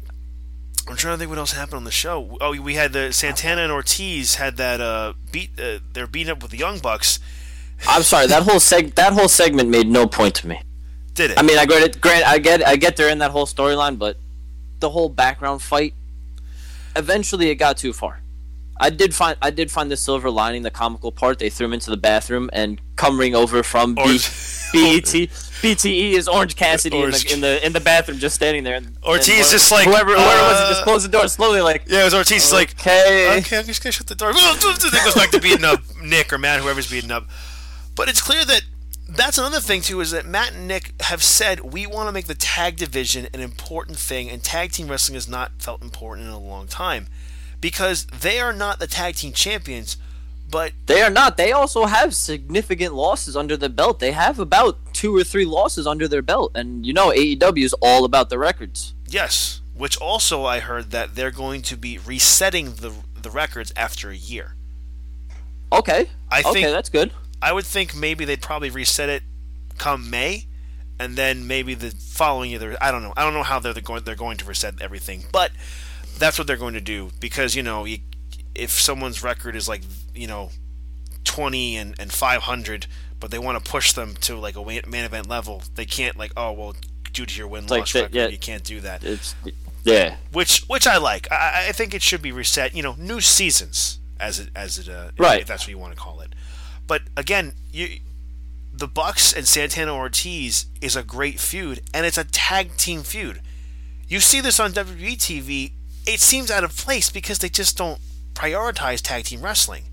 I'm 0.88 0.96
trying 0.96 1.14
to 1.14 1.18
think 1.18 1.30
what 1.30 1.38
else 1.38 1.52
happened 1.52 1.78
on 1.78 1.84
the 1.84 1.90
show. 1.90 2.38
Oh, 2.40 2.60
we 2.60 2.74
had 2.74 2.92
the 2.92 3.12
Santana 3.12 3.62
and 3.62 3.72
Ortiz 3.72 4.36
had 4.36 4.56
that 4.58 4.80
uh, 4.80 5.14
beat. 5.32 5.58
Uh, 5.58 5.80
they're 5.92 6.06
beating 6.06 6.30
up 6.30 6.42
with 6.42 6.52
the 6.52 6.58
Young 6.58 6.78
Bucks. 6.78 7.18
I'm 7.88 8.02
sorry. 8.02 8.28
That 8.28 8.44
whole 8.44 8.60
seg 8.60 8.94
that 8.94 9.12
whole 9.12 9.28
segment 9.28 9.68
made 9.68 9.88
no 9.88 10.06
point 10.06 10.36
to 10.36 10.46
me. 10.46 10.60
Did 11.14 11.32
it? 11.32 11.38
I 11.38 11.42
mean, 11.42 11.58
I 11.58 11.66
get 11.66 11.82
it. 11.82 12.00
Grant, 12.00 12.26
I 12.26 12.38
get, 12.38 12.66
I 12.66 12.76
get 12.76 12.96
they're 12.96 13.08
in 13.08 13.18
that 13.18 13.30
whole 13.32 13.46
storyline, 13.46 13.98
but 13.98 14.16
the 14.80 14.90
whole 14.90 15.08
background 15.08 15.62
fight. 15.62 15.94
Eventually, 16.94 17.50
it 17.50 17.56
got 17.56 17.76
too 17.78 17.92
far. 17.92 18.20
I 18.78 18.90
did 18.90 19.14
find, 19.14 19.36
I 19.40 19.50
did 19.50 19.70
find 19.70 19.90
the 19.90 19.96
silver 19.96 20.30
lining, 20.30 20.62
the 20.62 20.70
comical 20.70 21.10
part. 21.10 21.38
They 21.38 21.48
threw 21.48 21.66
him 21.66 21.72
into 21.72 21.90
the 21.90 21.96
bathroom, 21.96 22.50
and 22.52 22.80
coming 22.96 23.34
over 23.34 23.62
from 23.62 23.94
B, 23.94 24.02
Orange- 24.02 24.72
BT, 24.72 25.26
BTE 25.28 26.12
is 26.12 26.28
Orange 26.28 26.56
Cassidy 26.56 26.98
Orange- 26.98 27.32
in, 27.32 27.40
the, 27.40 27.54
in 27.54 27.60
the 27.60 27.66
in 27.66 27.72
the 27.72 27.80
bathroom, 27.80 28.18
just 28.18 28.34
standing 28.34 28.64
there. 28.64 28.74
And, 28.74 28.96
Ortiz 29.02 29.28
and 29.28 29.46
just 29.46 29.72
like, 29.72 29.86
whoever, 29.86 30.10
whoever 30.10 30.42
was, 30.42 30.60
it, 30.60 30.68
just 30.68 30.80
uh, 30.82 30.84
closed 30.84 31.04
the 31.06 31.10
door 31.10 31.26
slowly, 31.28 31.62
like 31.62 31.84
yeah, 31.86 32.02
it 32.02 32.04
was 32.04 32.14
Ortiz. 32.14 32.42
He's 32.42 32.52
like, 32.52 32.72
okay, 32.80 33.38
okay, 33.38 33.58
I'm 33.58 33.64
just 33.64 33.82
gonna 33.82 33.92
shut 33.92 34.06
the 34.06 34.14
door. 34.14 34.32
then 34.34 35.04
goes 35.04 35.14
back 35.14 35.30
to 35.30 35.40
beating 35.40 35.64
up 35.64 35.80
Nick 36.02 36.32
or 36.32 36.38
Matt, 36.38 36.60
whoever's 36.60 36.90
beating 36.90 37.10
up. 37.10 37.26
But 37.94 38.10
it's 38.10 38.20
clear 38.20 38.44
that 38.44 38.62
that's 39.08 39.38
another 39.38 39.60
thing 39.60 39.80
too 39.80 40.00
is 40.00 40.10
that 40.10 40.26
Matt 40.26 40.52
and 40.52 40.68
Nick 40.68 41.00
have 41.02 41.22
said 41.22 41.60
we 41.72 41.86
want 41.86 42.08
to 42.08 42.12
make 42.12 42.26
the 42.26 42.34
tag 42.34 42.76
division 42.76 43.26
an 43.32 43.40
important 43.40 43.96
thing, 43.96 44.28
and 44.28 44.44
tag 44.44 44.72
team 44.72 44.88
wrestling 44.88 45.14
has 45.14 45.26
not 45.26 45.52
felt 45.58 45.80
important 45.80 46.26
in 46.26 46.32
a 46.34 46.38
long 46.38 46.66
time 46.66 47.06
because 47.60 48.06
they 48.06 48.38
are 48.40 48.52
not 48.52 48.78
the 48.78 48.86
tag 48.86 49.16
team 49.16 49.32
champions, 49.32 49.96
but 50.48 50.72
They 50.86 51.02
are 51.02 51.10
not. 51.10 51.36
They 51.36 51.52
also 51.52 51.86
have 51.86 52.14
significant 52.14 52.94
losses 52.94 53.36
under 53.36 53.56
the 53.56 53.68
belt. 53.68 53.98
They 53.98 54.12
have 54.12 54.38
about 54.38 54.78
two 54.94 55.14
or 55.16 55.24
three 55.24 55.44
losses 55.44 55.86
under 55.86 56.06
their 56.06 56.22
belt, 56.22 56.52
and 56.54 56.86
you 56.86 56.92
know 56.92 57.10
AEW 57.10 57.64
is 57.64 57.74
all 57.82 58.04
about 58.04 58.30
the 58.30 58.38
records. 58.38 58.94
Yes, 59.08 59.60
which 59.74 59.96
also 59.96 60.44
I 60.44 60.60
heard 60.60 60.90
that 60.92 61.14
they're 61.14 61.30
going 61.32 61.62
to 61.62 61.76
be 61.76 61.98
resetting 61.98 62.74
the 62.74 62.92
the 63.20 63.30
records 63.30 63.72
after 63.76 64.10
a 64.10 64.16
year. 64.16 64.54
Okay, 65.72 66.10
I 66.30 66.40
okay, 66.40 66.52
think 66.52 66.68
that's 66.68 66.88
good. 66.88 67.12
I 67.42 67.52
would 67.52 67.66
think 67.66 67.94
maybe 67.94 68.24
they'd 68.24 68.40
probably 68.40 68.70
reset 68.70 69.08
it 69.08 69.22
come 69.78 70.08
May, 70.08 70.46
and 70.98 71.16
then 71.16 71.46
maybe 71.46 71.74
the 71.74 71.90
following 71.90 72.50
year. 72.52 72.76
I 72.80 72.92
don't 72.92 73.02
know. 73.02 73.12
I 73.16 73.24
don't 73.24 73.34
know 73.34 73.42
how 73.42 73.58
they're 73.58 73.74
going. 73.74 74.04
They're 74.04 74.14
going 74.14 74.36
to 74.38 74.44
reset 74.44 74.80
everything, 74.80 75.24
but 75.32 75.50
that's 76.18 76.38
what 76.38 76.46
they're 76.46 76.56
going 76.56 76.74
to 76.74 76.80
do 76.80 77.10
because 77.20 77.54
you 77.54 77.62
know, 77.62 77.84
you, 77.84 77.98
if 78.54 78.70
someone's 78.70 79.22
record 79.22 79.56
is 79.56 79.68
like 79.68 79.82
you 80.14 80.26
know, 80.26 80.50
twenty 81.24 81.76
and 81.76 81.94
and 81.98 82.12
five 82.12 82.42
hundred, 82.42 82.86
but 83.20 83.30
they 83.30 83.38
want 83.38 83.62
to 83.62 83.70
push 83.70 83.92
them 83.92 84.14
to 84.22 84.36
like 84.36 84.56
a 84.56 84.64
main 84.64 85.04
event 85.04 85.28
level, 85.28 85.62
they 85.74 85.84
can't 85.86 86.16
like 86.16 86.32
oh 86.36 86.52
well 86.52 86.74
due 87.12 87.26
to 87.26 87.38
your 87.38 87.48
win 87.48 87.66
like 87.66 87.80
loss 87.80 87.92
that- 87.92 88.02
record, 88.02 88.14
yeah. 88.14 88.28
you 88.28 88.38
can't 88.38 88.64
do 88.64 88.80
that. 88.80 89.04
It's 89.04 89.34
yeah, 89.84 90.16
which 90.32 90.62
which 90.66 90.86
I 90.86 90.96
like. 90.98 91.30
I, 91.30 91.66
I 91.68 91.72
think 91.72 91.94
it 91.94 92.02
should 92.02 92.22
be 92.22 92.32
reset. 92.32 92.74
You 92.74 92.82
know, 92.82 92.94
new 92.98 93.20
seasons 93.20 93.98
as 94.18 94.40
it 94.40 94.48
as 94.56 94.78
it 94.78 94.88
uh, 94.88 95.10
Right. 95.18 95.42
if 95.42 95.46
that's 95.46 95.62
what 95.64 95.68
you 95.70 95.78
want 95.78 95.94
to 95.94 95.98
call 96.00 96.20
it. 96.20 96.34
But 96.86 97.02
again, 97.16 97.52
you 97.72 98.00
the 98.72 98.88
Bucks 98.88 99.32
and 99.32 99.46
Santana 99.48 99.94
Ortiz 99.94 100.66
is 100.80 100.96
a 100.96 101.02
great 101.02 101.40
feud, 101.40 101.80
and 101.94 102.04
it's 102.04 102.18
a 102.18 102.24
tag 102.24 102.76
team 102.76 103.02
feud. 103.02 103.40
You 104.08 104.20
see 104.20 104.40
this 104.40 104.60
on 104.60 104.72
WWE 104.72 105.16
TV. 105.16 105.72
It 106.06 106.20
seems 106.20 106.50
out 106.50 106.64
of 106.64 106.76
place 106.76 107.10
because 107.10 107.38
they 107.38 107.48
just 107.48 107.76
don't 107.76 108.00
prioritize 108.34 109.00
tag 109.00 109.24
team 109.24 109.40
wrestling. 109.42 109.84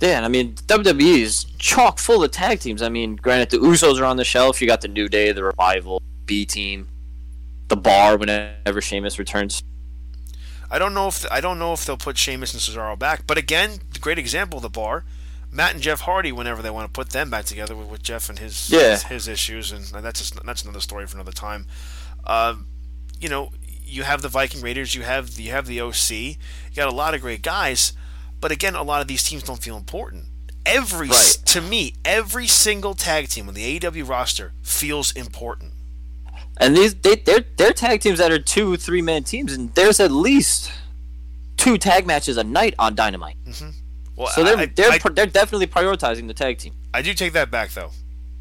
yeah. 0.00 0.16
And 0.16 0.24
I 0.24 0.28
mean 0.28 0.54
WWE 0.54 1.18
is 1.18 1.44
chock 1.58 1.98
full 1.98 2.24
of 2.24 2.30
tag 2.30 2.60
teams. 2.60 2.82
I 2.82 2.88
mean, 2.88 3.16
granted, 3.16 3.50
the 3.50 3.58
Usos 3.66 4.00
are 4.00 4.04
on 4.04 4.16
the 4.16 4.24
shelf. 4.24 4.60
You 4.60 4.66
got 4.66 4.80
the 4.80 4.88
New 4.88 5.08
Day, 5.08 5.32
the 5.32 5.44
Revival, 5.44 6.02
B 6.26 6.44
Team, 6.46 6.88
the 7.68 7.76
Bar. 7.76 8.16
Whenever 8.16 8.80
Sheamus 8.80 9.18
returns, 9.18 9.62
I 10.70 10.78
don't 10.78 10.94
know 10.94 11.08
if 11.08 11.30
I 11.30 11.40
don't 11.40 11.58
know 11.58 11.72
if 11.72 11.84
they'll 11.84 11.96
put 11.96 12.16
Sheamus 12.18 12.52
and 12.54 12.60
Cesaro 12.62 12.98
back, 12.98 13.26
but 13.26 13.36
again, 13.38 13.80
great 14.00 14.18
example 14.18 14.58
of 14.58 14.62
the 14.62 14.70
bar. 14.70 15.04
Matt 15.52 15.74
and 15.74 15.82
Jeff 15.82 16.02
Hardy, 16.02 16.30
whenever 16.30 16.62
they 16.62 16.70
want 16.70 16.86
to 16.86 16.92
put 16.92 17.10
them 17.10 17.28
back 17.28 17.44
together 17.44 17.74
with, 17.74 17.88
with 17.88 18.02
Jeff 18.04 18.28
and 18.28 18.38
his, 18.38 18.70
Yeah. 18.70 18.92
his 18.92 19.02
his 19.02 19.28
issues, 19.28 19.72
and 19.72 19.84
that's 20.04 20.20
just, 20.20 20.40
that's 20.46 20.62
another 20.62 20.78
story 20.80 21.06
for 21.08 21.16
another 21.16 21.32
time. 21.32 21.66
Um, 22.24 22.66
you 23.20 23.28
know, 23.28 23.50
you 23.90 24.02
have 24.04 24.22
the 24.22 24.28
Viking 24.28 24.60
Raiders, 24.62 24.94
you 24.94 25.02
have 25.02 25.34
the, 25.36 25.42
you 25.44 25.50
have 25.50 25.66
the 25.66 25.80
OC, 25.80 26.10
you 26.10 26.36
got 26.76 26.88
a 26.88 26.94
lot 26.94 27.14
of 27.14 27.20
great 27.20 27.42
guys, 27.42 27.92
but 28.40 28.50
again, 28.52 28.74
a 28.74 28.82
lot 28.82 29.00
of 29.02 29.08
these 29.08 29.22
teams 29.22 29.42
don't 29.42 29.62
feel 29.62 29.76
important. 29.76 30.24
Every 30.66 31.08
Right. 31.08 31.38
to 31.46 31.60
me, 31.60 31.94
every 32.04 32.46
single 32.46 32.94
tag 32.94 33.28
team 33.28 33.48
on 33.48 33.54
the 33.54 33.78
AEW 33.80 34.04
roster 34.08 34.52
feels 34.62 35.12
important. 35.12 35.72
and 36.58 36.76
these 36.76 36.94
they 36.94 37.16
they're 37.16 37.44
they're 37.56 37.72
tag 37.72 38.00
teams 38.02 38.18
that 38.18 38.30
are 38.30 38.38
two 38.38 38.76
three 38.76 39.00
man 39.02 39.24
teams, 39.24 39.52
and 39.54 39.74
there's 39.74 39.98
at 40.00 40.10
least 40.10 40.70
two 41.56 41.78
tag 41.78 42.06
matches 42.06 42.36
a 42.36 42.44
night 42.44 42.74
on 42.78 42.94
Dynamite. 42.94 43.36
Mm-hmm. 43.46 43.70
Well, 44.16 44.28
So 44.28 44.44
they're 44.44 44.58
I, 44.58 44.66
they're 44.66 44.92
I- 44.92 44.98
they're 45.14 45.26
definitely 45.26 45.66
prioritizing 45.66 46.26
the 46.26 46.34
tag 46.34 46.58
team. 46.58 46.74
I 46.92 47.00
do 47.02 47.14
take 47.14 47.32
that 47.32 47.50
back 47.50 47.70
though. 47.70 47.90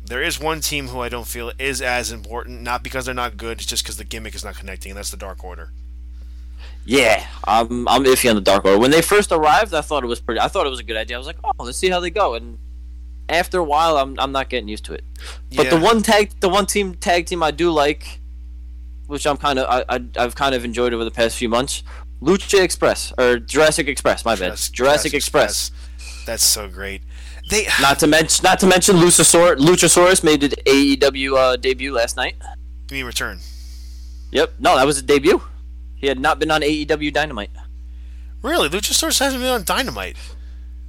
There 0.05 0.23
is 0.23 0.39
one 0.39 0.61
team 0.61 0.88
who 0.88 0.99
I 1.01 1.09
don't 1.09 1.27
feel 1.27 1.51
is 1.59 1.81
as 1.81 2.11
important, 2.11 2.61
not 2.61 2.84
because 2.84 3.05
they're 3.05 3.13
not 3.13 3.38
good, 3.38 3.57
it's 3.59 3.65
just 3.67 3.84
because 3.84 3.97
the 3.97 4.03
gimmick 4.03 4.34
is 4.34 4.43
not 4.43 4.55
connecting, 4.55 4.91
and 4.91 4.97
that's 4.97 5.11
the 5.11 5.17
Dark 5.17 5.43
Order. 5.43 5.69
Yeah, 6.85 7.27
I'm 7.45 7.88
I'm 7.88 8.03
iffy 8.05 8.30
on 8.30 8.35
the 8.35 8.41
Dark 8.41 8.65
Order. 8.65 8.80
When 8.80 8.89
they 8.91 9.01
first 9.01 9.31
arrived, 9.31 9.73
I 9.73 9.81
thought 9.81 10.03
it 10.03 10.07
was 10.07 10.19
pretty. 10.19 10.41
I 10.41 10.47
thought 10.47 10.65
it 10.65 10.69
was 10.69 10.80
a 10.80 10.84
good 10.84 10.97
idea. 10.97 11.15
I 11.17 11.19
was 11.19 11.27
like, 11.27 11.38
oh, 11.43 11.51
let's 11.59 11.77
see 11.77 11.89
how 11.89 11.99
they 11.99 12.09
go. 12.09 12.34
And 12.34 12.57
after 13.27 13.59
a 13.59 13.63
while, 13.63 13.97
I'm 13.97 14.19
I'm 14.19 14.31
not 14.31 14.49
getting 14.49 14.67
used 14.67 14.85
to 14.85 14.93
it. 14.93 15.03
But 15.55 15.69
the 15.69 15.80
one 15.80 16.01
tag, 16.01 16.31
the 16.39 16.49
one 16.49 16.65
team 16.65 16.95
tag 16.95 17.27
team 17.27 17.43
I 17.43 17.51
do 17.51 17.69
like, 17.69 18.19
which 19.05 19.27
I'm 19.27 19.38
kind 19.38 19.59
of 19.59 19.67
I, 19.69 19.84
I 19.97 20.03
I've 20.17 20.34
kind 20.34 20.55
of 20.55 20.65
enjoyed 20.65 20.93
over 20.93 21.03
the 21.03 21.11
past 21.11 21.38
few 21.38 21.49
months, 21.49 21.84
Lucha 22.21 22.63
Express 22.63 23.13
or 23.19 23.38
Jurassic 23.38 23.88
Express. 23.88 24.26
My 24.26 24.34
bad, 24.34 24.45
Jurassic- 24.47 24.73
Jurassic, 24.73 25.13
Express. 25.13 25.71
That's 26.26 26.43
so 26.43 26.67
great. 26.67 27.03
They 27.49 27.67
Not 27.81 27.99
to 27.99 28.07
mention, 28.07 28.43
not 28.43 28.59
to 28.59 28.67
mention, 28.67 28.97
Luchasaur, 28.97 29.57
Luchasaurus 29.57 30.23
made 30.23 30.43
an 30.43 30.51
AEW 30.65 31.35
uh, 31.35 31.55
debut 31.57 31.91
last 31.93 32.15
night. 32.15 32.35
give 32.88 32.95
me 32.97 33.03
return. 33.03 33.39
Yep, 34.31 34.53
no, 34.59 34.76
that 34.76 34.85
was 34.85 34.97
a 34.99 35.01
debut. 35.01 35.41
He 35.95 36.07
had 36.07 36.19
not 36.19 36.39
been 36.39 36.51
on 36.51 36.61
AEW 36.61 37.11
Dynamite. 37.11 37.49
Really, 38.41 38.69
Luchasaurus 38.69 39.19
hasn't 39.19 39.41
been 39.41 39.51
on 39.51 39.63
Dynamite. 39.63 40.15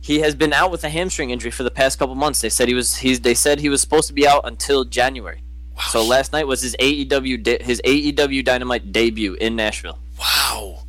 He 0.02 0.20
has 0.20 0.34
been 0.34 0.52
out 0.52 0.70
with 0.70 0.84
a 0.84 0.88
hamstring 0.88 1.30
injury 1.30 1.50
for 1.50 1.62
the 1.62 1.70
past 1.70 1.98
couple 1.98 2.14
months. 2.14 2.40
They 2.40 2.48
said 2.48 2.68
he 2.68 2.74
was 2.74 2.96
he's 2.98 3.20
they 3.20 3.34
said 3.34 3.60
he 3.60 3.68
was 3.68 3.80
supposed 3.80 4.08
to 4.08 4.14
be 4.14 4.26
out 4.26 4.42
until 4.44 4.84
January. 4.84 5.42
Wow. 5.76 5.82
So 5.90 6.04
last 6.04 6.32
night 6.32 6.46
was 6.46 6.62
his 6.62 6.76
AEW 6.76 7.42
de- 7.42 7.62
his 7.62 7.82
AEW 7.84 8.44
Dynamite 8.44 8.92
debut 8.92 9.34
in 9.34 9.56
Nashville. 9.56 9.98
Wow. 10.18 10.84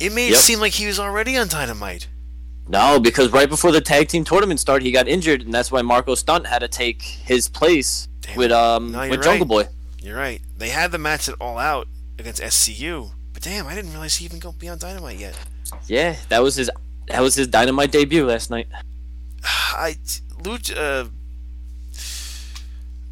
It 0.00 0.12
made 0.12 0.32
it 0.32 0.36
seem 0.36 0.58
like 0.60 0.72
he 0.72 0.86
was 0.86 0.98
already 0.98 1.36
on 1.36 1.48
Dynamite. 1.48 2.08
No, 2.68 3.00
because 3.00 3.30
right 3.32 3.48
before 3.48 3.72
the 3.72 3.80
tag 3.80 4.08
team 4.08 4.24
tournament 4.24 4.60
started, 4.60 4.84
he 4.84 4.92
got 4.92 5.08
injured, 5.08 5.42
and 5.42 5.52
that's 5.52 5.72
why 5.72 5.82
Marko 5.82 6.14
Stunt 6.14 6.46
had 6.46 6.60
to 6.60 6.68
take 6.68 7.02
his 7.02 7.48
place 7.48 8.08
Damn 8.20 8.36
with 8.36 8.52
um 8.52 8.92
No, 8.92 9.08
with 9.08 9.22
Jungle 9.22 9.46
right. 9.58 9.66
Boy. 9.66 9.72
You're 10.02 10.16
right. 10.16 10.40
They 10.56 10.68
had 10.68 10.92
the 10.92 10.98
match 10.98 11.28
at 11.28 11.34
All 11.40 11.58
Out 11.58 11.88
against 12.18 12.40
SCU, 12.40 13.10
but 13.32 13.42
damn, 13.42 13.66
I 13.66 13.74
didn't 13.74 13.90
realize 13.90 14.16
he 14.16 14.24
even 14.24 14.38
go 14.38 14.52
be 14.52 14.68
on 14.68 14.78
Dynamite 14.78 15.18
yet. 15.18 15.38
Yeah, 15.86 16.16
that 16.28 16.42
was 16.42 16.56
his 16.56 16.70
that 17.08 17.20
was 17.20 17.34
his 17.34 17.48
Dynamite 17.48 17.90
debut 17.90 18.24
last 18.24 18.50
night. 18.50 18.68
I 19.44 19.96
Lucha. 20.42 20.76
Uh, 20.76 21.08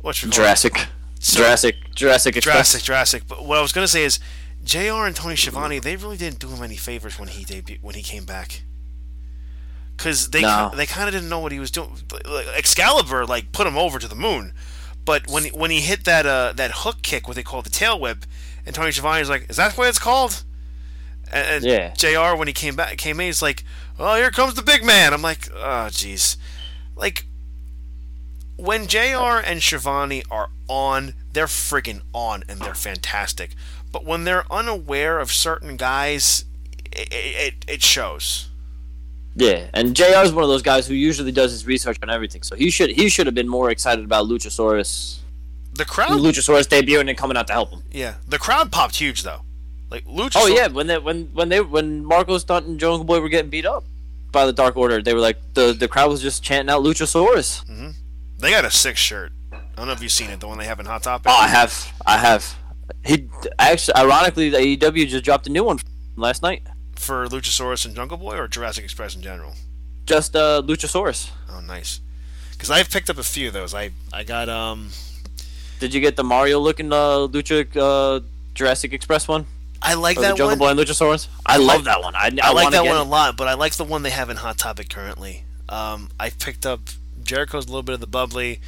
what's 0.00 0.22
your 0.22 0.30
Jurassic, 0.30 0.86
Jurassic, 1.18 1.76
Jurassic 1.94 2.36
Express. 2.36 2.54
Jurassic, 2.54 2.82
Jurassic. 2.82 3.22
But 3.28 3.44
what 3.44 3.58
I 3.58 3.62
was 3.62 3.72
gonna 3.72 3.88
say 3.88 4.04
is, 4.04 4.20
JR 4.64 5.06
and 5.06 5.16
Tony 5.16 5.36
Schiavone, 5.36 5.80
they 5.80 5.96
really 5.96 6.16
didn't 6.16 6.38
do 6.38 6.48
him 6.48 6.62
any 6.62 6.76
favors 6.76 7.18
when 7.18 7.28
he 7.28 7.44
debuted 7.44 7.82
when 7.82 7.94
he 7.94 8.02
came 8.02 8.24
back. 8.24 8.62
Cause 10.02 10.30
they 10.30 10.40
No. 10.40 10.70
they 10.74 10.86
kind 10.86 11.08
of 11.08 11.12
didn't 11.14 11.28
know 11.28 11.40
what 11.40 11.52
he 11.52 11.60
was 11.60 11.70
doing. 11.70 11.90
Excalibur 12.56 13.26
like 13.26 13.52
put 13.52 13.66
him 13.66 13.76
over 13.76 13.98
to 13.98 14.08
the 14.08 14.14
moon, 14.14 14.54
but 15.04 15.26
when 15.28 15.44
he, 15.44 15.50
when 15.50 15.70
he 15.70 15.80
hit 15.80 16.04
that 16.06 16.24
uh, 16.24 16.54
that 16.56 16.70
hook 16.72 17.02
kick, 17.02 17.28
what 17.28 17.36
they 17.36 17.42
call 17.42 17.60
the 17.60 17.68
tail 17.68 18.00
whip, 18.00 18.24
and 18.64 18.74
Tony 18.74 18.92
Schiavone 18.92 19.20
was 19.20 19.28
like, 19.28 19.50
"Is 19.50 19.56
that 19.56 19.76
what 19.76 19.88
it's 19.88 19.98
called?" 19.98 20.42
And, 21.30 21.64
and 21.64 21.64
Yeah. 21.64 21.92
JR 21.94 22.34
when 22.34 22.48
he 22.48 22.54
came 22.54 22.74
back 22.76 22.96
came 22.96 23.20
in, 23.20 23.26
he's 23.26 23.42
like, 23.42 23.62
"Oh, 23.98 24.14
here 24.16 24.30
comes 24.30 24.54
the 24.54 24.62
big 24.62 24.82
man." 24.84 25.12
I'm 25.12 25.20
like, 25.20 25.50
"Oh, 25.54 25.88
jeez," 25.90 26.38
like 26.96 27.26
when 28.56 28.86
JR 28.86 29.38
and 29.44 29.62
Schiavone 29.62 30.22
are 30.30 30.48
on, 30.68 31.12
they're 31.34 31.46
friggin' 31.46 32.00
on 32.14 32.42
and 32.48 32.60
they're 32.60 32.74
fantastic. 32.74 33.50
But 33.92 34.04
when 34.04 34.24
they're 34.24 34.50
unaware 34.50 35.18
of 35.18 35.30
certain 35.32 35.76
guys, 35.76 36.44
it, 36.92 37.08
it, 37.12 37.54
it 37.68 37.82
shows. 37.82 38.46
Yeah, 39.40 39.68
and 39.74 39.96
JR 39.96 40.22
is 40.22 40.32
one 40.32 40.44
of 40.44 40.50
those 40.50 40.62
guys 40.62 40.86
who 40.86 40.94
usually 40.94 41.32
does 41.32 41.50
his 41.52 41.66
research 41.66 41.96
on 42.02 42.10
everything, 42.10 42.42
so 42.42 42.54
he 42.56 42.70
should 42.70 42.90
he 42.90 43.08
should 43.08 43.26
have 43.26 43.34
been 43.34 43.48
more 43.48 43.70
excited 43.70 44.04
about 44.04 44.26
Luchasaurus, 44.26 45.18
The 45.74 45.84
crowd, 45.84 46.10
Luchasaurus 46.20 46.66
debuting 46.68 47.08
and 47.08 47.16
coming 47.18 47.36
out 47.36 47.46
to 47.46 47.52
help 47.54 47.70
him. 47.70 47.82
yeah, 47.90 48.14
the 48.28 48.38
crowd 48.38 48.70
popped 48.70 48.96
huge 48.96 49.22
though. 49.22 49.40
Like 49.90 50.04
Luchasaurus. 50.06 50.36
Oh 50.36 50.46
yeah, 50.46 50.68
when 50.68 50.86
they 50.86 50.98
when 50.98 51.30
when 51.32 51.48
they 51.48 51.60
when 51.60 52.04
Marko 52.04 52.38
Stunt 52.38 52.66
and 52.66 52.78
Jungle 52.78 53.04
Boy 53.04 53.20
were 53.20 53.28
getting 53.28 53.50
beat 53.50 53.66
up 53.66 53.84
by 54.30 54.46
the 54.46 54.52
Dark 54.52 54.76
Order, 54.76 55.02
they 55.02 55.14
were 55.14 55.20
like 55.20 55.38
the 55.54 55.72
the 55.72 55.88
crowd 55.88 56.10
was 56.10 56.20
just 56.22 56.42
chanting 56.42 56.70
out 56.72 56.82
Luchasaurus. 56.82 57.64
Mhm. 57.66 57.94
they 58.38 58.50
got 58.50 58.64
a 58.64 58.70
sick 58.70 58.96
shirt. 58.96 59.32
I 59.52 59.58
don't 59.76 59.86
know 59.86 59.92
if 59.92 60.02
you've 60.02 60.12
seen 60.12 60.30
it, 60.30 60.40
the 60.40 60.46
one 60.48 60.58
they 60.58 60.66
have 60.66 60.78
in 60.80 60.86
Hot 60.86 61.02
Topic. 61.02 61.26
Oh, 61.30 61.34
I 61.34 61.48
have, 61.48 61.92
I 62.06 62.18
have. 62.18 62.54
He 63.04 63.28
actually, 63.58 63.94
ironically, 63.96 64.50
the 64.50 64.58
AEW 64.58 65.08
just 65.08 65.24
dropped 65.24 65.46
a 65.46 65.50
new 65.50 65.64
one 65.64 65.78
last 66.16 66.42
night. 66.42 66.62
For 67.00 67.26
Luchasaurus 67.26 67.86
and 67.86 67.96
Jungle 67.96 68.18
Boy 68.18 68.36
or 68.36 68.46
Jurassic 68.46 68.84
Express 68.84 69.16
in 69.16 69.22
general. 69.22 69.54
Just 70.04 70.36
uh, 70.36 70.60
Luchasaurus. 70.62 71.30
Oh, 71.50 71.60
nice. 71.60 72.00
Because 72.52 72.70
I've 72.70 72.90
picked 72.90 73.08
up 73.08 73.16
a 73.16 73.22
few 73.22 73.48
of 73.48 73.54
those. 73.54 73.72
I 73.74 73.90
I 74.12 74.22
got 74.22 74.50
um 74.50 74.90
Did 75.78 75.94
you 75.94 76.00
get 76.00 76.16
the 76.16 76.24
Mario 76.24 76.60
looking 76.60 76.92
uh, 76.92 77.26
Lucha 77.26 77.66
uh, 77.74 78.20
Jurassic 78.54 78.92
Express 78.92 79.26
one? 79.26 79.46
I 79.80 79.94
like 79.94 80.18
Or 80.18 80.20
the 80.20 80.26
Jungle 80.28 80.48
one. 80.48 80.58
Boy 80.58 80.68
and 80.68 80.78
Luchasaurus? 80.78 81.28
I, 81.46 81.56
love 81.56 81.84
that 81.84 82.02
one. 82.02 82.14
I, 82.14 82.26
I, 82.42 82.50
I, 82.50 82.52
like 82.52 82.70
that 82.72 82.84
one 82.84 82.98
a 82.98 83.02
lot, 83.02 83.38
but 83.38 83.48
I 83.48 83.54
like 83.54 83.74
the 83.76 83.84
one 83.84 84.02
they 84.02 84.10
have 84.10 84.28
in 84.28 84.36
Hot 84.36 84.58
Topic 84.58 84.90
currently. 84.90 85.44
Um, 85.70 86.10
I 86.20 86.28
picked 86.28 86.66
up 86.66 86.80
Jericho's 87.22 87.64
a 87.64 87.68
little 87.68 87.82
bit 87.82 87.94
of 87.94 88.00
the 88.00 88.06
bubbly. 88.06 88.60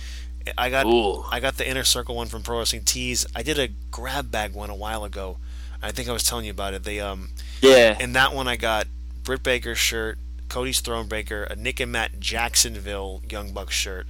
I 0.56 0.70
got 0.70 0.86
Ooh. 0.86 1.24
I 1.30 1.38
got 1.38 1.58
the 1.58 1.68
inner 1.68 1.84
circle 1.84 2.14
one 2.14 2.28
from 2.28 2.42
Pro 2.42 2.58
Wrestling 2.58 2.84
Tees. 2.84 3.26
I 3.36 3.42
did 3.42 3.58
a 3.58 3.68
grab 3.90 4.30
bag 4.30 4.54
one 4.54 4.70
a 4.70 4.74
while 4.74 5.04
ago. 5.04 5.36
I 5.82 5.92
think 5.92 6.08
I 6.08 6.12
was 6.12 6.22
telling 6.22 6.46
you 6.46 6.50
about 6.50 6.74
it. 6.74 6.84
They 6.84 7.00
um 7.00 7.30
Yeah. 7.62 7.96
And 7.98 8.14
that 8.14 8.34
one 8.34 8.48
I 8.48 8.56
got 8.56 8.86
Britt 9.24 9.42
Baker's 9.42 9.78
shirt, 9.78 10.18
Cody's 10.48 10.82
Thronebreaker, 10.82 11.50
a 11.50 11.56
Nick 11.56 11.80
and 11.80 11.92
Matt 11.92 12.20
Jacksonville 12.20 13.22
Young 13.30 13.52
Bucks 13.52 13.74
shirt, 13.74 14.06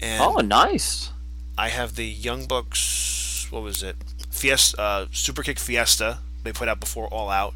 and 0.00 0.22
oh, 0.22 0.36
nice. 0.40 1.10
I 1.56 1.68
have 1.68 1.94
the 1.96 2.06
Young 2.06 2.46
Bucks. 2.46 3.46
What 3.50 3.62
was 3.62 3.82
it? 3.82 3.96
Fiesta, 4.30 4.80
uh, 4.80 5.06
Super 5.12 5.42
Kick 5.42 5.58
Fiesta. 5.58 6.18
They 6.42 6.52
put 6.52 6.66
out 6.68 6.80
before 6.80 7.06
All 7.08 7.28
Out, 7.30 7.54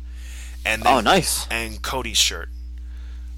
and 0.65 0.82
then 0.82 0.93
Oh, 0.94 1.01
nice. 1.01 1.47
and 1.51 1.82
Cody's 1.82 2.19
shirt. 2.19 2.48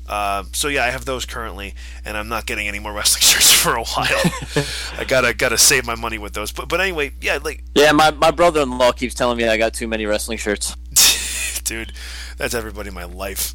Uh, 0.09 0.45
so 0.53 0.69
yeah, 0.69 0.85
I 0.85 0.89
have 0.91 1.05
those 1.05 1.27
currently, 1.27 1.75
and 2.05 2.17
I'm 2.17 2.29
not 2.29 2.47
getting 2.47 2.67
any 2.67 2.79
more 2.79 2.93
wrestling 2.95 3.23
shirts 3.23 3.53
for 3.53 3.75
a 3.77 3.85
while. 3.85 4.65
I 4.99 5.05
gotta 5.07 5.35
gotta 5.35 5.59
save 5.59 5.85
my 5.87 5.95
money 5.95 6.19
with 6.19 6.33
those. 6.33 6.51
But 6.53 6.69
but 6.69 6.81
anyway, 6.81 7.13
yeah, 7.21 7.39
like 7.43 7.63
Yeah, 7.75 7.93
my, 7.93 8.11
my 8.11 8.31
brother-in-law 8.31 8.93
keeps 8.93 9.15
telling 9.15 9.37
me 9.39 9.47
I 9.47 9.57
got 9.59 9.75
too 9.75 9.87
many 9.89 10.07
wrestling 10.07 10.39
shirts. 10.39 10.75
Dude, 11.69 11.93
that's 12.37 12.55
everybody 12.55 12.89
in 12.89 12.95
my 12.95 13.05
life. 13.05 13.55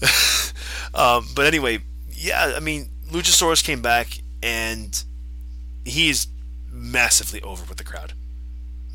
um, 0.94 1.26
but 1.34 1.46
anyway, 1.46 1.80
yeah, 2.10 2.54
I 2.56 2.60
mean, 2.60 2.90
Luchasaurus 3.10 3.64
came 3.64 3.82
back, 3.82 4.18
and 4.42 5.02
he's 5.84 6.28
massively 6.70 7.40
over 7.42 7.64
with 7.68 7.78
the 7.78 7.84
crowd. 7.84 8.12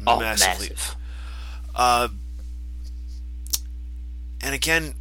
Oh, 0.06 0.20
massively. 0.20 0.70
massive. 0.70 0.96
Uh, 1.76 2.08
and 4.42 4.56
again, 4.56 4.96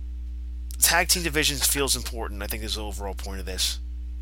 tag 0.78 1.08
team 1.08 1.22
divisions 1.22 1.66
feels 1.66 1.96
important. 1.96 2.42
I 2.42 2.46
think 2.46 2.62
is 2.62 2.74
the 2.74 2.84
overall 2.84 3.14
point 3.14 3.40
of 3.40 3.46
this. 3.46 3.78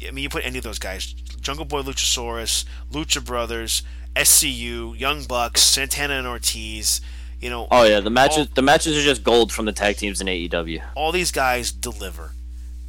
I 0.07 0.11
mean, 0.13 0.23
you 0.23 0.29
put 0.29 0.45
any 0.45 0.59
of 0.59 0.65
those 0.65 0.79
guys: 0.79 1.13
Jungle 1.41 1.65
Boy, 1.65 1.83
Luchasaurus, 1.83 2.65
Lucha 2.93 3.25
Brothers, 3.25 3.83
SCU, 4.15 4.99
Young 4.99 5.25
Bucks, 5.25 5.63
Santana 5.63 6.15
and 6.15 6.27
Ortiz. 6.27 7.01
You 7.41 7.51
know, 7.51 7.69
Oh 7.71 7.85
yeah, 7.85 8.01
the 8.01 8.11
matches 8.11 8.39
all, 8.39 8.53
the 8.55 8.63
matches 8.63 8.97
are 8.99 9.03
just 9.03 9.23
gold 9.23 9.53
from 9.53 9.65
the 9.67 9.73
tag 9.73 9.97
teams 9.97 10.21
in 10.21 10.27
AEW. 10.27 10.83
all 10.97 11.13
these 11.13 11.31
guys 11.31 11.71
deliver, 11.71 12.33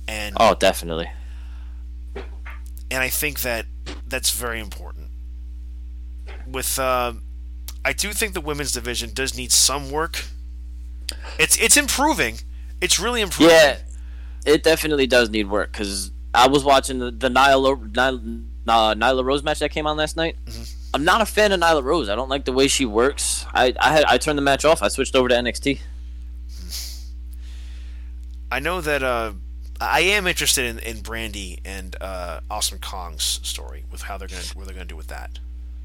and 0.07 0.35
Oh, 0.39 0.55
definitely. 0.55 1.09
and 2.15 3.03
I 3.03 3.09
think 3.09 3.41
that 3.41 3.65
that's 4.07 4.31
very 4.31 4.59
important. 4.59 5.07
With, 6.47 6.79
uh, 6.79 7.13
I 7.85 7.93
do 7.93 8.11
think 8.11 8.33
the 8.33 8.41
women's 8.41 8.71
division 8.71 9.11
does 9.13 9.37
need 9.37 9.51
some 9.51 9.91
work. 9.91 10.23
It's 11.37 11.55
it's 11.57 11.77
improving. 11.77 12.39
It's 12.81 12.99
really 12.99 13.21
improving. 13.21 13.55
Yeah, 13.55 13.77
it 14.45 14.63
definitely 14.63 15.05
does 15.07 15.29
need 15.29 15.49
work 15.49 15.71
because 15.71 16.11
I 16.33 16.47
was 16.47 16.63
watching 16.63 16.97
the, 16.99 17.11
the 17.11 17.29
Nyla, 17.29 17.91
Nyla, 17.91 18.43
uh, 18.67 18.95
Nyla 18.95 19.23
Rose 19.23 19.43
match 19.43 19.59
that 19.59 19.69
came 19.69 19.85
on 19.85 19.97
last 19.97 20.15
night. 20.17 20.35
Mm-hmm. 20.45 20.63
I'm 20.93 21.03
not 21.03 21.21
a 21.21 21.25
fan 21.25 21.51
of 21.51 21.59
Nyla 21.59 21.83
Rose. 21.83 22.09
I 22.09 22.15
don't 22.15 22.29
like 22.29 22.45
the 22.45 22.51
way 22.53 22.67
she 22.67 22.85
works. 22.85 23.45
I 23.53 23.73
I, 23.79 23.91
had, 23.93 24.05
I 24.05 24.17
turned 24.17 24.37
the 24.37 24.41
match 24.43 24.65
off. 24.65 24.81
I 24.81 24.87
switched 24.87 25.15
over 25.15 25.27
to 25.29 25.35
NXT. 25.35 25.79
I 28.51 28.59
know 28.59 28.81
that 28.81 29.03
uh, 29.03 29.33
I 29.79 29.99
am 30.01 30.25
interested 30.25 30.65
in, 30.65 30.79
in 30.79 30.97
Brandi 31.03 31.59
and 31.63 31.95
uh, 32.01 32.39
Awesome 32.49 32.79
Kong's 32.79 33.39
story 33.43 33.83
with 33.91 34.01
how 34.03 34.17
they're 34.17 34.27
gonna 34.27 34.41
what 34.55 34.65
they're 34.65 34.73
gonna 34.73 34.85
do 34.85 34.95
with 34.95 35.07
that. 35.07 35.39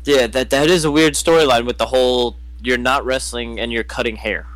Yeah, 0.05 0.27
that 0.29 0.51
that 0.51 0.71
is 0.71 0.85
a 0.85 0.91
weird 0.91 1.15
storyline 1.15 1.67
with 1.67 1.79
the 1.79 1.87
whole 1.87 2.37
you're 2.63 2.79
not 2.79 3.05
wrestling 3.05 3.61
and 3.61 3.71
you're 3.73 3.85
cutting 3.85 4.17
hair 4.17 4.47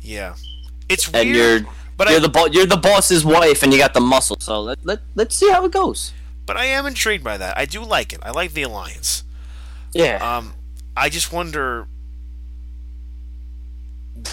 Yeah, 0.00 0.34
it's 0.88 1.06
and 1.12 1.30
weird, 1.30 1.62
you're 1.62 1.72
but 1.96 2.08
you're 2.08 2.16
I 2.18 2.20
the 2.22 2.28
bo- 2.28 2.46
you're 2.46 2.66
the 2.66 2.76
boss's 2.76 3.24
wife 3.24 3.62
and 3.62 3.72
you 3.72 3.78
got 3.78 3.94
the 3.94 4.00
muscle. 4.00 4.36
So 4.40 4.60
let 4.60 4.84
let 4.84 5.00
let's 5.14 5.36
see 5.36 5.50
how 5.50 5.64
it 5.64 5.70
goes. 5.72 6.12
but 6.46 6.56
I 6.56 6.64
am 6.66 6.86
intrigued 6.86 7.22
by 7.22 7.38
that. 7.38 7.56
I 7.56 7.64
do 7.66 7.82
like 7.84 8.12
it. 8.12 8.18
I 8.22 8.32
like 8.32 8.52
the 8.54 8.62
alliance. 8.62 9.22
Yeah. 9.94 10.36
Um, 10.36 10.54
I 10.96 11.08
just 11.08 11.32
wonder 11.32 11.86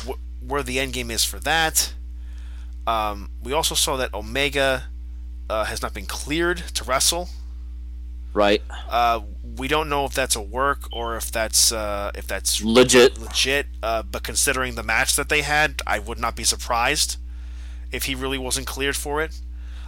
wh- 0.06 0.20
where 0.48 0.64
the 0.64 0.80
end 0.80 0.94
game 0.94 1.12
is 1.12 1.24
for 1.24 1.40
that. 1.40 1.94
Um, 2.88 3.30
we 3.44 3.54
also 3.54 3.76
saw 3.76 3.96
that 3.98 4.14
Omega 4.14 4.86
uh, 5.50 5.66
has 5.66 5.82
not 5.82 5.94
been 5.94 6.06
cleared 6.06 6.58
to 6.76 6.84
wrestle. 6.84 7.30
right. 8.34 8.62
Uh, 8.90 9.22
we 9.58 9.68
don't 9.68 9.90
know 9.90 10.06
if 10.06 10.14
that's 10.14 10.36
a 10.36 10.42
work 10.42 10.88
or 10.94 11.18
if 11.18 11.30
that's 11.32 11.72
uh, 11.74 12.10
if 12.16 12.26
that's 12.26 12.64
Legit. 12.64 13.20
legit. 13.20 13.68
Uh, 13.84 14.02
but 14.02 14.24
considering 14.24 14.76
the 14.76 14.84
match 14.84 15.16
that 15.18 15.28
they 15.30 15.42
had, 15.42 15.82
I 15.86 16.00
would 16.00 16.18
not 16.20 16.36
be 16.36 16.44
surprised 16.46 17.18
if 17.92 18.06
he 18.06 18.16
really 18.16 18.38
wasn't 18.38 18.66
cleared 18.66 18.96
for 18.96 19.22
it. 19.22 19.40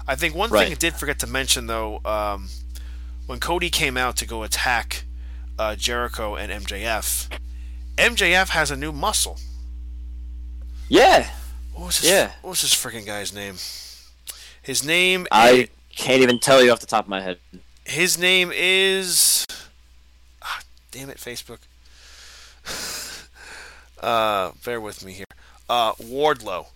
I 0.05 0.15
think 0.15 0.35
one 0.35 0.49
thing 0.49 0.73
I 0.73 0.75
did 0.75 0.95
forget 0.95 1.17
to 1.19 1.27
mention 1.27 1.67
though, 1.67 2.01
um, 2.03 2.49
when 3.25 3.39
Cody 3.39 3.69
came 3.69 3.95
out 3.95 4.17
to 4.17 4.25
go 4.25 4.43
attack 4.43 5.05
uh, 5.57 5.75
Jericho 5.75 6.35
and 6.35 6.51
MJF, 6.51 7.29
MJF 7.97 8.49
has 8.49 8.71
a 8.71 8.75
new 8.75 8.91
muscle. 8.91 9.37
Yeah, 10.89 11.29
What 11.73 11.87
was 11.87 12.01
this? 12.01 12.09
Yeah. 12.09 12.31
What 12.41 12.51
was 12.51 12.61
this 12.61 12.75
freaking 12.75 13.05
guy's 13.05 13.33
name? 13.33 13.55
His 14.61 14.85
name. 14.85 15.27
I 15.31 15.69
can't 15.95 16.21
even 16.21 16.39
tell 16.39 16.63
you 16.63 16.71
off 16.71 16.79
the 16.79 16.85
top 16.85 17.05
of 17.05 17.09
my 17.09 17.21
head. 17.21 17.39
His 17.85 18.17
name 18.17 18.51
is. 18.53 19.45
Ah, 20.41 20.61
damn 20.91 21.09
it, 21.09 21.17
Facebook. 21.17 21.59
uh, 24.01 24.51
bear 24.63 24.79
with 24.79 25.03
me 25.03 25.13
here. 25.13 25.25
Uh, 25.69 25.93
Wardlow. 25.93 26.67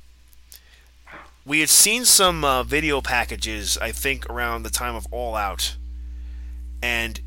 We 1.45 1.61
had 1.61 1.69
seen 1.69 2.03
some 2.03 2.43
uh, 2.43 2.63
video 2.63 2.99
packages, 2.99 3.77
I 3.77 3.91
think, 3.93 4.29
around 4.29 4.63
the 4.63 4.69
time 4.69 4.95
of 4.95 5.07
All 5.11 5.35
Out, 5.35 5.77
and 6.81 7.21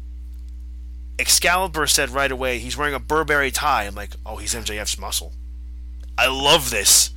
Excalibur 1.21 1.87
said 1.87 2.11
right 2.11 2.33
away 2.33 2.59
he's 2.59 2.77
wearing 2.77 2.95
a 2.95 2.99
Burberry 2.99 3.51
tie. 3.51 3.85
I'm 3.85 3.95
like, 3.95 4.13
oh, 4.25 4.37
he's 4.37 4.55
MJF's 4.55 4.99
muscle. 4.99 5.33
I 6.17 6.29
love 6.29 6.71
this. 6.71 7.11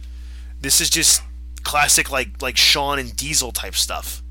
This 0.60 0.80
is 0.82 0.90
just 0.90 1.22
classic, 1.64 2.12
like 2.12 2.42
like 2.42 2.58
Shawn 2.58 3.00
and 3.00 3.16
Diesel 3.16 3.52
type 3.52 3.76
stuff. 3.76 4.22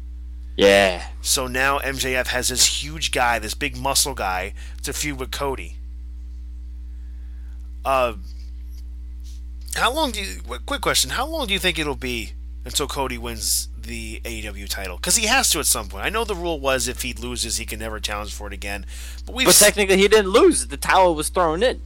Yeah, 0.57 1.07
So 1.23 1.47
now 1.47 1.79
MJF 1.79 2.27
has 2.27 2.49
this 2.49 2.83
huge 2.83 3.11
guy, 3.11 3.39
this 3.39 3.55
big 3.55 3.75
muscle 3.75 4.13
guy, 4.15 4.53
to 4.83 4.93
feud 4.93 5.19
with 5.19 5.31
Cody. 5.31 5.79
Uh, 7.87 8.15
how 9.75 9.93
long 9.93 10.11
do 10.11 10.21
you? 10.21 10.41
Quick 10.67 10.83
question: 10.83 11.11
How 11.11 11.27
long 11.27 11.47
do 11.47 11.55
you 11.55 11.59
think 11.59 11.79
it'll 11.79 11.95
be 11.97 12.33
until 12.67 12.87
Cody 12.87 13.17
wins 13.17 13.69
the 13.83 14.21
AEW 14.25 14.69
title? 14.69 14.97
Because 14.97 15.17
he 15.17 15.27
has 15.27 15.51
to 15.51 15.59
at 15.59 15.67
some 15.67 15.89
point. 15.89 16.05
I 16.05 16.09
know 16.09 16.25
the 16.25 16.35
rule 16.35 16.61
was 16.61 16.89
if 16.89 17.03
he 17.03 17.13
loses, 17.13 17.57
he 17.57 17.67
can 17.67 17.79
never 17.79 18.01
challenge 18.01 18.33
for 18.35 18.47
it 18.47 18.53
again. 18.53 18.87
But 19.27 19.35
we. 19.35 19.45
but 19.45 19.55
technically 19.55 19.97
he 19.97 20.09
didn't 20.09 20.31
lose. 20.31 20.67
The 20.67 20.77
towel 20.77 21.15
was 21.15 21.29
thrown 21.29 21.63
in. 21.63 21.81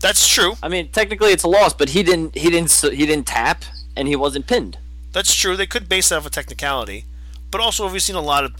That's 0.00 0.26
true. 0.26 0.54
I 0.62 0.68
mean, 0.68 0.88
technically 0.88 1.30
it's 1.30 1.44
a 1.44 1.48
loss, 1.48 1.72
but 1.72 1.90
he 1.90 2.02
didn't. 2.02 2.34
He 2.34 2.50
didn't. 2.50 2.72
He 2.72 3.06
didn't 3.06 3.26
tap, 3.26 3.64
and 3.96 4.08
he 4.08 4.16
wasn't 4.16 4.46
pinned. 4.46 4.78
That's 5.12 5.34
true. 5.34 5.56
They 5.56 5.66
could 5.66 5.88
base 5.88 6.08
that 6.08 6.16
off 6.16 6.26
a 6.26 6.30
technicality, 6.30 7.04
but 7.50 7.60
also 7.60 7.90
we've 7.90 8.02
seen 8.02 8.16
a 8.16 8.20
lot 8.20 8.44
of 8.44 8.54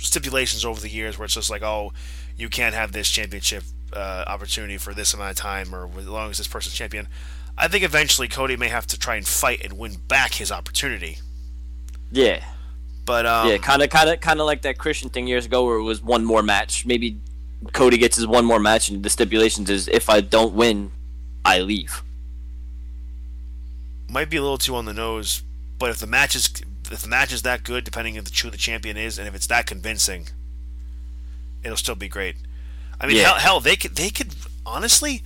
stipulations 0.00 0.64
over 0.64 0.80
the 0.80 0.88
years 0.88 1.18
where 1.18 1.26
it's 1.26 1.34
just 1.34 1.50
like, 1.50 1.62
oh, 1.62 1.92
you 2.36 2.48
can't 2.48 2.74
have 2.74 2.92
this 2.92 3.10
championship 3.10 3.64
uh, 3.92 4.24
opportunity 4.26 4.78
for 4.78 4.94
this 4.94 5.12
amount 5.12 5.32
of 5.32 5.36
time, 5.36 5.74
or 5.74 5.88
as 5.98 6.08
long 6.08 6.30
as 6.30 6.38
this 6.38 6.48
person's 6.48 6.74
champion. 6.74 7.08
I 7.58 7.68
think 7.68 7.84
eventually 7.84 8.26
Cody 8.28 8.56
may 8.56 8.68
have 8.68 8.86
to 8.86 8.98
try 8.98 9.16
and 9.16 9.26
fight 9.26 9.62
and 9.62 9.74
win 9.74 9.96
back 10.08 10.34
his 10.34 10.50
opportunity. 10.50 11.18
Yeah, 12.12 12.44
But 13.06 13.24
um, 13.26 13.48
yeah, 13.48 13.58
kind 13.58 13.82
of, 13.82 13.90
kind 13.90 14.08
of, 14.10 14.20
kind 14.20 14.40
of 14.40 14.46
like 14.46 14.62
that 14.62 14.78
Christian 14.78 15.10
thing 15.10 15.26
years 15.26 15.46
ago, 15.46 15.64
where 15.64 15.76
it 15.76 15.82
was 15.82 16.02
one 16.02 16.24
more 16.24 16.42
match. 16.42 16.84
Maybe 16.84 17.18
Cody 17.72 17.98
gets 17.98 18.16
his 18.16 18.26
one 18.26 18.44
more 18.44 18.58
match, 18.60 18.88
and 18.90 19.02
the 19.02 19.10
stipulations 19.10 19.70
is 19.70 19.86
if 19.88 20.10
I 20.10 20.20
don't 20.20 20.54
win, 20.54 20.90
I 21.44 21.60
leave. 21.60 22.02
might 24.08 24.28
be 24.30 24.36
a 24.36 24.42
little 24.42 24.58
too 24.58 24.74
on 24.74 24.84
the 24.86 24.92
nose. 24.92 25.42
But 25.78 25.90
if 25.90 25.98
the 25.98 26.06
match 26.06 26.34
is 26.34 26.52
if 26.90 27.02
the 27.02 27.08
match 27.08 27.32
is 27.32 27.42
that 27.42 27.62
good, 27.62 27.84
depending 27.84 28.18
on 28.18 28.24
the 28.24 28.30
who 28.42 28.50
the 28.50 28.56
champion 28.56 28.96
is, 28.96 29.18
and 29.18 29.28
if 29.28 29.34
it's 29.34 29.46
that 29.46 29.66
convincing, 29.66 30.28
it'll 31.62 31.76
still 31.76 31.94
be 31.94 32.08
great. 32.08 32.36
I 33.00 33.06
mean, 33.06 33.16
Yeah. 33.16 33.24
hell, 33.28 33.34
hell, 33.36 33.60
they 33.60 33.76
could 33.76 33.96
they 33.96 34.10
could 34.10 34.34
honestly, 34.66 35.22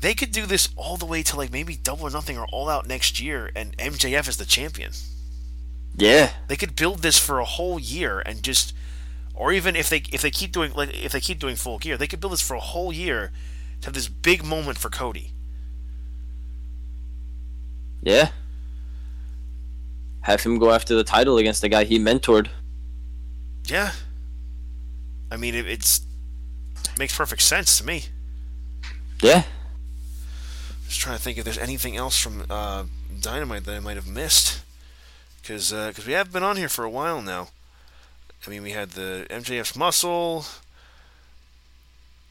they 0.00 0.14
could 0.14 0.32
do 0.32 0.46
this 0.46 0.68
all 0.76 0.96
the 0.96 1.06
way 1.06 1.22
to 1.22 1.36
like 1.36 1.52
maybe 1.52 1.76
Double 1.76 2.04
or 2.06 2.10
Nothing 2.10 2.38
or 2.38 2.46
All 2.50 2.68
Out 2.68 2.86
next 2.88 3.20
year, 3.20 3.50
and 3.54 3.76
MJF 3.76 4.26
is 4.28 4.36
the 4.38 4.46
champion. 4.46 4.92
Yeah, 5.96 6.30
They 6.48 6.56
could 6.56 6.74
build 6.74 7.00
this 7.02 7.18
for 7.18 7.38
a 7.38 7.44
whole 7.44 7.78
year 7.78 8.20
and 8.26 8.42
just, 8.42 8.74
or 9.32 9.52
even 9.52 9.76
if 9.76 9.88
they 9.88 10.02
if 10.12 10.22
they 10.22 10.30
keep 10.30 10.50
doing 10.50 10.72
like 10.74 10.92
if 10.92 11.12
they 11.12 11.20
keep 11.20 11.38
doing 11.38 11.54
full 11.56 11.78
gear, 11.78 11.96
they 11.96 12.08
could 12.08 12.20
build 12.20 12.32
this 12.32 12.40
for 12.40 12.54
a 12.54 12.60
whole 12.60 12.92
year 12.92 13.30
to 13.80 13.86
have 13.86 13.94
this 13.94 14.08
big 14.08 14.44
moment 14.44 14.76
for 14.78 14.90
Cody. 14.90 15.32
yeah. 18.02 18.30
Have 20.22 20.40
him 20.42 20.58
go 20.58 20.70
after 20.70 20.94
the 20.94 21.04
title 21.04 21.36
against 21.36 21.60
the 21.60 21.68
guy 21.68 21.84
he 21.84 21.98
mentored. 21.98 22.48
Yeah. 23.66 23.92
I 25.30 25.36
mean, 25.36 25.54
it, 25.54 25.66
it's 25.66 26.00
makes 26.98 27.14
perfect 27.16 27.42
sense 27.42 27.76
to 27.78 27.84
me. 27.84 28.06
Yeah, 29.22 29.42
Just 30.86 31.00
trying 31.00 31.16
to 31.16 31.22
think 31.22 31.38
if 31.38 31.44
there's 31.44 31.58
anything 31.58 31.96
else 31.96 32.18
from 32.18 32.44
uh, 32.50 32.84
Dynamite 33.20 33.64
that 33.64 33.74
I 33.74 33.80
might 33.80 33.96
have 33.96 34.06
missed, 34.08 34.62
because 35.44 35.70
because 35.72 36.06
we 36.06 36.14
have 36.14 36.32
been 36.32 36.42
on 36.42 36.56
here 36.56 36.68
for 36.70 36.84
a 36.84 36.90
while 36.90 37.20
now. 37.20 37.48
I 38.46 38.50
mean, 38.50 38.62
we 38.62 38.70
had 38.72 38.90
the 38.90 39.26
MJF's 39.30 39.76
muscle. 39.76 40.44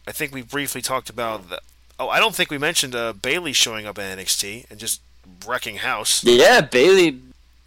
I 0.07 0.11
think 0.11 0.34
we 0.34 0.41
briefly 0.41 0.81
talked 0.81 1.10
about 1.10 1.49
the. 1.49 1.60
Oh, 1.99 2.10
I 2.10 2.19
don't 2.19 2.34
think 2.35 2.49
we 2.49 2.57
mentioned 2.57 2.95
uh, 2.95 3.14
Bayley 3.14 3.53
showing 3.53 3.85
up 3.85 3.98
at 3.99 4.18
NXT 4.18 4.69
and 4.69 4.80
just 4.80 4.99
wrecking 5.45 5.77
house. 5.77 6.23
yeah. 6.23 6.60
Bayley, 6.61 7.19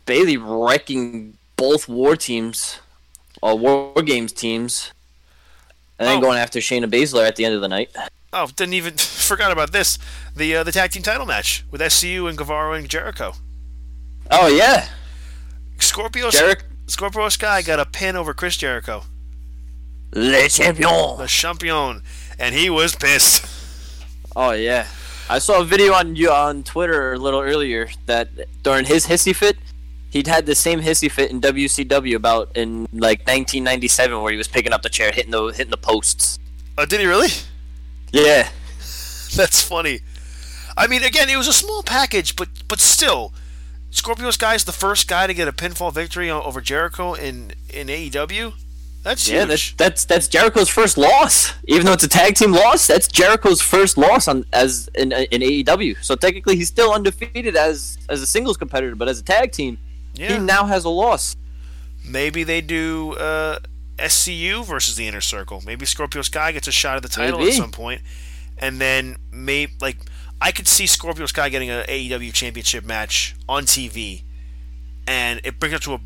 Bayley 0.04 0.36
wrecking 0.36 1.34
both 1.56 1.88
war 1.88 2.16
teams, 2.16 2.78
or 3.40 3.56
war 3.56 4.02
games 4.02 4.32
teams, 4.32 4.90
and 5.98 6.08
then 6.08 6.18
Oh. 6.18 6.20
going 6.20 6.38
after 6.38 6.58
Shayna 6.58 6.86
Baszler 6.90 7.26
at 7.26 7.36
the 7.36 7.44
end 7.44 7.54
of 7.54 7.60
the 7.60 7.68
night. 7.68 7.90
Oh, 8.32 8.48
didn't 8.54 8.74
even 8.74 8.94
forgot 8.98 9.52
about 9.52 9.72
this. 9.72 9.98
The 10.34 10.56
uh, 10.56 10.62
the 10.64 10.72
tag 10.72 10.90
team 10.90 11.02
title 11.02 11.24
match 11.26 11.64
with 11.70 11.80
SCU 11.80 12.28
and 12.28 12.36
Guevara 12.36 12.72
and 12.74 12.88
Jericho. 12.88 13.32
Oh 14.30 14.48
yeah, 14.48 14.88
Scorpio 15.78 16.30
Jericho, 16.30 16.64
Scorpio 16.86 17.28
Sky 17.28 17.62
got 17.62 17.80
a 17.80 17.84
pin 17.86 18.16
over 18.16 18.34
Chris 18.34 18.56
Jericho. 18.56 19.04
le 20.12 20.48
champion. 20.48 21.18
the 21.18 21.26
champion, 21.26 22.02
and 22.38 22.54
he 22.54 22.70
was 22.70 22.94
pissed. 22.94 23.46
Oh 24.34 24.52
yeah, 24.52 24.86
I 25.28 25.38
saw 25.38 25.60
a 25.60 25.64
video 25.64 25.92
on 25.94 26.16
you 26.16 26.30
on 26.30 26.62
Twitter 26.62 27.12
a 27.14 27.18
little 27.18 27.40
earlier 27.40 27.88
that 28.06 28.28
during 28.62 28.84
his 28.86 29.06
hissy 29.06 29.34
fit, 29.34 29.56
he'd 30.10 30.26
had 30.26 30.46
the 30.46 30.54
same 30.54 30.80
hissy 30.80 31.10
fit 31.10 31.30
in 31.30 31.40
WCW 31.40 32.14
about 32.14 32.50
in 32.56 32.82
like 32.92 33.20
1997 33.20 34.20
where 34.22 34.32
he 34.32 34.38
was 34.38 34.48
picking 34.48 34.72
up 34.72 34.82
the 34.82 34.88
chair, 34.90 35.12
hitting 35.12 35.30
the 35.32 35.46
hitting 35.48 35.70
the 35.70 35.76
posts. 35.76 36.38
Uh, 36.78 36.84
did 36.84 37.00
he 37.00 37.06
really? 37.06 37.28
Yeah, 38.12 38.48
That's 39.36 39.60
funny. 39.62 40.00
I 40.76 40.86
mean, 40.86 41.02
again, 41.02 41.28
it 41.30 41.36
was 41.36 41.48
a 41.48 41.52
small 41.52 41.82
package, 41.82 42.36
but 42.36 42.48
but 42.68 42.80
still, 42.80 43.32
Scorpio 43.96 44.28
is 44.28 44.64
the 44.64 44.72
first 44.72 45.08
guy 45.08 45.26
to 45.26 45.32
get 45.32 45.48
a 45.48 45.52
pinfall 45.52 45.92
victory 45.92 46.30
over 46.30 46.60
Jericho 46.60 47.14
in 47.14 47.52
in 47.70 47.86
AEW. 47.88 48.52
That's 49.02 49.26
yeah, 49.26 49.46
that's 49.46 49.72
that's 49.72 50.04
that's 50.04 50.28
Jericho's 50.28 50.68
first 50.68 50.98
loss. 50.98 51.54
Even 51.66 51.86
though 51.86 51.94
it's 51.94 52.04
a 52.04 52.08
tag 52.08 52.34
team 52.34 52.52
loss, 52.52 52.86
that's 52.86 53.08
Jericho's 53.08 53.62
first 53.62 53.96
loss 53.96 54.28
on 54.28 54.44
as 54.52 54.90
in 54.94 55.12
in 55.12 55.40
AEW. 55.40 55.96
So 56.04 56.14
technically, 56.14 56.56
he's 56.56 56.68
still 56.68 56.92
undefeated 56.92 57.56
as 57.56 57.96
as 58.10 58.20
a 58.20 58.26
singles 58.26 58.58
competitor, 58.58 58.94
but 58.94 59.08
as 59.08 59.18
a 59.18 59.24
tag 59.24 59.52
team, 59.52 59.78
yeah. 60.14 60.34
he 60.34 60.38
now 60.38 60.66
has 60.66 60.84
a 60.84 60.90
loss. 60.90 61.34
Maybe 62.06 62.44
they 62.44 62.60
do 62.60 63.14
uh, 63.14 63.60
SCU 63.96 64.64
versus 64.64 64.96
the 64.96 65.08
Inner 65.08 65.22
Circle. 65.22 65.62
Maybe 65.64 65.86
Scorpio 65.86 66.20
Sky 66.20 66.52
gets 66.52 66.68
a 66.68 66.72
shot 66.72 66.96
at 66.96 67.02
the 67.02 67.08
title 67.08 67.38
Maybe. 67.38 67.52
at 67.52 67.56
some 67.56 67.70
point, 67.70 68.02
and 68.58 68.78
then 68.78 69.16
may 69.32 69.68
like 69.80 69.96
I 70.40 70.52
could 70.52 70.68
see 70.68 70.86
Scorpio 70.86 71.26
Sky 71.26 71.48
getting 71.48 71.70
an 71.70 71.84
AEW 71.86 72.32
Championship 72.32 72.84
match 72.84 73.34
on 73.48 73.64
TV, 73.64 74.22
and 75.06 75.40
it 75.44 75.58
brings 75.58 75.74
up 75.74 75.82
to 75.82 75.94
a 75.94 76.00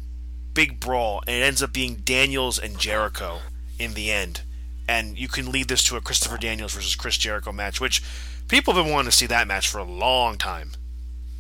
big 0.55 0.81
brawl, 0.81 1.23
and 1.27 1.37
it 1.37 1.41
ends 1.41 1.63
up 1.63 1.73
being 1.73 1.97
Daniels 1.97 2.59
and 2.59 2.79
Jericho 2.79 3.41
in 3.79 3.95
the 3.95 4.11
end, 4.11 4.43
and 4.89 5.19
you 5.19 5.29
can 5.29 5.51
lead 5.51 5.69
this 5.69 5.83
to 5.85 5.97
a 5.97 6.01
Christopher 6.01 6.37
Daniels 6.37 6.75
versus 6.75 6.95
Chris 6.95 7.17
Jericho 7.17 7.53
match, 7.53 7.81
which 7.81 8.03
people 8.49 8.75
have 8.75 8.85
been 8.85 8.93
wanting 8.93 9.11
to 9.11 9.17
see 9.17 9.27
that 9.27 9.49
match 9.49 9.69
for 9.69 9.79
a 9.79 9.85
long 9.85 10.39
time. 10.39 10.73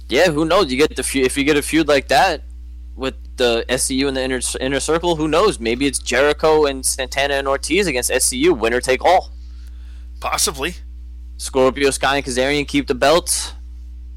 Yeah, 0.08 0.30
who 0.30 0.44
knows? 0.44 0.72
You 0.72 0.78
get 0.78 0.96
the 0.96 1.04
feud 1.04 1.26
if 1.26 1.36
you 1.36 1.44
get 1.44 1.56
a 1.56 1.62
feud 1.62 1.86
like 1.86 2.08
that 2.08 2.42
with 2.96 3.14
the 3.36 3.64
SCU 3.68 4.08
and 4.08 4.16
the 4.16 4.22
inner 4.22 4.40
inner 4.60 4.80
circle. 4.80 5.16
Who 5.16 5.28
knows? 5.28 5.60
Maybe 5.60 5.86
it's 5.86 6.00
Jericho 6.00 6.66
and 6.66 6.84
Santana 6.84 7.34
and 7.34 7.46
Ortiz 7.46 7.86
against 7.86 8.10
SCU, 8.10 8.58
winner 8.58 8.80
take 8.80 9.04
all. 9.04 9.30
Possibly. 10.20 10.74
Scorpio 11.40 11.90
Sky 11.90 12.16
and 12.16 12.24
Kazarian 12.24 12.68
keep 12.68 12.86
the 12.86 12.94
belts. 12.94 13.54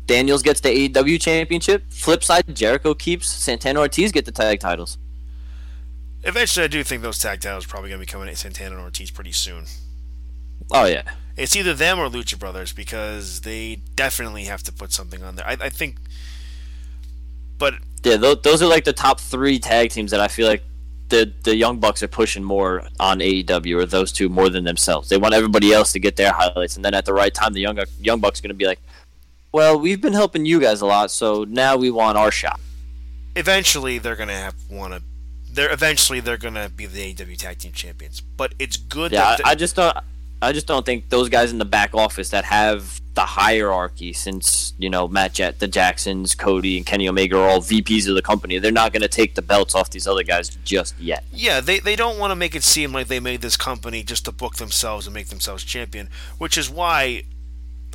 Daniels 0.07 0.43
gets 0.43 0.59
the 0.59 0.89
AEW 0.89 1.21
championship. 1.21 1.89
Flip 1.89 2.21
side, 2.21 2.43
Jericho 2.53 2.93
keeps. 2.93 3.29
Santana 3.29 3.79
Ortiz 3.79 4.11
get 4.11 4.25
the 4.25 4.31
tag 4.31 4.59
titles. 4.59 4.97
Eventually, 6.25 6.65
I 6.65 6.67
do 6.67 6.83
think 6.83 7.01
those 7.01 7.19
tag 7.19 7.39
titles 7.39 7.63
are 7.65 7.69
probably 7.69 7.91
going 7.91 8.01
to 8.01 8.05
be 8.05 8.11
coming 8.11 8.27
at 8.27 8.37
Santana 8.37 8.75
and 8.75 8.83
Ortiz 8.83 9.09
pretty 9.09 9.31
soon. 9.31 9.67
Oh 10.73 10.85
yeah, 10.85 11.03
It's 11.37 11.55
either 11.55 11.73
them 11.73 11.97
or 11.97 12.09
Lucha 12.09 12.37
Brothers 12.37 12.73
because 12.73 13.41
they 13.41 13.79
definitely 13.95 14.43
have 14.43 14.61
to 14.63 14.73
put 14.73 14.91
something 14.91 15.23
on 15.23 15.37
there. 15.37 15.47
I, 15.47 15.55
I 15.61 15.69
think, 15.69 15.99
but 17.57 17.75
yeah. 18.03 18.17
Th- 18.17 18.41
those 18.41 18.61
are 18.61 18.67
like 18.67 18.83
the 18.83 18.91
top 18.91 19.21
three 19.21 19.59
tag 19.59 19.91
teams 19.91 20.11
that 20.11 20.19
I 20.19 20.27
feel 20.27 20.47
like 20.47 20.63
the 21.13 21.31
the 21.43 21.55
Young 21.55 21.79
Bucks 21.79 22.01
are 22.03 22.07
pushing 22.07 22.43
more 22.43 22.87
on 22.99 23.19
AEW 23.19 23.75
or 23.81 23.85
those 23.85 24.11
two 24.11 24.29
more 24.29 24.49
than 24.49 24.63
themselves. 24.63 25.09
They 25.09 25.17
want 25.17 25.33
everybody 25.33 25.71
else 25.71 25.91
to 25.93 25.99
get 25.99 26.15
their 26.15 26.33
highlights, 26.33 26.75
and 26.75 26.83
then 26.83 26.93
at 26.93 27.05
the 27.05 27.13
right 27.13 27.33
time, 27.33 27.53
the 27.53 27.61
Young 27.61 27.79
Young 27.99 28.19
Bucks 28.19 28.39
are 28.39 28.43
going 28.43 28.49
to 28.49 28.55
be 28.55 28.65
like, 28.65 28.81
"Well, 29.51 29.79
we've 29.79 30.01
been 30.01 30.13
helping 30.13 30.45
you 30.45 30.59
guys 30.59 30.81
a 30.81 30.85
lot, 30.85 31.11
so 31.11 31.45
now 31.47 31.77
we 31.77 31.89
want 31.91 32.17
our 32.17 32.31
shot." 32.31 32.59
eventually 33.35 33.97
they're 33.97 34.15
going 34.15 34.29
to 34.29 34.35
have 34.35 34.53
want 34.69 34.93
to 34.93 35.01
they're 35.53 35.71
eventually 35.71 36.19
they're 36.19 36.37
gonna 36.37 36.69
be 36.69 36.85
the 36.85 37.13
AEW 37.13 37.37
Tag 37.37 37.59
Team 37.59 37.71
Champions. 37.71 38.21
But 38.21 38.53
it's 38.59 38.77
good 38.77 39.11
Yeah, 39.11 39.37
that 39.37 39.45
I, 39.45 39.51
I 39.51 39.55
just 39.55 39.75
don't. 39.75 39.95
I 40.41 40.51
just 40.51 40.67
don't 40.67 40.85
think 40.85 41.09
those 41.09 41.29
guys 41.29 41.51
in 41.51 41.57
the 41.57 41.65
back 41.65 41.93
office 41.93 42.29
that 42.31 42.43
have 42.43 42.99
the 43.15 43.21
hierarchy, 43.21 44.11
since 44.11 44.73
you 44.77 44.89
know 44.89 45.07
Matt 45.07 45.33
Jet, 45.33 45.59
the 45.59 45.67
Jacksons, 45.67 46.33
Cody, 46.33 46.77
and 46.77 46.85
Kenny 46.85 47.07
Omega 47.07 47.37
are 47.37 47.47
all 47.47 47.59
VPs 47.59 48.07
of 48.07 48.15
the 48.15 48.21
company. 48.21 48.57
They're 48.57 48.71
not 48.71 48.91
going 48.91 49.01
to 49.01 49.07
take 49.07 49.35
the 49.35 49.41
belts 49.41 49.75
off 49.75 49.91
these 49.91 50.07
other 50.07 50.23
guys 50.23 50.49
just 50.63 50.99
yet. 50.99 51.23
Yeah, 51.31 51.59
they, 51.59 51.79
they 51.79 51.95
don't 51.95 52.17
want 52.17 52.31
to 52.31 52.35
make 52.35 52.55
it 52.55 52.63
seem 52.63 52.91
like 52.91 53.07
they 53.07 53.19
made 53.19 53.41
this 53.41 53.57
company 53.57 54.03
just 54.03 54.25
to 54.25 54.31
book 54.31 54.55
themselves 54.55 55.05
and 55.05 55.13
make 55.13 55.27
themselves 55.27 55.63
champion, 55.63 56.09
which 56.39 56.57
is 56.57 56.69
why 56.69 57.23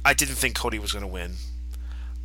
I 0.04 0.14
didn't 0.14 0.36
think 0.36 0.56
Cody 0.56 0.78
was 0.78 0.92
going 0.92 1.04
to 1.04 1.08
win. 1.08 1.34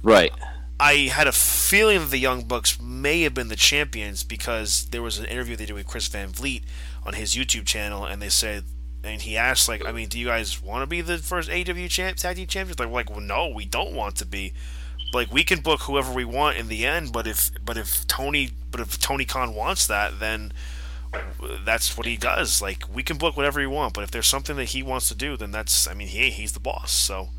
Right. 0.03 0.31
I 0.79 0.93
had 1.11 1.27
a 1.27 1.31
feeling 1.31 1.99
that 1.99 2.11
the 2.11 2.17
Young 2.17 2.43
Bucks 2.43 2.79
may 2.79 3.21
have 3.21 3.33
been 3.33 3.47
the 3.47 3.55
champions 3.55 4.23
because 4.23 4.87
there 4.91 5.01
was 5.01 5.17
an 5.17 5.25
interview 5.25 5.55
they 5.55 5.65
did 5.65 5.73
with 5.73 5.87
Chris 5.87 6.07
Van 6.07 6.29
Vliet 6.29 6.63
on 7.05 7.13
his 7.13 7.35
YouTube 7.35 7.65
channel, 7.65 8.05
and 8.05 8.21
they 8.21 8.29
said, 8.29 8.65
and 9.03 9.21
he 9.21 9.35
asked, 9.37 9.67
like, 9.67 9.85
I 9.85 9.91
mean, 9.91 10.07
do 10.07 10.17
you 10.19 10.27
guys 10.27 10.61
want 10.61 10.81
to 10.83 10.87
be 10.87 11.01
the 11.01 11.17
first 11.17 11.49
AW 11.49 11.87
champ, 11.87 12.17
tag 12.17 12.37
team 12.37 12.47
champions? 12.47 12.77
They're 12.77 12.87
like, 12.87 13.09
well, 13.09 13.19
no, 13.19 13.47
we 13.49 13.65
don't 13.65 13.93
want 13.93 14.15
to 14.17 14.25
be. 14.25 14.53
Like, 15.13 15.31
we 15.31 15.43
can 15.43 15.59
book 15.59 15.81
whoever 15.81 16.11
we 16.11 16.25
want 16.25 16.57
in 16.57 16.69
the 16.69 16.85
end, 16.85 17.11
but 17.13 17.27
if 17.27 17.51
but 17.63 17.77
if 17.77 18.07
Tony 18.07 18.51
but 18.71 18.79
if 18.79 18.99
Tony 18.99 19.25
Khan 19.25 19.53
wants 19.53 19.85
that, 19.87 20.19
then 20.19 20.51
that's 21.63 21.95
what 21.97 22.07
he 22.07 22.17
does. 22.17 22.61
Like, 22.61 22.85
we 22.91 23.03
can 23.03 23.17
book 23.17 23.37
whatever 23.37 23.59
we 23.59 23.67
want, 23.67 23.93
but 23.93 24.03
if 24.03 24.11
there's 24.11 24.27
something 24.27 24.55
that 24.55 24.65
he 24.69 24.81
wants 24.81 25.07
to 25.09 25.15
do, 25.15 25.37
then 25.37 25.51
that's, 25.51 25.87
I 25.87 25.93
mean, 25.93 26.07
he 26.07 26.31
he's 26.31 26.53
the 26.53 26.59
boss. 26.59 26.91
So. 26.91 27.29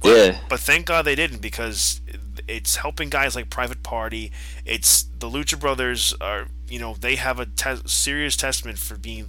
But, 0.00 0.08
Yeah. 0.16 0.38
but 0.48 0.58
thank 0.58 0.86
God 0.86 1.02
they 1.04 1.14
didn't 1.14 1.40
because 1.40 2.00
it's 2.48 2.74
helping 2.76 3.08
guys 3.08 3.36
like 3.36 3.50
Private 3.50 3.84
Party. 3.84 4.32
It's 4.64 5.04
the 5.04 5.30
Lucha 5.30 5.60
Brothers 5.60 6.12
are 6.20 6.48
you 6.68 6.80
know 6.80 6.94
they 6.98 7.14
have 7.14 7.38
a 7.38 7.46
te- 7.46 7.86
serious 7.86 8.36
testament 8.36 8.78
for 8.78 8.96
being 8.96 9.26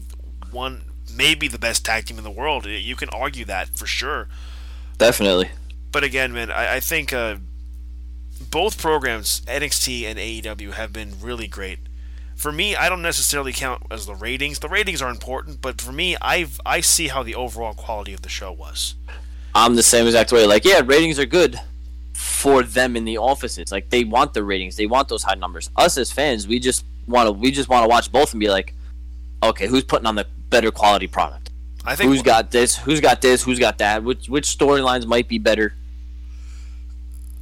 one 0.49 0.85
maybe 1.15 1.47
the 1.47 1.59
best 1.59 1.85
tag 1.85 2.05
team 2.05 2.17
in 2.17 2.23
the 2.23 2.31
world. 2.31 2.65
You 2.65 2.95
can 2.95 3.09
argue 3.09 3.45
that 3.45 3.69
for 3.69 3.85
sure. 3.85 4.27
Definitely. 4.97 5.51
But 5.91 6.03
again, 6.03 6.33
man, 6.33 6.51
I, 6.51 6.75
I 6.75 6.79
think 6.79 7.13
uh, 7.13 7.37
both 8.49 8.77
programs 8.79 9.41
NXT 9.41 10.03
and 10.05 10.19
AEW 10.19 10.73
have 10.73 10.93
been 10.93 11.13
really 11.21 11.47
great. 11.47 11.79
For 12.35 12.51
me, 12.51 12.75
I 12.75 12.89
don't 12.89 13.01
necessarily 13.01 13.53
count 13.53 13.83
as 13.91 14.05
the 14.05 14.15
ratings. 14.15 14.59
The 14.59 14.67
ratings 14.67 15.01
are 15.01 15.09
important, 15.09 15.61
but 15.61 15.79
for 15.79 15.91
me, 15.91 16.17
I 16.19 16.47
I 16.65 16.81
see 16.81 17.07
how 17.07 17.23
the 17.23 17.35
overall 17.35 17.73
quality 17.73 18.13
of 18.13 18.21
the 18.21 18.29
show 18.29 18.51
was. 18.51 18.95
I'm 19.55 19.75
the 19.75 19.83
same 19.83 20.07
exact 20.07 20.31
way. 20.31 20.45
Like, 20.47 20.65
yeah, 20.65 20.81
ratings 20.83 21.19
are 21.19 21.25
good 21.25 21.59
for 22.13 22.63
them 22.63 22.95
in 22.95 23.05
the 23.05 23.17
offices. 23.19 23.71
Like, 23.71 23.91
they 23.91 24.03
want 24.03 24.33
the 24.33 24.43
ratings. 24.43 24.75
They 24.75 24.87
want 24.87 25.09
those 25.09 25.23
high 25.23 25.35
numbers. 25.35 25.69
Us 25.75 25.97
as 25.97 26.11
fans, 26.11 26.47
we 26.47 26.59
just 26.59 26.85
want 27.07 27.27
to. 27.27 27.31
We 27.31 27.51
just 27.51 27.69
want 27.69 27.83
to 27.83 27.87
watch 27.87 28.11
both 28.11 28.33
and 28.33 28.39
be 28.39 28.49
like, 28.49 28.73
okay, 29.49 29.67
who's 29.67 29.83
putting 29.83 30.05
on 30.05 30.15
the 30.15 30.27
better 30.49 30.71
quality 30.71 31.07
product? 31.07 31.49
I 31.85 31.95
think 31.95 32.09
Who's 32.09 32.21
got 32.21 32.51
this? 32.51 32.77
Who's 32.77 33.01
got 33.01 33.21
this? 33.21 33.43
Who's 33.43 33.59
got 33.59 33.77
that? 33.79 34.03
Which 34.03 34.29
which 34.29 34.45
storylines 34.47 35.05
might 35.05 35.27
be 35.27 35.37
better? 35.37 35.73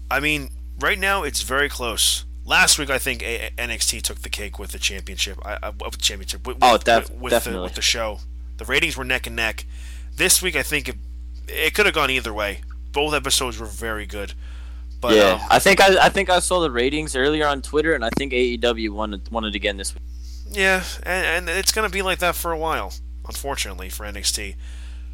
I 0.10 0.20
mean, 0.20 0.50
right 0.80 0.98
now 1.00 1.24
it's 1.24 1.42
very 1.44 1.70
close. 1.70 2.26
Last 2.44 2.80
week, 2.80 2.90
I 2.90 2.98
think 2.98 3.22
A- 3.22 3.52
NXT 3.58 4.02
took 4.02 4.22
the 4.24 4.30
cake 4.30 4.58
with 4.58 4.72
the 4.72 4.80
championship. 4.80 5.38
I, 5.46 5.58
I, 5.62 5.70
with 5.70 5.92
the 5.94 5.98
championship. 6.00 6.46
With, 6.48 6.58
Oh, 6.62 6.78
def- 6.78 7.12
with, 7.12 7.30
the, 7.30 7.30
definitely. 7.30 7.64
with 7.64 7.76
the 7.76 7.82
show. 7.82 8.20
The 8.58 8.66
ratings 8.66 8.98
were 8.98 9.06
neck 9.06 9.28
and 9.28 9.36
neck. 9.36 9.66
This 10.18 10.42
week, 10.42 10.56
I 10.56 10.64
think 10.64 10.90
it, 10.90 10.96
it 11.48 11.74
could 11.76 11.86
have 11.86 11.96
gone 11.96 12.10
either 12.10 12.34
way. 12.34 12.62
Both 12.92 13.14
episodes 13.14 13.60
were 13.60 13.68
very 13.68 14.06
good. 14.06 14.34
But 15.00 15.16
yeah, 15.16 15.34
um, 15.34 15.42
I 15.50 15.60
think 15.60 15.80
I 15.82 16.06
I 16.06 16.10
think 16.10 16.30
I 16.30 16.40
saw 16.40 16.60
the 16.60 16.70
ratings 16.70 17.16
earlier 17.16 17.48
on 17.48 17.62
Twitter, 17.62 17.94
and 17.96 18.04
I 18.06 18.10
think 18.18 18.34
AEW 18.34 18.90
won 18.92 19.14
it, 19.16 19.32
won 19.32 19.46
it 19.46 19.56
again 19.56 19.78
this 19.78 19.96
week. 19.96 20.04
Yeah, 20.52 20.84
and, 21.04 21.48
and 21.50 21.58
it's 21.58 21.72
going 21.72 21.88
to 21.88 21.92
be 21.92 22.02
like 22.02 22.20
that 22.20 22.36
for 22.36 22.52
a 22.52 22.58
while, 22.58 22.94
unfortunately, 23.28 23.90
for 23.90 24.06
NXT. 24.06 24.56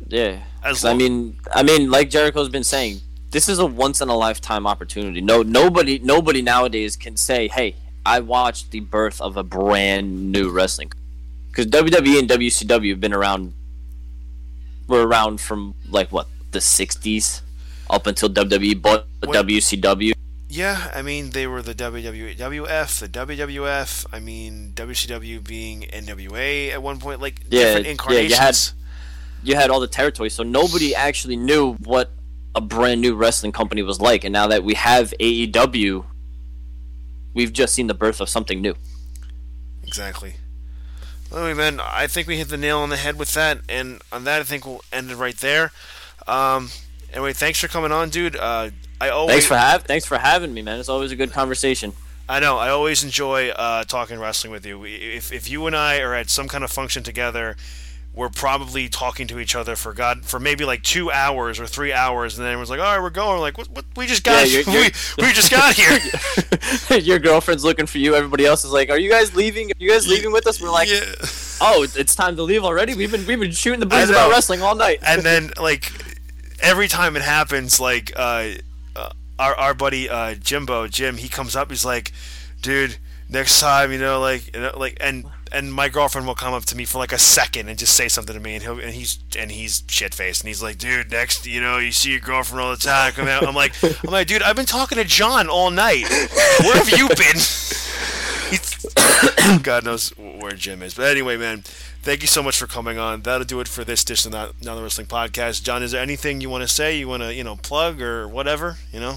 Yeah, 0.08 0.44
As 0.64 0.78
'Cause 0.82 0.86
I 0.86 0.94
mean, 0.94 1.38
I 1.54 1.64
mean, 1.64 1.90
like 1.90 2.10
Jericho's 2.10 2.50
been 2.50 2.64
saying, 2.64 3.02
this 3.32 3.50
is 3.50 3.60
a 3.60 3.66
once 3.66 4.00
in 4.02 4.10
a 4.10 4.16
lifetime 4.16 4.68
opportunity. 4.68 5.22
No, 5.22 5.42
nobody, 5.44 6.00
nobody 6.00 6.42
nowadays 6.42 6.96
can 6.96 7.18
say, 7.18 7.48
"Hey, 7.48 7.76
I 8.06 8.20
watched 8.20 8.72
the 8.72 8.80
birth 8.80 9.20
of 9.20 9.36
a 9.38 9.44
brand 9.44 10.32
new 10.32 10.50
wrestling," 10.50 10.92
because 11.50 11.66
WWE 11.68 12.20
and 12.20 12.30
WCW 12.30 12.92
have 12.92 13.02
been 13.02 13.14
around. 13.14 13.54
Were 14.88 15.06
around 15.06 15.42
from 15.42 15.74
like 15.90 16.12
what 16.14 16.28
the 16.52 16.60
'60s 16.60 17.42
up 17.90 18.08
until 18.08 18.30
WWE 18.30 18.82
bought 18.82 19.06
When- 19.26 19.34
WCW. 19.46 20.14
Yeah, 20.50 20.92
I 20.96 21.02
mean, 21.02 21.32
they 21.32 21.46
were 21.46 21.62
the 21.62 21.76
WWF, 21.76 23.00
the 23.00 23.10
WWF, 23.10 24.06
I 24.14 24.20
mean, 24.20 24.72
WCW 24.76 25.44
being 25.44 25.82
NWA 25.84 26.72
at 26.72 26.82
one 26.82 27.00
point, 27.00 27.20
like 27.20 27.42
Yeah, 27.50 27.64
different 27.76 27.86
yeah, 27.86 27.90
you 27.90 27.92
incarnations. 27.92 28.38
had- 28.40 28.74
You 29.44 29.56
had 29.56 29.70
all 29.70 29.80
the 29.82 29.88
territories, 29.88 30.34
so 30.34 30.44
nobody 30.44 30.96
actually 30.96 31.36
knew 31.36 31.74
what 31.76 32.12
a 32.56 32.62
brand 32.62 33.02
new 33.02 33.14
wrestling 33.16 33.52
company 33.52 33.84
was 33.84 34.00
like. 34.02 34.24
And 34.24 34.34
now 34.34 34.48
that 34.48 34.64
we 34.64 34.74
have 34.74 35.14
AEW, 35.20 36.06
we've 37.34 37.54
just 37.54 37.74
seen 37.76 37.88
the 37.88 37.94
birth 37.94 38.20
of 38.20 38.30
something 38.30 38.62
new. 38.62 38.76
Exactly. 39.84 40.36
Anyway, 41.32 41.54
man, 41.54 41.80
I 41.82 42.08
think 42.08 42.28
we 42.28 42.38
hit 42.38 42.48
the 42.50 42.58
nail 42.58 42.80
on 42.80 42.90
the 42.90 42.98
head 42.98 43.20
with 43.20 43.34
that, 43.34 43.60
and 43.70 44.02
on 44.12 44.24
that, 44.24 44.42
I 44.42 44.44
think 44.44 44.66
we'll 44.66 44.82
end 44.92 45.12
it 45.12 45.16
right 45.18 45.38
there. 45.38 45.72
Um, 46.26 46.72
anyway, 47.14 47.34
thanks 47.34 47.60
for 47.60 47.68
coming 47.68 47.92
on, 47.92 48.10
dude. 48.10 48.36
Uh, 48.38 48.72
I 49.00 49.10
always, 49.10 49.34
Thanks 49.34 49.46
for 49.48 49.58
have 49.58 49.84
thanks 49.84 50.06
for 50.06 50.18
having 50.18 50.54
me, 50.54 50.62
man. 50.62 50.80
It's 50.80 50.90
always 50.90 51.12
a 51.12 51.16
good 51.16 51.32
conversation. 51.32 51.94
I 52.30 52.40
know, 52.40 52.58
I 52.58 52.70
always 52.70 53.04
enjoy 53.04 53.50
uh, 53.50 53.84
talking 53.86 54.20
wrestling 54.20 54.52
with 54.52 54.66
you. 54.66 54.80
We- 54.80 54.96
If 54.96 55.32
if 55.32 55.50
you 55.50 55.66
and 55.68 55.76
I 55.76 56.00
are 56.00 56.14
at 56.14 56.30
some 56.30 56.48
kind 56.48 56.64
of 56.64 56.72
function 56.72 57.04
together, 57.04 57.56
we're 58.14 58.30
probably 58.30 58.90
talking 58.90 59.28
to 59.28 59.40
each 59.40 59.56
other 59.56 59.76
for 59.76 59.94
God 59.94 60.26
for 60.26 60.40
maybe 60.40 60.66
like 60.66 60.82
two 60.82 61.12
hours 61.12 61.60
or 61.60 61.68
three 61.68 61.94
hours, 61.94 62.36
and 62.38 62.44
then 62.46 62.52
everyone's 62.52 62.72
like, 62.72 62.80
"All 62.80 62.86
right, 62.96 63.02
we're 63.02 63.12
going." 63.12 63.36
We're 63.36 63.40
like, 63.40 63.58
"What? 63.60 63.70
what 63.70 63.86
we 63.96 64.08
just 64.08 64.24
got? 64.24 64.48
Yeah, 64.50 64.60
you're- 64.62 64.74
you're- 64.74 64.90
we, 65.20 65.24
we 65.28 65.34
just 65.34 65.52
got 65.52 65.76
here." 65.76 66.00
Your 67.00 67.20
girlfriend's 67.20 67.64
looking 67.64 67.86
for 67.86 68.00
you. 68.00 68.16
Everybody 68.16 68.46
else 68.46 68.66
is 68.66 68.72
like, 68.72 68.90
"Are 68.90 68.98
you 69.00 69.10
guys 69.12 69.36
leaving? 69.36 69.70
Are 69.70 69.74
you 69.78 69.90
guys 69.92 70.08
leaving 70.08 70.32
with 70.32 70.48
us?" 70.48 70.60
We're 70.60 70.72
like, 70.72 70.90
yeah. 70.90 71.02
"Oh, 71.62 71.84
it's- 71.84 72.16
time 72.16 72.36
to 72.38 72.44
leave 72.44 72.64
already. 72.64 72.96
We've 72.96 73.12
been 73.12 73.26
we've 73.28 73.40
been 73.40 73.52
shooting 73.52 73.80
the 73.80 73.86
breeze 73.86 74.10
about 74.10 74.32
wrestling 74.32 74.62
all 74.64 74.76
night." 74.76 75.00
and 75.06 75.22
then 75.22 75.52
like 75.60 75.92
every 76.60 76.88
time 76.88 77.16
it 77.16 77.22
happens, 77.22 77.80
like 77.80 78.12
uh, 78.16 78.50
uh, 78.98 79.10
our 79.40 79.56
our 79.56 79.74
buddy 79.74 80.10
uh, 80.10 80.36
Jimbo 80.36 80.88
Jim, 80.88 81.18
he 81.18 81.30
comes 81.30 81.56
up, 81.56 81.70
he's 81.70 81.86
like, 81.86 82.12
"Dude, 82.62 82.98
next 83.30 83.60
time, 83.60 83.92
you 83.92 84.00
know, 84.00 84.20
like, 84.20 84.54
you 84.56 84.62
know, 84.62 84.74
like," 84.78 84.98
and 85.00 85.26
and 85.52 85.74
my 85.74 85.90
girlfriend 85.90 86.28
will 86.28 86.36
come 86.36 86.54
up 86.54 86.66
to 86.66 86.76
me 86.76 86.86
for 86.86 86.98
like 86.98 87.12
a 87.12 87.18
second 87.18 87.70
and 87.70 87.78
just 87.78 87.96
say 87.96 88.08
something 88.08 88.36
to 88.36 88.42
me, 88.42 88.56
and 88.56 88.64
he'll 88.64 88.80
and 88.80 88.94
he's 88.94 89.20
and 89.38 89.52
he's 89.52 89.84
shit 89.88 90.14
faced, 90.14 90.42
and 90.42 90.48
he's 90.48 90.62
like, 90.62 90.78
"Dude, 90.78 91.12
next, 91.12 91.46
you 91.46 91.62
know, 91.62 91.78
you 91.78 91.92
see 91.92 92.12
your 92.12 92.20
girlfriend 92.20 92.62
all 92.62 92.72
the 92.72 92.78
time." 92.78 93.14
Come 93.14 93.28
out. 93.28 93.48
I'm 93.48 93.56
like, 93.56 93.74
I'm 93.84 94.12
like, 94.12 94.28
dude, 94.28 94.42
I've 94.42 94.56
been 94.56 94.66
talking 94.66 94.98
to 94.98 95.04
Jon 95.04 95.48
all 95.48 95.72
night. 95.72 96.10
Where 96.62 96.76
have 96.76 96.90
you 96.90 97.08
been? 97.10 97.38
God 99.64 99.86
knows 99.86 100.10
where 100.18 100.54
Jim 100.54 100.82
is. 100.82 100.94
But 100.94 101.08
anyway, 101.12 101.38
man, 101.38 101.64
thank 102.08 102.22
you 102.22 102.28
so 102.28 102.42
much 102.42 102.58
for 102.58 102.68
coming 102.68 102.98
on. 102.98 103.22
That'll 103.22 103.46
do 103.46 103.60
it 103.60 103.68
for 103.68 103.84
this 103.84 104.06
Dish 104.06 104.24
and 104.24 104.32
Not 104.32 104.54
Another 104.62 104.82
Wrestling 104.82 105.08
podcast. 105.08 105.64
Jon, 105.64 105.84
is 105.84 105.92
there 105.92 106.02
anything 106.02 106.40
you 106.40 106.50
want 106.50 106.62
to 106.62 106.68
say? 106.68 106.98
You 106.98 107.06
want 107.06 107.22
to, 107.22 107.34
you 107.34 107.44
know, 107.44 107.58
plug 107.58 108.02
or 108.02 108.30
whatever? 108.30 108.78
You 108.94 109.02
know? 109.02 109.16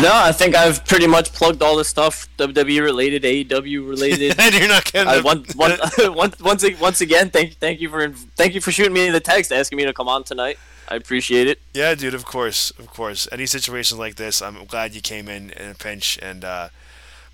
No, 0.00 0.12
I 0.12 0.30
think 0.30 0.54
I've 0.54 0.84
pretty 0.86 1.08
much 1.08 1.32
plugged 1.32 1.60
all 1.60 1.74
the 1.74 1.84
stuff 1.84 2.28
WWE 2.38 2.82
related, 2.82 3.24
AEW 3.24 3.88
related. 3.88 4.36
and 4.38 4.54
you're 4.54 4.68
not 4.68 4.84
getting 4.84 5.08
I, 5.08 5.16
the- 5.16 5.22
one, 5.24 5.44
one, 5.56 5.72
once, 6.14 6.38
once, 6.40 6.64
once 6.80 7.00
again, 7.00 7.30
thank, 7.30 7.54
thank 7.54 7.80
you 7.80 7.88
for, 7.88 8.08
thank 8.36 8.54
you 8.54 8.60
for 8.60 8.70
shooting 8.70 8.92
me 8.92 9.10
the 9.10 9.18
text, 9.18 9.50
asking 9.50 9.76
me 9.76 9.84
to 9.84 9.92
come 9.92 10.08
on 10.08 10.22
tonight. 10.22 10.56
I 10.88 10.94
appreciate 10.94 11.48
it. 11.48 11.60
Yeah, 11.74 11.96
dude. 11.96 12.14
Of 12.14 12.24
course, 12.24 12.70
of 12.78 12.86
course. 12.86 13.26
Any 13.32 13.46
situation 13.46 13.98
like 13.98 14.14
this, 14.14 14.40
I'm 14.40 14.64
glad 14.66 14.94
you 14.94 15.00
came 15.00 15.28
in 15.28 15.50
in 15.50 15.70
a 15.70 15.74
pinch. 15.74 16.16
And 16.22 16.44
uh, 16.44 16.68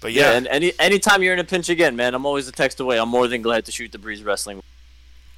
but 0.04 0.12
Yeah, 0.12 0.32
yeah, 0.32 0.36
and 0.36 0.46
any 0.48 0.72
anytime 0.78 1.22
you're 1.22 1.32
in 1.32 1.38
a 1.38 1.44
pinch 1.44 1.70
again, 1.70 1.96
man, 1.96 2.14
I'm 2.14 2.26
always 2.26 2.46
a 2.46 2.52
text 2.52 2.78
away. 2.78 3.00
I'm 3.00 3.08
more 3.08 3.26
than 3.26 3.40
glad 3.40 3.64
to 3.64 3.72
shoot 3.72 3.90
the 3.90 3.96
breeze 3.96 4.22
wrestling. 4.22 4.62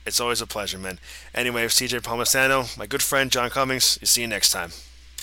it's 0.04 0.18
always 0.18 0.40
a 0.40 0.46
pleasure, 0.46 0.76
man. 0.76 0.98
Anyway, 1.32 1.64
it's 1.64 1.80
CJ 1.80 2.00
Palmisano, 2.00 2.76
my 2.76 2.84
good 2.84 3.00
friend 3.00 3.30
Jon 3.30 3.48
Cummings. 3.48 3.96
You 4.00 4.08
see 4.08 4.22
you 4.22 4.26
next 4.26 4.50
time. 4.50 4.72